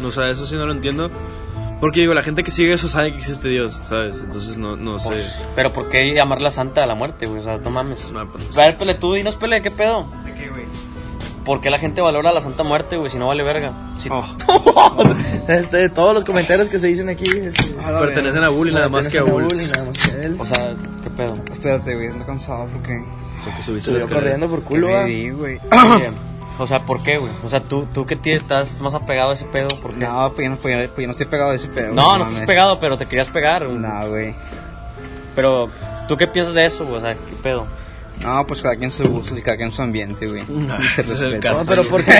No, 0.00 0.08
o 0.08 0.10
sea, 0.10 0.28
eso 0.30 0.46
sí 0.46 0.56
no 0.56 0.66
lo 0.66 0.72
entiendo. 0.72 1.10
Porque 1.80 2.00
digo, 2.00 2.14
la 2.14 2.22
gente 2.22 2.42
que 2.42 2.50
sigue 2.50 2.72
eso 2.72 2.88
sabe 2.88 3.12
que 3.12 3.18
existe 3.18 3.48
Dios, 3.48 3.78
¿sabes? 3.88 4.20
Entonces 4.22 4.56
no, 4.56 4.74
no 4.76 4.98
sé. 4.98 5.08
Pues, 5.08 5.42
pero 5.54 5.72
¿por 5.72 5.88
qué 5.90 6.14
llamarla 6.14 6.50
santa 6.50 6.82
a 6.82 6.86
la 6.86 6.94
muerte, 6.94 7.26
güey? 7.26 7.40
O 7.40 7.44
sea, 7.44 7.58
no 7.58 7.70
mames. 7.70 8.10
No, 8.10 8.26
pues, 8.32 8.56
A 8.58 8.62
ver, 8.62 8.76
Pele, 8.78 8.94
tú 8.94 9.12
dinos, 9.12 9.34
Pele, 9.36 9.60
¿qué 9.60 9.70
pedo? 9.70 10.06
¿Por 11.44 11.60
qué 11.60 11.68
la 11.70 11.78
gente 11.78 12.00
valora 12.00 12.32
la 12.32 12.40
santa 12.40 12.62
muerte, 12.62 12.96
güey, 12.96 13.10
si 13.10 13.18
no 13.18 13.26
vale 13.28 13.42
verga? 13.42 13.72
Si- 13.98 14.08
Oh, 14.10 14.24
Este, 15.48 15.88
todos 15.90 16.14
los 16.14 16.24
comentarios 16.24 16.68
que 16.70 16.78
se 16.78 16.86
dicen 16.86 17.08
aquí... 17.10 17.24
este, 17.38 17.74
pertenecen 17.74 18.42
a 18.44 18.48
Bully 18.48 18.72
nada 18.72 18.88
más 18.88 19.08
que 19.08 19.18
a 19.18 19.22
Bully. 19.24 19.46
Bully, 19.48 19.66
nada 19.66 19.84
más 19.84 19.98
que 20.08 20.12
a 20.16 20.20
él. 20.20 20.36
O 20.38 20.46
sea, 20.46 20.74
¿qué 21.02 21.10
pedo? 21.10 21.36
Espérate, 21.52 21.94
güey, 21.94 22.08
ando 22.08 22.24
cansado 22.26 22.64
porque. 22.66 22.98
Porque 23.44 23.62
subiste 23.62 23.90
Subió 23.90 24.08
corriendo 24.08 24.48
por 24.48 24.60
¿Qué 24.60 24.64
culo, 24.66 24.86
me 24.86 24.94
va. 24.94 25.04
di, 25.04 25.30
güey? 25.30 25.60
Oye, 25.96 26.10
o 26.58 26.66
sea, 26.66 26.84
¿por 26.86 27.02
qué, 27.02 27.18
güey? 27.18 27.32
O 27.44 27.50
sea, 27.50 27.60
tú, 27.60 27.86
tú 27.92 28.06
que 28.06 28.16
tienes- 28.16 28.42
estás 28.42 28.80
más 28.80 28.94
apegado 28.94 29.32
a 29.32 29.34
ese 29.34 29.44
pedo, 29.44 29.68
¿por 29.82 29.92
qué? 29.92 29.98
No, 30.06 30.32
pues 30.34 30.44
yo 30.46 30.50
no, 30.50 30.56
pues, 30.56 30.74
yo- 30.82 30.88
pues 30.94 31.02
yo 31.02 31.06
no 31.08 31.10
estoy 31.10 31.26
pegado 31.26 31.50
a 31.50 31.54
ese 31.54 31.68
pedo. 31.68 31.88
no, 31.94 32.02
no 32.12 32.18
mames. 32.20 32.28
estás 32.32 32.46
pegado, 32.46 32.80
pero 32.80 32.96
te 32.96 33.04
querías 33.06 33.28
pegar. 33.28 33.66
güey. 33.66 33.78
No, 33.78 34.08
güey. 34.08 34.34
Pero, 35.34 35.68
¿tú 36.08 36.16
qué 36.16 36.26
piensas 36.26 36.54
de 36.54 36.64
eso, 36.64 36.84
güey? 36.86 36.96
O 36.98 37.00
sea, 37.02 37.14
¿qué 37.14 37.34
pedo? 37.42 37.66
No, 38.22 38.46
pues 38.46 38.62
cada 38.62 38.76
quien 38.76 38.90
su 38.90 39.06
gusto 39.08 39.36
y 39.36 39.42
cada 39.42 39.56
quien 39.56 39.70
su 39.72 39.82
ambiente, 39.82 40.26
güey. 40.26 40.44
No, 40.48 40.76
Se 40.94 41.00
ese 41.02 41.12
es 41.14 41.20
el 41.20 41.30
respeta. 41.32 41.52
No, 41.58 41.64
pero 41.66 41.86
¿por 41.88 42.02
qué? 42.04 42.12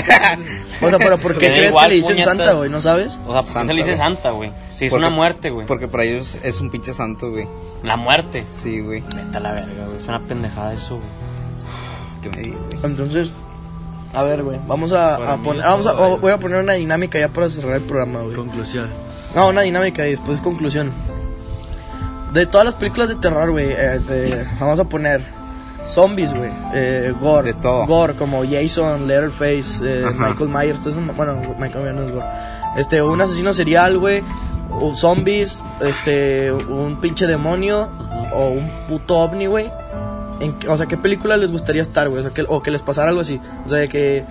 O 0.83 0.91
sea, 0.91 0.99
pero 0.99 1.17
¿por 1.19 1.33
qué 1.39 1.47
crees 1.47 1.71
igual, 1.71 1.85
que 1.85 1.89
le 1.89 1.95
dicen 1.97 2.13
puñetas. 2.15 2.37
santa, 2.37 2.53
güey? 2.55 2.69
¿No 2.71 2.81
sabes? 2.81 3.19
O 3.27 3.33
sea, 3.33 3.43
¿por 3.43 3.45
qué 3.45 3.51
Santa, 3.53 3.67
se 3.69 3.75
le 3.75 3.79
dice 3.83 3.91
güey. 3.91 3.99
santa, 3.99 4.31
güey? 4.33 4.53
Si 4.77 4.85
es 4.87 4.91
Porque- 4.91 5.07
una 5.07 5.15
muerte, 5.15 5.51
güey. 5.51 5.67
Porque 5.67 5.89
para 5.89 6.05
ellos 6.05 6.37
es 6.43 6.61
un 6.61 6.71
pinche 6.71 6.93
santo, 6.95 7.31
güey. 7.31 7.47
La 7.83 7.97
muerte. 7.97 8.45
Sí, 8.51 8.81
güey. 8.81 9.03
Vete 9.15 9.37
a 9.37 9.41
la 9.41 9.53
verga, 9.53 9.87
güey. 9.87 9.97
Es 9.99 10.05
una 10.09 10.21
pendejada 10.27 10.75
eso, 10.75 10.97
güey. 10.97 11.09
¿Qué 12.23 12.29
me 12.31 12.37
di, 12.43 12.51
güey? 12.51 12.81
Entonces, 12.85 13.31
a 14.13 14.23
ver, 14.25 14.43
güey, 14.43 14.59
vamos 14.67 14.93
a, 14.93 15.17
Para 15.19 15.33
a 15.33 15.37
mí 15.37 15.45
poner, 15.45 15.63
es 15.65 15.71
vamos 15.71 15.87
a, 15.87 15.93
todo, 15.93 16.19
voy 16.19 16.33
a 16.33 16.39
poner 16.39 16.61
una 16.61 16.73
dinámica 16.75 17.19
ya 17.19 17.29
para 17.29 17.49
cerrar 17.49 17.77
el 17.77 17.83
programa, 17.83 18.21
güey. 18.23 18.35
Conclusión. 18.35 18.91
No, 19.35 19.49
una 19.49 19.63
dinámica 19.63 20.07
y 20.07 20.11
después 20.11 20.41
conclusión. 20.41 20.93
De 22.33 22.47
todas 22.47 22.65
las 22.65 22.75
películas 22.75 23.09
de 23.09 23.15
terror, 23.17 23.51
güey, 23.53 23.69
eh, 23.71 24.45
vamos 24.59 24.79
a 24.81 24.85
poner 24.85 25.23
zombies, 25.89 26.33
güey, 26.35 26.51
eh, 26.75 27.13
gore, 27.21 27.53
De 27.53 27.55
todo. 27.61 27.87
gore 27.87 28.15
como 28.15 28.43
Jason, 28.45 29.07
Letterface, 29.07 29.81
eh. 29.83 30.05
Michael 30.17 30.49
Myers, 30.49 30.79
entonces, 30.79 31.03
bueno, 31.17 31.37
Michael 31.59 31.83
Myers 31.85 31.97
no 31.97 32.03
es 32.05 32.11
gore. 32.13 32.27
Este, 32.77 33.03
un 33.03 33.21
asesino 33.21 33.53
serial, 33.55 33.99
güey, 33.99 34.23
o 34.71 34.95
zombies, 34.97 35.63
este, 35.81 36.51
un 36.53 37.01
pinche 37.01 37.27
demonio 37.27 37.89
o 38.35 38.49
un 38.49 38.69
puto 38.89 39.19
ovni, 39.19 39.47
güey. 39.47 39.71
O 40.69 40.77
sea, 40.77 40.87
¿qué 40.87 40.97
película 40.97 41.37
les 41.37 41.53
gustaría 41.53 41.81
estar, 41.83 42.09
güey? 42.09 42.21
O 42.21 42.23
sea, 42.25 42.33
que, 42.35 42.45
o 42.49 42.61
que 42.61 42.71
les 42.71 42.83
pasara 42.83 43.11
algo 43.11 43.21
así. 43.21 43.41
O 43.65 43.69
sea, 43.69 43.79
de 43.79 43.89
que 43.89 44.25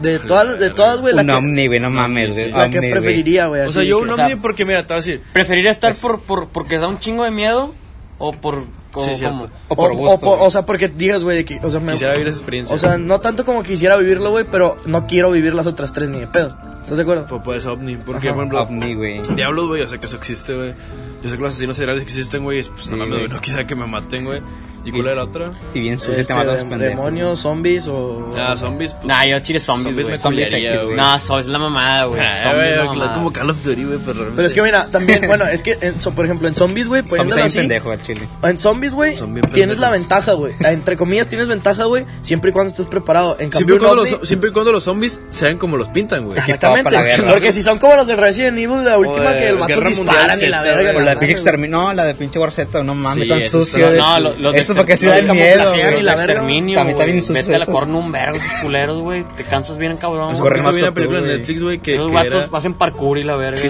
de 0.00 0.18
todas, 0.18 0.58
de 0.58 0.70
todas, 0.70 0.98
güey, 1.00 1.14
Un 1.14 1.28
ovni, 1.28 1.66
güey, 1.66 1.78
no 1.78 1.90
mames, 1.90 2.32
güey. 2.32 2.50
la 2.50 2.70
que 2.70 2.80
preferiría, 2.80 3.46
güey. 3.46 3.60
O 3.62 3.70
sea, 3.70 3.82
yo 3.84 3.98
un 4.00 4.08
o 4.10 4.16
sea- 4.16 4.24
ovni 4.26 4.36
porque, 4.36 4.64
mira, 4.64 4.82
te 4.82 4.88
voy 4.88 4.94
a 4.94 4.96
decir. 4.96 5.22
¿Preferiría 5.32 5.70
estar 5.70 5.92
por, 6.00 6.20
por, 6.20 6.48
porque 6.48 6.78
da 6.78 6.88
un 6.88 6.98
chingo 6.98 7.24
de 7.24 7.30
miedo? 7.30 7.74
¿O 8.18 8.32
por.? 8.32 8.64
Como- 8.92 9.14
Sí, 9.14 9.22
como- 9.24 9.48
O 9.68 9.74
por 9.76 9.92
o, 9.92 9.96
gusto, 9.96 10.28
o, 10.28 10.44
o 10.46 10.50
sea, 10.50 10.64
porque 10.64 10.88
digas, 10.88 11.24
güey, 11.24 11.38
de 11.38 11.44
que, 11.44 11.58
o 11.62 11.70
sea, 11.70 11.80
me, 11.80 11.92
Quisiera 11.92 12.12
vivir 12.12 12.28
esa 12.28 12.38
experiencia. 12.38 12.76
o 12.76 12.78
sea, 12.78 12.98
no 12.98 13.20
tanto 13.20 13.44
como 13.44 13.62
quisiera 13.62 13.96
vivirlo, 13.96 14.30
güey, 14.30 14.44
pero 14.50 14.76
no 14.86 15.06
quiero 15.06 15.30
vivir 15.30 15.54
las 15.54 15.66
otras 15.66 15.92
tres 15.92 16.10
ni 16.10 16.20
de 16.20 16.26
pedo. 16.28 16.56
¿Estás 16.82 16.96
de 16.96 17.02
acuerdo? 17.02 17.26
Pues 17.26 17.42
puede 17.42 17.60
ser 17.60 17.70
ovni. 17.70 17.96
Porque, 17.96 18.28
Ajá. 18.28 18.34
por 18.34 18.44
ejemplo, 18.44 18.62
Ovni, 18.62 18.94
güey. 18.94 19.20
diablos, 19.34 19.68
güey, 19.68 19.82
yo 19.82 19.88
sé 19.88 19.98
que 19.98 20.06
eso 20.06 20.16
existe, 20.16 20.54
güey. 20.54 20.74
Yo 21.22 21.30
sé 21.30 21.36
que 21.36 21.42
los 21.42 21.52
asesinos 21.52 21.76
seriales 21.76 22.02
que 22.04 22.10
existen, 22.10 22.42
güey. 22.42 22.62
Pues 22.64 22.86
no 22.88 22.94
Sí, 22.94 22.98
mames, 22.98 23.08
güey. 23.08 23.20
güey, 23.20 23.32
no 23.32 23.40
quisiera 23.40 23.66
que 23.66 23.74
me 23.76 23.86
maten, 23.86 24.24
güey. 24.24 24.42
¿Y 24.84 24.90
cuál 24.90 25.06
es 25.06 25.14
la 25.16 25.22
otra? 25.22 25.52
Y 25.74 25.80
bien 25.80 25.96
sucio 26.00 26.14
Este, 26.14 26.24
te 26.24 26.34
matas, 26.34 26.58
de- 26.58 26.64
pendejo. 26.64 26.90
demonios, 26.90 27.38
zombies 27.38 27.86
o... 27.86 28.32
Ah, 28.36 28.56
zombies. 28.56 28.94
Pues, 28.94 29.04
Nah, 29.04 29.24
yo 29.24 29.38
chile 29.38 29.60
zombies, 29.60 29.94
güey. 29.94 30.18
Zombies 30.18 30.50
güey. 30.50 30.96
No, 30.96 31.18
so, 31.20 31.38
es 31.38 31.46
la 31.46 31.60
mamada, 31.60 32.06
güey. 32.06 32.20
Ah, 32.20 33.12
como 33.14 33.32
Call 33.32 33.50
of 33.50 33.62
Duty, 33.62 33.84
güey, 33.84 33.98
pero 33.98 34.14
realmente. 34.14 34.34
Pero 34.34 34.48
es 34.48 34.54
que 34.54 34.62
mira, 34.62 34.88
también, 34.88 35.20
bueno, 35.28 35.44
es 35.46 35.62
que, 35.62 35.78
en- 35.80 36.02
so- 36.02 36.10
por 36.10 36.24
ejemplo, 36.24 36.48
en 36.48 36.56
zombies, 36.56 36.88
güey, 36.88 37.04
Zombies 37.04 37.36
así... 37.36 37.58
pendejo 37.58 37.94
chile. 37.98 38.26
En 38.42 38.58
zombies, 38.58 38.92
güey, 38.92 39.14
tienes 39.54 39.78
la 39.78 39.88
ventaja, 39.90 40.32
güey. 40.32 40.52
Entre 40.64 40.96
comillas, 40.96 41.28
tienes 41.28 41.46
ventaja, 41.46 41.84
güey, 41.84 42.04
siempre 42.22 42.50
y 42.50 42.52
cuando 42.52 42.70
estés 42.70 42.88
preparado. 42.88 43.36
En 43.38 43.52
Siempre 43.52 43.76
cambio, 43.76 43.76
y, 43.76 43.78
cuando 43.78 44.16
los, 44.18 44.28
siempre 44.28 44.50
y 44.50 44.52
cuando 44.52 44.72
los 44.72 44.82
zombies 44.82 45.22
sean 45.28 45.58
como 45.58 45.76
los 45.76 45.86
pintan, 45.90 46.24
güey. 46.24 46.40
Exactamente, 46.74 46.84
para 46.84 47.02
la 47.02 47.16
guerra. 47.16 47.32
porque 47.32 47.52
si 47.52 47.62
son 47.62 47.78
como 47.78 47.96
los 47.96 48.06
de 48.06 48.16
Resident 48.16 48.58
Evil, 48.58 48.84
la 48.84 48.98
última 48.98 49.30
de 49.32 49.38
que 49.38 49.48
el 49.48 49.56
vato 49.56 49.80
disparan 49.80 50.38
y 50.40 50.46
la 50.46 50.62
verga. 50.62 50.90
O 50.90 50.94
la 51.00 51.04
la 51.04 51.10
de 51.12 51.16
pinche 51.18 51.32
exterminio. 51.32 51.76
No, 51.78 51.92
la 51.92 52.04
de 52.04 52.14
pinche 52.14 52.38
War 52.38 52.52
Z, 52.52 52.82
no 52.84 52.94
mames, 52.94 53.26
Sí, 53.26 53.32
están 53.32 53.50
sucios. 53.50 53.94
No, 53.94 54.20
los 54.20 54.52
de- 54.54 54.58
Eso 54.60 54.74
porque 54.74 54.96
sí 54.96 55.06
los 55.06 55.14
da 55.26 55.34
miedo, 55.34 55.74
y 55.74 56.02
la 56.02 56.14
verga. 56.14 56.22
exterminio, 56.24 56.78
También 56.78 56.96
está 56.96 57.04
bien 57.04 57.18
sucio 57.20 57.34
Vete 57.34 57.54
a 57.54 57.58
la 57.58 57.66
corno 57.66 57.98
un 57.98 58.14
esos 58.14 58.42
culeros, 58.62 59.02
güey. 59.02 59.24
Te 59.36 59.44
cansas 59.44 59.78
bien, 59.78 59.96
cabrón. 59.96 60.36
Poquito 60.36 60.62
más 60.62 60.72
con 60.72 60.82
una 60.82 60.94
película 60.94 61.18
en 61.18 61.24
güey. 61.24 61.38
Netflix, 61.38 61.62
güey, 61.62 61.78
que, 61.78 61.92
que 61.94 61.98
vatos 61.98 62.48
hacen 62.52 62.74
parkour 62.74 63.18
y 63.18 63.24
la 63.24 63.36
verga. 63.36 63.60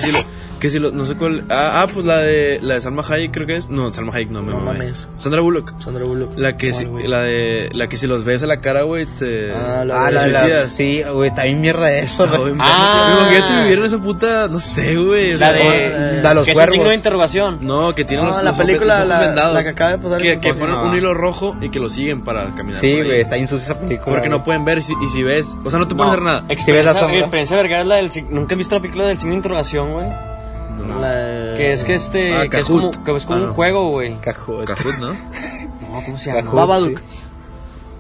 Que 0.63 0.71
si 0.71 0.79
lo, 0.79 0.93
no 0.93 1.05
sé 1.05 1.17
cuál, 1.17 1.43
ah, 1.51 1.83
ah, 1.83 1.89
pues 1.93 2.07
la 2.07 2.19
de, 2.19 2.61
la 2.63 2.75
de 2.75 2.81
Salma 2.81 3.03
Hayek 3.03 3.33
creo 3.33 3.49
que 3.49 3.57
es, 3.57 3.69
no, 3.69 3.93
Salma 3.93 4.15
Hayek 4.15 4.31
no, 4.31 4.43
me 4.45 4.53
No 4.53 4.61
mamé. 4.61 4.79
mames. 4.79 5.09
Sandra 5.17 5.41
Bullock. 5.41 5.75
Sandra 5.83 6.05
Bullock. 6.05 6.31
La 6.39 6.57
que, 6.57 6.73
si, 6.73 6.87
la 7.05 7.23
de, 7.23 7.69
la 7.75 7.89
que 7.89 7.97
si 7.97 8.07
los 8.07 8.23
ves 8.23 8.45
a 8.45 8.47
la 8.47 8.61
cara, 8.61 8.83
güey, 8.85 9.07
te, 9.07 9.51
Ah, 9.53 9.85
la 9.85 10.05
Ah, 10.05 10.07
de 10.07 10.13
la, 10.13 10.23
te 10.25 10.31
la, 10.31 10.39
suicidas. 10.39 10.71
sí, 10.71 11.03
güey, 11.13 11.31
está 11.31 11.43
bien 11.43 11.61
mierda 11.61 11.91
eso, 11.99 12.29
Ah, 12.33 12.37
güey. 12.39 12.55
Ah. 12.61 13.19
Imagínate 13.23 13.63
vivir 13.65 13.79
en 13.81 13.85
esa 13.87 13.99
puta, 13.99 14.47
no 14.47 14.61
sé, 14.61 14.95
güey. 14.95 15.35
o 15.35 15.39
La 15.39 15.53
de. 15.53 16.21
la 16.23 16.29
de 16.29 16.35
los 16.37 16.45
que 16.45 16.53
es 16.53 16.57
cuervos. 16.57 16.75
signo 16.75 16.89
de 16.91 16.95
interrogación. 16.95 17.59
No, 17.61 17.93
que 17.97 18.05
tienen 18.05 18.25
No, 18.27 18.31
los, 18.31 18.43
la 18.45 18.51
los 18.51 18.59
película, 18.59 18.97
ojos 18.99 19.09
la- 19.09 19.19
vendados. 19.21 19.55
la 19.55 19.63
que 19.65 19.69
acaba 19.71 19.91
de 19.91 19.99
pasar 19.99 20.23
Que, 20.23 20.39
que 20.39 20.55
ponen 20.55 20.77
no. 20.77 20.85
un 20.91 20.97
hilo 20.97 21.13
rojo 21.13 21.57
y 21.61 21.71
que 21.71 21.81
lo 21.81 21.89
siguen 21.89 22.23
para 22.23 22.55
caminar. 22.55 22.81
Sí, 22.81 23.03
güey, 23.03 23.21
está 23.21 23.35
bien 23.35 23.49
sucia 23.49 23.65
esa 23.65 23.81
película. 23.81 24.15
Porque 24.15 24.29
no 24.29 24.45
pueden 24.45 24.65
ver 24.65 24.79
y 24.79 24.83
si, 24.83 24.95
y 25.05 25.09
si 25.09 25.25
ves, 25.25 25.59
o 25.65 25.71
sea, 25.71 25.81
no 25.81 25.89
te 25.89 25.97
pueden 25.97 26.13
hacer 26.13 26.23
nada. 26.23 26.39
Si 26.43 26.47
ves 26.47 26.49
la 26.49 26.53
Experiencia, 26.93 27.01
sombra. 27.01 27.19
experiencia 27.19 27.57
vergara 27.57 27.81
es 27.83 27.87
la 27.89 27.95
del. 27.97 28.11
Nunca 28.31 28.55
he 28.55 28.57
visto 28.57 28.77
la 28.77 28.81
película 28.81 29.09
del 29.09 29.19
signo 29.19 29.31
de 29.33 29.37
interrogación, 29.39 29.93
güey. 29.95 30.32
No. 30.79 31.01
La 31.01 31.57
Que 31.57 31.73
es 31.73 31.85
que 31.85 31.95
este. 31.95 32.35
Ah, 32.35 32.49
que 32.49 32.59
es 32.61 32.67
como, 32.67 32.91
que 32.91 33.17
es 33.17 33.27
como 33.27 33.39
Ah, 33.45 33.49
un 33.49 33.55
juego, 33.55 33.91
güey. 33.91 34.15
Cajot. 34.21 34.65
Kahoot, 34.65 34.99
¿no? 34.99 35.13
No, 35.93 36.03
¿cómo 36.05 36.17
se 36.17 36.31
llama? 36.31 36.41
Kahoot. 36.43 36.55
Babadook. 36.57 37.01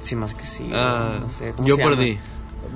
Sí, 0.00 0.16
más 0.16 0.32
que 0.34 0.46
sí. 0.46 0.70
Ah, 0.72 1.18
no 1.20 1.28
sé, 1.28 1.52
¿cómo 1.54 1.68
yo 1.68 1.76
se 1.76 1.82
llama? 1.82 1.96
perdí. 1.96 2.18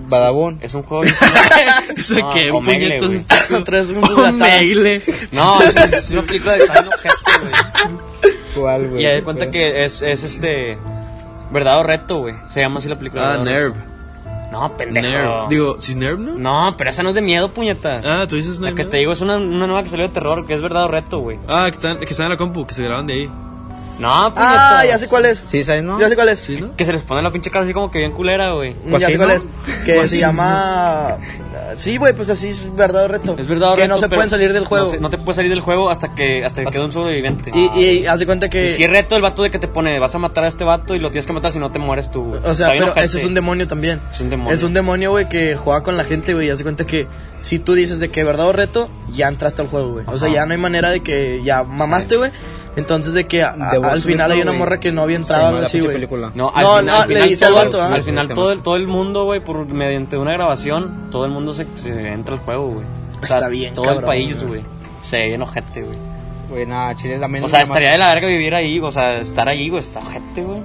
Badabun. 0.08 0.58
Es 0.62 0.74
un 0.74 0.82
juego. 0.82 1.04
¿Eso 1.96 2.18
No, 2.18 2.32
qué? 2.34 2.50
Omegle, 2.50 3.00
güey. 3.00 3.24
Omegle. 4.28 5.02
No, 5.32 5.60
es, 5.62 5.76
es 5.76 6.10
una 6.10 6.22
película 6.22 6.52
de 6.52 6.66
Final 6.66 6.84
Cut, 6.84 7.40
güey. 7.40 8.32
¿Cuál, 8.54 8.88
güey? 8.90 9.02
Y 9.02 9.06
hay 9.06 9.14
de 9.16 9.22
cuenta 9.22 9.50
que 9.50 9.84
es, 9.84 10.02
es 10.02 10.22
este. 10.22 10.78
Verdadero 11.50 11.82
reto, 11.84 12.18
güey. 12.18 12.34
Se 12.52 12.60
llama 12.60 12.78
así 12.80 12.88
la 12.88 12.98
película. 12.98 13.22
Ah, 13.22 13.38
Verdadero 13.38 13.70
Nerv. 13.70 13.74
Reto. 13.74 13.95
No, 14.52 14.76
pendejo. 14.76 15.06
Nerv. 15.08 15.48
Digo, 15.48 15.76
¿si 15.80 15.92
es 15.92 15.98
Nerv, 15.98 16.18
no? 16.18 16.34
No, 16.34 16.76
pero 16.76 16.90
esa 16.90 17.02
no 17.02 17.08
es 17.10 17.14
de 17.14 17.22
miedo, 17.22 17.48
puñeta. 17.50 18.00
Ah, 18.04 18.26
tú 18.28 18.36
dices 18.36 18.60
la 18.60 18.66
Nerv. 18.70 18.76
que 18.76 18.84
te 18.84 18.96
digo 18.98 19.12
es 19.12 19.20
una, 19.20 19.36
una 19.36 19.66
nueva 19.66 19.82
que 19.82 19.88
salió 19.88 20.06
de 20.06 20.14
terror, 20.14 20.46
que 20.46 20.54
es 20.54 20.62
verdadero 20.62 20.90
reto, 20.92 21.18
güey. 21.18 21.38
Ah, 21.48 21.66
que 21.70 21.76
están, 21.76 21.98
que 21.98 22.04
están 22.04 22.26
en 22.26 22.30
la 22.30 22.36
compu, 22.36 22.66
que 22.66 22.74
se 22.74 22.82
graban 22.84 23.06
de 23.06 23.12
ahí. 23.14 23.30
No, 23.98 24.34
puñeta. 24.34 24.80
Ah, 24.80 24.84
ya 24.86 24.98
sé 24.98 25.08
cuál 25.08 25.24
es. 25.26 25.42
Sí, 25.46 25.64
¿sabes, 25.64 25.82
no? 25.82 25.98
Ya 25.98 26.08
sé 26.08 26.14
cuál 26.16 26.28
es. 26.28 26.40
¿Sí, 26.40 26.60
no? 26.60 26.76
Que 26.76 26.84
se 26.84 26.92
les 26.92 27.02
pone 27.02 27.22
la 27.22 27.30
pinche 27.32 27.50
cara 27.50 27.64
así 27.64 27.72
como 27.72 27.90
que 27.90 27.98
bien 27.98 28.12
culera, 28.12 28.52
güey. 28.52 28.74
Ya 28.98 29.08
sé 29.08 29.16
cuál 29.16 29.30
es. 29.32 29.42
Que 29.86 29.94
Cocino. 29.96 30.08
se 30.08 30.18
llama. 30.18 31.16
Sí, 31.78 31.96
güey, 31.96 32.12
pues 32.14 32.28
así 32.28 32.48
es 32.48 32.74
verdad 32.76 33.04
o 33.04 33.08
reto. 33.08 33.36
Es 33.38 33.46
verdadero 33.46 33.76
Que 33.76 33.82
reto. 33.82 33.94
no 33.94 34.00
se 34.00 34.08
pueden 34.08 34.28
salir 34.30 34.52
del 34.52 34.64
juego. 34.64 34.84
No, 34.86 34.90
se- 34.90 34.98
no 35.00 35.10
te 35.10 35.16
puedes 35.18 35.36
salir 35.36 35.50
del 35.50 35.60
juego 35.60 35.90
hasta 35.90 36.14
que 36.14 36.44
hasta 36.44 36.64
que 36.64 36.70
quede 36.70 36.84
un 36.84 36.92
sobreviviente. 36.92 37.50
Y, 37.54 37.80
y 37.80 38.06
haz 38.06 38.18
de 38.18 38.26
cuenta 38.26 38.50
que. 38.50 38.66
Y 38.66 38.68
si 38.70 38.84
es 38.84 38.90
reto 38.90 39.16
el 39.16 39.22
vato 39.22 39.42
de 39.42 39.50
que 39.50 39.58
te 39.58 39.68
pone, 39.68 39.98
vas 39.98 40.14
a 40.14 40.18
matar 40.18 40.44
a 40.44 40.48
este 40.48 40.64
vato 40.64 40.94
y 40.94 40.98
lo 40.98 41.10
tienes 41.10 41.26
que 41.26 41.32
matar 41.32 41.52
si 41.52 41.58
no 41.58 41.70
te 41.70 41.78
mueres 41.78 42.10
tú. 42.10 42.24
güey. 42.24 42.40
O 42.44 42.54
sea, 42.54 42.66
Está 42.66 42.72
bien 42.72 42.78
pero 42.80 42.92
ojete. 42.92 43.06
ese 43.06 43.18
es 43.20 43.24
un 43.24 43.34
demonio 43.34 43.66
también. 43.68 44.00
Es 44.12 44.20
un 44.20 44.28
demonio. 44.30 44.52
Es 44.54 44.62
un 44.62 44.74
demonio, 44.74 45.10
güey, 45.12 45.28
que 45.28 45.56
juega 45.56 45.82
con 45.82 45.96
la 45.96 46.04
gente, 46.04 46.34
güey. 46.34 46.48
De 46.48 46.62
cuenta 46.62 46.84
que 46.86 47.06
si 47.42 47.58
tú 47.58 47.74
dices 47.74 48.00
de 48.00 48.08
que 48.10 48.24
verdad 48.24 48.46
o 48.46 48.52
reto, 48.52 48.88
ya 49.12 49.28
entraste 49.28 49.62
al 49.62 49.68
juego, 49.68 49.92
güey. 49.92 50.04
O 50.08 50.18
sea, 50.18 50.28
Ajá. 50.28 50.36
ya 50.36 50.46
no 50.46 50.52
hay 50.52 50.58
manera 50.58 50.90
de 50.90 51.00
que 51.00 51.42
ya 51.44 51.62
mamaste, 51.62 52.16
güey. 52.16 52.30
Entonces 52.76 53.14
de 53.14 53.26
que 53.26 53.42
a- 53.42 53.54
a- 53.58 53.70
al 53.90 54.00
final 54.02 54.30
hay 54.32 54.40
una 54.42 54.52
morra 54.52 54.78
que 54.78 54.92
no 54.92 55.02
había 55.02 55.16
entrado 55.16 55.46
algo 55.46 55.60
la 55.60 55.66
así, 55.66 55.80
güey. 55.80 55.94
película. 55.94 56.30
No, 56.34 56.52
al 56.54 56.62
No, 56.62 56.78
final, 56.78 56.86
no, 56.86 56.92
al 56.94 57.08
le 57.08 57.14
final 57.14 57.28
dice 57.30 57.44
al 57.46 57.54
todo, 57.54 57.64
vato, 57.64 57.82
¿ah? 57.82 57.94
al 57.94 58.02
final 58.02 58.28
Sí, 58.28 58.34
todo, 58.34 58.52
el- 58.52 58.60
todo 58.62 58.76
el 58.76 58.86
mundo, 58.86 59.24
güey, 59.24 59.40
por 59.40 59.66
mediante 59.66 60.18
una 60.18 60.32
grabación, 60.32 61.08
todo 61.10 61.24
el 61.24 61.30
mundo 61.32 61.54
se, 61.54 61.66
se 61.82 61.90
entra 62.12 62.34
al 62.34 62.40
juego, 62.40 62.68
güey. 62.68 62.86
O 63.22 63.26
sea, 63.26 63.38
Está 63.38 63.48
bien, 63.48 63.72
Todo 63.72 63.86
cabrón, 63.86 64.04
el 64.04 64.06
país, 64.08 64.42
güey. 64.44 64.60
Se 65.02 65.16
ve 65.16 65.34
enojete, 65.34 65.82
güey. 65.82 65.96
Güey, 66.50 66.64
nada, 66.66 66.94
Chile 66.94 67.18
también. 67.18 67.42
O 67.44 67.48
sea, 67.48 67.62
estaría 67.62 67.90
de 67.92 67.98
la 67.98 68.12
verga 68.14 68.28
vivir 68.28 68.54
ahí, 68.54 68.78
o 68.78 68.92
sea, 68.92 69.18
estar 69.20 69.48
ahí, 69.48 69.68
güey, 69.68 69.82
está 69.82 69.98
ojete, 70.00 70.42
güey. 70.42 70.60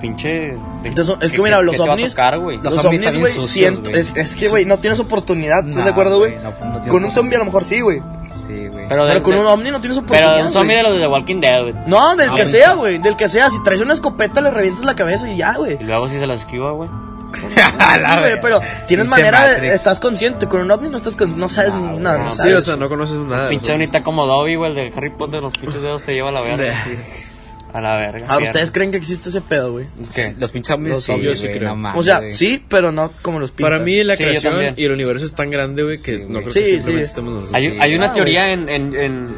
Pinche. 0.00 0.54
Entonces, 0.84 1.16
es 1.20 1.30
¿qué- 1.30 1.36
que 1.36 1.42
mira, 1.42 1.60
los 1.62 1.78
ovnis- 1.80 2.10
tocar? 2.10 2.38
Los 2.38 2.62
Los, 2.62 2.82
zombies 2.82 3.02
ovnis, 3.06 3.18
güey, 3.18 3.44
siento. 3.46 3.90
Es, 3.90 4.12
es 4.16 4.34
que, 4.34 4.48
güey, 4.48 4.64
no 4.64 4.78
tienes 4.78 5.00
oportunidad, 5.00 5.58
¿estás 5.66 5.76
Nah, 5.76 5.84
de 5.84 5.90
acuerdo, 5.90 6.18
güey? 6.18 6.36
no- 6.36 6.80
no 6.80 6.88
Con 6.88 7.04
un 7.04 7.10
zombie 7.10 7.36
a 7.36 7.38
lo 7.40 7.44
mejor 7.46 7.64
sí, 7.64 7.80
güey. 7.80 8.00
Sí, 8.46 8.68
güey. 8.68 8.88
Pero, 8.88 9.04
de- 9.04 9.12
Pero 9.12 9.22
con 9.22 9.34
de- 9.34 9.40
un 9.40 9.46
ovni 9.46 9.70
no 9.70 9.80
tienes 9.80 9.98
Pero 9.98 10.06
oportunidad. 10.18 10.46
un 10.46 10.52
zombie 10.52 10.76
de 10.76 10.82
los 10.82 10.92
de 10.92 10.98
The 11.00 11.06
Walking 11.06 11.40
Dead, 11.40 11.62
güey. 11.62 11.74
No, 11.86 12.16
del 12.16 12.30
Ah, 12.30 12.34
que 12.36 12.46
sea, 12.46 12.72
güey. 12.74 12.98
Del 12.98 13.16
que 13.16 13.28
sea. 13.28 13.50
Si 13.50 13.62
traes 13.62 13.80
una 13.80 13.94
escopeta, 13.94 14.40
le 14.40 14.50
revientas 14.50 14.84
la 14.84 14.94
cabeza 14.94 15.30
y 15.30 15.36
ya, 15.38 15.54
güey. 15.54 15.78
Y 15.80 15.84
luego 15.84 16.08
si 16.08 16.18
se 16.18 16.26
las 16.26 16.40
esquiva, 16.40 16.72
güey. 16.72 16.88
La 17.56 18.14
Sí, 18.16 18.20
güey, 18.20 18.40
pero 18.40 18.60
tienes 18.86 19.06
Pinche 19.06 19.20
manera 19.20 19.46
de. 19.48 19.74
Estás 19.74 20.00
consciente. 20.00 20.46
Con 20.46 20.60
un 20.62 20.70
ovni 20.70 20.88
no 20.88 20.96
estás 20.96 21.16
con, 21.16 21.38
No 21.38 21.48
sabes 21.48 21.72
Ah, 21.74 21.94
nada. 21.98 22.18
no. 22.18 22.24
No, 22.26 22.30
Sí, 22.32 22.38
sabes. 22.38 22.54
o 22.56 22.60
sea, 22.62 22.76
no 22.76 22.88
conoces 22.88 23.18
nada. 23.18 23.48
Pinche 23.48 23.64
o 23.64 23.66
sea, 23.66 23.74
bonita 23.74 24.02
como 24.02 24.26
Dobby, 24.26 24.54
güey, 24.54 24.70
el 24.70 24.76
de 24.76 24.92
Harry 24.96 25.10
Potter, 25.10 25.42
los 25.42 25.52
pinches 25.58 25.82
dedos 25.82 26.02
te 26.02 26.14
lleva 26.14 26.28
a 26.30 26.32
la 26.32 26.40
verga. 26.40 26.72
A 27.76 27.80
la 27.82 27.96
verga. 27.96 28.20
Ahora, 28.26 28.36
fierro. 28.38 28.44
¿ustedes 28.52 28.70
creen 28.70 28.90
que 28.90 28.96
existe 28.96 29.28
ese 29.28 29.40
pedo, 29.42 29.72
güey? 29.72 29.86
¿Qué? 30.14 30.34
Los 30.38 30.50
pinches 30.52 30.68
zombies. 30.74 30.98
Sí, 31.00 31.12
zombies 31.12 31.38
sí 31.40 31.46
güey, 31.48 31.58
creo. 31.58 31.68
no 31.70 31.76
mames, 31.76 32.00
O 32.00 32.02
sea, 32.02 32.18
güey. 32.20 32.32
sí, 32.32 32.64
pero 32.68 32.90
no 32.92 33.10
como 33.22 33.38
los 33.38 33.50
pintan. 33.50 33.72
Para 33.72 33.84
mí 33.84 34.02
la 34.02 34.16
Sí, 34.16 34.22
yo 34.22 34.28
creación 34.30 34.52
también. 34.54 34.74
y 34.78 34.84
el 34.84 34.92
universo 34.92 35.26
es 35.26 35.34
tan 35.34 35.50
grande, 35.50 35.82
güey, 35.82 36.00
que 36.00 36.16
Sí, 36.16 36.22
no 36.22 36.40
güey. 36.40 36.40
creo 36.44 36.52
Sí, 36.52 36.60
que 36.60 36.66
simplemente 36.66 36.98
sí. 37.06 37.10
estemos 37.10 37.34
nosotros. 37.34 37.54
Hay, 37.54 37.94
una 37.94 38.06
ah, 38.06 38.12
teoría 38.12 38.50
en, 38.52 38.68
en, 38.68 38.94
en. 38.96 39.34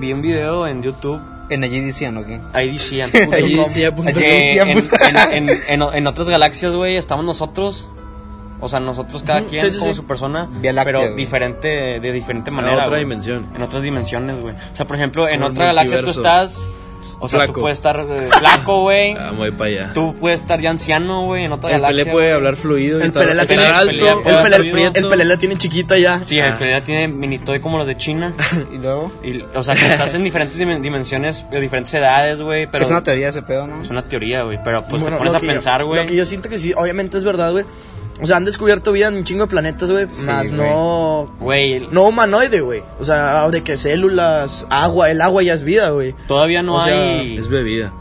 Vi 0.00 0.12
un 0.12 0.20
video 0.22 0.66
en 0.66 0.82
YouTube. 0.82 1.20
En 1.50 1.64
allí 1.64 1.80
decían, 1.80 2.14
¿o 2.18 2.26
qué? 2.26 2.38
Ahí 2.52 2.72
decían. 2.72 3.10
Ahí 3.32 3.54
decía 3.56 3.94
punto 3.94 4.12
que 4.12 4.58
en, 4.58 4.68
en, 4.68 5.48
en, 5.48 5.48
en, 5.68 5.82
en 5.94 6.06
otras 6.06 6.28
galaxias, 6.28 6.72
güey, 6.74 6.96
estamos 6.96 7.24
nosotros. 7.24 7.88
O 8.60 8.68
sea, 8.68 8.80
nosotros 8.80 9.22
cada 9.22 9.40
Ujú, 9.42 9.50
quien 9.50 9.64
sí, 9.66 9.72
sí, 9.72 9.78
como 9.78 9.92
sí. 9.92 9.96
su 9.96 10.04
persona, 10.04 10.48
Vía 10.60 10.72
Láctea, 10.72 10.84
pero 10.92 11.00
güey. 11.04 11.14
diferente, 11.16 12.00
de 12.00 12.12
diferente 12.12 12.50
En 12.50 12.56
manera. 12.56 12.74
otra 12.74 12.88
güey. 12.88 13.00
dimensión. 13.00 13.46
En 13.54 13.62
otras 13.62 13.82
dimensiones, 13.82 14.40
güey. 14.42 14.52
O 14.72 14.76
sea, 14.76 14.84
por 14.84 14.96
ejemplo, 14.96 15.26
en 15.28 15.36
Como 15.36 15.46
el 15.46 15.52
otra 15.52 15.64
galaxia 15.66 16.00
tú 16.00 16.06
multiverso. 16.06 16.20
estás. 16.20 16.70
O 17.20 17.28
sea, 17.28 17.46
tú 17.46 17.52
puedes 17.54 17.78
estar 17.78 17.98
eh, 18.00 18.28
flaco, 18.38 18.82
güey. 18.82 19.12
Ah, 19.18 19.32
voy 19.36 19.50
para 19.50 19.70
allá. 19.70 19.90
Tú 19.94 20.14
puedes 20.18 20.40
estar 20.40 20.60
ya 20.60 20.70
anciano, 20.70 21.24
güey, 21.26 21.44
en 21.44 21.52
otra 21.52 21.70
El 21.70 21.80
galaxia. 21.80 22.04
Pelé 22.04 22.12
puede 22.12 22.32
hablar 22.32 22.56
fluido 22.56 22.98
y 22.98 23.02
El 23.02 23.06
estar, 23.08 23.22
Pelé 23.22 23.34
la 23.34 23.46
tiene- 23.46 23.64
alto. 23.66 23.92
Pelé- 23.92 24.56
El 24.94 25.08
pelé, 25.08 25.22
el 25.22 25.28
la 25.28 25.36
tiene 25.36 25.56
chiquita 25.58 25.98
ya. 25.98 26.20
Sí, 26.24 26.38
el. 26.38 26.54
Pelé 26.54 26.70
ya 26.72 26.80
tiene 26.80 27.08
minitoy 27.08 27.60
como 27.60 27.78
los 27.78 27.86
de 27.86 27.96
China. 27.96 28.34
Y 28.72 28.78
luego. 28.78 29.10
Y, 29.22 29.42
o 29.54 29.62
sea, 29.62 29.74
que 29.74 29.86
estás 29.86 30.14
en 30.14 30.24
diferentes 30.24 30.58
dimen- 30.58 30.80
dimensiones, 30.80 31.44
de 31.50 31.60
diferentes 31.60 31.92
edades, 31.94 32.40
güey. 32.42 32.66
Pero 32.66 32.84
Es 32.84 32.90
una 32.90 33.02
teoría 33.02 33.28
ese 33.30 33.42
pedo, 33.42 33.66
¿no? 33.66 33.80
es 33.80 33.90
una 33.90 34.02
teoría, 34.02 34.42
güey. 34.42 34.58
Pero 34.64 34.86
pues 34.86 35.02
Bueno, 35.02 35.16
te 35.16 35.24
pones 35.24 35.34
a 35.34 35.40
pensar, 35.40 35.84
güey. 35.84 36.02
Lo 36.02 36.06
que 36.08 36.16
yo 36.16 36.24
siento 36.24 36.48
que 36.48 36.58
sí, 36.58 36.72
obviamente 36.76 37.16
es 37.18 37.24
verdad, 37.24 37.52
güey. 37.52 37.64
O 38.20 38.26
sea, 38.26 38.36
han 38.38 38.44
descubierto 38.44 38.90
vida 38.92 39.08
en 39.08 39.16
un 39.16 39.24
chingo 39.24 39.42
de 39.44 39.46
planetas, 39.48 39.90
güey. 39.90 40.06
Sí, 40.10 40.26
más 40.26 40.50
güey. 40.52 40.60
no. 40.70 41.30
Güey, 41.38 41.72
el- 41.74 41.88
No 41.92 42.02
humanoide, 42.08 42.60
güey. 42.60 42.82
O 42.98 43.04
sea, 43.04 43.48
de 43.48 43.62
que 43.62 43.76
células, 43.76 44.66
agua, 44.70 45.10
el 45.10 45.20
agua 45.20 45.42
ya 45.42 45.54
es 45.54 45.62
vida, 45.62 45.90
güey. 45.90 46.14
todavía 46.26 46.62
no 46.62 46.76
o 46.76 46.80
sea, 46.80 46.94
hay. 46.94 47.38
Es 47.38 47.48
bebida. 47.48 47.92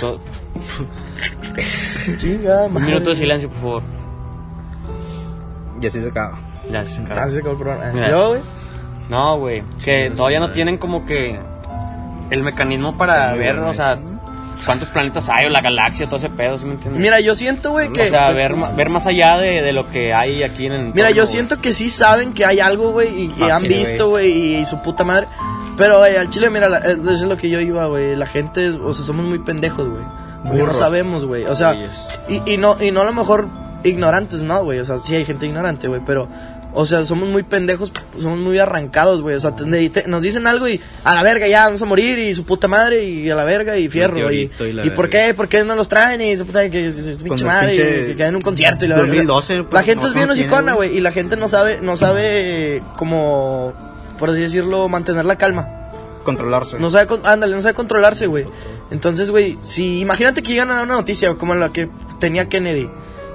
to- 0.00 0.20
Chinga, 2.18 2.64
Un 2.64 2.74
madre. 2.74 2.86
minuto 2.88 3.10
de 3.10 3.16
silencio, 3.16 3.48
por 3.50 3.58
favor. 3.60 3.82
Y 5.80 5.86
así 5.86 6.00
se 6.02 6.08
acaba. 6.08 6.38
Ya 6.70 6.86
se 6.86 7.00
acabó. 7.02 7.20
Ah, 7.20 7.30
se 7.30 7.38
acabó 7.38 7.50
el 7.52 7.58
programa. 7.58 7.92
Mira. 7.92 8.10
Yo, 8.10 8.28
güey. 8.30 8.40
No, 9.08 9.38
güey. 9.38 9.62
Que 9.84 10.10
no 10.10 10.16
todavía 10.16 10.40
no 10.40 10.50
tienen 10.50 10.78
como 10.78 11.04
que 11.06 11.38
el 12.30 12.42
mecanismo 12.42 12.96
para 12.96 13.32
Sí, 13.32 13.38
ver, 13.38 13.56
güey. 13.58 13.70
o 13.70 13.74
sea, 13.74 14.00
cuántos 14.64 14.88
planetas 14.90 15.28
hay 15.28 15.46
o 15.46 15.48
la 15.48 15.60
galaxia, 15.60 16.06
todo 16.06 16.16
ese 16.16 16.30
pedo, 16.30 16.58
¿sí 16.58 16.64
me 16.64 16.72
entiendes? 16.72 17.00
Mira, 17.00 17.20
yo 17.20 17.34
siento, 17.34 17.70
güey, 17.72 17.92
que. 17.92 18.02
o 18.02 18.06
sea, 18.06 18.26
pues, 18.32 18.36
ver, 18.36 18.54
ver 18.76 18.88
más 18.88 19.06
allá 19.06 19.38
de, 19.38 19.62
de 19.62 19.72
lo 19.72 19.88
que 19.88 20.12
hay 20.14 20.42
aquí 20.42 20.66
en 20.66 20.72
el 20.72 20.78
Mira, 20.86 21.08
entorno, 21.08 21.16
yo 21.16 21.26
siento 21.26 21.60
que 21.60 21.72
sí 21.72 21.90
saben 21.90 22.32
que 22.32 22.44
hay 22.46 22.60
algo, 22.60 22.92
güey, 22.92 23.24
y 23.24 23.28
que 23.28 23.44
han 23.44 23.50
Fácil, 23.62 23.68
visto, 23.68 24.08
güey, 24.08 24.56
y 24.60 24.64
su 24.64 24.80
puta 24.82 25.04
madre. 25.04 25.26
Pero, 25.76 25.98
güey, 25.98 26.16
al 26.16 26.28
chile, 26.30 26.50
mira, 26.50 26.68
la- 26.68 26.78
eh, 26.78 26.96
eso 27.00 27.12
es 27.12 27.22
lo 27.22 27.36
que 27.36 27.48
yo 27.48 27.58
iba, 27.60 27.86
güey. 27.86 28.14
La 28.16 28.26
gente, 28.26 28.70
o 28.70 28.92
sea, 28.92 29.04
somos 29.04 29.24
muy 29.26 29.38
pendejos, 29.38 29.88
güey. 29.88 30.04
No 30.66 30.74
sabemos, 30.74 31.24
güey. 31.24 31.44
O 31.44 31.54
sea, 31.54 31.74
y, 32.28 32.42
y 32.46 32.56
no, 32.56 32.76
y 32.80 32.90
no 32.90 33.02
a 33.02 33.04
lo 33.04 33.12
mejor 33.12 33.46
ignorantes, 33.84 34.42
no, 34.42 34.62
güey. 34.64 34.78
O 34.80 34.84
sea, 34.84 34.98
sí 34.98 35.14
hay 35.14 35.24
gente 35.24 35.46
ignorante, 35.46 35.88
güey, 35.88 36.00
pero. 36.04 36.28
O 36.74 36.86
sea, 36.86 37.04
somos 37.04 37.28
muy 37.28 37.42
pendejos, 37.42 37.92
somos 38.18 38.38
muy 38.38 38.58
arrancados, 38.58 39.20
güey. 39.20 39.36
O 39.36 39.40
sea, 39.40 39.54
te- 39.54 39.90
te- 39.90 40.08
nos 40.08 40.22
dicen 40.22 40.46
algo 40.46 40.66
y 40.68 40.80
a 41.04 41.14
la 41.14 41.22
verga 41.22 41.46
ya 41.46 41.66
vamos 41.66 41.82
a 41.82 41.84
morir 41.84 42.18
y 42.18 42.34
su 42.34 42.44
puta 42.44 42.66
madre 42.66 43.04
y 43.04 43.28
a 43.30 43.34
la 43.34 43.44
verga 43.44 43.76
y 43.76 43.88
fierro. 43.90 44.32
Y, 44.32 44.50
y 44.82 44.90
por 44.90 45.10
qué, 45.10 45.34
por 45.34 45.48
qué 45.48 45.64
no 45.64 45.74
los 45.74 45.88
traen 45.88 46.20
y 46.22 46.34
su 46.36 46.46
puta 46.46 46.70
que, 46.70 46.90
pinche 47.22 47.44
madre 47.44 47.72
pinche 47.76 48.02
y 48.02 48.06
que 48.06 48.16
queden 48.16 48.28
en 48.30 48.34
un 48.36 48.40
concierto 48.40 48.84
y 48.86 48.88
la 48.88 48.94
verga. 48.96 49.08
2012, 49.08 49.56
La 49.58 49.64
pues, 49.68 49.84
gente 49.84 50.02
no, 50.02 50.08
es 50.08 50.14
bien 50.14 50.30
hocicona, 50.30 50.72
güey. 50.74 50.96
y 50.96 51.00
la 51.00 51.12
gente 51.12 51.36
no 51.36 51.46
sabe, 51.48 51.80
no 51.82 51.94
sabe 51.96 52.82
cómo, 52.96 53.74
por 54.18 54.30
así 54.30 54.40
decirlo, 54.40 54.88
mantener 54.88 55.26
la 55.26 55.36
calma. 55.36 55.68
Controlarse. 56.24 56.78
No 56.78 56.90
sabe, 56.90 57.18
ándale, 57.24 57.54
no 57.54 57.60
sabe 57.62 57.74
controlarse, 57.74 58.28
güey. 58.28 58.46
Entonces, 58.90 59.30
güey, 59.30 59.58
si 59.60 60.00
imagínate 60.00 60.42
que 60.42 60.52
llegan 60.52 60.70
a 60.70 60.76
dar 60.76 60.84
una 60.84 60.94
noticia 60.94 61.34
como 61.34 61.54
la 61.54 61.70
que 61.72 61.88
tenía 62.20 62.48
Kennedy, 62.48 62.88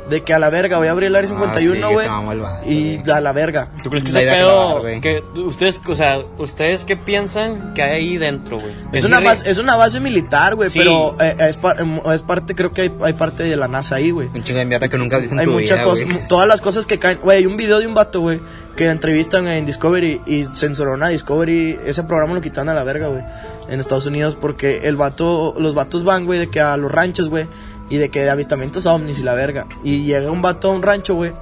de 0.09 0.23
que 0.23 0.33
a 0.33 0.39
la 0.39 0.49
verga 0.49 0.77
voy 0.77 0.87
a 0.87 0.91
abrir 0.91 1.07
el 1.07 1.15
área 1.15 1.29
Ah, 1.29 1.33
51, 1.33 1.87
sí, 1.87 1.93
güey. 1.93 2.05
el 2.31 2.39
vato, 2.39 2.69
y 2.69 3.01
a 3.11 3.19
la 3.21 3.31
verga. 3.33 3.67
¿Tú 3.83 3.89
crees 3.89 4.03
que 4.03 4.09
ese 4.11 4.19
que 4.21 4.25
pedo, 4.31 4.81
que 5.01 5.23
ustedes, 5.41 5.81
o 5.85 5.95
sea, 5.95 6.19
ustedes 6.37 6.85
qué 6.85 6.95
piensan 6.95 7.73
que 7.73 7.81
hay 7.81 7.91
ahí 7.91 8.17
dentro, 8.17 8.59
güey? 8.59 8.71
Es 8.93 9.01
sí 9.03 9.07
una, 9.07 9.19
base, 9.19 9.49
es 9.49 9.57
una 9.57 9.75
base 9.75 9.99
militar, 9.99 10.55
güey, 10.55 10.69
Sí. 10.69 10.79
pero 10.79 11.15
eh, 11.19 11.35
es, 11.49 11.57
par- 11.57 11.79
em, 11.81 11.99
es 12.13 12.21
parte, 12.21 12.55
creo 12.55 12.71
que 12.71 12.83
hay, 12.83 12.91
hay 13.03 13.13
parte 13.13 13.43
de 13.43 13.55
la 13.57 13.67
NASA 13.67 13.95
ahí, 13.95 14.11
güey. 14.11 14.27
Un 14.33 14.43
chingo 14.43 14.59
de 14.59 14.65
mierda 14.65 14.87
que 14.87 14.97
nunca 14.97 15.19
dicen 15.19 15.39
Hay 15.39 15.45
tu 15.45 15.51
muchas 15.51 15.77
vida, 15.79 15.83
cosas, 15.83 16.27
todas 16.27 16.47
las 16.47 16.61
cosas 16.61 16.85
que 16.85 16.99
caen. 16.99 17.19
Güey, 17.21 17.39
hay 17.39 17.45
un 17.45 17.57
video 17.57 17.79
de 17.79 17.87
un 17.87 17.93
vato, 17.93 18.21
güey, 18.21 18.39
que 18.75 18.87
entrevistan 18.89 19.47
en 19.47 19.65
Discovery 19.65 20.21
y 20.25 20.43
censuraron 20.45 21.03
a 21.03 21.09
Discovery. 21.09 21.79
Ese 21.85 22.03
programa 22.03 22.33
lo 22.35 22.41
quitaron 22.41 22.69
a 22.69 22.73
la 22.73 22.83
verga, 22.83 23.07
güey, 23.07 23.23
en 23.69 23.79
Estados 23.79 24.05
Unidos 24.05 24.37
porque 24.39 24.81
el 24.87 24.95
vato, 24.95 25.53
los 25.59 25.73
vatos 25.73 26.03
van, 26.03 26.25
güey, 26.25 26.39
de 26.39 26.49
que 26.49 26.61
a 26.61 26.77
los 26.77 26.91
ranchos, 26.91 27.27
güey, 27.27 27.47
y 27.89 27.97
de 27.97 28.09
que 28.09 28.23
de 28.23 28.29
avistamientos 28.29 28.85
ovnis 28.85 29.19
y 29.19 29.23
la 29.23 29.33
verga. 29.33 29.65
Y 29.83 30.03
llega 30.03 30.29
un 30.31 30.41
vato 30.41 30.69
a 30.69 30.73
un 30.73 30.81
rancho, 30.83 31.15
güey, 31.15 31.33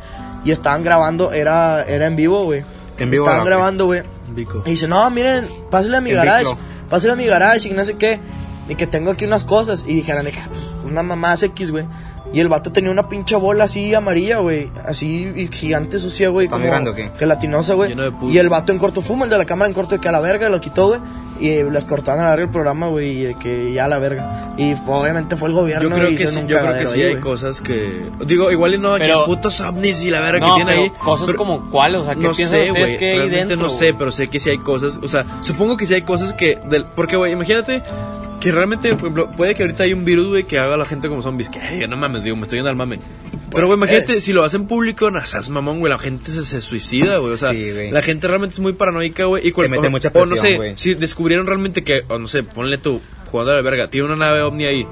y 0.43 0.51
estaban 0.51 0.83
grabando, 0.83 1.31
era, 1.33 1.83
era 1.83 2.05
en 2.07 2.15
vivo, 2.15 2.43
güey. 2.43 2.63
En 2.97 3.09
vivo, 3.09 3.25
Estaban 3.25 3.45
grabando, 3.45 3.85
güey. 3.87 4.03
Y 4.65 4.71
dice, 4.71 4.87
no, 4.87 5.09
miren, 5.09 5.47
pásale 5.69 5.97
a 5.97 6.01
mi 6.01 6.11
En 6.11 6.17
garage, 6.17 6.45
pásale 6.89 7.13
a 7.13 7.15
mi 7.15 7.25
garage 7.25 7.67
y 7.69 7.73
no 7.73 7.83
sé 7.83 7.95
qué. 7.95 8.19
Y 8.69 8.75
que 8.75 8.87
tengo 8.87 9.11
aquí 9.11 9.25
unas 9.25 9.43
cosas. 9.43 9.83
Y 9.87 9.93
dijeron, 9.93 10.25
de 10.25 10.31
que, 10.31 10.39
"Ah, 10.39 10.47
pues, 10.49 10.61
una 10.85 11.03
mamá 11.03 11.35
X, 11.39 11.71
güey. 11.71 11.85
Y 12.34 12.39
el 12.41 12.49
vato 12.49 12.71
tenía 12.71 12.91
una 12.91 13.07
pinche 13.07 13.36
bola 13.36 13.65
así 13.65 13.93
amarilla, 13.93 14.39
güey. 14.39 14.69
Así 14.86 15.47
gigante 15.51 15.99
sucia, 15.99 16.30
güey. 16.30 16.45
¿Está 16.47 16.57
muy 16.57 16.67
grande 16.67 16.89
o 16.89 16.95
qué? 16.95 17.11
Gelatinosa, 17.17 17.76
güey. 17.76 17.95
Y 18.30 18.38
el 18.39 18.49
vato 18.49 18.71
en 18.73 18.80
corto 18.80 19.01
fuma, 19.01 19.23
el 19.26 19.32
de 19.32 19.38
la 19.38 19.45
cámara 19.45 19.67
en 19.69 19.73
corto 19.73 19.95
de 19.95 20.01
que 20.01 20.09
a 20.09 20.11
la 20.11 20.19
verga 20.19 20.49
lo 20.49 20.59
quitó, 20.59 20.88
güey. 20.89 20.99
Y 21.38 21.49
eh, 21.49 21.65
les 21.69 21.84
cortaron 21.86 22.21
a 22.21 22.23
la 22.23 22.30
verga 22.32 22.45
el 22.45 22.51
programa, 22.51 22.88
güey. 22.88 23.09
Y 23.09 23.23
de 23.26 23.34
que 23.36 23.71
ya 23.73 23.86
a 23.86 23.88
la 23.88 23.99
verga. 23.99 24.53
Y 24.57 24.73
obviamente 24.88 25.36
fue 25.36 25.49
el 25.49 25.53
gobierno. 25.55 25.89
Yo 25.89 25.95
creo 25.95 26.09
y 26.09 26.15
que 26.15 26.28
sí, 26.28 26.41
yo 26.47 26.59
creo 26.59 26.78
que 26.78 26.88
sí 26.88 26.99
ahí, 27.01 27.05
hay 27.07 27.11
güey. 27.11 27.21
cosas 27.23 27.61
que 27.61 27.91
digo, 28.26 28.51
igual 28.51 28.73
y 28.73 28.78
no, 28.80 28.95
Pero- 28.97 29.21
que 29.21 29.26
putos 29.26 29.61
ovnis 29.61 30.03
y 30.03 30.11
la 30.11 30.21
verga 30.21 30.39
No, 30.47 30.55
que 30.55 30.63
tiene 30.63 30.82
ahí. 30.84 30.89
cosas 30.91 31.28
pero- 31.28 31.38
como 31.38 31.69
cuáles, 31.69 32.01
o 32.01 32.05
sea, 32.05 32.15
¿qué 32.15 32.21
no 32.21 32.34
sé, 32.34 32.69
güey, 32.71 32.97
realmente 32.97 33.36
dentro? 33.38 33.57
no 33.57 33.69
sé, 33.69 33.93
pero 33.93 34.11
sé 34.11 34.30
que 34.30 34.39
sí 34.39 34.49
hay 34.49 34.57
cosas, 34.57 34.99
o 35.03 35.07
sea, 35.09 35.26
supongo 35.41 35.76
que 35.78 35.86
sí 35.86 35.93
hay 35.93 36.01
cosas 36.03 36.34
que 36.34 36.57
del 36.69 36.86
porque 36.86 37.17
güey, 37.17 37.34
imagínate 37.34 37.84
que 38.45 38.51
realmente, 38.51 38.89
por 38.91 38.99
ejemplo, 38.99 39.31
puede 39.35 39.55
que 39.55 39.63
ahorita 39.63 39.83
hay 39.83 39.93
un 39.93 40.05
virus, 40.05 40.27
güey, 40.27 40.43
que 40.43 40.59
haga 40.59 40.75
a 40.75 40.77
la 40.77 40.85
gente 40.85 41.09
como 41.09 41.23
zombies, 41.23 41.49
que 41.49 41.59
"Ay, 41.59 41.87
no 41.87 41.97
mames, 41.97 42.23
digo, 42.23 42.35
me 42.35 42.43
estoy 42.43 42.57
yendo 42.57 42.69
al 42.69 42.75
mame. 42.75 42.99
Pero, 43.51 43.65
güey, 43.65 43.77
imagínate, 43.77 44.19
si 44.19 44.33
lo 44.33 44.43
hacen 44.43 44.67
público, 44.67 45.09
no 45.09 45.25
seas 45.25 45.49
mamón, 45.49 45.79
güey, 45.79 45.91
la 45.91 45.97
gente 45.97 46.29
se, 46.29 46.43
se 46.45 46.61
suicida, 46.61 47.17
güey. 47.17 47.33
O 47.33 47.37
sea, 47.37 47.51
Sí, 47.51 47.71
la 47.91 48.01
gente 48.03 48.27
realmente 48.27 48.53
es 48.53 48.59
muy 48.59 48.73
paranoica, 48.73 49.25
güey. 49.25 49.47
Y 49.47 49.51
cual- 49.51 49.69
mete 49.69 49.87
o- 49.87 49.91
mucha 49.91 50.09
O 50.13 50.25
no 50.25 50.31
presión, 50.33 50.45
sé, 50.47 50.55
güey. 50.57 50.73
si 50.77 50.93
descubrieron 50.93 51.47
realmente 51.47 51.83
que, 51.83 52.03
o 52.07 52.19
no 52.19 52.27
sé, 52.27 52.43
ponle 52.43 52.77
tú, 52.77 53.01
jugando 53.31 53.53
a 53.53 53.55
la 53.55 53.61
verga, 53.63 53.89
tiene 53.89 54.05
una 54.05 54.15
nave 54.15 54.41
ovni 54.41 54.65
ahí. 54.65 54.87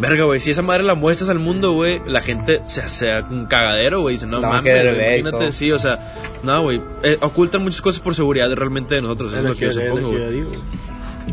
Verga, 0.00 0.24
güey, 0.24 0.40
si 0.40 0.50
esa 0.50 0.60
madre 0.62 0.82
la 0.82 0.94
muestras 0.94 1.30
al 1.30 1.38
mundo, 1.38 1.72
güey, 1.72 2.02
la 2.06 2.20
gente 2.20 2.60
se 2.66 2.82
hace 2.82 3.22
un 3.30 3.46
cagadero, 3.46 4.00
güey. 4.00 4.16
Dice, 4.16 4.26
no 4.26 4.40
mames, 4.42 4.72
imagínate, 4.94 5.30
todo. 5.30 5.52
sí, 5.52 5.70
o 5.72 5.78
sea, 5.78 6.14
no, 6.42 6.62
güey. 6.62 6.82
eh, 7.02 7.16
ocultan 7.20 7.62
muchas 7.62 7.80
cosas 7.80 8.00
por 8.00 8.14
seguridad 8.14 8.52
realmente 8.52 8.94
de 8.96 9.02
nosotros, 9.02 9.30
eso 9.32 9.38
es, 9.40 9.44
lo 9.44 9.54
que 9.54 9.60
yo 9.60 9.70
es 9.70 9.76
lo 9.76 9.82
supongo, 9.82 10.10
que 10.12 10.18
yo 10.18 10.44
güey. 10.48 10.58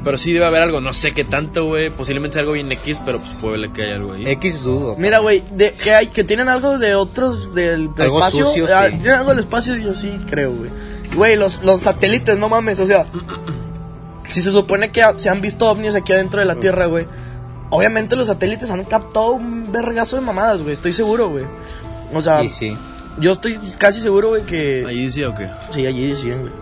Pero 0.03 0.17
sí 0.17 0.33
debe 0.33 0.45
haber 0.45 0.61
algo, 0.63 0.81
no 0.81 0.91
sé 0.93 1.11
qué 1.13 1.23
tanto, 1.23 1.65
güey. 1.65 1.89
Posiblemente 1.89 2.33
sea 2.33 2.41
algo 2.41 2.53
bien 2.53 2.71
X, 2.71 3.01
pero 3.05 3.19
pues 3.19 3.33
puede 3.33 3.71
que 3.71 3.83
haya 3.83 3.95
algo 3.95 4.13
ahí. 4.13 4.27
X 4.27 4.63
dudo. 4.63 4.95
Mira, 4.97 5.19
güey, 5.19 5.43
de, 5.51 5.71
que 5.71 5.93
hay, 5.93 6.07
que 6.07 6.23
tienen 6.23 6.49
algo 6.49 6.77
de 6.79 6.95
otros 6.95 7.53
del, 7.53 7.93
del 7.93 8.01
Algo 8.05 8.19
espacio. 8.19 8.45
sucio, 8.45 8.67
Ah, 8.73 8.85
sí. 8.87 8.97
Tienen 8.97 9.13
algo 9.13 9.29
del 9.29 9.39
espacio, 9.39 9.75
yo 9.77 9.93
sí 9.93 10.19
creo, 10.29 10.51
güey. 10.51 10.69
Güey, 11.15 11.35
los, 11.35 11.63
los 11.63 11.81
satélites, 11.83 12.37
no 12.39 12.49
mames, 12.49 12.79
o 12.79 12.87
sea, 12.87 13.05
si 14.29 14.41
se 14.41 14.51
supone 14.51 14.91
que 14.91 15.03
se 15.17 15.29
han 15.29 15.41
visto 15.41 15.69
ovnis 15.69 15.95
aquí 15.95 16.11
adentro 16.11 16.39
de 16.39 16.45
la 16.47 16.55
Tierra, 16.55 16.87
güey. 16.87 17.05
Obviamente 17.69 18.15
los 18.15 18.27
satélites 18.27 18.69
han 18.71 18.83
captado 18.85 19.31
un 19.33 19.71
vergazo 19.71 20.15
de 20.15 20.21
mamadas, 20.23 20.61
güey, 20.61 20.73
estoy 20.73 20.91
seguro, 20.93 21.29
güey. 21.29 21.45
O 22.13 22.21
sea, 22.21 22.41
Sí, 22.41 22.49
sí. 22.49 22.77
yo 23.19 23.31
estoy 23.31 23.59
casi 23.77 24.01
seguro, 24.01 24.29
güey, 24.29 24.43
que... 24.43 24.83
Ahí 24.87 25.05
decía 25.05 25.29
o 25.29 25.35
qué. 25.35 25.49
Sí, 25.73 25.85
allí 25.85 26.07
decían, 26.09 26.41
güey. 26.41 26.53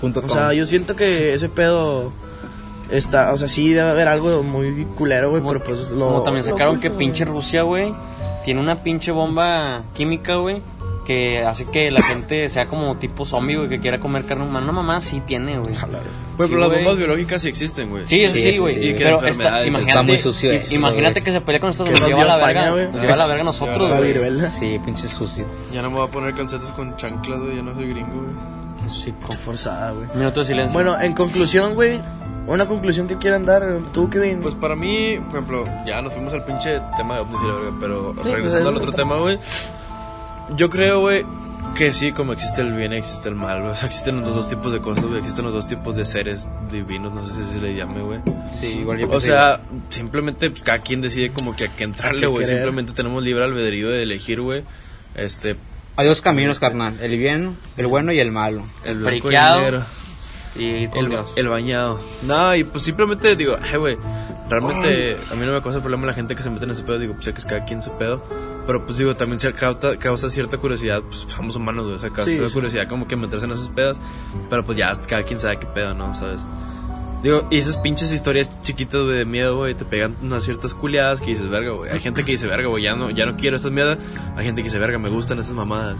Punto 0.00 0.20
O 0.20 0.22
com. 0.22 0.30
sea, 0.30 0.52
yo 0.52 0.64
siento 0.66 0.94
que 0.96 1.34
ese 1.34 1.48
pedo 1.48 2.12
Está, 2.90 3.32
o 3.32 3.36
sea, 3.36 3.48
sí 3.48 3.68
debe 3.72 3.90
haber 3.90 4.08
algo 4.08 4.42
muy 4.42 4.84
culero, 4.96 5.30
güey, 5.30 5.42
pero 5.46 5.62
pues 5.62 5.90
lo... 5.90 6.06
Como 6.06 6.22
también 6.22 6.44
sacaron 6.44 6.80
que 6.80 6.90
pinche 6.90 7.24
Rusia, 7.24 7.62
güey, 7.62 7.92
tiene 8.44 8.60
una 8.60 8.82
pinche 8.82 9.12
bomba 9.12 9.82
química, 9.94 10.36
güey, 10.36 10.60
que 11.06 11.44
hace 11.44 11.64
que 11.66 11.90
la 11.90 12.02
gente 12.02 12.48
sea 12.48 12.66
como 12.66 12.96
tipo 12.96 13.24
zombie, 13.24 13.56
güey, 13.56 13.68
que 13.68 13.80
quiera 13.80 13.98
comer 14.00 14.24
carne 14.26 14.44
humana. 14.44 14.64
Una 14.64 14.72
mamá 14.72 15.00
sí 15.00 15.22
tiene, 15.26 15.58
güey. 15.58 15.74
Güey, 15.74 16.48
Sí, 16.48 16.54
pero 16.54 16.58
las 16.58 16.70
bombas 16.70 16.96
biológicas 16.96 17.42
sí 17.42 17.48
existen, 17.48 17.90
güey. 17.90 18.04
Sí, 18.06 18.22
eso 18.22 18.34
Sí, 18.34 18.58
güey. 18.58 18.74
sí. 18.76 18.80
Y 18.88 18.92
que 18.94 19.04
Pero 19.04 19.16
esta- 19.16 19.28
está 19.28 19.66
imagínate, 19.66 20.06
muy 20.06 20.18
sucio 20.18 20.52
eso, 20.52 20.74
imagínate 20.74 21.20
güey. 21.20 21.24
que 21.24 21.32
se 21.32 21.40
pelea 21.40 21.60
con 21.60 21.70
Estados 21.70 21.90
Unidos. 21.92 22.08
Lleva 22.08 22.22
a 22.22 22.36
la 22.38 22.46
verga, 22.46 22.70
güey. 22.70 22.92
lleva 22.92 23.14
a 23.14 23.16
la 23.16 23.26
verga 23.26 23.44
nosotros, 23.44 23.96
güey. 23.98 24.50
Sí, 24.50 24.80
pinche 24.84 25.06
sucio. 25.08 25.44
Ya 25.72 25.82
no 25.82 25.90
me 25.90 25.96
voy 25.98 26.08
a 26.08 26.10
poner 26.10 26.34
calcetas 26.34 26.70
con 26.72 26.96
chanclas, 26.96 27.38
güey. 27.40 27.56
Ya 27.56 27.62
no 27.62 27.74
soy 27.74 27.88
gringo, 27.90 28.14
güey. 28.14 28.90
Sí, 28.90 29.12
con- 29.26 29.36
Forzada, 29.36 29.92
güey. 29.92 30.06
Minuto 30.14 30.40
de 30.40 30.46
silencio. 30.46 30.72
Bueno, 30.72 31.00
en 31.00 31.12
conclusión, 31.14 31.74
güey, 31.74 32.00
una 32.54 32.66
conclusión 32.66 33.06
que 33.06 33.16
quieran 33.16 33.44
dar, 33.44 33.64
tú, 33.92 34.10
Kevin. 34.10 34.40
Pues 34.40 34.54
para 34.54 34.76
mí, 34.76 35.18
por 35.18 35.36
ejemplo, 35.36 35.64
ya 35.86 36.02
nos 36.02 36.12
fuimos 36.12 36.32
al 36.32 36.44
pinche 36.44 36.80
tema 36.96 37.14
de 37.14 37.20
ovnis 37.20 37.40
y 37.42 37.46
la 37.46 37.54
verga, 37.54 37.76
pero 37.80 38.12
pues, 38.14 38.26
regresando 38.26 38.68
al 38.68 38.74
eso 38.74 38.82
otro 38.84 38.92
tema, 38.92 39.16
güey. 39.18 39.38
Yo 40.56 40.68
creo, 40.68 41.00
güey, 41.00 41.24
que 41.76 41.92
sí, 41.92 42.12
como 42.12 42.32
existe 42.32 42.60
el 42.60 42.72
bien 42.72 42.92
y 42.92 42.96
existe 42.96 43.28
el 43.28 43.36
mal, 43.36 43.60
güey. 43.60 43.72
O 43.72 43.74
sea, 43.76 43.86
existen 43.86 44.20
los 44.20 44.34
dos 44.34 44.48
tipos 44.48 44.72
de 44.72 44.80
cosas, 44.80 45.04
güey. 45.04 45.18
Existen 45.18 45.44
los 45.44 45.54
dos 45.54 45.68
tipos 45.68 45.96
de 45.96 46.04
seres 46.04 46.48
divinos, 46.70 47.12
no 47.12 47.24
sé 47.24 47.44
si 47.44 47.52
se 47.52 47.60
le 47.60 47.74
llame, 47.74 48.00
güey. 48.00 48.20
Sí, 48.60 48.66
igual 48.80 48.98
yo 48.98 49.08
O 49.10 49.20
sea, 49.20 49.60
simplemente 49.88 50.50
pues, 50.50 50.62
cada 50.62 50.80
quien 50.80 51.00
decide 51.00 51.30
como 51.30 51.54
que 51.54 51.64
a 51.64 51.68
qué 51.68 51.84
entrarle, 51.84 52.26
güey. 52.26 52.46
Simplemente 52.46 52.92
tenemos 52.92 53.22
libre 53.22 53.44
albedrío 53.44 53.88
de 53.88 54.02
elegir, 54.02 54.40
güey. 54.40 54.64
Este, 55.14 55.56
Hay 55.96 56.06
dos 56.06 56.20
caminos, 56.20 56.58
carnal. 56.58 56.96
El 57.00 57.16
bien, 57.18 57.56
el 57.76 57.86
bueno 57.86 58.12
y 58.12 58.20
el 58.20 58.30
malo. 58.32 58.64
el 58.84 58.98
el 58.98 59.04
Friqueado. 59.04 59.84
Y 60.56 60.84
El, 60.84 61.18
el 61.36 61.48
bañado. 61.48 62.00
No, 62.22 62.54
y 62.54 62.64
pues 62.64 62.84
simplemente 62.84 63.36
digo, 63.36 63.56
ay, 63.62 63.78
güey, 63.78 63.96
realmente 64.48 65.16
a 65.30 65.34
mí 65.34 65.46
no 65.46 65.52
me 65.52 65.62
causa 65.62 65.80
problema 65.80 66.06
la 66.06 66.12
gente 66.14 66.34
que 66.34 66.42
se 66.42 66.50
mete 66.50 66.64
en 66.64 66.72
ese 66.72 66.82
pedo. 66.82 66.98
Digo, 66.98 67.14
pues 67.14 67.24
sé 67.24 67.32
que 67.32 67.38
es 67.38 67.46
cada 67.46 67.64
quien 67.64 67.82
su 67.82 67.92
pedo. 67.92 68.22
Pero 68.66 68.84
pues 68.84 68.98
digo, 68.98 69.16
también 69.16 69.38
se 69.38 69.52
causa, 69.52 69.96
causa 69.96 70.28
cierta 70.28 70.58
curiosidad. 70.58 71.02
Pues 71.02 71.26
somos 71.28 71.56
humanos, 71.56 71.84
güey. 71.84 71.96
O 71.96 71.98
sea, 71.98 72.10
causa 72.10 72.24
Sí, 72.24 72.32
cierta 72.32 72.48
sí. 72.48 72.54
curiosidad 72.54 72.88
como 72.88 73.06
que 73.06 73.16
meterse 73.16 73.46
en 73.46 73.52
esos 73.52 73.70
pedos. 73.70 73.96
Pero 74.48 74.64
pues 74.64 74.76
ya 74.76 74.92
cada 75.08 75.22
quien 75.22 75.38
sabe 75.38 75.58
qué 75.58 75.66
pedo, 75.66 75.94
¿no? 75.94 76.14
¿Sabes? 76.14 76.40
Digo, 77.22 77.46
y 77.50 77.58
esas 77.58 77.76
pinches 77.76 78.12
historias 78.12 78.50
chiquitas, 78.62 79.06
de 79.06 79.24
miedo, 79.26 79.56
güey, 79.56 79.74
te 79.74 79.84
pegan 79.84 80.16
unas 80.22 80.42
ciertas 80.44 80.72
culiadas 80.74 81.20
que 81.20 81.26
dices, 81.26 81.48
verga, 81.50 81.72
güey. 81.72 81.90
Hay 81.90 82.00
gente 82.00 82.24
que 82.24 82.32
dice, 82.32 82.46
verga, 82.46 82.68
güey, 82.68 82.82
ya 82.84 82.96
no, 82.96 83.10
ya 83.10 83.26
no 83.26 83.36
quiero 83.36 83.56
estas 83.56 83.70
mierdas. 83.72 83.98
Hay 84.36 84.44
gente 84.46 84.62
que 84.62 84.68
dice, 84.68 84.78
verga, 84.78 84.98
me 84.98 85.10
gustan 85.10 85.38
estas 85.38 85.54
mamadas. 85.54 85.96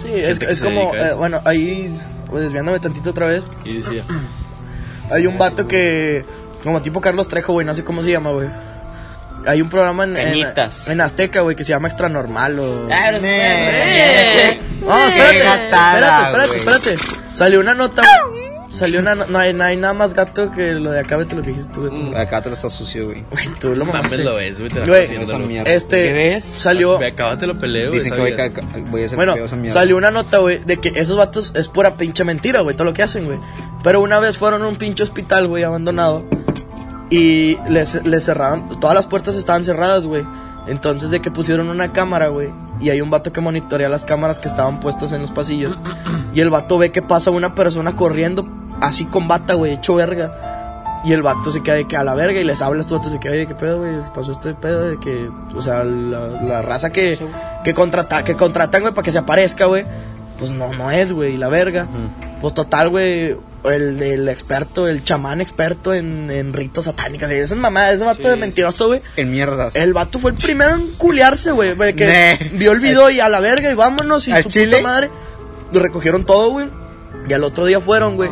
Sí, 0.00 0.08
es, 0.14 0.40
es 0.40 0.60
como, 0.60 0.94
eh, 0.94 1.12
bueno, 1.14 1.40
ahí, 1.44 1.96
pues 2.28 2.42
desviándome 2.44 2.80
tantito 2.80 3.10
otra 3.10 3.26
vez, 3.26 3.44
Y 3.64 3.78
decía, 3.78 4.02
hay 5.10 5.26
un 5.26 5.38
vato 5.38 5.66
que, 5.68 6.24
como 6.62 6.80
tipo 6.82 7.00
Carlos 7.00 7.28
Trejo, 7.28 7.52
güey, 7.52 7.66
no 7.66 7.74
sé 7.74 7.84
cómo 7.84 8.02
se 8.02 8.10
llama, 8.10 8.30
güey. 8.30 8.48
Hay 9.46 9.60
un 9.60 9.68
programa 9.68 10.04
en, 10.04 10.16
en, 10.16 10.24
Cañitas. 10.42 10.88
en 10.88 11.00
Azteca, 11.02 11.40
güey, 11.42 11.54
que 11.54 11.64
se 11.64 11.70
llama 11.70 11.88
Extra 11.88 12.08
Normal 12.08 12.58
o... 12.58 12.88
Ah, 12.90 13.08
eres- 13.08 13.22
Eh. 13.24 14.60
No, 14.80 14.98
espérate, 15.06 15.64
espérate, 15.64 16.56
espérate. 16.56 16.96
Salió 17.34 17.60
una 17.60 17.74
nota, 17.74 18.02
güey. 18.30 18.44
Salió 18.74 19.00
una 19.00 19.14
no, 19.14 19.38
hay, 19.38 19.52
no 19.54 19.62
hay 19.64 19.76
nada 19.76 19.94
más 19.94 20.14
gato 20.14 20.50
que 20.50 20.72
lo 20.74 20.90
de 20.90 21.00
acá, 21.00 21.16
vete 21.16 21.36
lo 21.36 21.42
que 21.42 21.48
dijiste 21.48 21.72
tú, 21.72 21.88
güey. 21.88 22.14
Acá 22.16 22.42
te 22.42 22.48
lo 22.48 22.54
está 22.54 22.68
sucio, 22.68 23.06
güey. 23.06 23.24
Güey, 23.30 23.48
tú 23.60 23.68
lo 23.74 23.84
mames 23.84 24.02
mamaste. 24.02 24.24
lo 24.24 24.34
ves, 24.34 24.58
güey, 24.58 24.70
te 24.70 24.80
la 24.80 24.86
Güey, 24.86 25.02
estás. 25.14 25.72
Este, 25.72 26.04
¿Qué 26.08 26.12
ves? 26.12 26.44
salió... 26.58 26.98
Me 26.98 27.06
acabate 27.06 27.46
lo 27.46 27.58
peleo, 27.58 27.90
güey. 27.90 28.00
Dicen 28.02 28.14
que 28.16 28.20
voy, 28.20 28.32
a- 28.32 28.80
voy 28.90 29.02
a 29.02 29.06
hacer 29.06 29.16
Bueno, 29.16 29.34
salió 29.68 29.96
una 29.96 30.10
nota, 30.10 30.38
güey, 30.38 30.58
de 30.64 30.78
que 30.78 30.88
esos 30.96 31.16
vatos 31.16 31.54
es 31.54 31.68
pura 31.68 31.96
pinche 31.96 32.24
mentira, 32.24 32.60
güey, 32.62 32.74
todo 32.74 32.84
lo 32.86 32.92
que 32.92 33.02
hacen, 33.02 33.26
güey. 33.26 33.38
Pero 33.82 34.00
una 34.00 34.18
vez 34.18 34.38
fueron 34.38 34.62
a 34.62 34.66
un 34.68 34.76
pinche 34.76 35.02
hospital, 35.04 35.46
güey, 35.46 35.62
abandonado. 35.62 36.24
Y 37.10 37.58
les, 37.68 38.04
les 38.06 38.24
cerraron, 38.24 38.80
todas 38.80 38.94
las 38.96 39.06
puertas 39.06 39.36
estaban 39.36 39.64
cerradas, 39.64 40.06
güey. 40.06 40.24
Entonces 40.66 41.10
de 41.10 41.20
que 41.20 41.30
pusieron 41.30 41.68
una 41.68 41.92
cámara, 41.92 42.28
güey. 42.28 42.48
Y 42.80 42.90
hay 42.90 43.00
un 43.00 43.10
vato 43.10 43.32
que 43.32 43.40
monitorea 43.40 43.88
las 43.88 44.04
cámaras 44.04 44.38
que 44.38 44.48
estaban 44.48 44.80
puestas 44.80 45.12
en 45.12 45.20
los 45.20 45.30
pasillos. 45.30 45.76
Y 46.34 46.40
el 46.40 46.50
vato 46.50 46.78
ve 46.78 46.90
que 46.90 47.02
pasa 47.02 47.30
una 47.30 47.54
persona 47.54 47.94
corriendo 47.94 48.48
así 48.80 49.04
con 49.06 49.28
bata, 49.28 49.54
güey, 49.54 49.74
hecho 49.74 49.94
verga. 49.94 51.00
Y 51.04 51.12
el 51.12 51.22
vato 51.22 51.50
se 51.50 51.62
queda 51.62 51.74
de 51.74 51.86
que 51.86 51.98
a 51.98 52.04
la 52.04 52.14
verga 52.14 52.40
y 52.40 52.44
les 52.44 52.62
habla 52.62 52.78
a 52.78 52.80
estos 52.80 52.98
vatos 52.98 53.12
de 53.12 53.20
que, 53.20 53.28
oye, 53.28 53.46
¿qué 53.46 53.54
pedo, 53.54 53.78
güey? 53.78 53.92
Pasó 54.14 54.32
este 54.32 54.54
pedo 54.54 54.86
de 54.88 54.98
que, 54.98 55.28
o 55.54 55.60
sea, 55.60 55.84
la, 55.84 56.28
la 56.42 56.62
raza 56.62 56.90
que, 56.90 57.18
que, 57.62 57.74
contrata, 57.74 58.24
que 58.24 58.34
contratan, 58.36 58.80
güey, 58.80 58.94
para 58.94 59.04
que 59.04 59.12
se 59.12 59.18
aparezca, 59.18 59.66
güey, 59.66 59.84
pues 60.38 60.52
no, 60.52 60.72
no 60.72 60.90
es, 60.90 61.12
güey, 61.12 61.34
y 61.34 61.36
la 61.36 61.48
verga. 61.48 61.86
Pues 62.40 62.54
total, 62.54 62.88
güey, 62.88 63.36
el, 63.64 64.02
el 64.02 64.28
experto, 64.30 64.88
el 64.88 65.04
chamán 65.04 65.42
experto 65.42 65.92
en, 65.92 66.30
en 66.30 66.54
ritos 66.54 66.86
satánicos, 66.86 67.30
y 67.30 67.34
esas 67.34 67.58
mamadas, 67.58 67.96
ese 67.96 68.04
vato 68.04 68.22
Sí, 68.22 68.28
de 68.28 68.36
mentiroso, 68.36 68.86
güey. 68.86 69.02
En 69.16 69.30
mierdas. 69.30 69.76
El 69.76 69.92
vato 69.92 70.18
fue 70.18 70.30
el 70.30 70.38
primero 70.38 70.74
en 70.74 70.88
culiarse, 70.92 71.50
güey. 71.50 71.74
de 71.74 71.94
Que 71.94 72.50
vio 72.54 72.72
el 72.72 72.80
video 72.80 73.10
y 73.10 73.20
a 73.20 73.28
la 73.28 73.40
verga 73.40 73.70
y 73.70 73.74
vámonos 73.74 74.26
y 74.26 74.32
¿Al 74.32 74.42
su 74.42 74.48
chile? 74.48 74.78
puta 74.78 74.88
madre. 74.88 75.10
Lo 75.70 75.80
recogieron 75.80 76.24
todo, 76.24 76.48
güey. 76.48 76.70
Y 77.28 77.32
al 77.34 77.44
otro 77.44 77.66
día 77.66 77.78
fueron, 77.80 78.16
güey. 78.16 78.30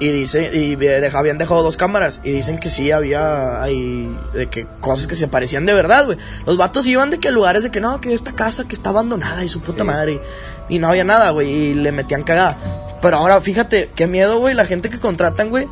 Y 0.00 0.08
dice, 0.10 0.50
y 0.54 0.72
habían 1.14 1.36
dejado 1.38 1.62
dos 1.62 1.76
cámaras. 1.76 2.22
Y 2.24 2.32
dicen 2.32 2.58
que 2.58 2.70
sí 2.70 2.90
había 2.90 3.62
ahí, 3.62 4.10
de 4.32 4.48
que 4.48 4.66
cosas 4.80 5.06
que 5.06 5.14
se 5.14 5.28
parecían 5.28 5.66
de 5.66 5.74
verdad, 5.74 6.06
güey. 6.06 6.16
Los 6.46 6.56
vatos 6.56 6.86
iban 6.86 7.10
de 7.10 7.20
que 7.20 7.30
lugares 7.30 7.62
de 7.62 7.70
que 7.70 7.80
no, 7.80 8.00
que 8.00 8.14
esta 8.14 8.32
casa 8.32 8.64
que 8.66 8.74
está 8.74 8.88
abandonada 8.90 9.44
y 9.44 9.48
su 9.50 9.60
puta 9.60 9.84
madre. 9.84 10.20
Y 10.70 10.78
no 10.78 10.88
había 10.88 11.04
nada, 11.04 11.30
güey. 11.30 11.50
Y 11.50 11.74
le 11.74 11.92
metían 11.92 12.22
cagada. 12.22 12.56
Pero 13.02 13.18
ahora, 13.18 13.40
fíjate, 13.42 13.90
qué 13.94 14.06
miedo, 14.06 14.38
güey, 14.38 14.54
la 14.54 14.64
gente 14.64 14.88
que 14.88 14.98
contratan, 14.98 15.50
güey. 15.50 15.68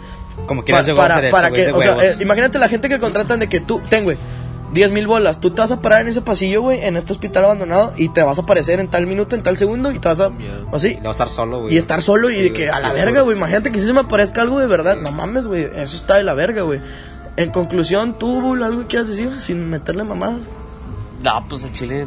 Como 0.47 0.61
Pa- 0.61 0.67
quieras 0.67 0.87
llegar 0.87 1.11
a 1.11 1.15
para, 1.15 1.27
eso, 1.29 1.37
para 1.37 1.49
güey, 1.49 1.65
que, 1.67 1.73
o 1.73 1.81
sea, 1.81 1.97
eh, 2.05 2.17
imagínate 2.21 2.59
la 2.59 2.69
gente 2.69 2.89
que 2.89 2.99
contratan 3.01 3.41
de 3.41 3.49
que 3.49 3.61
tú, 3.61 3.81
ten, 3.89 4.05
güey, 4.05 4.17
10 4.73 4.93
mil 4.93 5.07
bolas, 5.07 5.41
tú 5.41 5.51
te 5.51 5.61
vas 5.63 5.71
a 5.73 5.81
parar 5.81 6.03
en 6.03 6.09
ese 6.09 6.21
pasillo, 6.21 6.63
güey, 6.63 6.85
en 6.85 6.97
este 6.97 7.13
hospital 7.13 7.45
abandonado 7.45 7.95
y 7.97 8.11
te 8.11 8.23
vas 8.23 8.39
a 8.39 8.43
aparecer 8.43 8.81
en 8.81 8.89
tal 8.89 9.07
minuto, 9.07 9.35
en 9.35 9.43
tal 9.43 9.57
segundo 9.57 9.91
y 9.93 9.99
te 9.99 10.09
vas 10.09 10.21
a, 10.21 10.31
Miedo. 10.31 10.69
así, 10.73 10.89
Y 10.89 10.95
luego 10.95 11.11
estar 11.13 11.29
solo, 11.29 11.61
güey. 11.61 11.75
y 11.75 11.79
estar 11.79 12.03
solo 12.03 12.31
y 12.31 12.37
de 12.37 12.53
que 12.53 12.69
a 12.69 12.79
la 12.79 12.93
verga, 12.93 13.23
güey, 13.23 13.37
imagínate 13.37 13.73
que 13.73 13.79
si 13.79 13.87
se 13.87 13.93
me 13.93 14.01
aparezca 14.01 14.43
algo 14.43 14.59
de 14.59 14.67
verdad, 14.67 14.97
no 14.97 15.11
mames, 15.11 15.47
güey, 15.47 15.65
eso 15.65 15.97
está 15.97 16.17
de 16.17 16.23
la 16.25 16.35
verga, 16.35 16.63
güey. 16.63 16.81
En 17.37 17.51
conclusión, 17.51 18.19
tú, 18.19 18.41
Bull, 18.41 18.63
algo 18.63 18.83
que 18.83 18.89
quieras 18.89 19.09
decir 19.09 19.35
sin 19.37 19.71
meterle 19.71 20.05
mamadas. 20.05 20.41
No, 21.23 21.47
pues 21.49 21.65
el 21.65 21.73
chile. 21.73 22.07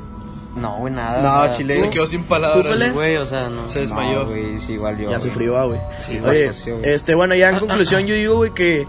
No, 0.56 0.78
güey, 0.78 0.94
nada. 0.94 1.48
No, 1.48 1.56
chile. 1.58 1.80
Se 1.80 1.90
quedó 1.90 2.06
sin 2.06 2.24
palabras. 2.24 2.94
Güey, 2.94 3.16
o 3.18 3.26
sea, 3.26 3.50
no. 3.50 3.66
Se 3.68 3.80
desmayó. 3.80 4.24
No, 4.24 4.30
güey, 4.30 4.60
sí, 4.60 4.74
igual 4.74 4.98
yo. 4.98 5.10
Ya 5.10 5.18
güey. 5.18 5.32
frío, 5.32 5.58
ah, 5.58 5.66
güey. 5.66 5.80
Sí, 6.06 6.20
Oye, 6.20 6.52
este, 6.84 7.16
bueno, 7.16 7.36
ya 7.36 7.50
en 7.50 7.60
conclusión 7.60 8.06
yo 8.06 8.16
digo, 8.16 8.36
güey, 8.38 8.52
que 8.52 8.86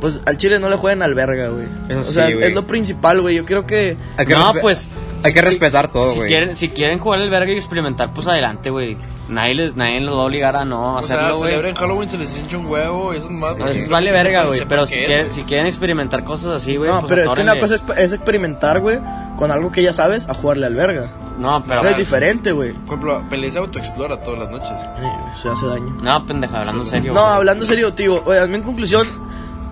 pues 0.00 0.20
al 0.26 0.36
Chile 0.36 0.58
no 0.58 0.68
le 0.68 0.76
jueguen 0.76 1.02
al 1.02 1.14
verga, 1.14 1.48
güey. 1.48 1.66
Eso 1.88 2.00
O 2.00 2.04
sí, 2.04 2.14
sea, 2.14 2.30
güey. 2.30 2.44
es 2.48 2.54
lo 2.54 2.66
principal, 2.66 3.20
güey. 3.20 3.36
Yo 3.36 3.44
creo 3.44 3.66
que 3.66 3.96
No, 4.28 4.54
pues, 4.60 4.88
Hay 5.24 5.32
que 5.32 5.40
si- 5.40 5.46
respetar 5.46 5.88
todo, 5.88 6.10
si 6.10 6.16
güey. 6.18 6.28
quieren, 6.28 6.54
si 6.54 6.68
quieren 6.68 6.98
jugar 6.98 7.20
el 7.20 7.30
verga 7.30 7.50
y 7.52 7.56
experimentar, 7.56 8.12
pues 8.12 8.26
adelante, 8.28 8.70
güey. 8.70 8.96
Nadie, 9.28 9.54
les, 9.54 9.74
nadie 9.74 10.00
los 10.02 10.14
va 10.14 10.20
a 10.20 10.24
obligar 10.26 10.54
a 10.54 10.66
no 10.66 10.96
O 10.96 11.02
sea, 11.02 11.16
hacerlo, 11.16 11.38
güey. 11.38 11.50
celebren 11.52 11.74
Halloween, 11.76 12.08
se 12.10 12.18
les 12.18 12.36
hincha 12.38 12.58
un 12.58 12.66
huevo 12.66 13.14
y 13.14 13.16
eso 13.16 13.28
es 13.30 13.32
más. 13.34 13.56
No, 13.56 13.66
eso 13.68 13.90
vale 13.90 14.12
verga, 14.12 14.44
güey. 14.44 14.60
Pero 14.68 14.86
si 14.86 14.96
quieren, 14.96 15.32
si 15.32 15.42
quieren 15.44 15.66
experimentar 15.66 16.22
cosas 16.24 16.50
así, 16.62 16.76
güey. 16.76 16.90
no, 16.90 17.00
pues 17.00 17.08
pero 17.10 17.22
es 17.24 17.32
que 17.32 17.40
una 17.40 17.58
cosa 17.58 17.74
es, 17.76 17.82
es 17.96 18.12
experimentar, 18.12 18.80
güey, 18.80 19.00
con 19.36 19.50
algo 19.50 19.72
que 19.72 19.82
ya 19.82 19.94
sabes, 19.94 20.28
a 20.28 20.34
jugarle 20.34 20.66
al 20.66 20.74
verga. 20.74 21.10
No, 21.38 21.64
pero. 21.64 21.82
es 21.88 21.96
diferente, 21.96 22.52
güey. 22.52 22.72
Por 22.72 22.84
ejemplo, 22.98 23.24
Pelé 23.30 23.50
se 23.50 23.58
autoexplora 23.58 24.18
todas 24.22 24.40
las 24.40 24.50
noches. 24.50 24.70
Güey, 25.00 25.10
Se 25.40 25.48
hace 25.48 25.66
daño. 25.66 25.96
No, 26.02 26.26
pendeja, 26.26 26.60
hablando 26.60 26.84
serio. 26.84 27.14
No, 27.14 27.22
güey. 27.22 27.32
hablando 27.34 27.64
serio, 27.66 27.94
tío. 27.94 28.22
Oye, 28.26 28.40
a 28.40 28.46
mí 28.46 28.56
en 28.56 28.62
conclusión, 28.62 29.08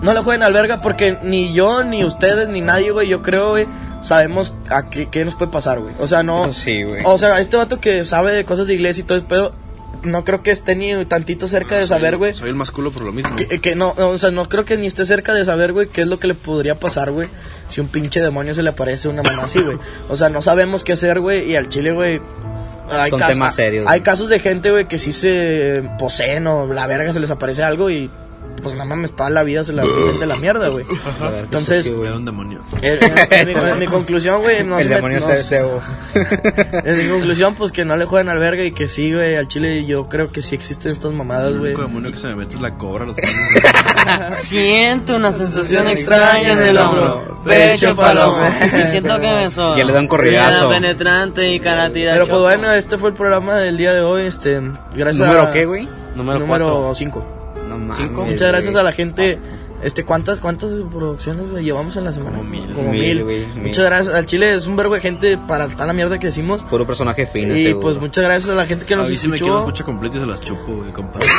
no 0.01 0.15
le 0.15 0.21
jueguen 0.23 0.43
al 0.43 0.55
verga 0.55 0.81
porque 0.81 1.19
ni 1.23 1.53
yo, 1.53 1.85
ni 1.85 2.05
ustedes, 2.05 2.49
ni 2.49 2.63
nadie, 2.63 2.91
güey, 2.91 3.07
yo 3.07 3.21
creo, 3.23 3.51
güey, 3.51 3.67
sabemos 4.03 4.55
a 4.69 4.91
qué, 4.91 5.09
qué 5.09 5.25
nos 5.25 5.35
puede 5.35 5.51
pasar, 5.51 5.81
güey. 5.81 5.95
O 5.99 6.07
sea, 6.07 6.23
no. 6.23 6.45
Eso 6.45 6.53
sí, 6.53 6.83
güey. 6.83 7.03
O 7.05 7.17
sea, 7.19 7.41
este 7.41 7.57
vato 7.57 7.81
que 7.81 8.05
sabe 8.05 8.33
de 8.33 8.45
cosas 8.45 8.67
de 8.67 8.75
iglesia 8.75 9.03
y 9.03 9.05
todo 9.07 9.17
el 9.19 9.25
pedo, 9.25 9.55
no 10.03 10.25
creo 10.25 10.43
que 10.43 10.51
esté 10.51 10.75
ni 10.75 11.05
tantito 11.07 11.47
cerca 11.47 11.77
de 11.77 11.83
Soy- 11.87 11.97
saber, 11.99 12.17
güey. 12.17 12.35
Soy 12.35 12.49
el 12.49 12.55
más 12.57 12.71
culo 12.73 12.91
por 12.91 13.03
lo 13.03 13.13
mismo. 13.13 13.35
Que, 13.37 13.61
que 13.61 13.75
no, 13.77 13.95
no, 13.97 14.09
o 14.09 14.19
sea, 14.19 14.31
no 14.33 14.49
creo 14.49 14.65
que 14.65 14.77
ni 14.77 14.87
esté 14.87 15.05
cerca 15.07 15.33
de 15.33 15.45
saber, 15.45 15.73
güey, 15.73 15.87
qué 15.89 16.03
es 16.03 16.07
lo 16.09 16.19
que 16.19 16.27
le 16.27 16.35
podría 16.35 16.75
pasar, 16.75 17.11
güey, 17.13 17.29
si 17.69 17.81
un 17.81 17.87
pinche 17.89 18.21
demonio 18.21 18.55
se 18.55 18.63
le 18.63 18.71
aparece 18.71 19.09
a 19.09 19.13
una 19.13 19.23
mamá 19.23 19.45
así, 19.45 19.61
güey. 19.61 19.79
O 20.09 20.17
sea, 20.17 20.29
no 20.29 20.43
sabemos 20.43 20.83
qué 20.85 20.93
hacer, 20.95 21.21
güey, 21.21 21.51
y 21.51 21.57
al 21.57 21.69
chile, 21.69 21.93
güey. 21.93 22.21
hay 22.91 23.11
Son 23.11 23.21
temas 23.21 23.55
serios, 23.55 23.87
Hay 23.87 24.01
güey. 24.01 24.03
casos 24.03 24.29
de 24.29 24.41
gente, 24.41 24.71
güey, 24.73 24.89
que 24.89 24.99
sí 24.99 25.13
se 25.13 25.89
poseen 26.01 26.47
o 26.49 26.67
la 26.67 26.87
verga 26.89 27.13
se 27.13 27.21
les 27.21 27.31
aparece 27.31 27.63
algo 27.63 27.89
y 27.89 28.11
pues 28.63 28.75
nada 28.75 28.85
mames, 28.87 29.15
toda 29.15 29.31
la 29.31 29.43
vida 29.43 29.65
se 29.65 29.73
la 29.73 29.85
de 29.85 30.27
la 30.27 30.37
mierda, 30.37 30.69
güey. 30.69 30.85
Entonces, 31.41 31.89
güey. 31.91 32.09
Era 32.09 32.17
un 32.17 32.25
demonio. 32.25 32.63
En, 32.81 32.99
en- 33.03 33.33
en 33.33 33.47
mi, 33.49 33.71
en 33.71 33.79
mi 33.79 33.87
conclusión, 33.87 34.41
güey, 34.43 34.63
no 34.65 34.79
el 34.79 34.89
se 34.89 34.95
demonio 34.95 35.21
no- 35.21 35.27
se 35.27 35.33
deseo. 35.33 35.81
En 36.85 36.99
mi 36.99 37.09
conclusión, 37.09 37.55
pues 37.55 37.73
que 37.73 37.85
no 37.85 37.97
le 37.97 38.05
jueguen 38.07 38.29
al 38.29 38.39
verga 38.39 38.63
y 38.65 38.73
que 38.73 38.89
sí, 38.89 39.13
güey, 39.13 39.37
al 39.37 39.49
chile 39.49 39.85
yo 39.87 40.09
creo 40.09 40.31
que 40.33 40.43
sí 40.43 40.55
existen 40.55 40.93
estas 40.93 41.13
mamadas, 41.13 41.49
El 41.49 41.59
güey. 41.59 41.73
único 41.73 41.83
demonio 41.87 42.13
que 42.13 42.19
se 42.19 42.27
me 42.29 42.35
mete 42.37 42.55
es 42.57 42.61
la 42.61 42.77
cobra. 42.77 43.05
Los 43.07 43.17
Siento 44.37 45.17
una 45.17 45.33
sensación 45.33 45.89
extraña 45.89 46.53
en 46.53 46.59
el 46.61 46.79
hombro. 46.79 47.43
Pecho 47.45 47.95
palomo. 47.97 48.37
Si 48.73 48.85
siento 48.91 49.15
que 49.21 49.35
me 49.35 49.51
soy. 49.51 49.79
Ya 49.79 49.85
le 49.85 49.93
da 49.93 50.01
un 50.01 50.09
corridazo. 50.09 50.69
penetrante 50.69 51.53
y 51.53 51.61
caratira. 51.61 52.13
Pero 52.13 52.27
pues 52.27 52.41
bueno, 52.41 52.73
este 52.73 52.99
fue 52.99 53.11
el 53.11 53.15
programa 53.17 53.57
del 53.57 53.77
día 53.77 53.93
de 53.93 54.01
hoy, 54.03 54.23
este, 54.23 54.61
gracias 54.95 55.19
¿Número 55.27 55.43
a... 55.43 55.53
qué, 55.53 55.65
güey? 55.67 55.89
Número 56.15 56.39
Número 56.41 56.67
cuatro. 56.67 56.95
5. 56.95 57.42
No 57.73 57.79
mames. 57.79 57.97
Cinco. 57.97 58.25
Muchas 58.25 58.49
gracias 58.49 58.77
a 58.77 58.83
la 58.83 58.93
gente 58.93 59.39
Este, 59.83 60.05
¿cuántas, 60.05 60.41
cuántas 60.41 60.71
producciones 60.91 61.51
llevamos 61.53 61.97
en 61.97 62.05
la 62.05 62.13
semana? 62.13 62.37
Como 62.37 62.49
mil. 62.49 62.73
Como 62.73 62.93
Mil, 62.93 63.25
mil. 63.25 63.47
mil. 63.47 63.63
Muchas 63.67 63.85
gracias. 63.85 64.15
Al 64.15 64.27
Chile 64.27 64.55
es 64.55 64.67
un 64.69 64.77
verbo 64.77 64.95
de 64.95 65.01
gente 65.01 65.37
para 65.49 65.69
toda 65.69 65.87
la 65.87 65.93
mierda 65.93 66.19
que 66.21 66.29
decimos. 66.29 66.63
Puro 66.65 66.87
personaje 66.87 67.27
fino, 67.27 67.55
Y 67.57 67.65
seguro. 67.65 67.81
pues 67.81 67.97
muchas 67.99 68.23
gracias 68.25 68.51
a 68.51 68.55
la 68.55 68.67
gente 68.67 68.87
que 68.87 68.95
A 68.95 68.99
nos 68.99 69.09
mí 69.11 69.17
si 69.17 69.27
me 69.29 69.39
quiero 69.39 69.55
escuchó. 69.55 69.69
escucha 69.69 69.85
completo 69.85 70.17
y 70.19 70.21
se 70.21 70.27
las 70.27 70.41
chupo, 70.41 70.73
güey, 70.77 70.93
compadre. 70.93 71.27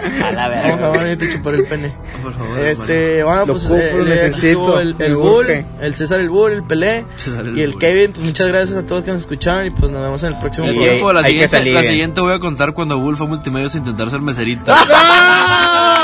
A 0.00 0.32
la 0.32 0.44
Por 0.46 0.54
verga. 0.54 0.78
favor, 0.78 1.08
yo 1.08 1.18
te 1.18 1.30
chupar 1.32 1.54
el 1.54 1.64
pene. 1.66 1.94
Por 2.22 2.34
favor, 2.34 2.58
Este, 2.58 3.22
bueno, 3.22 3.46
Lo 3.46 3.52
pues 3.52 3.70
eh, 3.70 3.90
eh, 3.92 4.02
necesito, 4.04 4.80
el, 4.80 4.96
el 4.98 5.10
me 5.10 5.14
Bull, 5.14 5.64
el 5.80 5.94
César 5.94 6.20
el 6.20 6.30
Bull, 6.30 6.52
el 6.52 6.62
Pelé 6.64 7.04
César 7.16 7.46
el 7.46 7.56
y 7.58 7.62
el 7.62 7.70
Bull. 7.72 7.80
Kevin. 7.80 8.12
Pues 8.12 8.26
muchas 8.26 8.48
gracias 8.48 8.76
a 8.78 8.86
todos 8.86 9.04
que 9.04 9.12
nos 9.12 9.20
escucharon 9.20 9.66
y 9.66 9.70
pues 9.70 9.92
nos 9.92 10.02
vemos 10.02 10.22
en 10.24 10.32
el 10.32 10.38
próximo 10.40 10.66
Y- 10.66 10.70
programa. 10.70 10.90
Tiempo, 10.92 11.12
la, 11.12 11.20
hay 11.20 11.24
que 11.24 11.30
siguiente, 11.30 11.56
salir 11.56 11.74
la 11.74 11.82
siguiente 11.84 12.20
voy 12.20 12.34
a 12.34 12.38
contar 12.40 12.72
cuando 12.74 12.98
Bull 12.98 13.16
fue 13.16 13.26
a 13.26 13.28
multimedios 13.28 13.74
a 13.74 13.78
intentar 13.78 14.10
ser 14.10 14.20
meserita. 14.20 14.74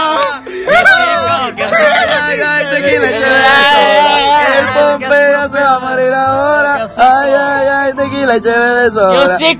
Ay, 2.43 2.67
tequila, 2.71 3.11
échame 3.11 3.39
eso. 3.39 3.81
El 4.59 4.67
Pompeo 4.75 5.49
se 5.51 5.59
va 5.59 5.75
a 5.75 5.79
morir 5.81 6.13
ahora. 6.15 6.87
Ay, 6.97 7.33
ay, 7.33 7.69
ay, 7.69 7.93
tequila, 7.95 8.37
échame 8.37 8.67
de 8.67 8.89
eso. 8.89 9.15
¡Yo 9.15 9.29
sí, 9.37 9.57